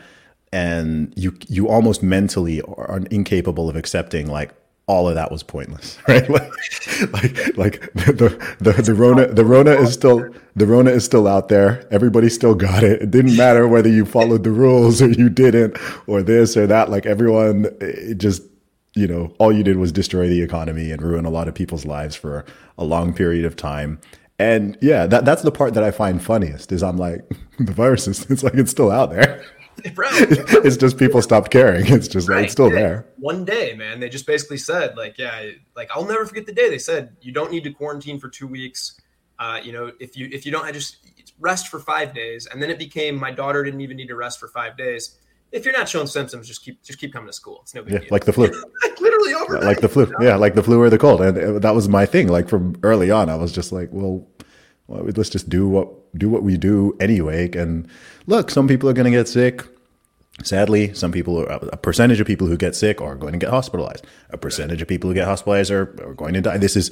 and 0.51 1.11
you 1.15 1.35
you 1.47 1.67
almost 1.67 2.03
mentally 2.03 2.61
are 2.61 2.99
incapable 3.09 3.69
of 3.69 3.75
accepting 3.75 4.27
like 4.27 4.51
all 4.85 5.07
of 5.07 5.15
that 5.15 5.31
was 5.31 5.43
pointless, 5.43 5.97
right? 6.07 6.29
Like, 6.29 6.51
like, 7.13 7.57
like 7.57 7.93
the, 7.93 8.55
the 8.59 8.73
the 8.73 8.93
Rona 8.93 9.27
the 9.27 9.45
Rona 9.45 9.71
is 9.71 9.93
still 9.93 10.29
the 10.55 10.65
Rona 10.67 10.91
is 10.91 11.05
still 11.05 11.27
out 11.27 11.49
there. 11.49 11.87
Everybody 11.91 12.29
still 12.29 12.53
got 12.53 12.83
it. 12.83 13.01
It 13.01 13.11
didn't 13.11 13.37
matter 13.37 13.67
whether 13.67 13.89
you 13.89 14.05
followed 14.05 14.43
the 14.43 14.51
rules 14.51 15.01
or 15.01 15.09
you 15.09 15.29
didn't, 15.29 15.77
or 16.05 16.21
this 16.21 16.55
or 16.57 16.67
that. 16.67 16.89
Like 16.89 17.05
everyone, 17.05 17.67
it 17.79 18.17
just 18.17 18.43
you 18.95 19.07
know, 19.07 19.33
all 19.39 19.51
you 19.51 19.63
did 19.63 19.77
was 19.77 19.91
destroy 19.91 20.27
the 20.27 20.41
economy 20.41 20.91
and 20.91 21.01
ruin 21.01 21.25
a 21.25 21.29
lot 21.29 21.47
of 21.47 21.55
people's 21.55 21.85
lives 21.85 22.15
for 22.15 22.45
a 22.77 22.83
long 22.83 23.13
period 23.13 23.45
of 23.45 23.55
time. 23.55 23.99
And 24.39 24.77
yeah, 24.81 25.05
that 25.07 25.25
that's 25.25 25.41
the 25.43 25.51
part 25.51 25.73
that 25.75 25.83
I 25.83 25.91
find 25.91 26.21
funniest 26.21 26.71
is 26.71 26.83
I'm 26.83 26.97
like 26.97 27.21
the 27.59 27.71
virus 27.71 28.07
is 28.07 28.29
it's 28.29 28.43
like 28.43 28.55
it's 28.55 28.71
still 28.71 28.91
out 28.91 29.09
there. 29.11 29.43
Bro, 29.95 30.07
it's 30.11 30.77
just 30.77 30.99
people 30.99 31.19
stopped 31.23 31.49
caring. 31.51 31.87
It's 31.87 32.07
just 32.07 32.29
like 32.29 32.35
Right. 32.35 32.43
it's 32.45 32.53
still 32.53 32.69
Yeah. 32.71 32.79
there. 32.79 33.05
One 33.17 33.43
day, 33.43 33.73
man, 33.75 33.99
they 33.99 34.07
just 34.07 34.27
basically 34.27 34.57
said, 34.57 34.95
like, 34.95 35.17
yeah, 35.17 35.49
like 35.75 35.89
I'll 35.95 36.05
never 36.05 36.25
forget 36.27 36.45
the 36.45 36.53
day 36.53 36.69
they 36.69 36.77
said 36.77 37.15
you 37.21 37.31
don't 37.31 37.51
need 37.51 37.63
to 37.63 37.71
quarantine 37.71 38.19
for 38.19 38.29
two 38.29 38.45
weeks. 38.47 38.99
Uh, 39.39 39.59
you 39.63 39.71
know, 39.71 39.91
if 39.99 40.15
you 40.15 40.29
if 40.31 40.45
you 40.45 40.51
don't, 40.51 40.63
I 40.65 40.71
just 40.71 40.97
rest 41.39 41.69
for 41.69 41.79
five 41.79 42.13
days, 42.13 42.45
and 42.45 42.61
then 42.61 42.69
it 42.69 42.77
became 42.77 43.15
my 43.19 43.31
daughter 43.31 43.63
didn't 43.63 43.81
even 43.81 43.97
need 43.97 44.07
to 44.09 44.15
rest 44.15 44.39
for 44.39 44.47
five 44.47 44.77
days. 44.77 45.17
If 45.53 45.65
you're 45.65 45.77
not 45.77 45.87
showing 45.87 46.07
symptoms, 46.07 46.47
just 46.47 46.63
keep 46.65 46.81
just 46.83 46.99
keep 46.99 47.13
coming 47.13 47.27
to 47.27 47.33
school. 47.33 47.59
It's 47.61 47.73
no 47.75 47.83
big 47.83 47.93
Yeah, 47.93 47.99
deal. 47.99 48.07
like 48.11 48.25
the 48.25 48.33
flu. 48.33 48.47
Like, 48.83 48.99
literally 48.99 49.33
overnight. 49.35 49.63
like 49.63 49.81
the 49.81 49.89
flu. 49.89 50.11
Yeah, 50.19 50.35
like 50.35 50.55
the 50.55 50.63
flu 50.63 50.81
or 50.81 50.89
the 50.89 50.97
cold. 50.97 51.21
And 51.21 51.37
uh, 51.37 51.59
that 51.59 51.75
was 51.75 51.87
my 51.87 52.05
thing. 52.05 52.27
Like 52.27 52.49
from 52.49 52.75
early 52.83 53.11
on, 53.11 53.29
I 53.29 53.35
was 53.35 53.51
just 53.51 53.71
like, 53.71 53.89
well, 53.91 54.27
well 54.87 55.03
let's 55.15 55.29
just 55.29 55.49
do 55.49 55.67
what 55.69 55.87
do 56.17 56.27
what 56.29 56.41
we 56.43 56.57
do 56.57 56.97
anyway. 56.99 57.49
And 57.55 57.87
look, 58.25 58.49
some 58.49 58.67
people 58.67 58.89
are 58.89 58.93
going 58.93 59.05
to 59.05 59.11
get 59.11 59.27
sick. 59.27 59.63
Sadly, 60.43 60.91
some 60.95 61.11
people, 61.11 61.37
are, 61.39 61.45
a 61.71 61.77
percentage 61.77 62.19
of 62.19 62.25
people 62.25 62.47
who 62.47 62.57
get 62.57 62.75
sick 62.75 62.99
are 62.99 63.13
going 63.15 63.33
to 63.33 63.39
get 63.39 63.51
hospitalized. 63.51 64.03
A 64.31 64.37
percentage 64.37 64.81
of 64.81 64.87
people 64.87 65.07
who 65.07 65.13
get 65.13 65.25
hospitalized 65.27 65.69
are, 65.69 65.83
are 66.03 66.15
going 66.15 66.33
to 66.33 66.41
die. 66.41 66.57
This 66.57 66.75
is 66.75 66.89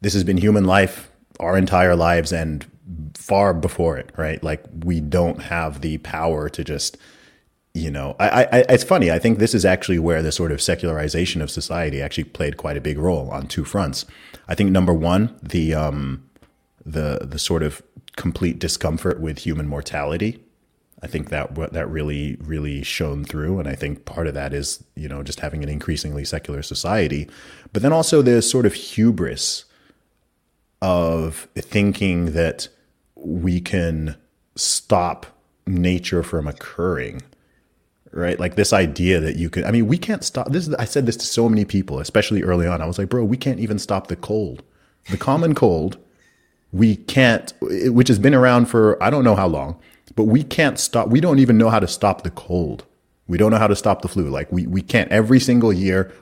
this 0.00 0.14
has 0.14 0.24
been 0.24 0.38
human 0.38 0.64
life 0.64 1.10
our 1.38 1.58
entire 1.58 1.94
lives 1.94 2.32
and 2.32 2.64
far 3.14 3.52
before 3.52 3.98
it. 3.98 4.10
Right? 4.16 4.42
Like 4.42 4.64
we 4.84 5.00
don't 5.00 5.42
have 5.42 5.82
the 5.82 5.98
power 5.98 6.48
to 6.48 6.64
just 6.64 6.96
you 7.78 7.90
know, 7.90 8.16
I, 8.18 8.44
I, 8.44 8.64
it's 8.68 8.84
funny. 8.84 9.10
I 9.10 9.18
think 9.18 9.38
this 9.38 9.54
is 9.54 9.64
actually 9.64 9.98
where 9.98 10.22
the 10.22 10.32
sort 10.32 10.52
of 10.52 10.60
secularization 10.60 11.40
of 11.40 11.50
society 11.50 12.02
actually 12.02 12.24
played 12.24 12.56
quite 12.56 12.76
a 12.76 12.80
big 12.80 12.98
role 12.98 13.30
on 13.30 13.46
two 13.46 13.64
fronts. 13.64 14.04
I 14.48 14.54
think 14.54 14.70
number 14.70 14.92
one, 14.92 15.38
the 15.42 15.74
um, 15.74 16.28
the 16.84 17.20
the 17.22 17.38
sort 17.38 17.62
of 17.62 17.82
complete 18.16 18.58
discomfort 18.58 19.20
with 19.20 19.38
human 19.38 19.68
mortality. 19.68 20.42
I 21.00 21.06
think 21.06 21.28
that 21.28 21.54
that 21.72 21.88
really 21.88 22.36
really 22.40 22.82
shone 22.82 23.24
through, 23.24 23.60
and 23.60 23.68
I 23.68 23.74
think 23.74 24.04
part 24.04 24.26
of 24.26 24.34
that 24.34 24.52
is 24.52 24.82
you 24.94 25.08
know 25.08 25.22
just 25.22 25.40
having 25.40 25.62
an 25.62 25.68
increasingly 25.68 26.24
secular 26.24 26.62
society, 26.62 27.28
but 27.72 27.82
then 27.82 27.92
also 27.92 28.22
the 28.22 28.42
sort 28.42 28.66
of 28.66 28.74
hubris 28.74 29.64
of 30.82 31.48
thinking 31.56 32.32
that 32.32 32.68
we 33.14 33.60
can 33.60 34.16
stop 34.56 35.26
nature 35.66 36.22
from 36.22 36.46
occurring 36.46 37.22
right? 38.18 38.38
Like 38.38 38.56
this 38.56 38.72
idea 38.72 39.20
that 39.20 39.36
you 39.36 39.48
could, 39.48 39.64
I 39.64 39.70
mean, 39.70 39.86
we 39.86 39.98
can't 39.98 40.24
stop 40.24 40.50
this. 40.50 40.68
Is, 40.68 40.74
I 40.74 40.84
said 40.84 41.06
this 41.06 41.16
to 41.16 41.26
so 41.26 41.48
many 41.48 41.64
people, 41.64 42.00
especially 42.00 42.42
early 42.42 42.66
on. 42.66 42.82
I 42.82 42.86
was 42.86 42.98
like, 42.98 43.08
bro, 43.08 43.24
we 43.24 43.36
can't 43.36 43.60
even 43.60 43.78
stop 43.78 44.08
the 44.08 44.16
cold. 44.16 44.62
The 45.10 45.16
common 45.16 45.54
cold 45.54 45.98
we 46.72 46.96
can't, 46.96 47.52
which 47.60 48.08
has 48.08 48.18
been 48.18 48.34
around 48.34 48.66
for 48.66 49.02
I 49.02 49.10
don't 49.10 49.24
know 49.24 49.34
how 49.34 49.46
long, 49.46 49.78
but 50.16 50.24
we 50.24 50.42
can't 50.42 50.78
stop. 50.78 51.08
We 51.08 51.20
don't 51.20 51.38
even 51.38 51.58
know 51.58 51.70
how 51.70 51.80
to 51.80 51.88
stop 51.88 52.22
the 52.22 52.30
cold. 52.30 52.84
We 53.26 53.38
don't 53.38 53.50
know 53.50 53.58
how 53.58 53.66
to 53.66 53.76
stop 53.76 54.02
the 54.02 54.08
flu. 54.08 54.28
Like 54.28 54.50
we, 54.52 54.66
we 54.66 54.82
can't 54.82 55.10
every 55.10 55.40
single 55.40 55.72
year 55.72 56.12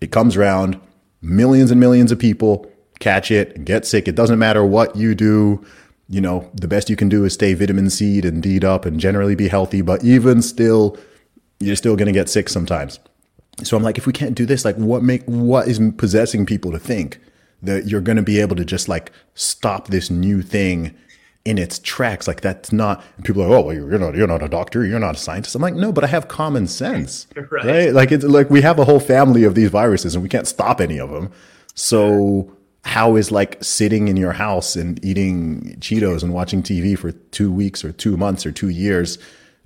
it 0.00 0.10
comes 0.10 0.36
around, 0.36 0.78
millions 1.22 1.70
and 1.70 1.80
millions 1.80 2.12
of 2.12 2.18
people 2.18 2.70
catch 2.98 3.30
it 3.30 3.64
get 3.64 3.86
sick. 3.86 4.08
It 4.08 4.14
doesn't 4.14 4.38
matter 4.38 4.64
what 4.64 4.96
you 4.96 5.14
do. 5.14 5.64
You 6.08 6.20
know, 6.20 6.50
the 6.54 6.68
best 6.68 6.88
you 6.88 6.96
can 6.96 7.08
do 7.08 7.24
is 7.24 7.34
stay 7.34 7.54
vitamin 7.54 7.90
C 7.90 8.20
and 8.20 8.42
D'd 8.42 8.64
up 8.64 8.84
and 8.84 9.00
generally 9.00 9.34
be 9.34 9.48
healthy, 9.48 9.80
but 9.80 10.04
even 10.04 10.40
still, 10.40 10.96
you're 11.60 11.76
still 11.76 11.96
going 11.96 12.06
to 12.06 12.12
get 12.12 12.28
sick 12.28 12.48
sometimes. 12.48 12.98
So 13.62 13.76
I'm 13.76 13.82
like, 13.82 13.98
if 13.98 14.06
we 14.06 14.12
can't 14.12 14.34
do 14.34 14.44
this, 14.44 14.64
like 14.64 14.76
what 14.76 15.02
make, 15.02 15.24
what 15.24 15.68
is 15.68 15.80
possessing 15.96 16.44
people 16.44 16.72
to 16.72 16.78
think 16.78 17.20
that 17.62 17.86
you're 17.86 18.02
going 18.02 18.16
to 18.16 18.22
be 18.22 18.40
able 18.40 18.56
to 18.56 18.64
just 18.64 18.88
like 18.88 19.12
stop 19.34 19.88
this 19.88 20.10
new 20.10 20.42
thing 20.42 20.94
in 21.46 21.58
its 21.58 21.78
tracks. 21.78 22.26
Like 22.28 22.40
that's 22.40 22.72
not. 22.72 23.02
People 23.24 23.42
are, 23.42 23.56
oh, 23.56 23.62
well, 23.62 23.74
you're 23.74 23.98
not, 23.98 24.14
you're 24.14 24.26
not 24.26 24.42
a 24.42 24.48
doctor, 24.48 24.84
you're 24.84 24.98
not 24.98 25.14
a 25.14 25.18
scientist. 25.18 25.54
I'm 25.54 25.62
like, 25.62 25.74
no, 25.74 25.92
but 25.92 26.04
I 26.04 26.08
have 26.08 26.28
common 26.28 26.66
sense, 26.66 27.26
right. 27.36 27.64
right? 27.64 27.92
Like 27.92 28.12
it's 28.12 28.24
like 28.24 28.50
we 28.50 28.60
have 28.62 28.78
a 28.78 28.84
whole 28.84 29.00
family 29.00 29.44
of 29.44 29.54
these 29.54 29.70
viruses, 29.70 30.14
and 30.14 30.22
we 30.22 30.28
can't 30.28 30.46
stop 30.46 30.80
any 30.80 30.98
of 30.98 31.10
them. 31.10 31.30
So 31.74 32.52
how 32.84 33.16
is 33.16 33.30
like 33.30 33.62
sitting 33.62 34.08
in 34.08 34.16
your 34.16 34.32
house 34.32 34.76
and 34.76 35.02
eating 35.04 35.76
Cheetos 35.80 36.22
and 36.22 36.34
watching 36.34 36.62
TV 36.62 36.98
for 36.98 37.12
two 37.12 37.50
weeks 37.52 37.84
or 37.84 37.92
two 37.92 38.16
months 38.16 38.44
or 38.44 38.52
two 38.52 38.68
years? 38.68 39.18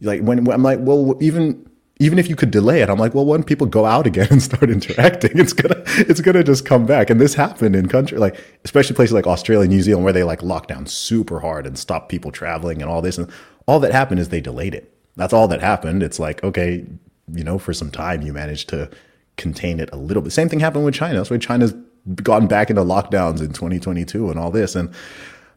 Like 0.03 0.21
when, 0.21 0.45
when 0.45 0.55
I'm 0.55 0.63
like, 0.63 0.79
well, 0.81 1.17
even 1.23 1.70
even 2.01 2.19
if 2.19 2.29
you 2.29 2.35
could 2.35 2.51
delay 2.51 2.81
it, 2.81 2.89
I'm 2.89 2.99
like, 2.99 3.15
well, 3.15 3.27
when 3.27 3.45
people 3.45 3.67
go 3.67 3.85
out 3.85 4.07
again 4.07 4.27
and 4.31 4.43
start 4.43 4.71
interacting, 4.71 5.39
it's 5.39 5.53
gonna 5.53 5.83
it's 5.87 6.21
gonna 6.21 6.43
just 6.43 6.65
come 6.65 6.87
back. 6.87 7.11
And 7.11 7.21
this 7.21 7.35
happened 7.35 7.77
in 7.77 7.89
country 7.89 8.19
like 8.19 8.43
especially 8.65 8.97
places 8.97 9.13
like 9.13 9.27
Australia, 9.27 9.65
and 9.65 9.71
New 9.71 9.83
Zealand, 9.83 10.05
where 10.05 10.13
they 10.13 10.25
like 10.25 10.43
locked 10.43 10.69
down 10.69 10.87
super 10.87 11.39
hard 11.41 11.67
and 11.67 11.79
stopped 11.79 12.09
people 12.09 12.33
traveling 12.33 12.83
and 12.83 12.91
all 12.91 13.03
this. 13.03 13.19
And 13.19 13.31
all 13.67 13.79
that 13.81 13.93
happened 13.93 14.19
is 14.19 14.31
they 14.31 14.41
delayed 14.41 14.75
it. 14.75 14.93
That's 15.17 15.33
all 15.33 15.47
that 15.49 15.61
happened. 15.61 16.03
It's 16.03 16.19
like, 16.19 16.43
okay, 16.43 16.87
you 17.33 17.45
know, 17.45 17.59
for 17.59 17.75
some 17.75 17.91
time 17.91 18.23
you 18.23 18.33
managed 18.33 18.71
to 18.71 18.91
contain 19.37 19.79
it 19.79 19.91
a 19.93 19.97
little 19.97 20.23
bit. 20.23 20.33
Same 20.33 20.49
thing 20.49 20.61
happened 20.61 20.87
with 20.87 20.95
China. 20.95 21.19
That's 21.19 21.31
why 21.31 21.39
China's 21.39 21.75
gone 22.23 22.47
back 22.47 22.71
into 22.71 22.83
lockdowns 22.83 23.41
in 23.41 23.53
2022 23.53 24.31
and 24.31 24.39
all 24.39 24.51
this. 24.51 24.75
And 24.75 24.93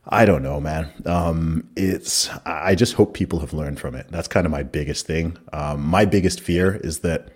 I 0.08 0.26
don't 0.26 0.44
know, 0.44 0.60
man. 0.60 0.92
Um, 1.06 1.70
it's 1.78 2.30
I 2.46 2.76
just 2.76 2.94
hope 2.94 3.14
people 3.14 3.40
have 3.40 3.54
learned 3.54 3.80
from 3.80 3.96
it. 3.96 4.08
That's 4.10 4.28
kind 4.28 4.46
of 4.46 4.52
my 4.52 4.64
biggest 4.64 5.06
thing. 5.06 5.38
Um, 5.54 5.82
my 5.82 6.06
biggest 6.06 6.42
fear 6.42 6.76
is 6.76 7.00
that 7.00 7.30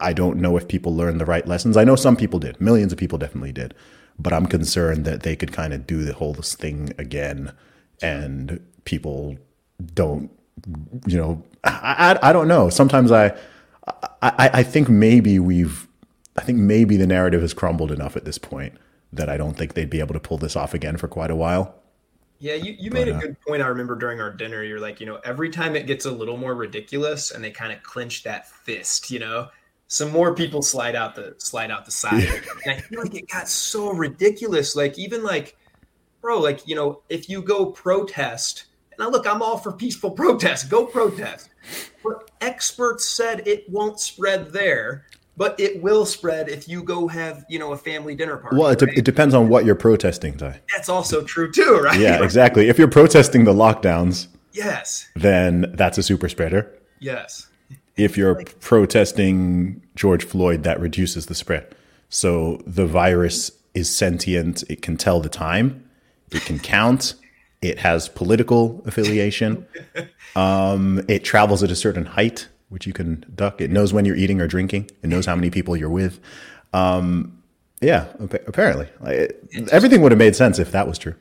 I 0.00 0.12
don't 0.12 0.38
know 0.38 0.56
if 0.56 0.68
people 0.68 0.96
learned 0.96 1.20
the 1.20 1.26
right 1.26 1.46
lessons. 1.46 1.76
I 1.76 1.84
know 1.84 1.96
some 1.96 2.16
people 2.16 2.38
did. 2.38 2.60
Millions 2.60 2.92
of 2.92 2.98
people 2.98 3.18
definitely 3.18 3.52
did. 3.52 3.74
But 4.18 4.32
I'm 4.32 4.46
concerned 4.46 5.04
that 5.04 5.22
they 5.22 5.36
could 5.36 5.52
kind 5.52 5.72
of 5.72 5.86
do 5.86 6.04
the 6.04 6.12
whole 6.14 6.34
thing 6.34 6.92
again, 6.98 7.52
and 8.00 8.64
people 8.84 9.36
don't. 9.94 10.30
You 11.06 11.18
know, 11.18 11.44
I 11.64 12.18
I, 12.22 12.30
I 12.30 12.32
don't 12.32 12.48
know. 12.48 12.70
Sometimes 12.70 13.12
I, 13.12 13.34
I 14.22 14.50
I 14.54 14.62
think 14.62 14.88
maybe 14.88 15.38
we've. 15.38 15.88
I 16.36 16.42
think 16.42 16.58
maybe 16.58 16.96
the 16.96 17.06
narrative 17.06 17.42
has 17.42 17.52
crumbled 17.52 17.92
enough 17.92 18.16
at 18.16 18.24
this 18.24 18.38
point 18.38 18.74
that 19.12 19.28
I 19.28 19.36
don't 19.36 19.54
think 19.58 19.74
they'd 19.74 19.90
be 19.90 20.00
able 20.00 20.14
to 20.14 20.20
pull 20.20 20.38
this 20.38 20.56
off 20.56 20.72
again 20.72 20.96
for 20.96 21.06
quite 21.08 21.30
a 21.30 21.36
while. 21.36 21.81
Yeah, 22.42 22.54
you, 22.54 22.74
you 22.76 22.90
made 22.90 23.06
a 23.06 23.14
uh, 23.14 23.20
good 23.20 23.40
point. 23.40 23.62
I 23.62 23.68
remember 23.68 23.94
during 23.94 24.20
our 24.20 24.32
dinner, 24.32 24.64
you're 24.64 24.80
like, 24.80 24.98
you 24.98 25.06
know, 25.06 25.20
every 25.24 25.48
time 25.48 25.76
it 25.76 25.86
gets 25.86 26.06
a 26.06 26.10
little 26.10 26.36
more 26.36 26.56
ridiculous 26.56 27.30
and 27.30 27.44
they 27.44 27.52
kind 27.52 27.72
of 27.72 27.84
clench 27.84 28.24
that 28.24 28.48
fist, 28.50 29.12
you 29.12 29.20
know, 29.20 29.46
some 29.86 30.10
more 30.10 30.34
people 30.34 30.60
slide 30.60 30.96
out 30.96 31.14
the 31.14 31.36
slide 31.38 31.70
out 31.70 31.84
the 31.84 31.92
side. 31.92 32.24
Yeah. 32.24 32.40
And 32.64 32.72
I 32.74 32.80
feel 32.80 33.00
like 33.00 33.14
it 33.14 33.28
got 33.28 33.48
so 33.48 33.92
ridiculous. 33.92 34.74
Like 34.74 34.98
even 34.98 35.22
like, 35.22 35.56
bro, 36.20 36.40
like, 36.40 36.66
you 36.66 36.74
know, 36.74 37.02
if 37.08 37.28
you 37.28 37.42
go 37.42 37.66
protest, 37.66 38.64
and 38.90 38.98
now 38.98 39.08
look, 39.08 39.24
I'm 39.24 39.40
all 39.40 39.56
for 39.56 39.70
peaceful 39.70 40.10
protest. 40.22 40.68
Go 40.68 40.84
protest. 40.84 41.48
But 42.02 42.28
experts 42.40 43.08
said 43.08 43.46
it 43.46 43.70
won't 43.70 44.00
spread 44.00 44.52
there 44.52 45.04
but 45.36 45.58
it 45.58 45.82
will 45.82 46.04
spread 46.04 46.48
if 46.48 46.68
you 46.68 46.82
go 46.82 47.08
have 47.08 47.44
you 47.48 47.58
know 47.58 47.72
a 47.72 47.76
family 47.76 48.14
dinner 48.14 48.36
party. 48.36 48.56
Well, 48.56 48.68
it, 48.68 48.82
right? 48.82 48.98
it 48.98 49.04
depends 49.04 49.34
on 49.34 49.48
what 49.48 49.64
you're 49.64 49.74
protesting, 49.74 50.36
Ty. 50.36 50.60
That's 50.74 50.88
also 50.88 51.22
true 51.22 51.50
too, 51.50 51.80
right? 51.82 51.98
Yeah, 51.98 52.22
exactly. 52.22 52.68
If 52.68 52.78
you're 52.78 52.88
protesting 52.88 53.44
the 53.44 53.54
lockdowns, 53.54 54.28
yes, 54.52 55.08
then 55.14 55.72
that's 55.74 55.98
a 55.98 56.02
super 56.02 56.28
spreader. 56.28 56.70
Yes. 57.00 57.48
If 57.96 58.16
you're 58.16 58.36
like, 58.36 58.58
protesting 58.60 59.82
George 59.94 60.24
Floyd, 60.24 60.62
that 60.62 60.80
reduces 60.80 61.26
the 61.26 61.34
spread. 61.34 61.74
So 62.08 62.60
the 62.66 62.86
virus 62.86 63.50
is 63.74 63.94
sentient. 63.94 64.62
It 64.70 64.82
can 64.82 64.96
tell 64.96 65.20
the 65.20 65.28
time. 65.28 65.88
It 66.30 66.42
can 66.42 66.58
count. 66.58 67.14
It 67.60 67.78
has 67.80 68.08
political 68.08 68.82
affiliation. 68.86 69.66
Um, 70.34 71.04
it 71.08 71.24
travels 71.24 71.62
at 71.62 71.70
a 71.70 71.76
certain 71.76 72.06
height 72.06 72.48
which 72.72 72.86
you 72.86 72.92
can 72.92 73.24
duck. 73.34 73.60
It 73.60 73.70
knows 73.70 73.92
when 73.92 74.04
you're 74.04 74.16
eating 74.16 74.40
or 74.40 74.46
drinking. 74.46 74.90
It 75.02 75.08
knows 75.08 75.26
how 75.26 75.36
many 75.36 75.50
people 75.50 75.76
you're 75.76 75.90
with. 75.90 76.18
Um, 76.72 77.42
yeah, 77.80 78.06
apparently, 78.18 78.88
it, 79.06 79.68
everything 79.70 80.02
would 80.02 80.12
have 80.12 80.18
made 80.18 80.36
sense 80.36 80.58
if 80.58 80.72
that 80.72 80.86
was 80.86 80.98
true. 80.98 81.14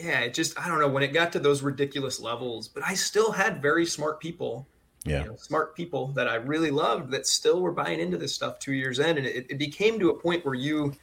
Yeah, 0.00 0.20
it 0.20 0.34
just 0.34 0.58
I 0.58 0.68
don't 0.68 0.80
know 0.80 0.88
when 0.88 1.02
it 1.02 1.12
got 1.12 1.32
to 1.32 1.38
those 1.38 1.62
ridiculous 1.62 2.20
levels, 2.20 2.68
but 2.68 2.82
I 2.84 2.94
still 2.94 3.32
had 3.32 3.62
very 3.62 3.86
smart 3.86 4.20
people. 4.20 4.66
Yeah, 5.04 5.22
you 5.22 5.28
know, 5.28 5.36
smart 5.36 5.76
people 5.76 6.08
that 6.08 6.26
I 6.26 6.36
really 6.36 6.70
loved 6.70 7.12
that 7.12 7.26
still 7.26 7.60
were 7.60 7.70
buying 7.70 8.00
into 8.00 8.16
this 8.16 8.34
stuff 8.34 8.58
two 8.58 8.72
years 8.72 8.98
in, 8.98 9.18
and 9.18 9.26
it, 9.26 9.46
it 9.50 9.58
became 9.58 9.98
to 10.00 10.10
a 10.10 10.14
point 10.14 10.44
where 10.44 10.54
you 10.54 10.94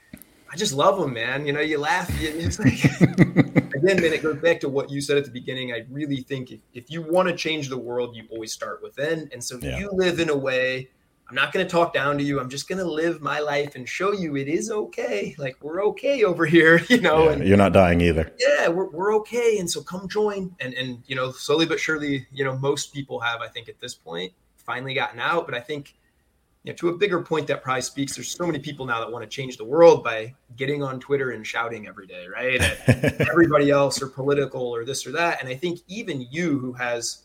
I 0.54 0.56
just 0.56 0.74
love 0.74 0.99
them, 0.99 1.14
man. 1.14 1.47
You 1.47 1.54
know, 1.54 1.62
you 1.62 1.80
laugh. 1.80 2.08
It's 2.22 2.60
like, 2.60 2.76
again, 3.84 4.02
man, 4.02 4.14
it 4.14 4.24
goes 4.24 4.38
back 4.38 4.60
to 4.62 4.70
what 4.70 4.90
you 4.90 5.02
said 5.02 5.18
at 5.18 5.26
the 5.26 5.32
beginning. 5.32 5.72
I 5.72 5.86
really 5.90 6.22
think 6.22 6.52
if, 6.52 6.60
if 6.74 6.92
you 6.92 7.02
want 7.02 7.30
to 7.30 7.36
change 7.36 7.70
the 7.70 7.78
world, 7.78 8.16
you 8.16 8.26
always 8.32 8.52
start 8.52 8.82
within. 8.82 9.30
And 9.32 9.44
so 9.44 9.58
yeah. 9.62 9.78
you 9.78 9.90
live 9.92 10.20
in 10.20 10.30
a 10.30 10.38
way, 10.38 10.90
I'm 11.30 11.36
not 11.36 11.54
going 11.54 11.66
to 11.66 11.72
talk 11.72 11.94
down 11.94 12.18
to 12.18 12.24
you. 12.24 12.40
I'm 12.40 12.50
just 12.50 12.68
going 12.68 12.80
to 12.80 12.90
live 12.90 13.22
my 13.22 13.40
life 13.40 13.76
and 13.76 13.88
show 13.88 14.12
you 14.12 14.36
it 14.36 14.48
is 14.48 14.70
okay. 14.70 15.36
Like 15.38 15.58
we're 15.62 15.84
okay 15.86 16.24
over 16.24 16.46
here, 16.46 16.82
you 16.90 17.02
know. 17.02 17.26
Yeah, 17.26 17.32
and 17.32 17.48
you're 17.48 17.58
not 17.58 17.74
dying 17.74 18.02
either. 18.02 18.32
Yeah, 18.40 18.68
we're, 18.68 18.90
we're 18.90 19.16
okay. 19.18 19.58
And 19.60 19.70
so 19.70 19.82
come 19.82 20.08
join. 20.08 20.56
And, 20.60 20.74
and, 20.74 21.04
you 21.08 21.16
know, 21.16 21.32
slowly 21.32 21.66
but 21.66 21.80
surely, 21.80 22.28
you 22.32 22.44
know, 22.44 22.58
most 22.58 22.94
people 22.94 23.20
have, 23.20 23.42
I 23.42 23.48
think 23.48 23.70
at 23.70 23.80
this 23.80 23.94
point, 23.94 24.34
finally 24.58 24.94
gotten 24.94 25.20
out. 25.20 25.46
But 25.46 25.56
I 25.56 25.60
think, 25.60 25.96
you 26.64 26.72
know, 26.72 26.76
to 26.78 26.89
a 26.89 26.97
bigger 26.97 27.22
point 27.22 27.45
that 27.47 27.61
probably 27.61 27.82
speaks, 27.82 28.16
there's 28.16 28.32
so 28.32 28.45
many 28.45 28.59
people 28.59 28.86
now 28.86 28.99
that 28.99 29.11
want 29.11 29.24
to 29.24 29.30
change 29.30 29.57
the 29.57 29.66
world 29.66 30.03
by 30.03 30.34
getting 30.55 30.82
on 30.82 30.99
Twitter 30.99 31.32
and 31.32 31.45
shouting 31.45 31.88
every 31.88 32.07
day, 32.07 32.26
right? 32.28 32.61
everybody 33.30 33.70
else 33.70 34.01
or 34.01 34.07
political 34.07 34.61
or 34.61 34.86
this 34.86 35.05
or 35.05 35.11
that. 35.11 35.41
And 35.41 35.49
I 35.49 35.55
think 35.55 35.80
even 35.88 36.26
you 36.32 36.57
who 36.59 36.72
has 36.74 37.24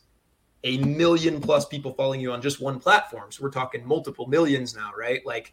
a 0.64 0.78
million 0.78 1.40
plus 1.40 1.66
people 1.66 1.94
following 1.94 2.20
you 2.20 2.32
on 2.32 2.42
just 2.42 2.60
one 2.60 2.80
platform. 2.80 3.30
So 3.30 3.44
we're 3.44 3.50
talking 3.50 3.86
multiple 3.86 4.26
millions 4.26 4.74
now, 4.74 4.90
right? 4.98 5.24
Like 5.24 5.52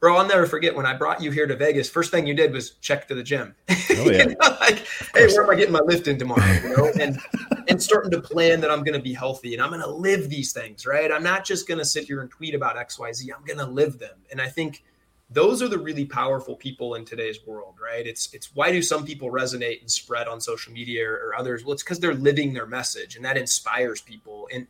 bro, 0.00 0.16
I'll 0.16 0.26
never 0.26 0.46
forget 0.46 0.74
when 0.74 0.86
I 0.86 0.94
brought 0.94 1.22
you 1.22 1.30
here 1.30 1.46
to 1.46 1.56
Vegas. 1.56 1.88
First 1.88 2.10
thing 2.10 2.26
you 2.26 2.34
did 2.34 2.52
was 2.52 2.72
check 2.80 3.08
to 3.08 3.14
the 3.14 3.22
gym. 3.22 3.54
Oh, 3.98 4.10
yeah. 4.10 4.24
you 4.24 4.28
know, 4.30 4.56
like, 4.60 4.84
hey, 5.14 5.26
where 5.28 5.44
am 5.44 5.48
I 5.48 5.54
getting 5.54 5.72
my 5.72 5.80
lift 5.80 6.06
in 6.06 6.18
tomorrow? 6.18 6.44
You 6.44 6.76
know, 6.76 6.92
and 7.00 7.18
and 7.68 7.82
starting 7.82 8.10
to 8.10 8.20
plan 8.20 8.60
that 8.60 8.70
I'm 8.70 8.80
going 8.80 8.94
to 8.94 9.02
be 9.02 9.14
healthy 9.14 9.54
and 9.54 9.62
I'm 9.62 9.70
going 9.70 9.80
to 9.80 9.88
live 9.88 10.28
these 10.28 10.52
things, 10.52 10.84
right? 10.84 11.10
I'm 11.10 11.22
not 11.22 11.44
just 11.44 11.66
going 11.66 11.78
to 11.78 11.84
sit 11.84 12.04
here 12.04 12.20
and 12.20 12.30
tweet 12.30 12.54
about 12.54 12.76
X, 12.76 12.98
Y, 12.98 13.10
Z. 13.12 13.32
I'm 13.32 13.44
going 13.44 13.58
to 13.58 13.64
live 13.64 13.98
them. 13.98 14.18
And 14.30 14.40
I 14.40 14.48
think 14.48 14.84
those 15.30 15.62
are 15.62 15.68
the 15.68 15.78
really 15.78 16.04
powerful 16.04 16.56
people 16.56 16.94
in 16.94 17.04
today's 17.04 17.38
world, 17.46 17.76
right? 17.82 18.06
It's 18.06 18.32
it's 18.34 18.54
why 18.54 18.70
do 18.70 18.82
some 18.82 19.06
people 19.06 19.30
resonate 19.30 19.80
and 19.80 19.90
spread 19.90 20.28
on 20.28 20.40
social 20.40 20.72
media 20.72 21.08
or, 21.08 21.28
or 21.28 21.36
others? 21.36 21.64
Well, 21.64 21.72
it's 21.72 21.82
because 21.82 22.00
they're 22.00 22.14
living 22.14 22.52
their 22.52 22.66
message 22.66 23.16
and 23.16 23.24
that 23.24 23.36
inspires 23.36 24.00
people. 24.00 24.48
And 24.52 24.66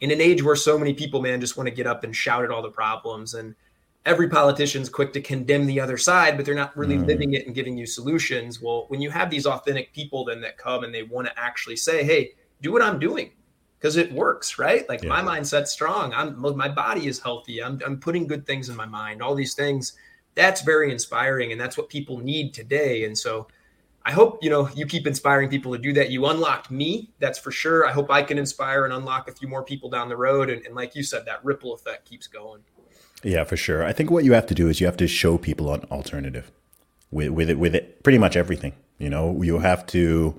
in 0.00 0.10
an 0.10 0.20
age 0.20 0.42
where 0.42 0.56
so 0.56 0.78
many 0.78 0.94
people, 0.94 1.22
man, 1.22 1.40
just 1.40 1.56
want 1.56 1.68
to 1.68 1.74
get 1.74 1.86
up 1.86 2.02
and 2.02 2.14
shout 2.14 2.44
at 2.44 2.50
all 2.50 2.62
the 2.62 2.70
problems 2.70 3.34
and 3.34 3.54
every 4.06 4.28
politician's 4.28 4.88
quick 4.88 5.12
to 5.14 5.20
condemn 5.20 5.66
the 5.66 5.80
other 5.80 5.96
side, 5.96 6.36
but 6.36 6.44
they're 6.44 6.54
not 6.54 6.76
really 6.76 6.96
mm. 6.96 7.06
living 7.06 7.34
it 7.34 7.46
and 7.46 7.54
giving 7.54 7.76
you 7.76 7.86
solutions. 7.86 8.60
Well, 8.60 8.84
when 8.88 9.00
you 9.00 9.10
have 9.10 9.30
these 9.30 9.46
authentic 9.46 9.92
people 9.92 10.24
then 10.24 10.40
that 10.42 10.58
come 10.58 10.84
and 10.84 10.94
they 10.94 11.02
want 11.02 11.26
to 11.26 11.38
actually 11.38 11.76
say, 11.76 12.04
"Hey, 12.04 12.32
do 12.60 12.72
what 12.72 12.82
I'm 12.82 12.98
doing," 12.98 13.30
because 13.78 13.96
it 13.96 14.12
works, 14.12 14.58
right? 14.58 14.88
Like 14.88 15.02
yeah. 15.02 15.08
my 15.08 15.22
mindset's 15.22 15.72
strong. 15.72 16.12
I'm 16.12 16.38
my 16.56 16.68
body 16.68 17.06
is 17.06 17.18
healthy. 17.20 17.62
I'm 17.62 17.80
I'm 17.84 17.98
putting 17.98 18.26
good 18.26 18.46
things 18.46 18.68
in 18.68 18.76
my 18.76 18.86
mind. 18.86 19.22
All 19.22 19.34
these 19.34 19.54
things. 19.54 19.94
That's 20.34 20.62
very 20.62 20.90
inspiring, 20.90 21.52
and 21.52 21.60
that's 21.60 21.78
what 21.78 21.88
people 21.88 22.18
need 22.18 22.54
today. 22.54 23.04
And 23.04 23.16
so. 23.16 23.48
I 24.06 24.12
hope 24.12 24.40
you 24.42 24.50
know 24.50 24.68
you 24.74 24.84
keep 24.84 25.06
inspiring 25.06 25.48
people 25.48 25.72
to 25.72 25.78
do 25.78 25.94
that. 25.94 26.10
You 26.10 26.26
unlocked 26.26 26.70
me, 26.70 27.10
that's 27.20 27.38
for 27.38 27.50
sure. 27.50 27.86
I 27.86 27.90
hope 27.90 28.10
I 28.10 28.22
can 28.22 28.36
inspire 28.36 28.84
and 28.84 28.92
unlock 28.92 29.30
a 29.30 29.32
few 29.32 29.48
more 29.48 29.64
people 29.64 29.88
down 29.88 30.10
the 30.10 30.16
road. 30.18 30.50
And, 30.50 30.60
and 30.66 30.74
like 30.74 30.94
you 30.94 31.02
said, 31.02 31.24
that 31.24 31.42
ripple 31.42 31.72
effect 31.72 32.06
keeps 32.06 32.26
going. 32.26 32.60
Yeah, 33.24 33.44
for 33.44 33.56
sure. 33.56 33.84
I 33.84 33.92
think 33.92 34.10
what 34.10 34.24
you 34.24 34.34
have 34.34 34.46
to 34.46 34.54
do 34.54 34.68
is 34.68 34.80
you 34.80 34.86
have 34.86 34.96
to 34.98 35.08
show 35.08 35.38
people 35.38 35.72
an 35.72 35.84
alternative 35.90 36.50
with 37.10 37.30
with 37.30 37.50
it 37.50 37.58
with 37.58 37.74
it 37.74 38.02
pretty 38.02 38.18
much 38.18 38.36
everything. 38.36 38.74
You 38.98 39.10
know, 39.10 39.42
you 39.42 39.58
have 39.58 39.86
to. 39.88 40.38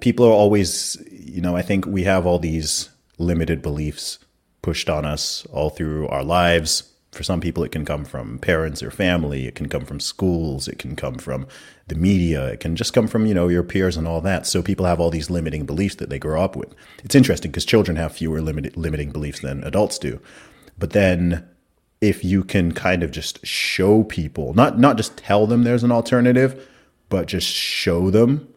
People 0.00 0.26
are 0.26 0.32
always, 0.32 0.96
you 1.10 1.40
know, 1.40 1.56
I 1.56 1.62
think 1.62 1.86
we 1.86 2.04
have 2.04 2.24
all 2.24 2.38
these 2.38 2.88
limited 3.18 3.62
beliefs 3.62 4.20
pushed 4.62 4.88
on 4.88 5.04
us 5.04 5.44
all 5.46 5.70
through 5.70 6.06
our 6.08 6.22
lives 6.22 6.94
for 7.16 7.22
some 7.22 7.40
people, 7.40 7.64
it 7.64 7.72
can 7.72 7.84
come 7.84 8.04
from 8.04 8.38
parents 8.38 8.82
or 8.82 8.90
family. 8.90 9.46
It 9.46 9.54
can 9.54 9.68
come 9.68 9.84
from 9.84 9.98
schools. 9.98 10.68
It 10.68 10.78
can 10.78 10.94
come 10.94 11.16
from 11.16 11.46
the 11.88 11.94
media. 11.94 12.46
It 12.48 12.60
can 12.60 12.76
just 12.76 12.92
come 12.92 13.08
from, 13.08 13.26
you 13.26 13.34
know, 13.34 13.48
your 13.48 13.62
peers 13.62 13.96
and 13.96 14.06
all 14.06 14.20
that. 14.20 14.46
So 14.46 14.62
people 14.62 14.86
have 14.86 15.00
all 15.00 15.10
these 15.10 15.30
limiting 15.30 15.64
beliefs 15.64 15.96
that 15.96 16.10
they 16.10 16.18
grow 16.18 16.42
up 16.42 16.54
with. 16.54 16.74
It's 17.02 17.14
interesting 17.14 17.50
because 17.50 17.64
children 17.64 17.96
have 17.96 18.14
fewer 18.14 18.40
limited, 18.40 18.76
limiting 18.76 19.10
beliefs 19.10 19.40
than 19.40 19.64
adults 19.64 19.98
do. 19.98 20.20
But 20.78 20.90
then 20.90 21.48
if 22.00 22.24
you 22.24 22.44
can 22.44 22.72
kind 22.72 23.02
of 23.02 23.10
just 23.10 23.44
show 23.46 24.04
people, 24.04 24.54
not, 24.54 24.78
not 24.78 24.96
just 24.96 25.16
tell 25.16 25.46
them 25.46 25.64
there's 25.64 25.84
an 25.84 25.92
alternative, 25.92 26.68
but 27.08 27.26
just 27.26 27.46
show 27.46 28.10
them 28.10 28.48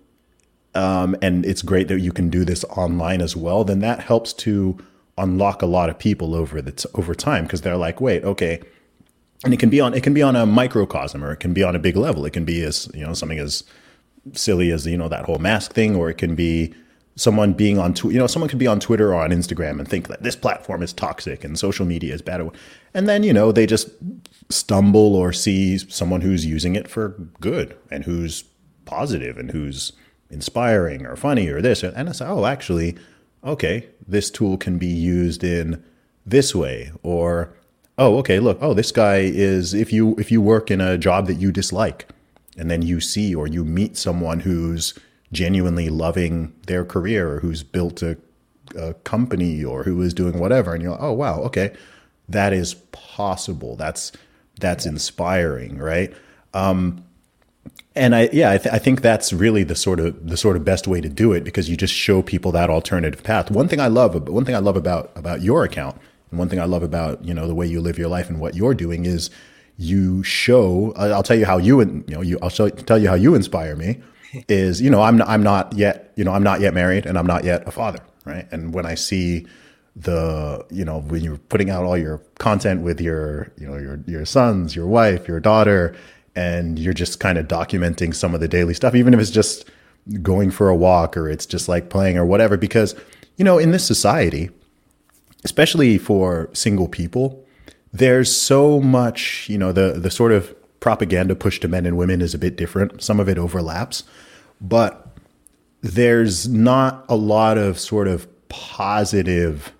um, 0.75 1.15
and 1.21 1.45
it's 1.45 1.61
great 1.61 1.87
that 1.87 1.99
you 1.99 2.11
can 2.11 2.29
do 2.29 2.45
this 2.45 2.63
online 2.65 3.21
as 3.21 3.35
well, 3.35 3.63
then 3.63 3.79
that 3.79 4.01
helps 4.01 4.33
to 4.33 4.77
unlock 5.17 5.61
a 5.61 5.65
lot 5.65 5.89
of 5.89 5.99
people 5.99 6.35
over 6.35 6.61
the 6.61 6.89
over 6.93 7.15
time 7.15 7.43
because 7.43 7.61
they're 7.61 7.77
like, 7.77 7.99
wait, 7.99 8.23
okay, 8.23 8.61
and 9.43 9.53
it 9.53 9.59
can 9.59 9.69
be 9.69 9.81
on 9.81 9.93
it 9.93 10.03
can 10.03 10.13
be 10.13 10.21
on 10.21 10.35
a 10.35 10.45
microcosm 10.45 11.23
or 11.23 11.31
it 11.31 11.37
can 11.37 11.53
be 11.53 11.63
on 11.63 11.75
a 11.75 11.79
big 11.79 11.95
level. 11.95 12.25
It 12.25 12.33
can 12.33 12.45
be 12.45 12.61
as 12.63 12.89
you 12.93 13.05
know 13.05 13.13
something 13.13 13.39
as 13.39 13.63
silly 14.33 14.71
as 14.71 14.85
you 14.85 14.97
know 14.97 15.09
that 15.09 15.25
whole 15.25 15.39
mask 15.39 15.73
thing, 15.73 15.95
or 15.95 16.09
it 16.09 16.17
can 16.17 16.35
be 16.35 16.73
someone 17.15 17.53
being 17.53 17.77
on 17.77 17.93
tw- 17.93 18.05
you 18.05 18.19
know 18.19 18.27
someone 18.27 18.49
could 18.49 18.59
be 18.59 18.67
on 18.67 18.79
Twitter 18.79 19.13
or 19.13 19.21
on 19.21 19.31
Instagram 19.31 19.79
and 19.79 19.87
think 19.87 20.07
that 20.07 20.23
this 20.23 20.35
platform 20.35 20.81
is 20.81 20.93
toxic 20.93 21.43
and 21.43 21.59
social 21.59 21.85
media 21.85 22.13
is 22.13 22.21
bad, 22.21 22.49
and 22.93 23.09
then 23.09 23.23
you 23.23 23.33
know 23.33 23.51
they 23.51 23.65
just 23.65 23.89
stumble 24.49 25.15
or 25.15 25.31
see 25.31 25.77
someone 25.77 26.21
who's 26.21 26.45
using 26.45 26.75
it 26.75 26.87
for 26.87 27.09
good 27.39 27.77
and 27.91 28.05
who's 28.05 28.43
positive 28.85 29.37
and 29.37 29.51
who's 29.51 29.93
inspiring 30.29 31.05
or 31.05 31.15
funny 31.15 31.47
or 31.47 31.61
this. 31.61 31.83
And 31.83 32.09
I 32.09 32.11
say, 32.11 32.25
oh, 32.25 32.45
actually, 32.45 32.95
okay, 33.43 33.87
this 34.07 34.29
tool 34.29 34.57
can 34.57 34.77
be 34.77 34.87
used 34.87 35.43
in 35.43 35.83
this 36.25 36.55
way. 36.55 36.91
Or, 37.03 37.53
oh, 37.97 38.17
okay, 38.17 38.39
look, 38.39 38.57
oh, 38.61 38.73
this 38.73 38.91
guy 38.91 39.17
is 39.17 39.73
if 39.73 39.93
you 39.93 40.15
if 40.17 40.31
you 40.31 40.41
work 40.41 40.71
in 40.71 40.81
a 40.81 40.97
job 40.97 41.27
that 41.27 41.35
you 41.35 41.51
dislike, 41.51 42.07
and 42.57 42.69
then 42.69 42.81
you 42.81 42.99
see 42.99 43.33
or 43.33 43.47
you 43.47 43.63
meet 43.63 43.97
someone 43.97 44.41
who's 44.41 44.93
genuinely 45.31 45.89
loving 45.89 46.53
their 46.67 46.85
career 46.85 47.33
or 47.33 47.39
who's 47.39 47.63
built 47.63 48.01
a, 48.01 48.17
a 48.75 48.93
company 48.95 49.63
or 49.63 49.83
who 49.83 50.01
is 50.01 50.13
doing 50.13 50.39
whatever, 50.39 50.73
and 50.73 50.81
you're 50.81 50.91
like, 50.91 51.01
oh 51.01 51.13
wow, 51.13 51.39
okay, 51.41 51.75
that 52.27 52.53
is 52.53 52.75
possible. 52.91 53.75
That's 53.75 54.11
that's 54.59 54.85
inspiring, 54.85 55.77
right? 55.77 56.13
Um, 56.53 57.03
and 57.95 58.15
I 58.15 58.29
yeah 58.31 58.51
I, 58.51 58.57
th- 58.57 58.73
I, 58.73 58.79
think 58.79 59.01
that's 59.01 59.33
really 59.33 59.63
the 59.63 59.75
sort 59.75 59.99
of 59.99 60.27
the 60.27 60.37
sort 60.37 60.55
of 60.55 60.63
best 60.63 60.87
way 60.87 61.01
to 61.01 61.09
do 61.09 61.33
it 61.33 61.43
because 61.43 61.69
you 61.69 61.75
just 61.75 61.93
show 61.93 62.21
people 62.21 62.51
that 62.53 62.69
alternative 62.69 63.23
path. 63.23 63.51
One 63.51 63.67
thing 63.67 63.79
I 63.79 63.87
love 63.87 64.27
one 64.29 64.45
thing 64.45 64.55
I 64.55 64.59
love 64.59 64.77
about 64.77 65.11
about 65.15 65.41
your 65.41 65.63
account 65.63 65.97
and 66.29 66.39
one 66.39 66.49
thing 66.49 66.59
I 66.59 66.65
love 66.65 66.83
about 66.83 67.23
you 67.25 67.33
know 67.33 67.47
the 67.47 67.55
way 67.55 67.67
you 67.67 67.81
live 67.81 67.97
your 67.97 68.09
life 68.09 68.29
and 68.29 68.39
what 68.39 68.55
you're 68.55 68.73
doing 68.73 69.05
is 69.05 69.29
you 69.77 70.23
show 70.23 70.93
I'll 70.95 71.23
tell 71.23 71.37
you 71.37 71.45
how 71.45 71.57
you 71.57 71.79
you 71.81 72.03
know 72.07 72.21
you 72.21 72.37
I'll 72.41 72.49
show, 72.49 72.69
tell 72.69 72.97
you 72.97 73.07
how 73.09 73.15
you 73.15 73.35
inspire 73.35 73.75
me 73.75 74.01
is 74.47 74.81
you 74.81 74.89
know 74.89 75.01
I'm 75.01 75.21
I'm 75.23 75.43
not 75.43 75.73
yet 75.73 76.11
you 76.15 76.23
know 76.23 76.33
I'm 76.33 76.43
not 76.43 76.61
yet 76.61 76.73
married 76.73 77.05
and 77.05 77.17
I'm 77.17 77.27
not 77.27 77.43
yet 77.43 77.67
a 77.67 77.71
father 77.71 77.99
right 78.25 78.47
and 78.51 78.73
when 78.73 78.85
I 78.85 78.95
see 78.95 79.45
the 79.95 80.65
you 80.69 80.85
know 80.85 81.01
when 81.01 81.23
you're 81.23 81.37
putting 81.37 81.69
out 81.69 81.83
all 81.83 81.97
your 81.97 82.19
content 82.37 82.81
with 82.81 83.01
your 83.01 83.51
you 83.57 83.67
know 83.67 83.77
your 83.77 83.99
your 84.05 84.25
sons 84.25 84.75
your 84.75 84.87
wife 84.87 85.27
your 85.27 85.39
daughter 85.39 85.95
and 86.35 86.79
you're 86.79 86.93
just 86.93 87.19
kind 87.19 87.37
of 87.37 87.47
documenting 87.47 88.15
some 88.15 88.33
of 88.33 88.39
the 88.39 88.47
daily 88.47 88.73
stuff, 88.73 88.95
even 88.95 89.13
if 89.13 89.19
it's 89.19 89.29
just 89.29 89.69
going 90.21 90.51
for 90.51 90.69
a 90.69 90.75
walk 90.75 91.17
or 91.17 91.29
it's 91.29 91.45
just 91.45 91.67
like 91.67 91.89
playing 91.89 92.17
or 92.17 92.25
whatever. 92.25 92.55
Because, 92.55 92.95
you 93.35 93.43
know, 93.43 93.57
in 93.57 93.71
this 93.71 93.85
society, 93.85 94.49
especially 95.43 95.97
for 95.97 96.49
single 96.53 96.87
people, 96.87 97.45
there's 97.91 98.33
so 98.33 98.79
much, 98.79 99.49
you 99.49 99.57
know, 99.57 99.73
the, 99.73 99.99
the 99.99 100.09
sort 100.09 100.31
of 100.31 100.55
propaganda 100.79 101.35
push 101.35 101.59
to 101.59 101.67
men 101.67 101.85
and 101.85 101.97
women 101.97 102.21
is 102.21 102.33
a 102.33 102.37
bit 102.37 102.55
different. 102.55 103.01
Some 103.01 103.19
of 103.19 103.27
it 103.27 103.37
overlaps, 103.37 104.03
but 104.61 105.07
there's 105.81 106.47
not 106.47 107.05
a 107.09 107.15
lot 107.15 107.57
of 107.57 107.79
sort 107.79 108.07
of 108.07 108.27
positive, 108.49 109.71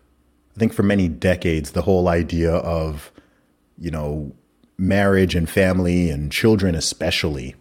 I 0.56 0.60
think 0.60 0.74
for 0.74 0.84
many 0.84 1.08
decades, 1.08 1.72
the 1.72 1.82
whole 1.82 2.08
idea 2.08 2.54
of, 2.54 3.12
you 3.78 3.92
know, 3.92 4.32
marriage 4.78 5.36
and 5.36 5.50
family 5.50 6.10
and 6.10 6.32
children 6.32 6.74
especially 6.74 7.54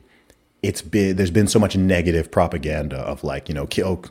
it's 0.62 0.82
been 0.82 1.16
there's 1.16 1.30
been 1.30 1.46
so 1.46 1.58
much 1.58 1.76
negative 1.76 2.30
propaganda 2.30 2.96
of 2.98 3.22
like 3.22 3.48
you 3.48 3.54
know 3.54 3.66
ki- 3.66 3.82
oh, 3.82 4.02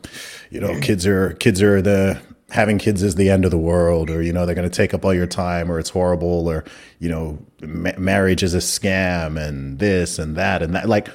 you 0.50 0.60
know 0.60 0.78
kids 0.80 1.06
are 1.06 1.32
kids 1.34 1.62
are 1.62 1.82
the 1.82 2.20
having 2.50 2.78
kids 2.78 3.02
is 3.02 3.14
the 3.16 3.28
end 3.28 3.44
of 3.44 3.50
the 3.50 3.58
world 3.58 4.08
or 4.08 4.22
you 4.22 4.32
know 4.32 4.46
they're 4.46 4.54
going 4.54 4.68
to 4.68 4.74
take 4.74 4.94
up 4.94 5.04
all 5.04 5.12
your 5.12 5.26
time 5.26 5.70
or 5.70 5.78
it's 5.78 5.90
horrible 5.90 6.48
or 6.48 6.64
you 6.98 7.08
know 7.08 7.38
ma- 7.60 7.92
marriage 7.98 8.42
is 8.42 8.54
a 8.54 8.58
scam 8.58 9.40
and 9.40 9.78
this 9.78 10.18
and 10.18 10.36
that 10.36 10.62
and 10.62 10.74
that 10.74 10.88
like 10.88 11.08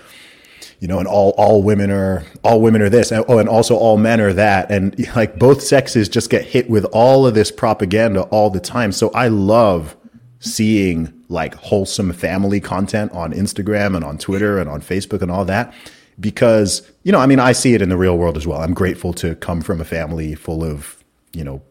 you 0.80 0.88
know 0.88 1.00
and 1.00 1.08
all 1.08 1.32
all 1.32 1.64
women 1.64 1.90
are 1.90 2.24
all 2.44 2.62
women 2.62 2.82
are 2.82 2.90
this 2.90 3.12
and, 3.12 3.26
oh 3.28 3.40
and 3.40 3.50
also 3.50 3.76
all 3.76 3.98
men 3.98 4.22
are 4.22 4.34
that 4.34 4.70
and 4.72 4.96
like 5.16 5.40
both 5.40 5.62
sexes 5.62 6.08
just 6.08 6.30
get 6.30 6.44
hit 6.44 6.70
with 6.70 6.86
all 6.92 7.26
of 7.26 7.34
this 7.34 7.52
propaganda 7.52 8.22
all 8.24 8.50
the 8.50 8.60
time 8.60 8.92
so 8.92 9.10
i 9.12 9.28
love 9.28 9.96
seeing 10.40 11.12
like 11.30 11.56
wholesome 11.56 12.12
family 12.12 12.60
content 12.60 13.12
on 13.14 13.32
Instagram 13.32 13.96
and 13.96 14.04
on 14.04 14.18
Twitter 14.18 14.60
and 14.60 14.70
on 14.70 14.82
Facebook 14.82 15.22
and 15.22 15.32
all 15.32 15.46
that 15.46 15.74
because 16.20 16.90
you 17.04 17.12
know 17.12 17.20
I 17.20 17.26
mean 17.26 17.40
I 17.40 17.54
see 17.54 17.74
it 17.74 17.82
in 17.82 17.90
the 17.90 17.98
real 17.98 18.18
world 18.18 18.38
as 18.38 18.46
well. 18.46 18.62
I'm 18.62 18.74
grateful 18.74 19.14
to 19.14 19.36
come 19.36 19.62
from 19.62 19.80
a 19.80 19.86
family 19.86 20.36
full 20.36 20.64
of 20.64 21.03
you 21.34 21.44
know 21.44 21.62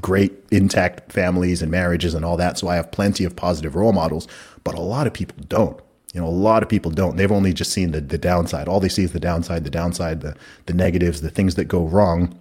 great 0.00 0.32
intact 0.50 1.10
families 1.10 1.62
and 1.62 1.70
marriages 1.70 2.14
and 2.14 2.24
all 2.24 2.36
that 2.36 2.56
so 2.56 2.68
I 2.68 2.76
have 2.76 2.92
plenty 2.92 3.24
of 3.24 3.34
positive 3.34 3.74
role 3.74 3.92
models, 3.92 4.28
but 4.64 4.74
a 4.74 4.80
lot 4.80 5.06
of 5.06 5.12
people 5.12 5.36
don't. 5.48 5.80
You 6.12 6.20
know, 6.20 6.26
a 6.26 6.30
lot 6.30 6.64
of 6.64 6.68
people 6.68 6.90
don't. 6.90 7.16
They've 7.16 7.30
only 7.30 7.52
just 7.52 7.72
seen 7.72 7.92
the 7.92 8.00
the 8.00 8.18
downside. 8.18 8.68
All 8.68 8.80
they 8.80 8.88
see 8.88 9.04
is 9.04 9.12
the 9.12 9.20
downside, 9.20 9.64
the 9.64 9.70
downside, 9.70 10.22
the 10.22 10.36
the 10.66 10.74
negatives, 10.74 11.20
the 11.20 11.30
things 11.30 11.54
that 11.54 11.66
go 11.66 11.84
wrong, 11.84 12.38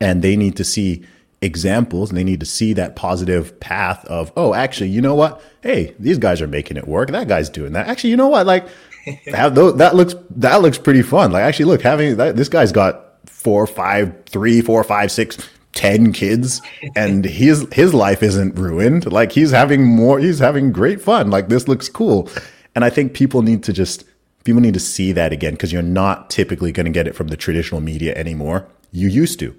and 0.00 0.22
they 0.22 0.36
need 0.36 0.56
to 0.56 0.64
see 0.64 1.04
examples 1.42 2.08
and 2.08 2.16
they 2.16 2.24
need 2.24 2.40
to 2.40 2.46
see 2.46 2.72
that 2.72 2.94
positive 2.96 3.58
path 3.60 4.04
of, 4.06 4.32
oh, 4.36 4.54
actually, 4.54 4.88
you 4.88 5.00
know 5.00 5.14
what? 5.14 5.42
Hey, 5.60 5.94
these 5.98 6.16
guys 6.16 6.40
are 6.40 6.46
making 6.46 6.76
it 6.76 6.86
work. 6.86 7.10
That 7.10 7.28
guy's 7.28 7.50
doing 7.50 7.72
that. 7.72 7.88
Actually, 7.88 8.10
you 8.10 8.16
know 8.16 8.28
what? 8.28 8.46
Like, 8.46 8.68
have 9.26 9.54
those, 9.56 9.76
that 9.76 9.96
looks 9.96 10.14
that 10.36 10.62
looks 10.62 10.78
pretty 10.78 11.02
fun. 11.02 11.32
Like, 11.32 11.42
actually, 11.42 11.66
look, 11.66 11.82
having 11.82 12.16
that, 12.16 12.36
this 12.36 12.48
guy's 12.48 12.72
got 12.72 13.11
four, 13.26 13.66
five, 13.66 14.14
three, 14.26 14.60
four, 14.60 14.82
five, 14.84 15.10
six, 15.10 15.38
ten 15.72 16.12
kids, 16.12 16.60
and 16.96 17.24
his 17.42 17.66
his 17.72 17.94
life 17.94 18.22
isn't 18.22 18.56
ruined. 18.56 19.10
Like, 19.10 19.32
he's 19.32 19.50
having 19.50 19.84
more. 19.84 20.18
He's 20.18 20.38
having 20.38 20.72
great 20.72 21.00
fun. 21.00 21.30
Like, 21.30 21.48
this 21.48 21.68
looks 21.68 21.88
cool. 21.88 22.28
And 22.74 22.84
I 22.84 22.90
think 22.90 23.14
people 23.14 23.42
need 23.42 23.62
to 23.64 23.72
just 23.72 24.04
people 24.44 24.60
need 24.60 24.74
to 24.74 24.80
see 24.80 25.12
that 25.12 25.32
again 25.32 25.52
because 25.52 25.72
you're 25.72 25.82
not 25.82 26.30
typically 26.30 26.72
going 26.72 26.86
to 26.86 26.92
get 26.92 27.06
it 27.06 27.14
from 27.14 27.28
the 27.28 27.36
traditional 27.36 27.80
media 27.80 28.14
anymore. 28.16 28.66
You 28.90 29.08
used 29.08 29.38
to 29.40 29.56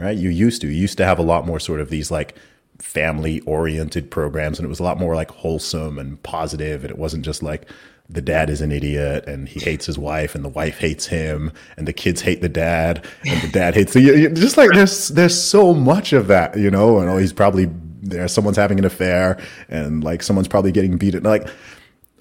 right? 0.00 0.16
You 0.16 0.30
used 0.30 0.62
to. 0.62 0.68
You 0.68 0.80
used 0.80 0.96
to 0.98 1.04
have 1.04 1.18
a 1.18 1.22
lot 1.22 1.46
more 1.46 1.60
sort 1.60 1.80
of 1.80 1.90
these 1.90 2.10
like 2.10 2.34
family 2.80 3.40
oriented 3.40 4.10
programs 4.10 4.58
and 4.58 4.66
it 4.66 4.68
was 4.68 4.80
a 4.80 4.82
lot 4.82 4.98
more 4.98 5.14
like 5.14 5.30
wholesome 5.30 5.98
and 5.98 6.22
positive 6.22 6.82
and 6.82 6.90
it 6.90 6.98
wasn't 6.98 7.24
just 7.24 7.42
like 7.42 7.68
the 8.08 8.22
dad 8.22 8.50
is 8.50 8.60
an 8.60 8.72
idiot 8.72 9.24
and 9.26 9.48
he 9.48 9.60
hates 9.60 9.86
his 9.86 9.96
wife 9.96 10.34
and 10.34 10.44
the 10.44 10.48
wife 10.48 10.78
hates 10.78 11.06
him 11.06 11.52
and 11.76 11.86
the 11.86 11.92
kids 11.92 12.22
hate 12.22 12.40
the 12.40 12.48
dad 12.48 13.04
and 13.24 13.40
the 13.42 13.48
dad 13.48 13.74
hates 13.74 13.92
the 13.92 14.30
just 14.34 14.56
like 14.56 14.70
there's 14.72 15.08
there's 15.08 15.40
so 15.40 15.72
much 15.72 16.12
of 16.12 16.26
that 16.26 16.56
you 16.58 16.70
know 16.70 16.98
and 16.98 17.08
oh 17.08 17.18
he's 17.18 17.32
probably 17.32 17.70
there 18.02 18.26
someone's 18.26 18.56
having 18.56 18.78
an 18.78 18.84
affair 18.84 19.40
and 19.68 20.02
like 20.02 20.22
someone's 20.22 20.48
probably 20.48 20.72
getting 20.72 20.96
beaten 20.96 21.22
like 21.22 21.46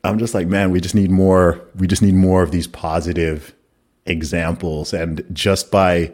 i'm 0.04 0.20
just 0.20 0.34
like 0.34 0.48
man 0.48 0.72
we 0.72 0.80
just 0.80 0.94
need 0.94 1.10
more 1.10 1.60
we 1.76 1.88
just 1.88 2.02
need 2.02 2.14
more 2.14 2.44
of 2.44 2.52
these 2.52 2.68
positive 2.68 3.56
examples 4.06 4.94
and 4.94 5.24
just 5.32 5.72
by 5.72 6.14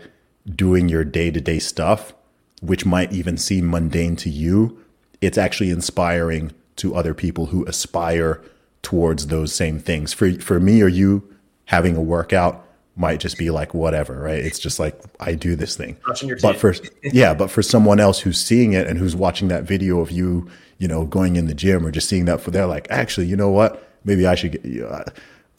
doing 0.54 0.90
your 0.90 1.04
day 1.04 1.32
to 1.32 1.42
day 1.42 1.60
stuff, 1.60 2.14
which 2.62 2.86
might 2.86 3.12
even 3.12 3.38
seem 3.38 3.70
mundane 3.70 4.16
to 4.18 4.30
you, 4.30 4.80
it's 5.22 5.38
actually 5.38 5.70
inspiring 5.70 6.52
to 6.78 6.96
other 6.96 7.14
people 7.14 7.48
who 7.48 7.66
aspire 7.66 8.42
towards 8.82 9.28
those 9.28 9.54
same 9.54 9.80
things. 9.80 10.14
For 10.14 10.34
for 10.40 10.60
me 10.60 10.82
or 10.82 10.88
you, 10.88 11.28
having 11.66 11.96
a 11.96 12.02
workout 12.02 12.66
might 12.96 13.20
just 13.20 13.38
be 13.38 13.50
like 13.50 13.74
whatever, 13.74 14.20
right? 14.20 14.40
It's 14.40 14.60
just 14.60 14.80
like 14.80 15.00
I 15.20 15.36
do 15.36 15.56
this 15.56 15.76
thing. 15.76 15.98
But 16.42 16.58
for 16.58 16.74
yeah, 17.04 17.34
but 17.34 17.50
for 17.50 17.62
someone 17.62 18.00
else 18.00 18.20
who's 18.20 18.40
seeing 18.40 18.74
it 18.74 18.88
and 18.88 18.98
who's 18.98 19.16
watching 19.16 19.48
that 19.50 19.64
video 19.64 20.00
of 20.00 20.12
you, 20.12 20.50
you 20.78 20.88
know, 20.88 21.06
going 21.06 21.36
in 21.36 21.48
the 21.48 21.54
gym 21.54 21.86
or 21.86 21.92
just 21.92 22.08
seeing 22.08 22.26
that 22.26 22.42
for 22.42 22.52
they're 22.52 22.68
like, 22.68 22.88
actually, 22.90 23.28
you 23.28 23.36
know 23.36 23.50
what? 23.50 23.90
Maybe 24.04 24.26
I 24.28 24.36
should 24.36 24.52
get. 24.52 24.84
Uh, 24.84 25.04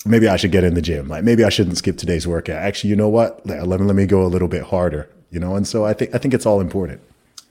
maybe 0.05 0.29
I 0.29 0.37
should 0.37 0.53
get 0.53 0.65
in 0.65 0.75
the 0.75 0.83
gym. 0.83 1.09
Like 1.09 1.25
maybe 1.25 1.45
I 1.45 1.49
shouldn't 1.49 1.77
skip 1.79 1.99
today's 1.99 2.27
workout. 2.27 2.59
Actually, 2.59 2.91
you 2.91 2.97
know 2.97 3.09
what? 3.09 3.45
Let 3.47 3.67
me 3.67 3.87
let 3.87 3.97
me 3.97 4.07
go 4.07 4.25
a 4.25 4.29
little 4.29 4.49
bit 4.49 4.63
harder. 4.63 5.11
You 5.37 5.41
know, 5.41 5.55
and 5.55 5.69
so 5.69 5.85
I 5.85 5.93
think 5.93 6.15
I 6.15 6.19
think 6.19 6.33
it's 6.33 6.47
all 6.47 6.63
important. 6.63 6.99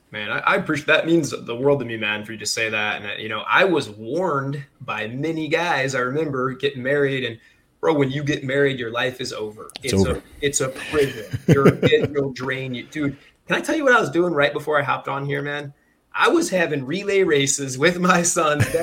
Man, 0.09 0.31
I, 0.31 0.39
I 0.39 0.55
appreciate 0.55 0.87
that 0.87 1.05
means 1.05 1.29
the 1.29 1.55
world 1.55 1.77
to 1.81 1.85
me, 1.85 1.97
man, 1.97 2.25
for 2.25 2.31
you 2.31 2.37
to 2.39 2.45
say 2.47 2.67
that. 2.67 2.99
And 2.99 3.11
uh, 3.11 3.13
you 3.19 3.29
know, 3.29 3.43
I 3.47 3.63
was 3.63 3.91
warned 3.91 4.65
by 4.81 5.05
many 5.05 5.47
guys. 5.47 5.93
I 5.93 5.99
remember 5.99 6.51
getting 6.53 6.81
married, 6.81 7.23
and 7.23 7.37
bro, 7.79 7.93
when 7.93 8.09
you 8.09 8.23
get 8.23 8.43
married, 8.43 8.79
your 8.79 8.89
life 8.89 9.21
is 9.21 9.31
over. 9.33 9.69
It's, 9.83 9.93
it's 9.93 10.03
over. 10.03 10.17
A, 10.17 10.23
it's 10.41 10.61
a 10.61 10.69
prison. 10.69 11.39
You're 11.47 11.67
it 11.83 12.11
will 12.11 12.31
drain 12.33 12.73
you, 12.73 12.87
dude. 12.87 13.17
Can 13.45 13.55
I 13.55 13.61
tell 13.61 13.75
you 13.75 13.83
what 13.83 13.93
I 13.93 14.01
was 14.01 14.09
doing 14.09 14.33
right 14.33 14.51
before 14.51 14.79
I 14.79 14.83
hopped 14.83 15.07
on 15.07 15.23
here, 15.23 15.43
man? 15.43 15.71
I 16.11 16.29
was 16.29 16.49
having 16.49 16.87
relay 16.87 17.21
races 17.21 17.77
with 17.77 17.99
my 17.99 18.23
son. 18.23 18.61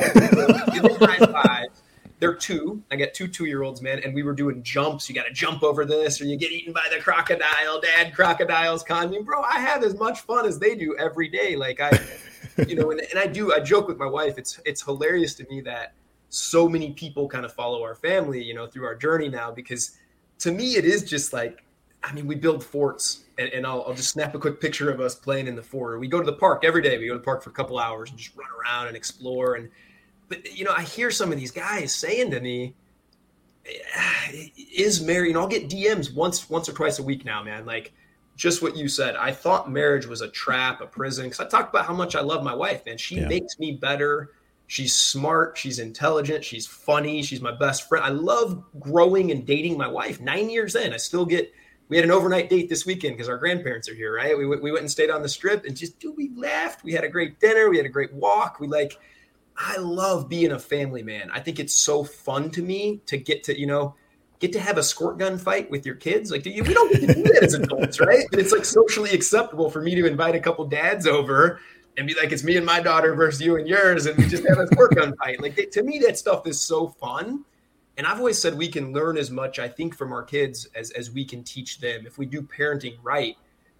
They're 2.22 2.36
two. 2.36 2.80
I 2.88 2.94
got 2.94 3.14
two 3.14 3.26
two 3.26 3.46
year 3.46 3.64
olds, 3.64 3.82
man, 3.82 3.98
and 4.04 4.14
we 4.14 4.22
were 4.22 4.32
doing 4.32 4.62
jumps. 4.62 5.08
You 5.08 5.14
got 5.16 5.26
to 5.26 5.32
jump 5.32 5.64
over 5.64 5.84
this, 5.84 6.20
or 6.20 6.24
you 6.24 6.36
get 6.36 6.52
eaten 6.52 6.72
by 6.72 6.86
the 6.88 7.00
crocodile. 7.02 7.80
Dad, 7.80 8.14
crocodiles 8.14 8.84
con 8.84 9.10
me, 9.10 9.18
bro. 9.22 9.42
I 9.42 9.58
have 9.58 9.82
as 9.82 9.98
much 9.98 10.20
fun 10.20 10.46
as 10.46 10.56
they 10.56 10.76
do 10.76 10.94
every 11.00 11.26
day. 11.26 11.56
Like 11.56 11.80
I, 11.80 11.90
you 12.68 12.76
know, 12.76 12.92
and, 12.92 13.00
and 13.00 13.18
I 13.18 13.26
do. 13.26 13.52
I 13.52 13.58
joke 13.58 13.88
with 13.88 13.98
my 13.98 14.06
wife. 14.06 14.38
It's 14.38 14.60
it's 14.64 14.84
hilarious 14.84 15.34
to 15.34 15.46
me 15.50 15.62
that 15.62 15.94
so 16.28 16.68
many 16.68 16.92
people 16.92 17.28
kind 17.28 17.44
of 17.44 17.52
follow 17.54 17.82
our 17.82 17.96
family, 17.96 18.40
you 18.40 18.54
know, 18.54 18.68
through 18.68 18.84
our 18.84 18.94
journey 18.94 19.28
now 19.28 19.50
because 19.50 19.98
to 20.38 20.52
me 20.52 20.76
it 20.76 20.84
is 20.84 21.02
just 21.02 21.32
like 21.32 21.64
I 22.04 22.12
mean, 22.12 22.28
we 22.28 22.36
build 22.36 22.62
forts, 22.62 23.24
and, 23.36 23.48
and 23.48 23.66
I'll, 23.66 23.82
I'll, 23.84 23.94
just 23.94 24.10
snap 24.10 24.34
a 24.36 24.38
quick 24.38 24.60
picture 24.60 24.90
of 24.90 25.00
us 25.00 25.16
playing 25.16 25.48
in 25.48 25.56
the 25.56 25.62
fort. 25.62 25.98
We 25.98 26.06
go 26.06 26.20
to 26.20 26.26
the 26.26 26.36
park 26.36 26.64
every 26.64 26.82
day. 26.82 26.98
We 26.98 27.08
go 27.08 27.14
to 27.14 27.18
the 27.18 27.24
park 27.24 27.42
for 27.42 27.50
a 27.50 27.52
couple 27.52 27.80
hours 27.80 28.10
and 28.10 28.18
just 28.18 28.36
run 28.36 28.48
around 28.60 28.86
and 28.86 28.96
explore. 28.96 29.54
And 29.54 29.68
but 30.32 30.56
you 30.56 30.64
know, 30.64 30.72
I 30.74 30.82
hear 30.82 31.10
some 31.10 31.30
of 31.30 31.38
these 31.38 31.50
guys 31.50 31.94
saying 31.94 32.30
to 32.30 32.40
me, 32.40 32.74
eh, 33.66 34.48
"Is 34.74 35.02
marriage?" 35.02 35.30
And 35.30 35.38
I'll 35.38 35.46
get 35.46 35.68
DMs 35.68 36.14
once 36.14 36.48
once 36.48 36.68
or 36.68 36.72
twice 36.72 36.98
a 36.98 37.02
week 37.02 37.24
now, 37.24 37.42
man. 37.42 37.66
Like 37.66 37.92
just 38.36 38.62
what 38.62 38.76
you 38.76 38.88
said. 38.88 39.14
I 39.16 39.32
thought 39.32 39.70
marriage 39.70 40.06
was 40.06 40.22
a 40.22 40.28
trap, 40.28 40.80
a 40.80 40.86
prison. 40.86 41.26
Because 41.26 41.40
I 41.40 41.48
talked 41.48 41.74
about 41.74 41.84
how 41.84 41.92
much 41.94 42.16
I 42.16 42.20
love 42.20 42.42
my 42.42 42.54
wife, 42.54 42.86
man. 42.86 42.96
She 42.96 43.16
yeah. 43.16 43.28
makes 43.28 43.58
me 43.58 43.72
better. 43.72 44.30
She's 44.68 44.94
smart. 44.94 45.58
She's 45.58 45.78
intelligent. 45.78 46.44
She's 46.44 46.66
funny. 46.66 47.22
She's 47.22 47.42
my 47.42 47.52
best 47.52 47.88
friend. 47.88 48.04
I 48.04 48.08
love 48.08 48.64
growing 48.80 49.30
and 49.30 49.44
dating 49.44 49.76
my 49.76 49.88
wife. 49.88 50.18
Nine 50.18 50.48
years 50.48 50.74
in, 50.76 50.94
I 50.94 50.96
still 50.96 51.26
get 51.26 51.52
we 51.88 51.98
had 51.98 52.06
an 52.06 52.10
overnight 52.10 52.48
date 52.48 52.70
this 52.70 52.86
weekend 52.86 53.16
because 53.16 53.28
our 53.28 53.36
grandparents 53.36 53.86
are 53.86 53.94
here, 53.94 54.16
right? 54.16 54.36
We, 54.38 54.46
we 54.46 54.72
went 54.72 54.80
and 54.80 54.90
stayed 54.90 55.10
on 55.10 55.20
the 55.20 55.28
strip 55.28 55.66
and 55.66 55.76
just, 55.76 55.98
dude, 55.98 56.16
we 56.16 56.30
laughed. 56.34 56.82
We 56.82 56.94
had 56.94 57.04
a 57.04 57.08
great 57.08 57.38
dinner. 57.38 57.68
We 57.68 57.76
had 57.76 57.84
a 57.84 57.90
great 57.90 58.14
walk. 58.14 58.60
We 58.60 58.66
like, 58.66 58.98
I 59.56 59.76
love 59.78 60.28
being 60.28 60.52
a 60.52 60.58
family 60.58 61.02
man. 61.02 61.30
I 61.32 61.40
think 61.40 61.58
it's 61.58 61.74
so 61.74 62.04
fun 62.04 62.50
to 62.52 62.62
me 62.62 63.00
to 63.06 63.16
get 63.16 63.44
to, 63.44 63.58
you 63.58 63.66
know, 63.66 63.94
get 64.38 64.52
to 64.52 64.60
have 64.60 64.78
a 64.78 64.82
squirt 64.82 65.18
gun 65.18 65.38
fight 65.38 65.70
with 65.70 65.86
your 65.86 65.94
kids. 65.94 66.30
Like, 66.30 66.44
we 66.44 66.60
don't 66.60 66.92
get 66.92 67.00
to 67.00 67.14
do 67.14 67.22
that 67.22 67.42
as 67.42 67.54
adults, 67.54 68.00
right? 68.00 68.24
But 68.30 68.40
it's 68.40 68.52
like 68.52 68.64
socially 68.64 69.10
acceptable 69.10 69.70
for 69.70 69.80
me 69.80 69.94
to 69.94 70.06
invite 70.06 70.34
a 70.34 70.40
couple 70.40 70.64
dads 70.66 71.06
over 71.06 71.60
and 71.96 72.06
be 72.06 72.14
like, 72.14 72.32
it's 72.32 72.42
me 72.42 72.56
and 72.56 72.64
my 72.64 72.80
daughter 72.80 73.14
versus 73.14 73.40
you 73.40 73.56
and 73.56 73.68
yours, 73.68 74.06
and 74.06 74.16
we 74.16 74.26
just 74.26 74.46
have 74.48 74.58
a 74.58 74.66
squirt 74.68 74.94
gun 74.94 75.14
fight. 75.16 75.40
Like, 75.40 75.70
to 75.70 75.82
me, 75.82 75.98
that 76.00 76.18
stuff 76.18 76.46
is 76.46 76.60
so 76.60 76.88
fun 76.88 77.44
and 77.96 78.06
I've 78.06 78.18
always 78.18 78.40
said 78.40 78.56
we 78.56 78.68
can 78.68 78.92
learn 78.92 79.18
as 79.18 79.30
much, 79.30 79.58
I 79.58 79.68
think, 79.68 79.94
from 79.96 80.12
our 80.12 80.22
kids 80.22 80.66
as, 80.74 80.90
as 80.92 81.10
we 81.10 81.24
can 81.24 81.44
teach 81.44 81.78
them 81.78 82.06
if 82.06 82.16
we 82.16 82.26
do 82.26 82.42
parenting 82.42 82.96
right. 83.02 83.36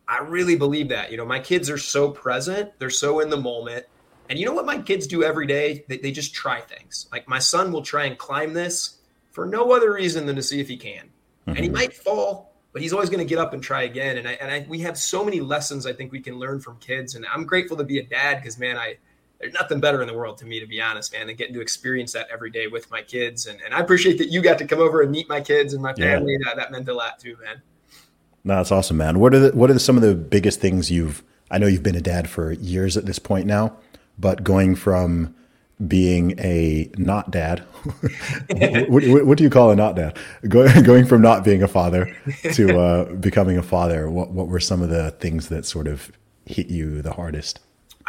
I 0.06 0.18
really 0.18 0.56
believe 0.56 0.88
that. 0.90 1.10
You 1.10 1.16
know, 1.16 1.24
my 1.24 1.40
kids 1.40 1.70
are 1.70 1.78
so 1.78 2.10
present, 2.10 2.70
they're 2.78 2.90
so 2.90 3.20
in 3.20 3.30
the 3.30 3.36
moment. 3.36 3.86
And 4.28 4.38
you 4.38 4.46
know 4.46 4.54
what 4.54 4.66
my 4.66 4.78
kids 4.78 5.06
do 5.06 5.22
every 5.22 5.46
day? 5.46 5.84
They, 5.88 5.98
they 5.98 6.12
just 6.12 6.34
try 6.34 6.60
things. 6.60 7.06
Like 7.12 7.28
my 7.28 7.38
son 7.38 7.72
will 7.72 7.82
try 7.82 8.04
and 8.04 8.16
climb 8.16 8.52
this 8.54 8.98
for 9.30 9.46
no 9.46 9.72
other 9.72 9.92
reason 9.92 10.26
than 10.26 10.36
to 10.36 10.42
see 10.42 10.60
if 10.60 10.68
he 10.68 10.76
can. 10.76 11.04
Mm-hmm. 11.04 11.50
And 11.50 11.58
he 11.58 11.64
mm-hmm. 11.66 11.74
might 11.74 11.94
fall, 11.94 12.54
but 12.72 12.82
he's 12.82 12.92
always 12.92 13.10
going 13.10 13.18
to 13.18 13.28
get 13.28 13.38
up 13.38 13.52
and 13.52 13.62
try 13.62 13.82
again. 13.82 14.18
And 14.18 14.28
I, 14.28 14.32
and 14.32 14.50
I, 14.50 14.66
we 14.68 14.78
have 14.80 14.96
so 14.96 15.24
many 15.24 15.40
lessons 15.40 15.86
I 15.86 15.92
think 15.92 16.12
we 16.12 16.20
can 16.20 16.38
learn 16.38 16.60
from 16.60 16.78
kids. 16.78 17.14
And 17.14 17.26
I'm 17.26 17.44
grateful 17.44 17.76
to 17.76 17.84
be 17.84 17.98
a 17.98 18.02
dad 18.02 18.36
because, 18.36 18.58
man, 18.58 18.78
I, 18.78 18.96
there's 19.40 19.54
nothing 19.54 19.80
better 19.80 20.00
in 20.00 20.06
the 20.06 20.14
world 20.14 20.38
to 20.38 20.46
me, 20.46 20.60
to 20.60 20.66
be 20.66 20.80
honest, 20.80 21.12
man, 21.12 21.26
than 21.26 21.36
getting 21.36 21.54
to 21.54 21.60
experience 21.60 22.12
that 22.12 22.28
every 22.32 22.50
day 22.50 22.68
with 22.68 22.90
my 22.90 23.02
kids. 23.02 23.46
And, 23.46 23.60
and 23.62 23.74
I 23.74 23.80
appreciate 23.80 24.18
that 24.18 24.28
you 24.28 24.40
got 24.40 24.56
to 24.58 24.66
come 24.66 24.78
over 24.78 25.02
and 25.02 25.10
meet 25.10 25.28
my 25.28 25.40
kids 25.40 25.74
and 25.74 25.82
my 25.82 25.92
family. 25.94 26.34
Yeah. 26.38 26.54
That, 26.54 26.56
that 26.56 26.72
meant 26.72 26.88
a 26.88 26.94
lot 26.94 27.18
too, 27.18 27.36
man. 27.44 27.60
No, 28.44 28.56
that's 28.56 28.72
awesome, 28.72 28.96
man. 28.96 29.18
What 29.18 29.34
are 29.34 29.38
the, 29.38 29.56
what 29.56 29.68
are 29.68 29.74
the, 29.74 29.80
some 29.80 29.96
of 29.96 30.02
the 30.02 30.14
biggest 30.14 30.60
things 30.60 30.90
you've, 30.90 31.22
I 31.50 31.58
know 31.58 31.66
you've 31.66 31.82
been 31.82 31.96
a 31.96 32.00
dad 32.00 32.30
for 32.30 32.52
years 32.52 32.96
at 32.96 33.04
this 33.04 33.18
point 33.18 33.46
now, 33.46 33.76
but 34.18 34.44
going 34.44 34.74
from 34.74 35.34
being 35.86 36.38
a 36.38 36.90
not 36.96 37.30
dad, 37.30 37.60
what, 38.88 39.04
what, 39.26 39.38
do 39.38 39.44
you 39.44 39.50
call 39.50 39.70
a 39.70 39.76
not 39.76 39.96
dad? 39.96 40.16
Going, 40.48 40.82
going 40.84 41.06
from 41.06 41.22
not 41.22 41.44
being 41.44 41.62
a 41.62 41.68
father 41.68 42.14
to 42.52 42.78
uh, 42.78 43.14
becoming 43.14 43.58
a 43.58 43.62
father, 43.62 44.08
what, 44.10 44.30
what 44.30 44.48
were 44.48 44.60
some 44.60 44.82
of 44.82 44.90
the 44.90 45.10
things 45.12 45.48
that 45.48 45.64
sort 45.64 45.88
of 45.88 46.12
hit 46.46 46.68
you 46.68 47.02
the 47.02 47.12
hardest? 47.12 47.60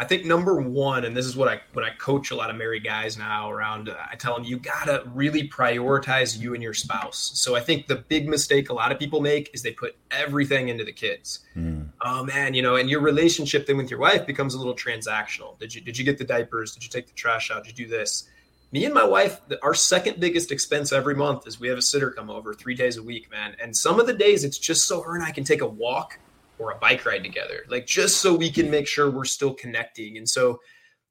I 0.04 0.06
think 0.06 0.26
number 0.26 0.60
one, 0.60 1.06
and 1.06 1.16
this 1.16 1.24
is 1.24 1.34
what 1.34 1.48
I 1.48 1.62
what 1.72 1.82
I 1.82 1.88
coach 1.88 2.30
a 2.30 2.36
lot 2.36 2.50
of 2.50 2.56
married 2.56 2.84
guys 2.84 3.16
now 3.16 3.50
around. 3.50 3.88
Uh, 3.88 3.96
I 4.12 4.16
tell 4.16 4.34
them 4.34 4.44
you 4.44 4.58
gotta 4.58 5.02
really 5.14 5.48
prioritize 5.48 6.38
you 6.38 6.52
and 6.52 6.62
your 6.62 6.74
spouse. 6.74 7.32
So 7.36 7.56
I 7.56 7.60
think 7.60 7.86
the 7.86 7.96
big 7.96 8.28
mistake 8.28 8.68
a 8.68 8.74
lot 8.74 8.92
of 8.92 8.98
people 8.98 9.22
make 9.22 9.48
is 9.54 9.62
they 9.62 9.72
put 9.72 9.96
everything 10.10 10.68
into 10.68 10.84
the 10.84 10.92
kids. 10.92 11.40
Mm. 11.56 11.88
Oh 12.02 12.22
man, 12.22 12.52
you 12.52 12.60
know, 12.60 12.76
and 12.76 12.90
your 12.90 13.00
relationship 13.00 13.66
then 13.66 13.78
with 13.78 13.90
your 13.90 13.98
wife 13.98 14.26
becomes 14.26 14.52
a 14.52 14.58
little 14.58 14.74
transactional. 14.74 15.58
Did 15.58 15.74
you 15.74 15.80
did 15.80 15.96
you 15.96 16.04
get 16.04 16.18
the 16.18 16.24
diapers? 16.24 16.74
Did 16.74 16.84
you 16.84 16.90
take 16.90 17.06
the 17.06 17.14
trash 17.14 17.50
out? 17.50 17.64
Did 17.64 17.78
you 17.78 17.86
do 17.86 17.90
this? 17.90 18.24
Me 18.72 18.84
and 18.84 18.92
my 18.92 19.04
wife, 19.04 19.40
our 19.62 19.72
second 19.72 20.20
biggest 20.20 20.52
expense 20.52 20.92
every 20.92 21.14
month 21.14 21.46
is 21.46 21.58
we 21.58 21.68
have 21.68 21.78
a 21.78 21.82
sitter 21.82 22.10
come 22.10 22.28
over 22.28 22.52
three 22.52 22.74
days 22.74 22.98
a 22.98 23.02
week, 23.02 23.30
man. 23.30 23.56
And 23.58 23.74
some 23.74 23.98
of 23.98 24.06
the 24.06 24.12
days 24.12 24.44
it's 24.44 24.58
just 24.58 24.86
so 24.86 25.00
her 25.00 25.14
and 25.14 25.24
I 25.24 25.30
can 25.30 25.44
take 25.44 25.62
a 25.62 25.66
walk 25.66 26.18
or 26.58 26.70
a 26.72 26.78
bike 26.78 27.04
ride 27.04 27.24
together, 27.24 27.64
like 27.68 27.86
just 27.86 28.18
so 28.18 28.34
we 28.34 28.50
can 28.50 28.70
make 28.70 28.86
sure 28.86 29.10
we're 29.10 29.24
still 29.24 29.54
connecting. 29.54 30.16
And 30.16 30.28
so, 30.28 30.60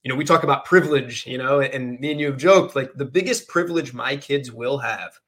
you 0.03 0.09
know, 0.09 0.15
we 0.15 0.25
talk 0.25 0.43
about 0.43 0.65
privilege, 0.65 1.25
you 1.25 1.37
know, 1.37 1.61
and 1.61 1.99
me 1.99 2.11
and 2.11 2.19
you 2.19 2.27
have 2.27 2.37
joked 2.37 2.75
like 2.75 2.93
the 2.95 3.05
biggest 3.05 3.47
privilege 3.47 3.93
my 3.93 4.15
kids 4.15 4.51
will 4.51 4.77
have 4.77 5.19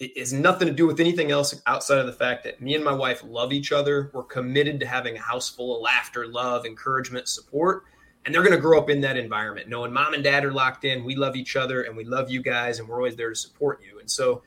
is 0.00 0.32
nothing 0.32 0.68
to 0.68 0.74
do 0.74 0.86
with 0.86 1.00
anything 1.00 1.32
else 1.32 1.60
outside 1.66 1.98
of 1.98 2.06
the 2.06 2.12
fact 2.12 2.44
that 2.44 2.60
me 2.60 2.74
and 2.76 2.84
my 2.84 2.92
wife 2.92 3.22
love 3.24 3.52
each 3.52 3.72
other. 3.72 4.10
We're 4.14 4.22
committed 4.22 4.78
to 4.80 4.86
having 4.86 5.16
a 5.16 5.20
house 5.20 5.48
full 5.48 5.76
of 5.76 5.82
laughter, 5.82 6.26
love, 6.26 6.66
encouragement, 6.66 7.28
support. 7.28 7.82
And 8.24 8.34
they're 8.34 8.42
going 8.42 8.54
to 8.54 8.60
grow 8.60 8.78
up 8.78 8.90
in 8.90 9.00
that 9.00 9.16
environment, 9.16 9.68
knowing 9.68 9.92
mom 9.92 10.14
and 10.14 10.22
dad 10.22 10.44
are 10.44 10.52
locked 10.52 10.84
in. 10.84 11.04
We 11.04 11.16
love 11.16 11.34
each 11.34 11.56
other 11.56 11.82
and 11.82 11.96
we 11.96 12.04
love 12.04 12.30
you 12.30 12.42
guys, 12.42 12.78
and 12.78 12.88
we're 12.88 12.96
always 12.96 13.16
there 13.16 13.30
to 13.30 13.34
support 13.34 13.80
you. 13.82 13.98
And 14.00 14.10
so, 14.10 14.42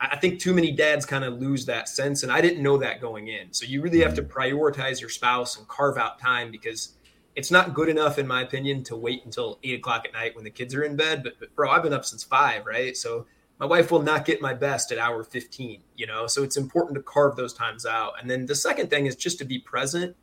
I 0.00 0.16
think 0.16 0.38
too 0.38 0.54
many 0.54 0.70
dads 0.70 1.04
kind 1.04 1.24
of 1.24 1.40
lose 1.40 1.66
that 1.66 1.88
sense. 1.88 2.22
And 2.22 2.30
I 2.30 2.40
didn't 2.40 2.62
know 2.62 2.78
that 2.78 3.00
going 3.00 3.28
in. 3.28 3.52
So 3.52 3.66
you 3.66 3.82
really 3.82 4.00
have 4.00 4.14
to 4.14 4.22
mm-hmm. 4.22 4.38
prioritize 4.38 5.00
your 5.00 5.10
spouse 5.10 5.58
and 5.58 5.66
carve 5.66 5.98
out 5.98 6.20
time 6.20 6.50
because 6.50 6.94
it's 7.34 7.50
not 7.50 7.74
good 7.74 7.88
enough, 7.88 8.18
in 8.18 8.26
my 8.26 8.42
opinion, 8.42 8.84
to 8.84 8.96
wait 8.96 9.24
until 9.24 9.58
eight 9.64 9.78
o'clock 9.78 10.04
at 10.04 10.12
night 10.12 10.34
when 10.34 10.44
the 10.44 10.50
kids 10.50 10.74
are 10.74 10.84
in 10.84 10.96
bed. 10.96 11.22
But, 11.22 11.40
but 11.40 11.54
bro, 11.54 11.70
I've 11.70 11.82
been 11.82 11.92
up 11.92 12.04
since 12.04 12.22
five, 12.22 12.64
right? 12.64 12.96
So 12.96 13.26
my 13.58 13.66
wife 13.66 13.90
will 13.90 14.02
not 14.02 14.24
get 14.24 14.40
my 14.40 14.54
best 14.54 14.92
at 14.92 14.98
hour 14.98 15.24
15, 15.24 15.82
you 15.96 16.06
know? 16.06 16.28
So 16.28 16.44
it's 16.44 16.56
important 16.56 16.94
to 16.94 17.02
carve 17.02 17.34
those 17.34 17.52
times 17.52 17.84
out. 17.84 18.14
And 18.20 18.30
then 18.30 18.46
the 18.46 18.54
second 18.54 18.90
thing 18.90 19.06
is 19.06 19.16
just 19.16 19.38
to 19.38 19.44
be 19.44 19.58
present 19.58 20.16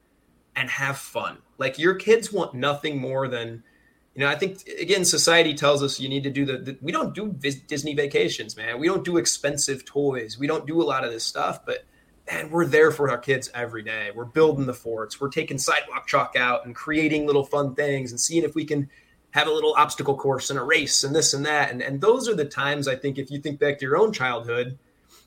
and 0.56 0.70
have 0.70 0.98
fun. 0.98 1.40
Like 1.58 1.78
your 1.78 1.96
kids 1.96 2.32
want 2.32 2.54
nothing 2.54 2.98
more 2.98 3.28
than– 3.28 3.64
you 4.16 4.22
know, 4.22 4.30
I 4.30 4.36
think 4.36 4.66
again, 4.80 5.04
society 5.04 5.54
tells 5.54 5.84
us 5.84 6.00
you 6.00 6.08
need 6.08 6.24
to 6.24 6.30
do 6.30 6.46
the, 6.46 6.58
the 6.58 6.78
we 6.82 6.94
don't 6.94 7.14
do 7.14 7.34
Disney 7.68 7.94
vacations, 7.94 8.56
man. 8.56 8.80
We 8.80 8.88
don't 8.88 9.04
do 9.04 9.18
expensive 9.18 9.84
toys. 9.86 10.40
We 10.40 10.48
don't 10.48 10.66
do 10.66 10.82
a 10.82 10.86
lot 10.86 11.04
of 11.04 11.12
this 11.12 11.26
stuff, 11.26 11.66
but 11.66 11.86
man, 12.32 12.50
we're 12.50 12.66
there 12.66 12.92
for 12.92 13.10
our 13.12 13.18
kids 13.18 13.52
every 13.54 13.84
day. 13.84 14.12
We're 14.16 14.24
building 14.24 14.66
the 14.66 14.74
forts. 14.74 15.20
We're 15.20 15.30
taking 15.30 15.58
sidewalk 15.58 16.08
chalk 16.08 16.36
out 16.38 16.66
and 16.66 16.74
creating 16.74 17.28
little 17.28 17.44
fun 17.44 17.76
things 17.76 18.12
and 18.12 18.20
seeing 18.20 18.44
if 18.44 18.56
we 18.56 18.64
can 18.64 18.90
have 19.32 19.48
a 19.48 19.52
little 19.52 19.76
obstacle 19.78 20.16
course 20.16 20.50
and 20.50 20.58
a 20.58 20.64
race 20.64 21.04
and 21.04 21.14
this 21.14 21.34
and 21.34 21.46
that. 21.46 21.72
And, 21.72 21.82
and 21.82 22.00
those 22.00 22.30
are 22.30 22.36
the 22.36 22.46
times 22.46 22.88
I 22.88 22.96
think 22.96 23.18
if 23.18 23.30
you 23.30 23.40
think 23.40 23.60
back 23.60 23.80
to 23.80 23.86
your 23.86 23.98
own 23.98 24.14
childhood, 24.14 24.80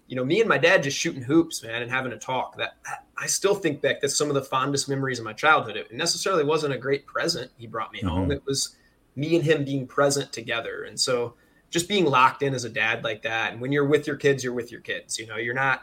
you 0.06 0.16
know, 0.16 0.24
me 0.24 0.40
and 0.40 0.48
my 0.48 0.56
dad 0.56 0.82
just 0.82 0.96
shooting 0.96 1.20
hoops, 1.20 1.62
man, 1.62 1.82
and 1.82 1.90
having 1.90 2.12
a 2.12 2.18
talk. 2.18 2.56
That 2.56 2.78
I 3.20 3.26
still 3.26 3.54
think 3.54 3.80
back. 3.80 4.00
That's 4.00 4.16
some 4.16 4.28
of 4.28 4.34
the 4.34 4.42
fondest 4.42 4.88
memories 4.88 5.18
of 5.18 5.24
my 5.24 5.32
childhood. 5.32 5.76
It 5.76 5.92
necessarily 5.92 6.44
wasn't 6.44 6.74
a 6.74 6.78
great 6.78 7.06
present 7.06 7.50
he 7.56 7.66
brought 7.66 7.92
me 7.92 8.00
mm-hmm. 8.00 8.08
home. 8.08 8.30
It 8.30 8.42
was 8.46 8.76
me 9.16 9.34
and 9.34 9.44
him 9.44 9.64
being 9.64 9.86
present 9.86 10.32
together. 10.32 10.84
And 10.84 10.98
so 10.98 11.34
just 11.70 11.88
being 11.88 12.04
locked 12.04 12.42
in 12.42 12.54
as 12.54 12.64
a 12.64 12.70
dad 12.70 13.04
like 13.04 13.22
that. 13.22 13.52
And 13.52 13.60
when 13.60 13.72
you're 13.72 13.86
with 13.86 14.06
your 14.06 14.16
kids, 14.16 14.42
you're 14.42 14.52
with 14.52 14.70
your 14.70 14.80
kids. 14.80 15.18
You 15.18 15.26
know, 15.26 15.36
you're 15.36 15.54
not 15.54 15.82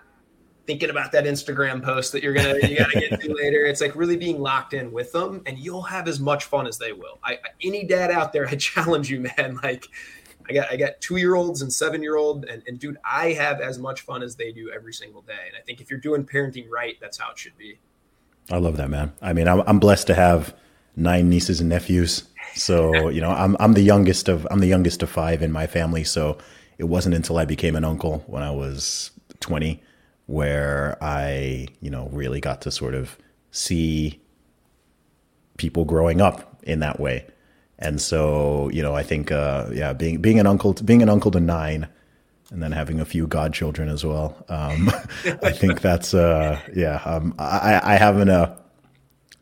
thinking 0.65 0.89
about 0.89 1.11
that 1.11 1.25
Instagram 1.25 1.83
post 1.83 2.11
that 2.11 2.23
you're 2.23 2.33
gonna 2.33 2.55
you 2.67 2.77
gotta 2.77 2.99
get 2.99 3.21
to 3.21 3.33
later. 3.41 3.65
It's 3.65 3.81
like 3.81 3.95
really 3.95 4.17
being 4.17 4.39
locked 4.39 4.73
in 4.73 4.91
with 4.91 5.11
them, 5.11 5.41
and 5.45 5.59
you'll 5.59 5.83
have 5.83 6.07
as 6.07 6.19
much 6.19 6.45
fun 6.45 6.65
as 6.65 6.77
they 6.77 6.91
will. 6.91 7.19
I, 7.23 7.37
any 7.61 7.83
dad 7.83 8.11
out 8.11 8.33
there, 8.33 8.47
I 8.47 8.55
challenge 8.55 9.09
you, 9.09 9.21
man. 9.37 9.59
Like 9.61 9.87
I 10.49 10.53
got 10.53 10.71
I 10.71 10.75
got 10.75 11.01
two 11.01 11.17
year 11.17 11.35
olds 11.35 11.61
and 11.61 11.71
seven 11.71 12.01
year 12.01 12.15
old, 12.15 12.45
and, 12.45 12.63
and 12.67 12.79
dude, 12.79 12.97
I 13.03 13.33
have 13.33 13.61
as 13.61 13.79
much 13.79 14.01
fun 14.01 14.23
as 14.23 14.35
they 14.35 14.51
do 14.51 14.71
every 14.71 14.93
single 14.93 15.21
day. 15.21 15.33
And 15.47 15.55
I 15.57 15.61
think 15.61 15.81
if 15.81 15.89
you're 15.89 15.99
doing 15.99 16.25
parenting 16.25 16.69
right, 16.69 16.95
that's 17.01 17.17
how 17.17 17.31
it 17.31 17.39
should 17.39 17.57
be. 17.57 17.79
I 18.51 18.57
love 18.57 18.77
that, 18.77 18.89
man. 18.89 19.13
I 19.21 19.33
mean, 19.33 19.47
I'm, 19.47 19.61
I'm 19.65 19.79
blessed 19.79 20.07
to 20.07 20.13
have 20.13 20.55
nine 20.95 21.29
nieces 21.29 21.59
and 21.59 21.69
nephews. 21.69 22.25
So 22.53 23.09
you 23.09 23.21
know, 23.21 23.31
I'm 23.31 23.57
I'm 23.59 23.73
the 23.73 23.81
youngest 23.81 24.29
of 24.29 24.47
I'm 24.51 24.59
the 24.59 24.67
youngest 24.67 25.03
of 25.03 25.09
five 25.09 25.41
in 25.41 25.51
my 25.51 25.67
family. 25.67 26.03
So 26.03 26.37
it 26.77 26.85
wasn't 26.85 27.15
until 27.15 27.37
I 27.37 27.45
became 27.45 27.75
an 27.75 27.85
uncle 27.85 28.23
when 28.27 28.43
I 28.43 28.51
was 28.51 29.11
20 29.39 29.81
where 30.27 30.97
I 31.01 31.67
you 31.81 31.89
know 31.89 32.09
really 32.11 32.41
got 32.41 32.61
to 32.61 32.71
sort 32.71 32.95
of 32.95 33.17
see 33.51 34.21
people 35.57 35.85
growing 35.85 36.21
up 36.21 36.59
in 36.63 36.79
that 36.79 36.99
way. 36.99 37.25
And 37.79 38.01
so, 38.01 38.69
you 38.69 38.81
know, 38.81 38.95
I 38.95 39.03
think, 39.03 39.31
uh, 39.31 39.67
yeah, 39.73 39.93
being 39.93 40.21
being 40.21 40.39
an 40.39 40.47
uncle, 40.47 40.73
to, 40.73 40.83
being 40.83 41.01
an 41.01 41.09
uncle 41.09 41.31
to 41.31 41.39
nine, 41.39 41.87
and 42.51 42.63
then 42.63 42.71
having 42.71 42.99
a 43.01 43.05
few 43.05 43.27
godchildren 43.27 43.89
as 43.89 44.05
well. 44.05 44.45
Um, 44.49 44.89
I 45.43 45.51
think 45.51 45.81
that's, 45.81 46.13
uh, 46.13 46.59
yeah, 46.73 47.01
um, 47.05 47.35
I, 47.37 47.81
I 47.83 47.95
have 47.97 48.17
an, 48.17 48.29
uh, 48.29 48.55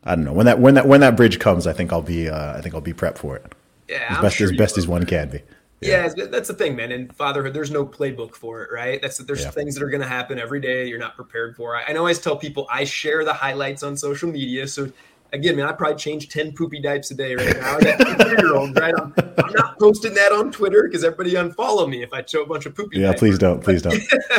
I 0.02 0.16
don't 0.16 0.24
know 0.24 0.32
when 0.32 0.46
that 0.46 0.58
when 0.58 0.74
that 0.74 0.86
when 0.86 1.00
that 1.00 1.16
bridge 1.16 1.38
comes. 1.38 1.66
I 1.66 1.72
think 1.72 1.92
I'll 1.92 2.02
be 2.02 2.28
uh, 2.28 2.56
I 2.58 2.60
think 2.60 2.74
I'll 2.74 2.80
be 2.80 2.92
prepped 2.92 3.18
for 3.18 3.36
it. 3.36 3.52
Yeah, 3.88 4.06
as 4.10 4.16
I'm 4.18 4.22
best 4.22 4.36
sure 4.36 4.50
as 4.50 4.56
best 4.56 4.76
as 4.78 4.86
one 4.86 5.06
can 5.06 5.30
be. 5.30 5.40
Yeah, 5.80 6.06
it's- 6.06 6.28
that's 6.30 6.48
the 6.48 6.54
thing, 6.54 6.76
man. 6.76 6.90
In 6.92 7.08
fatherhood, 7.10 7.52
there's 7.54 7.70
no 7.70 7.84
playbook 7.86 8.34
for 8.34 8.62
it, 8.62 8.70
right? 8.72 9.00
That's 9.02 9.18
there's 9.18 9.42
Yeah. 9.42 9.50
things 9.50 9.74
that 9.74 9.82
are 9.82 9.90
going 9.90 10.00
to 10.02 10.08
happen 10.08 10.38
every 10.38 10.60
day 10.60 10.86
you're 10.88 10.98
not 10.98 11.14
prepared 11.14 11.56
for. 11.56 11.76
I, 11.76 11.84
I 11.88 11.94
always 11.96 12.18
tell 12.18 12.36
people 12.36 12.66
I 12.70 12.84
share 12.84 13.24
the 13.24 13.32
highlights 13.34 13.82
on 13.82 13.96
social 13.96 14.30
media, 14.30 14.66
so 14.66 14.90
again, 15.34 15.56
man, 15.56 15.66
I 15.66 15.72
probably 15.72 15.96
change 15.96 16.28
ten 16.28 16.52
poopy 16.52 16.80
diapers 16.80 17.10
a 17.10 17.14
day 17.14 17.34
right 17.34 17.56
now. 17.56 17.76
I 17.76 17.80
got 17.80 18.28
year 18.28 18.54
olds, 18.54 18.74
right? 18.78 18.94
I'm, 18.96 19.12
I'm 19.16 19.52
not 19.52 19.78
posting 19.78 20.14
that 20.14 20.32
on 20.32 20.50
Twitter 20.50 20.84
because 20.84 21.04
everybody 21.04 21.34
unfollow 21.34 21.88
me 21.88 22.02
if 22.02 22.12
I 22.12 22.24
show 22.24 22.42
a 22.42 22.46
bunch 22.46 22.66
of 22.66 22.74
poopy. 22.74 23.00
Yeah, 23.00 23.08
diapers. 23.08 23.18
please 23.20 23.38
don't, 23.38 23.62
please 23.62 23.82
don't. 23.82 24.02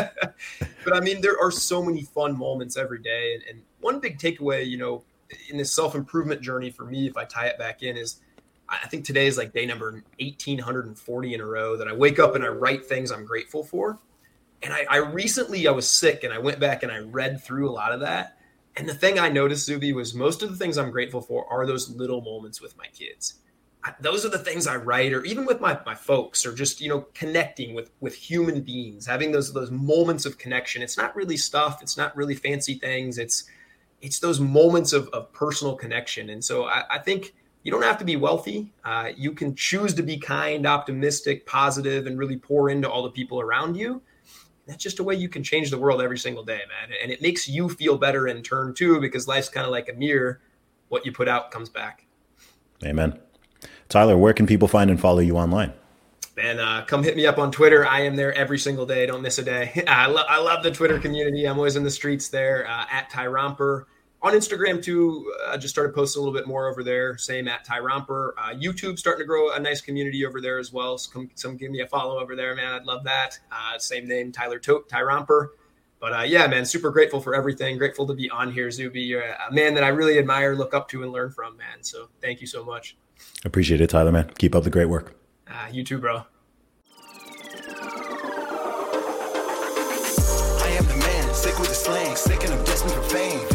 but 0.83 0.95
I 0.95 0.99
mean, 1.01 1.21
there 1.21 1.39
are 1.39 1.51
so 1.51 1.83
many 1.83 2.03
fun 2.03 2.37
moments 2.37 2.77
every 2.77 2.99
day. 2.99 3.35
And, 3.35 3.43
and 3.49 3.61
one 3.81 3.99
big 3.99 4.17
takeaway, 4.17 4.65
you 4.65 4.77
know, 4.77 5.03
in 5.49 5.57
this 5.57 5.73
self 5.73 5.95
improvement 5.95 6.41
journey 6.41 6.71
for 6.71 6.85
me, 6.85 7.07
if 7.07 7.17
I 7.17 7.25
tie 7.25 7.47
it 7.47 7.59
back 7.59 7.83
in, 7.83 7.97
is 7.97 8.21
I 8.69 8.79
I 8.83 8.87
think 8.87 9.05
today 9.05 9.27
is 9.27 9.37
like 9.37 9.53
day 9.53 9.65
number 9.65 9.91
1840 10.19 11.33
in 11.33 11.41
a 11.41 11.45
row 11.45 11.77
that 11.77 11.87
I 11.87 11.93
wake 11.93 12.19
up 12.19 12.35
and 12.35 12.43
I 12.43 12.47
write 12.47 12.85
things 12.85 13.11
I'm 13.11 13.25
grateful 13.25 13.63
for. 13.63 13.99
And 14.63 14.73
I, 14.73 14.85
I 14.89 14.97
recently 14.97 15.67
I 15.67 15.71
was 15.71 15.87
sick 15.87 16.23
and 16.23 16.33
I 16.33 16.39
went 16.39 16.59
back 16.59 16.83
and 16.83 16.91
I 16.91 16.99
read 16.99 17.43
through 17.43 17.69
a 17.69 17.73
lot 17.73 17.91
of 17.91 17.99
that. 17.99 18.37
And 18.77 18.89
the 18.89 18.93
thing 18.93 19.19
I 19.19 19.29
noticed, 19.29 19.65
Zuby, 19.65 19.93
was 19.93 20.13
most 20.13 20.43
of 20.43 20.49
the 20.49 20.57
things 20.57 20.77
I'm 20.77 20.91
grateful 20.91 21.21
for 21.21 21.45
are 21.51 21.65
those 21.65 21.89
little 21.89 22.21
moments 22.21 22.61
with 22.61 22.77
my 22.77 22.87
kids. 22.87 23.35
I, 23.83 23.93
those 23.99 24.25
are 24.25 24.29
the 24.29 24.39
things 24.39 24.67
I 24.67 24.75
write, 24.75 25.13
or 25.13 25.23
even 25.23 25.45
with 25.45 25.61
my, 25.61 25.79
my 25.85 25.95
folks, 25.95 26.45
or 26.45 26.53
just 26.53 26.81
you 26.81 26.89
know 26.89 27.07
connecting 27.13 27.73
with 27.73 27.91
with 28.01 28.15
human 28.15 28.61
beings, 28.61 29.05
having 29.05 29.31
those 29.31 29.53
those 29.53 29.71
moments 29.71 30.25
of 30.25 30.37
connection. 30.37 30.81
It's 30.81 30.97
not 30.97 31.15
really 31.15 31.37
stuff. 31.37 31.81
It's 31.81 31.95
not 31.95 32.15
really 32.17 32.35
fancy 32.35 32.75
things. 32.75 33.17
It's 33.17 33.45
it's 34.01 34.19
those 34.19 34.39
moments 34.39 34.93
of, 34.93 35.07
of 35.09 35.31
personal 35.31 35.75
connection. 35.75 36.29
And 36.29 36.43
so 36.43 36.65
I, 36.65 36.83
I 36.91 36.99
think 36.99 37.33
you 37.63 37.71
don't 37.71 37.83
have 37.83 37.97
to 37.97 38.05
be 38.05 38.15
wealthy. 38.15 38.71
Uh, 38.83 39.09
you 39.15 39.31
can 39.31 39.55
choose 39.55 39.93
to 39.95 40.03
be 40.03 40.17
kind, 40.17 40.67
optimistic, 40.67 41.45
positive, 41.45 42.05
and 42.05 42.19
really 42.19 42.37
pour 42.37 42.69
into 42.69 42.89
all 42.89 43.03
the 43.03 43.09
people 43.09 43.39
around 43.39 43.75
you. 43.75 44.01
That's 44.67 44.83
just 44.83 44.99
a 44.99 45.03
way 45.03 45.15
you 45.15 45.29
can 45.29 45.43
change 45.43 45.69
the 45.69 45.77
world 45.77 46.01
every 46.01 46.17
single 46.17 46.43
day, 46.43 46.57
man. 46.67 46.97
And 47.01 47.11
it 47.11 47.21
makes 47.21 47.47
you 47.47 47.69
feel 47.69 47.97
better 47.97 48.27
in 48.27 48.41
turn 48.41 48.73
too, 48.73 48.99
because 48.99 49.27
life's 49.27 49.49
kind 49.49 49.65
of 49.65 49.71
like 49.71 49.89
a 49.89 49.93
mirror. 49.93 50.41
What 50.89 51.05
you 51.05 51.11
put 51.11 51.27
out 51.27 51.51
comes 51.51 51.69
back. 51.69 52.05
Amen. 52.83 53.19
Tyler, 53.89 54.17
where 54.17 54.33
can 54.33 54.47
people 54.47 54.67
find 54.67 54.89
and 54.89 54.99
follow 54.99 55.19
you 55.19 55.37
online? 55.37 55.73
Man, 56.35 56.59
uh, 56.59 56.83
come 56.85 57.01
hit 57.01 57.15
me 57.15 57.25
up 57.25 57.37
on 57.37 57.51
Twitter. 57.51 57.87
I 57.87 58.01
am 58.01 58.15
there 58.15 58.33
every 58.33 58.59
single 58.59 58.85
day. 58.85 59.05
Don't 59.05 59.21
miss 59.21 59.37
a 59.37 59.43
day. 59.43 59.83
I, 59.87 60.07
lo- 60.07 60.25
I 60.27 60.41
love 60.41 60.63
the 60.63 60.71
Twitter 60.71 60.99
community. 60.99 61.45
I'm 61.45 61.57
always 61.57 61.75
in 61.75 61.83
the 61.83 61.91
streets 61.91 62.27
there 62.27 62.67
uh, 62.67 62.85
at 62.91 63.09
Ty 63.09 63.27
Romper. 63.27 63.87
On 64.21 64.33
Instagram, 64.33 64.81
too, 64.81 65.31
I 65.47 65.53
uh, 65.53 65.57
just 65.57 65.73
started 65.73 65.93
posting 65.93 66.19
a 66.19 66.25
little 66.25 66.37
bit 66.37 66.47
more 66.47 66.67
over 66.67 66.83
there. 66.83 67.15
Same 67.17 67.47
at 67.47 67.63
Ty 67.63 67.79
Romper. 67.79 68.33
Uh, 68.37 68.55
YouTube 68.55 68.97
starting 68.97 69.23
to 69.23 69.27
grow 69.27 69.51
a 69.51 69.59
nice 69.59 69.81
community 69.81 70.25
over 70.25 70.41
there 70.41 70.57
as 70.57 70.73
well. 70.73 70.97
So 70.97 71.11
come, 71.11 71.29
some 71.35 71.57
give 71.57 71.69
me 71.69 71.81
a 71.81 71.87
follow 71.87 72.19
over 72.19 72.35
there, 72.35 72.55
man. 72.55 72.73
I'd 72.73 72.85
love 72.85 73.03
that. 73.03 73.37
Uh, 73.51 73.77
same 73.77 74.07
name, 74.07 74.31
Tyler 74.31 74.57
Tote, 74.57 74.89
Ty 74.89 75.03
Romper. 75.03 75.53
But 75.99 76.13
uh, 76.13 76.21
yeah, 76.23 76.47
man, 76.47 76.65
super 76.65 76.91
grateful 76.91 77.21
for 77.21 77.35
everything. 77.35 77.77
Grateful 77.77 78.07
to 78.07 78.13
be 78.13 78.29
on 78.29 78.51
here, 78.51 78.69
Zuby. 78.71 79.01
You're 79.01 79.21
a 79.21 79.51
man 79.51 79.73
that 79.75 79.83
I 79.83 79.89
really 79.89 80.17
admire, 80.17 80.55
look 80.55 80.73
up 80.73 80.87
to, 80.89 81.03
and 81.03 81.11
learn 81.11 81.31
from, 81.31 81.57
man. 81.57 81.81
So 81.81 82.09
thank 82.21 82.41
you 82.41 82.47
so 82.47 82.63
much. 82.63 82.97
Appreciate 83.43 83.81
it, 83.81 83.89
Tyler, 83.91 84.11
man. 84.11 84.31
Keep 84.37 84.55
up 84.55 84.63
the 84.63 84.69
great 84.69 84.89
work. 84.89 85.15
Uh, 85.47 85.67
you 85.71 85.83
too, 85.83 85.99
bro. 85.99 86.23
I 90.57 90.77
am 90.77 90.85
the 90.87 90.95
man, 90.97 91.33
sick 91.33 91.57
with 91.59 91.69
the 91.69 91.75
slang, 91.75 92.15
sick 92.15 92.43
and 92.43 92.53
I'm 92.53 92.63
destined 92.65 92.91
for 92.91 93.01
fame. 93.03 93.54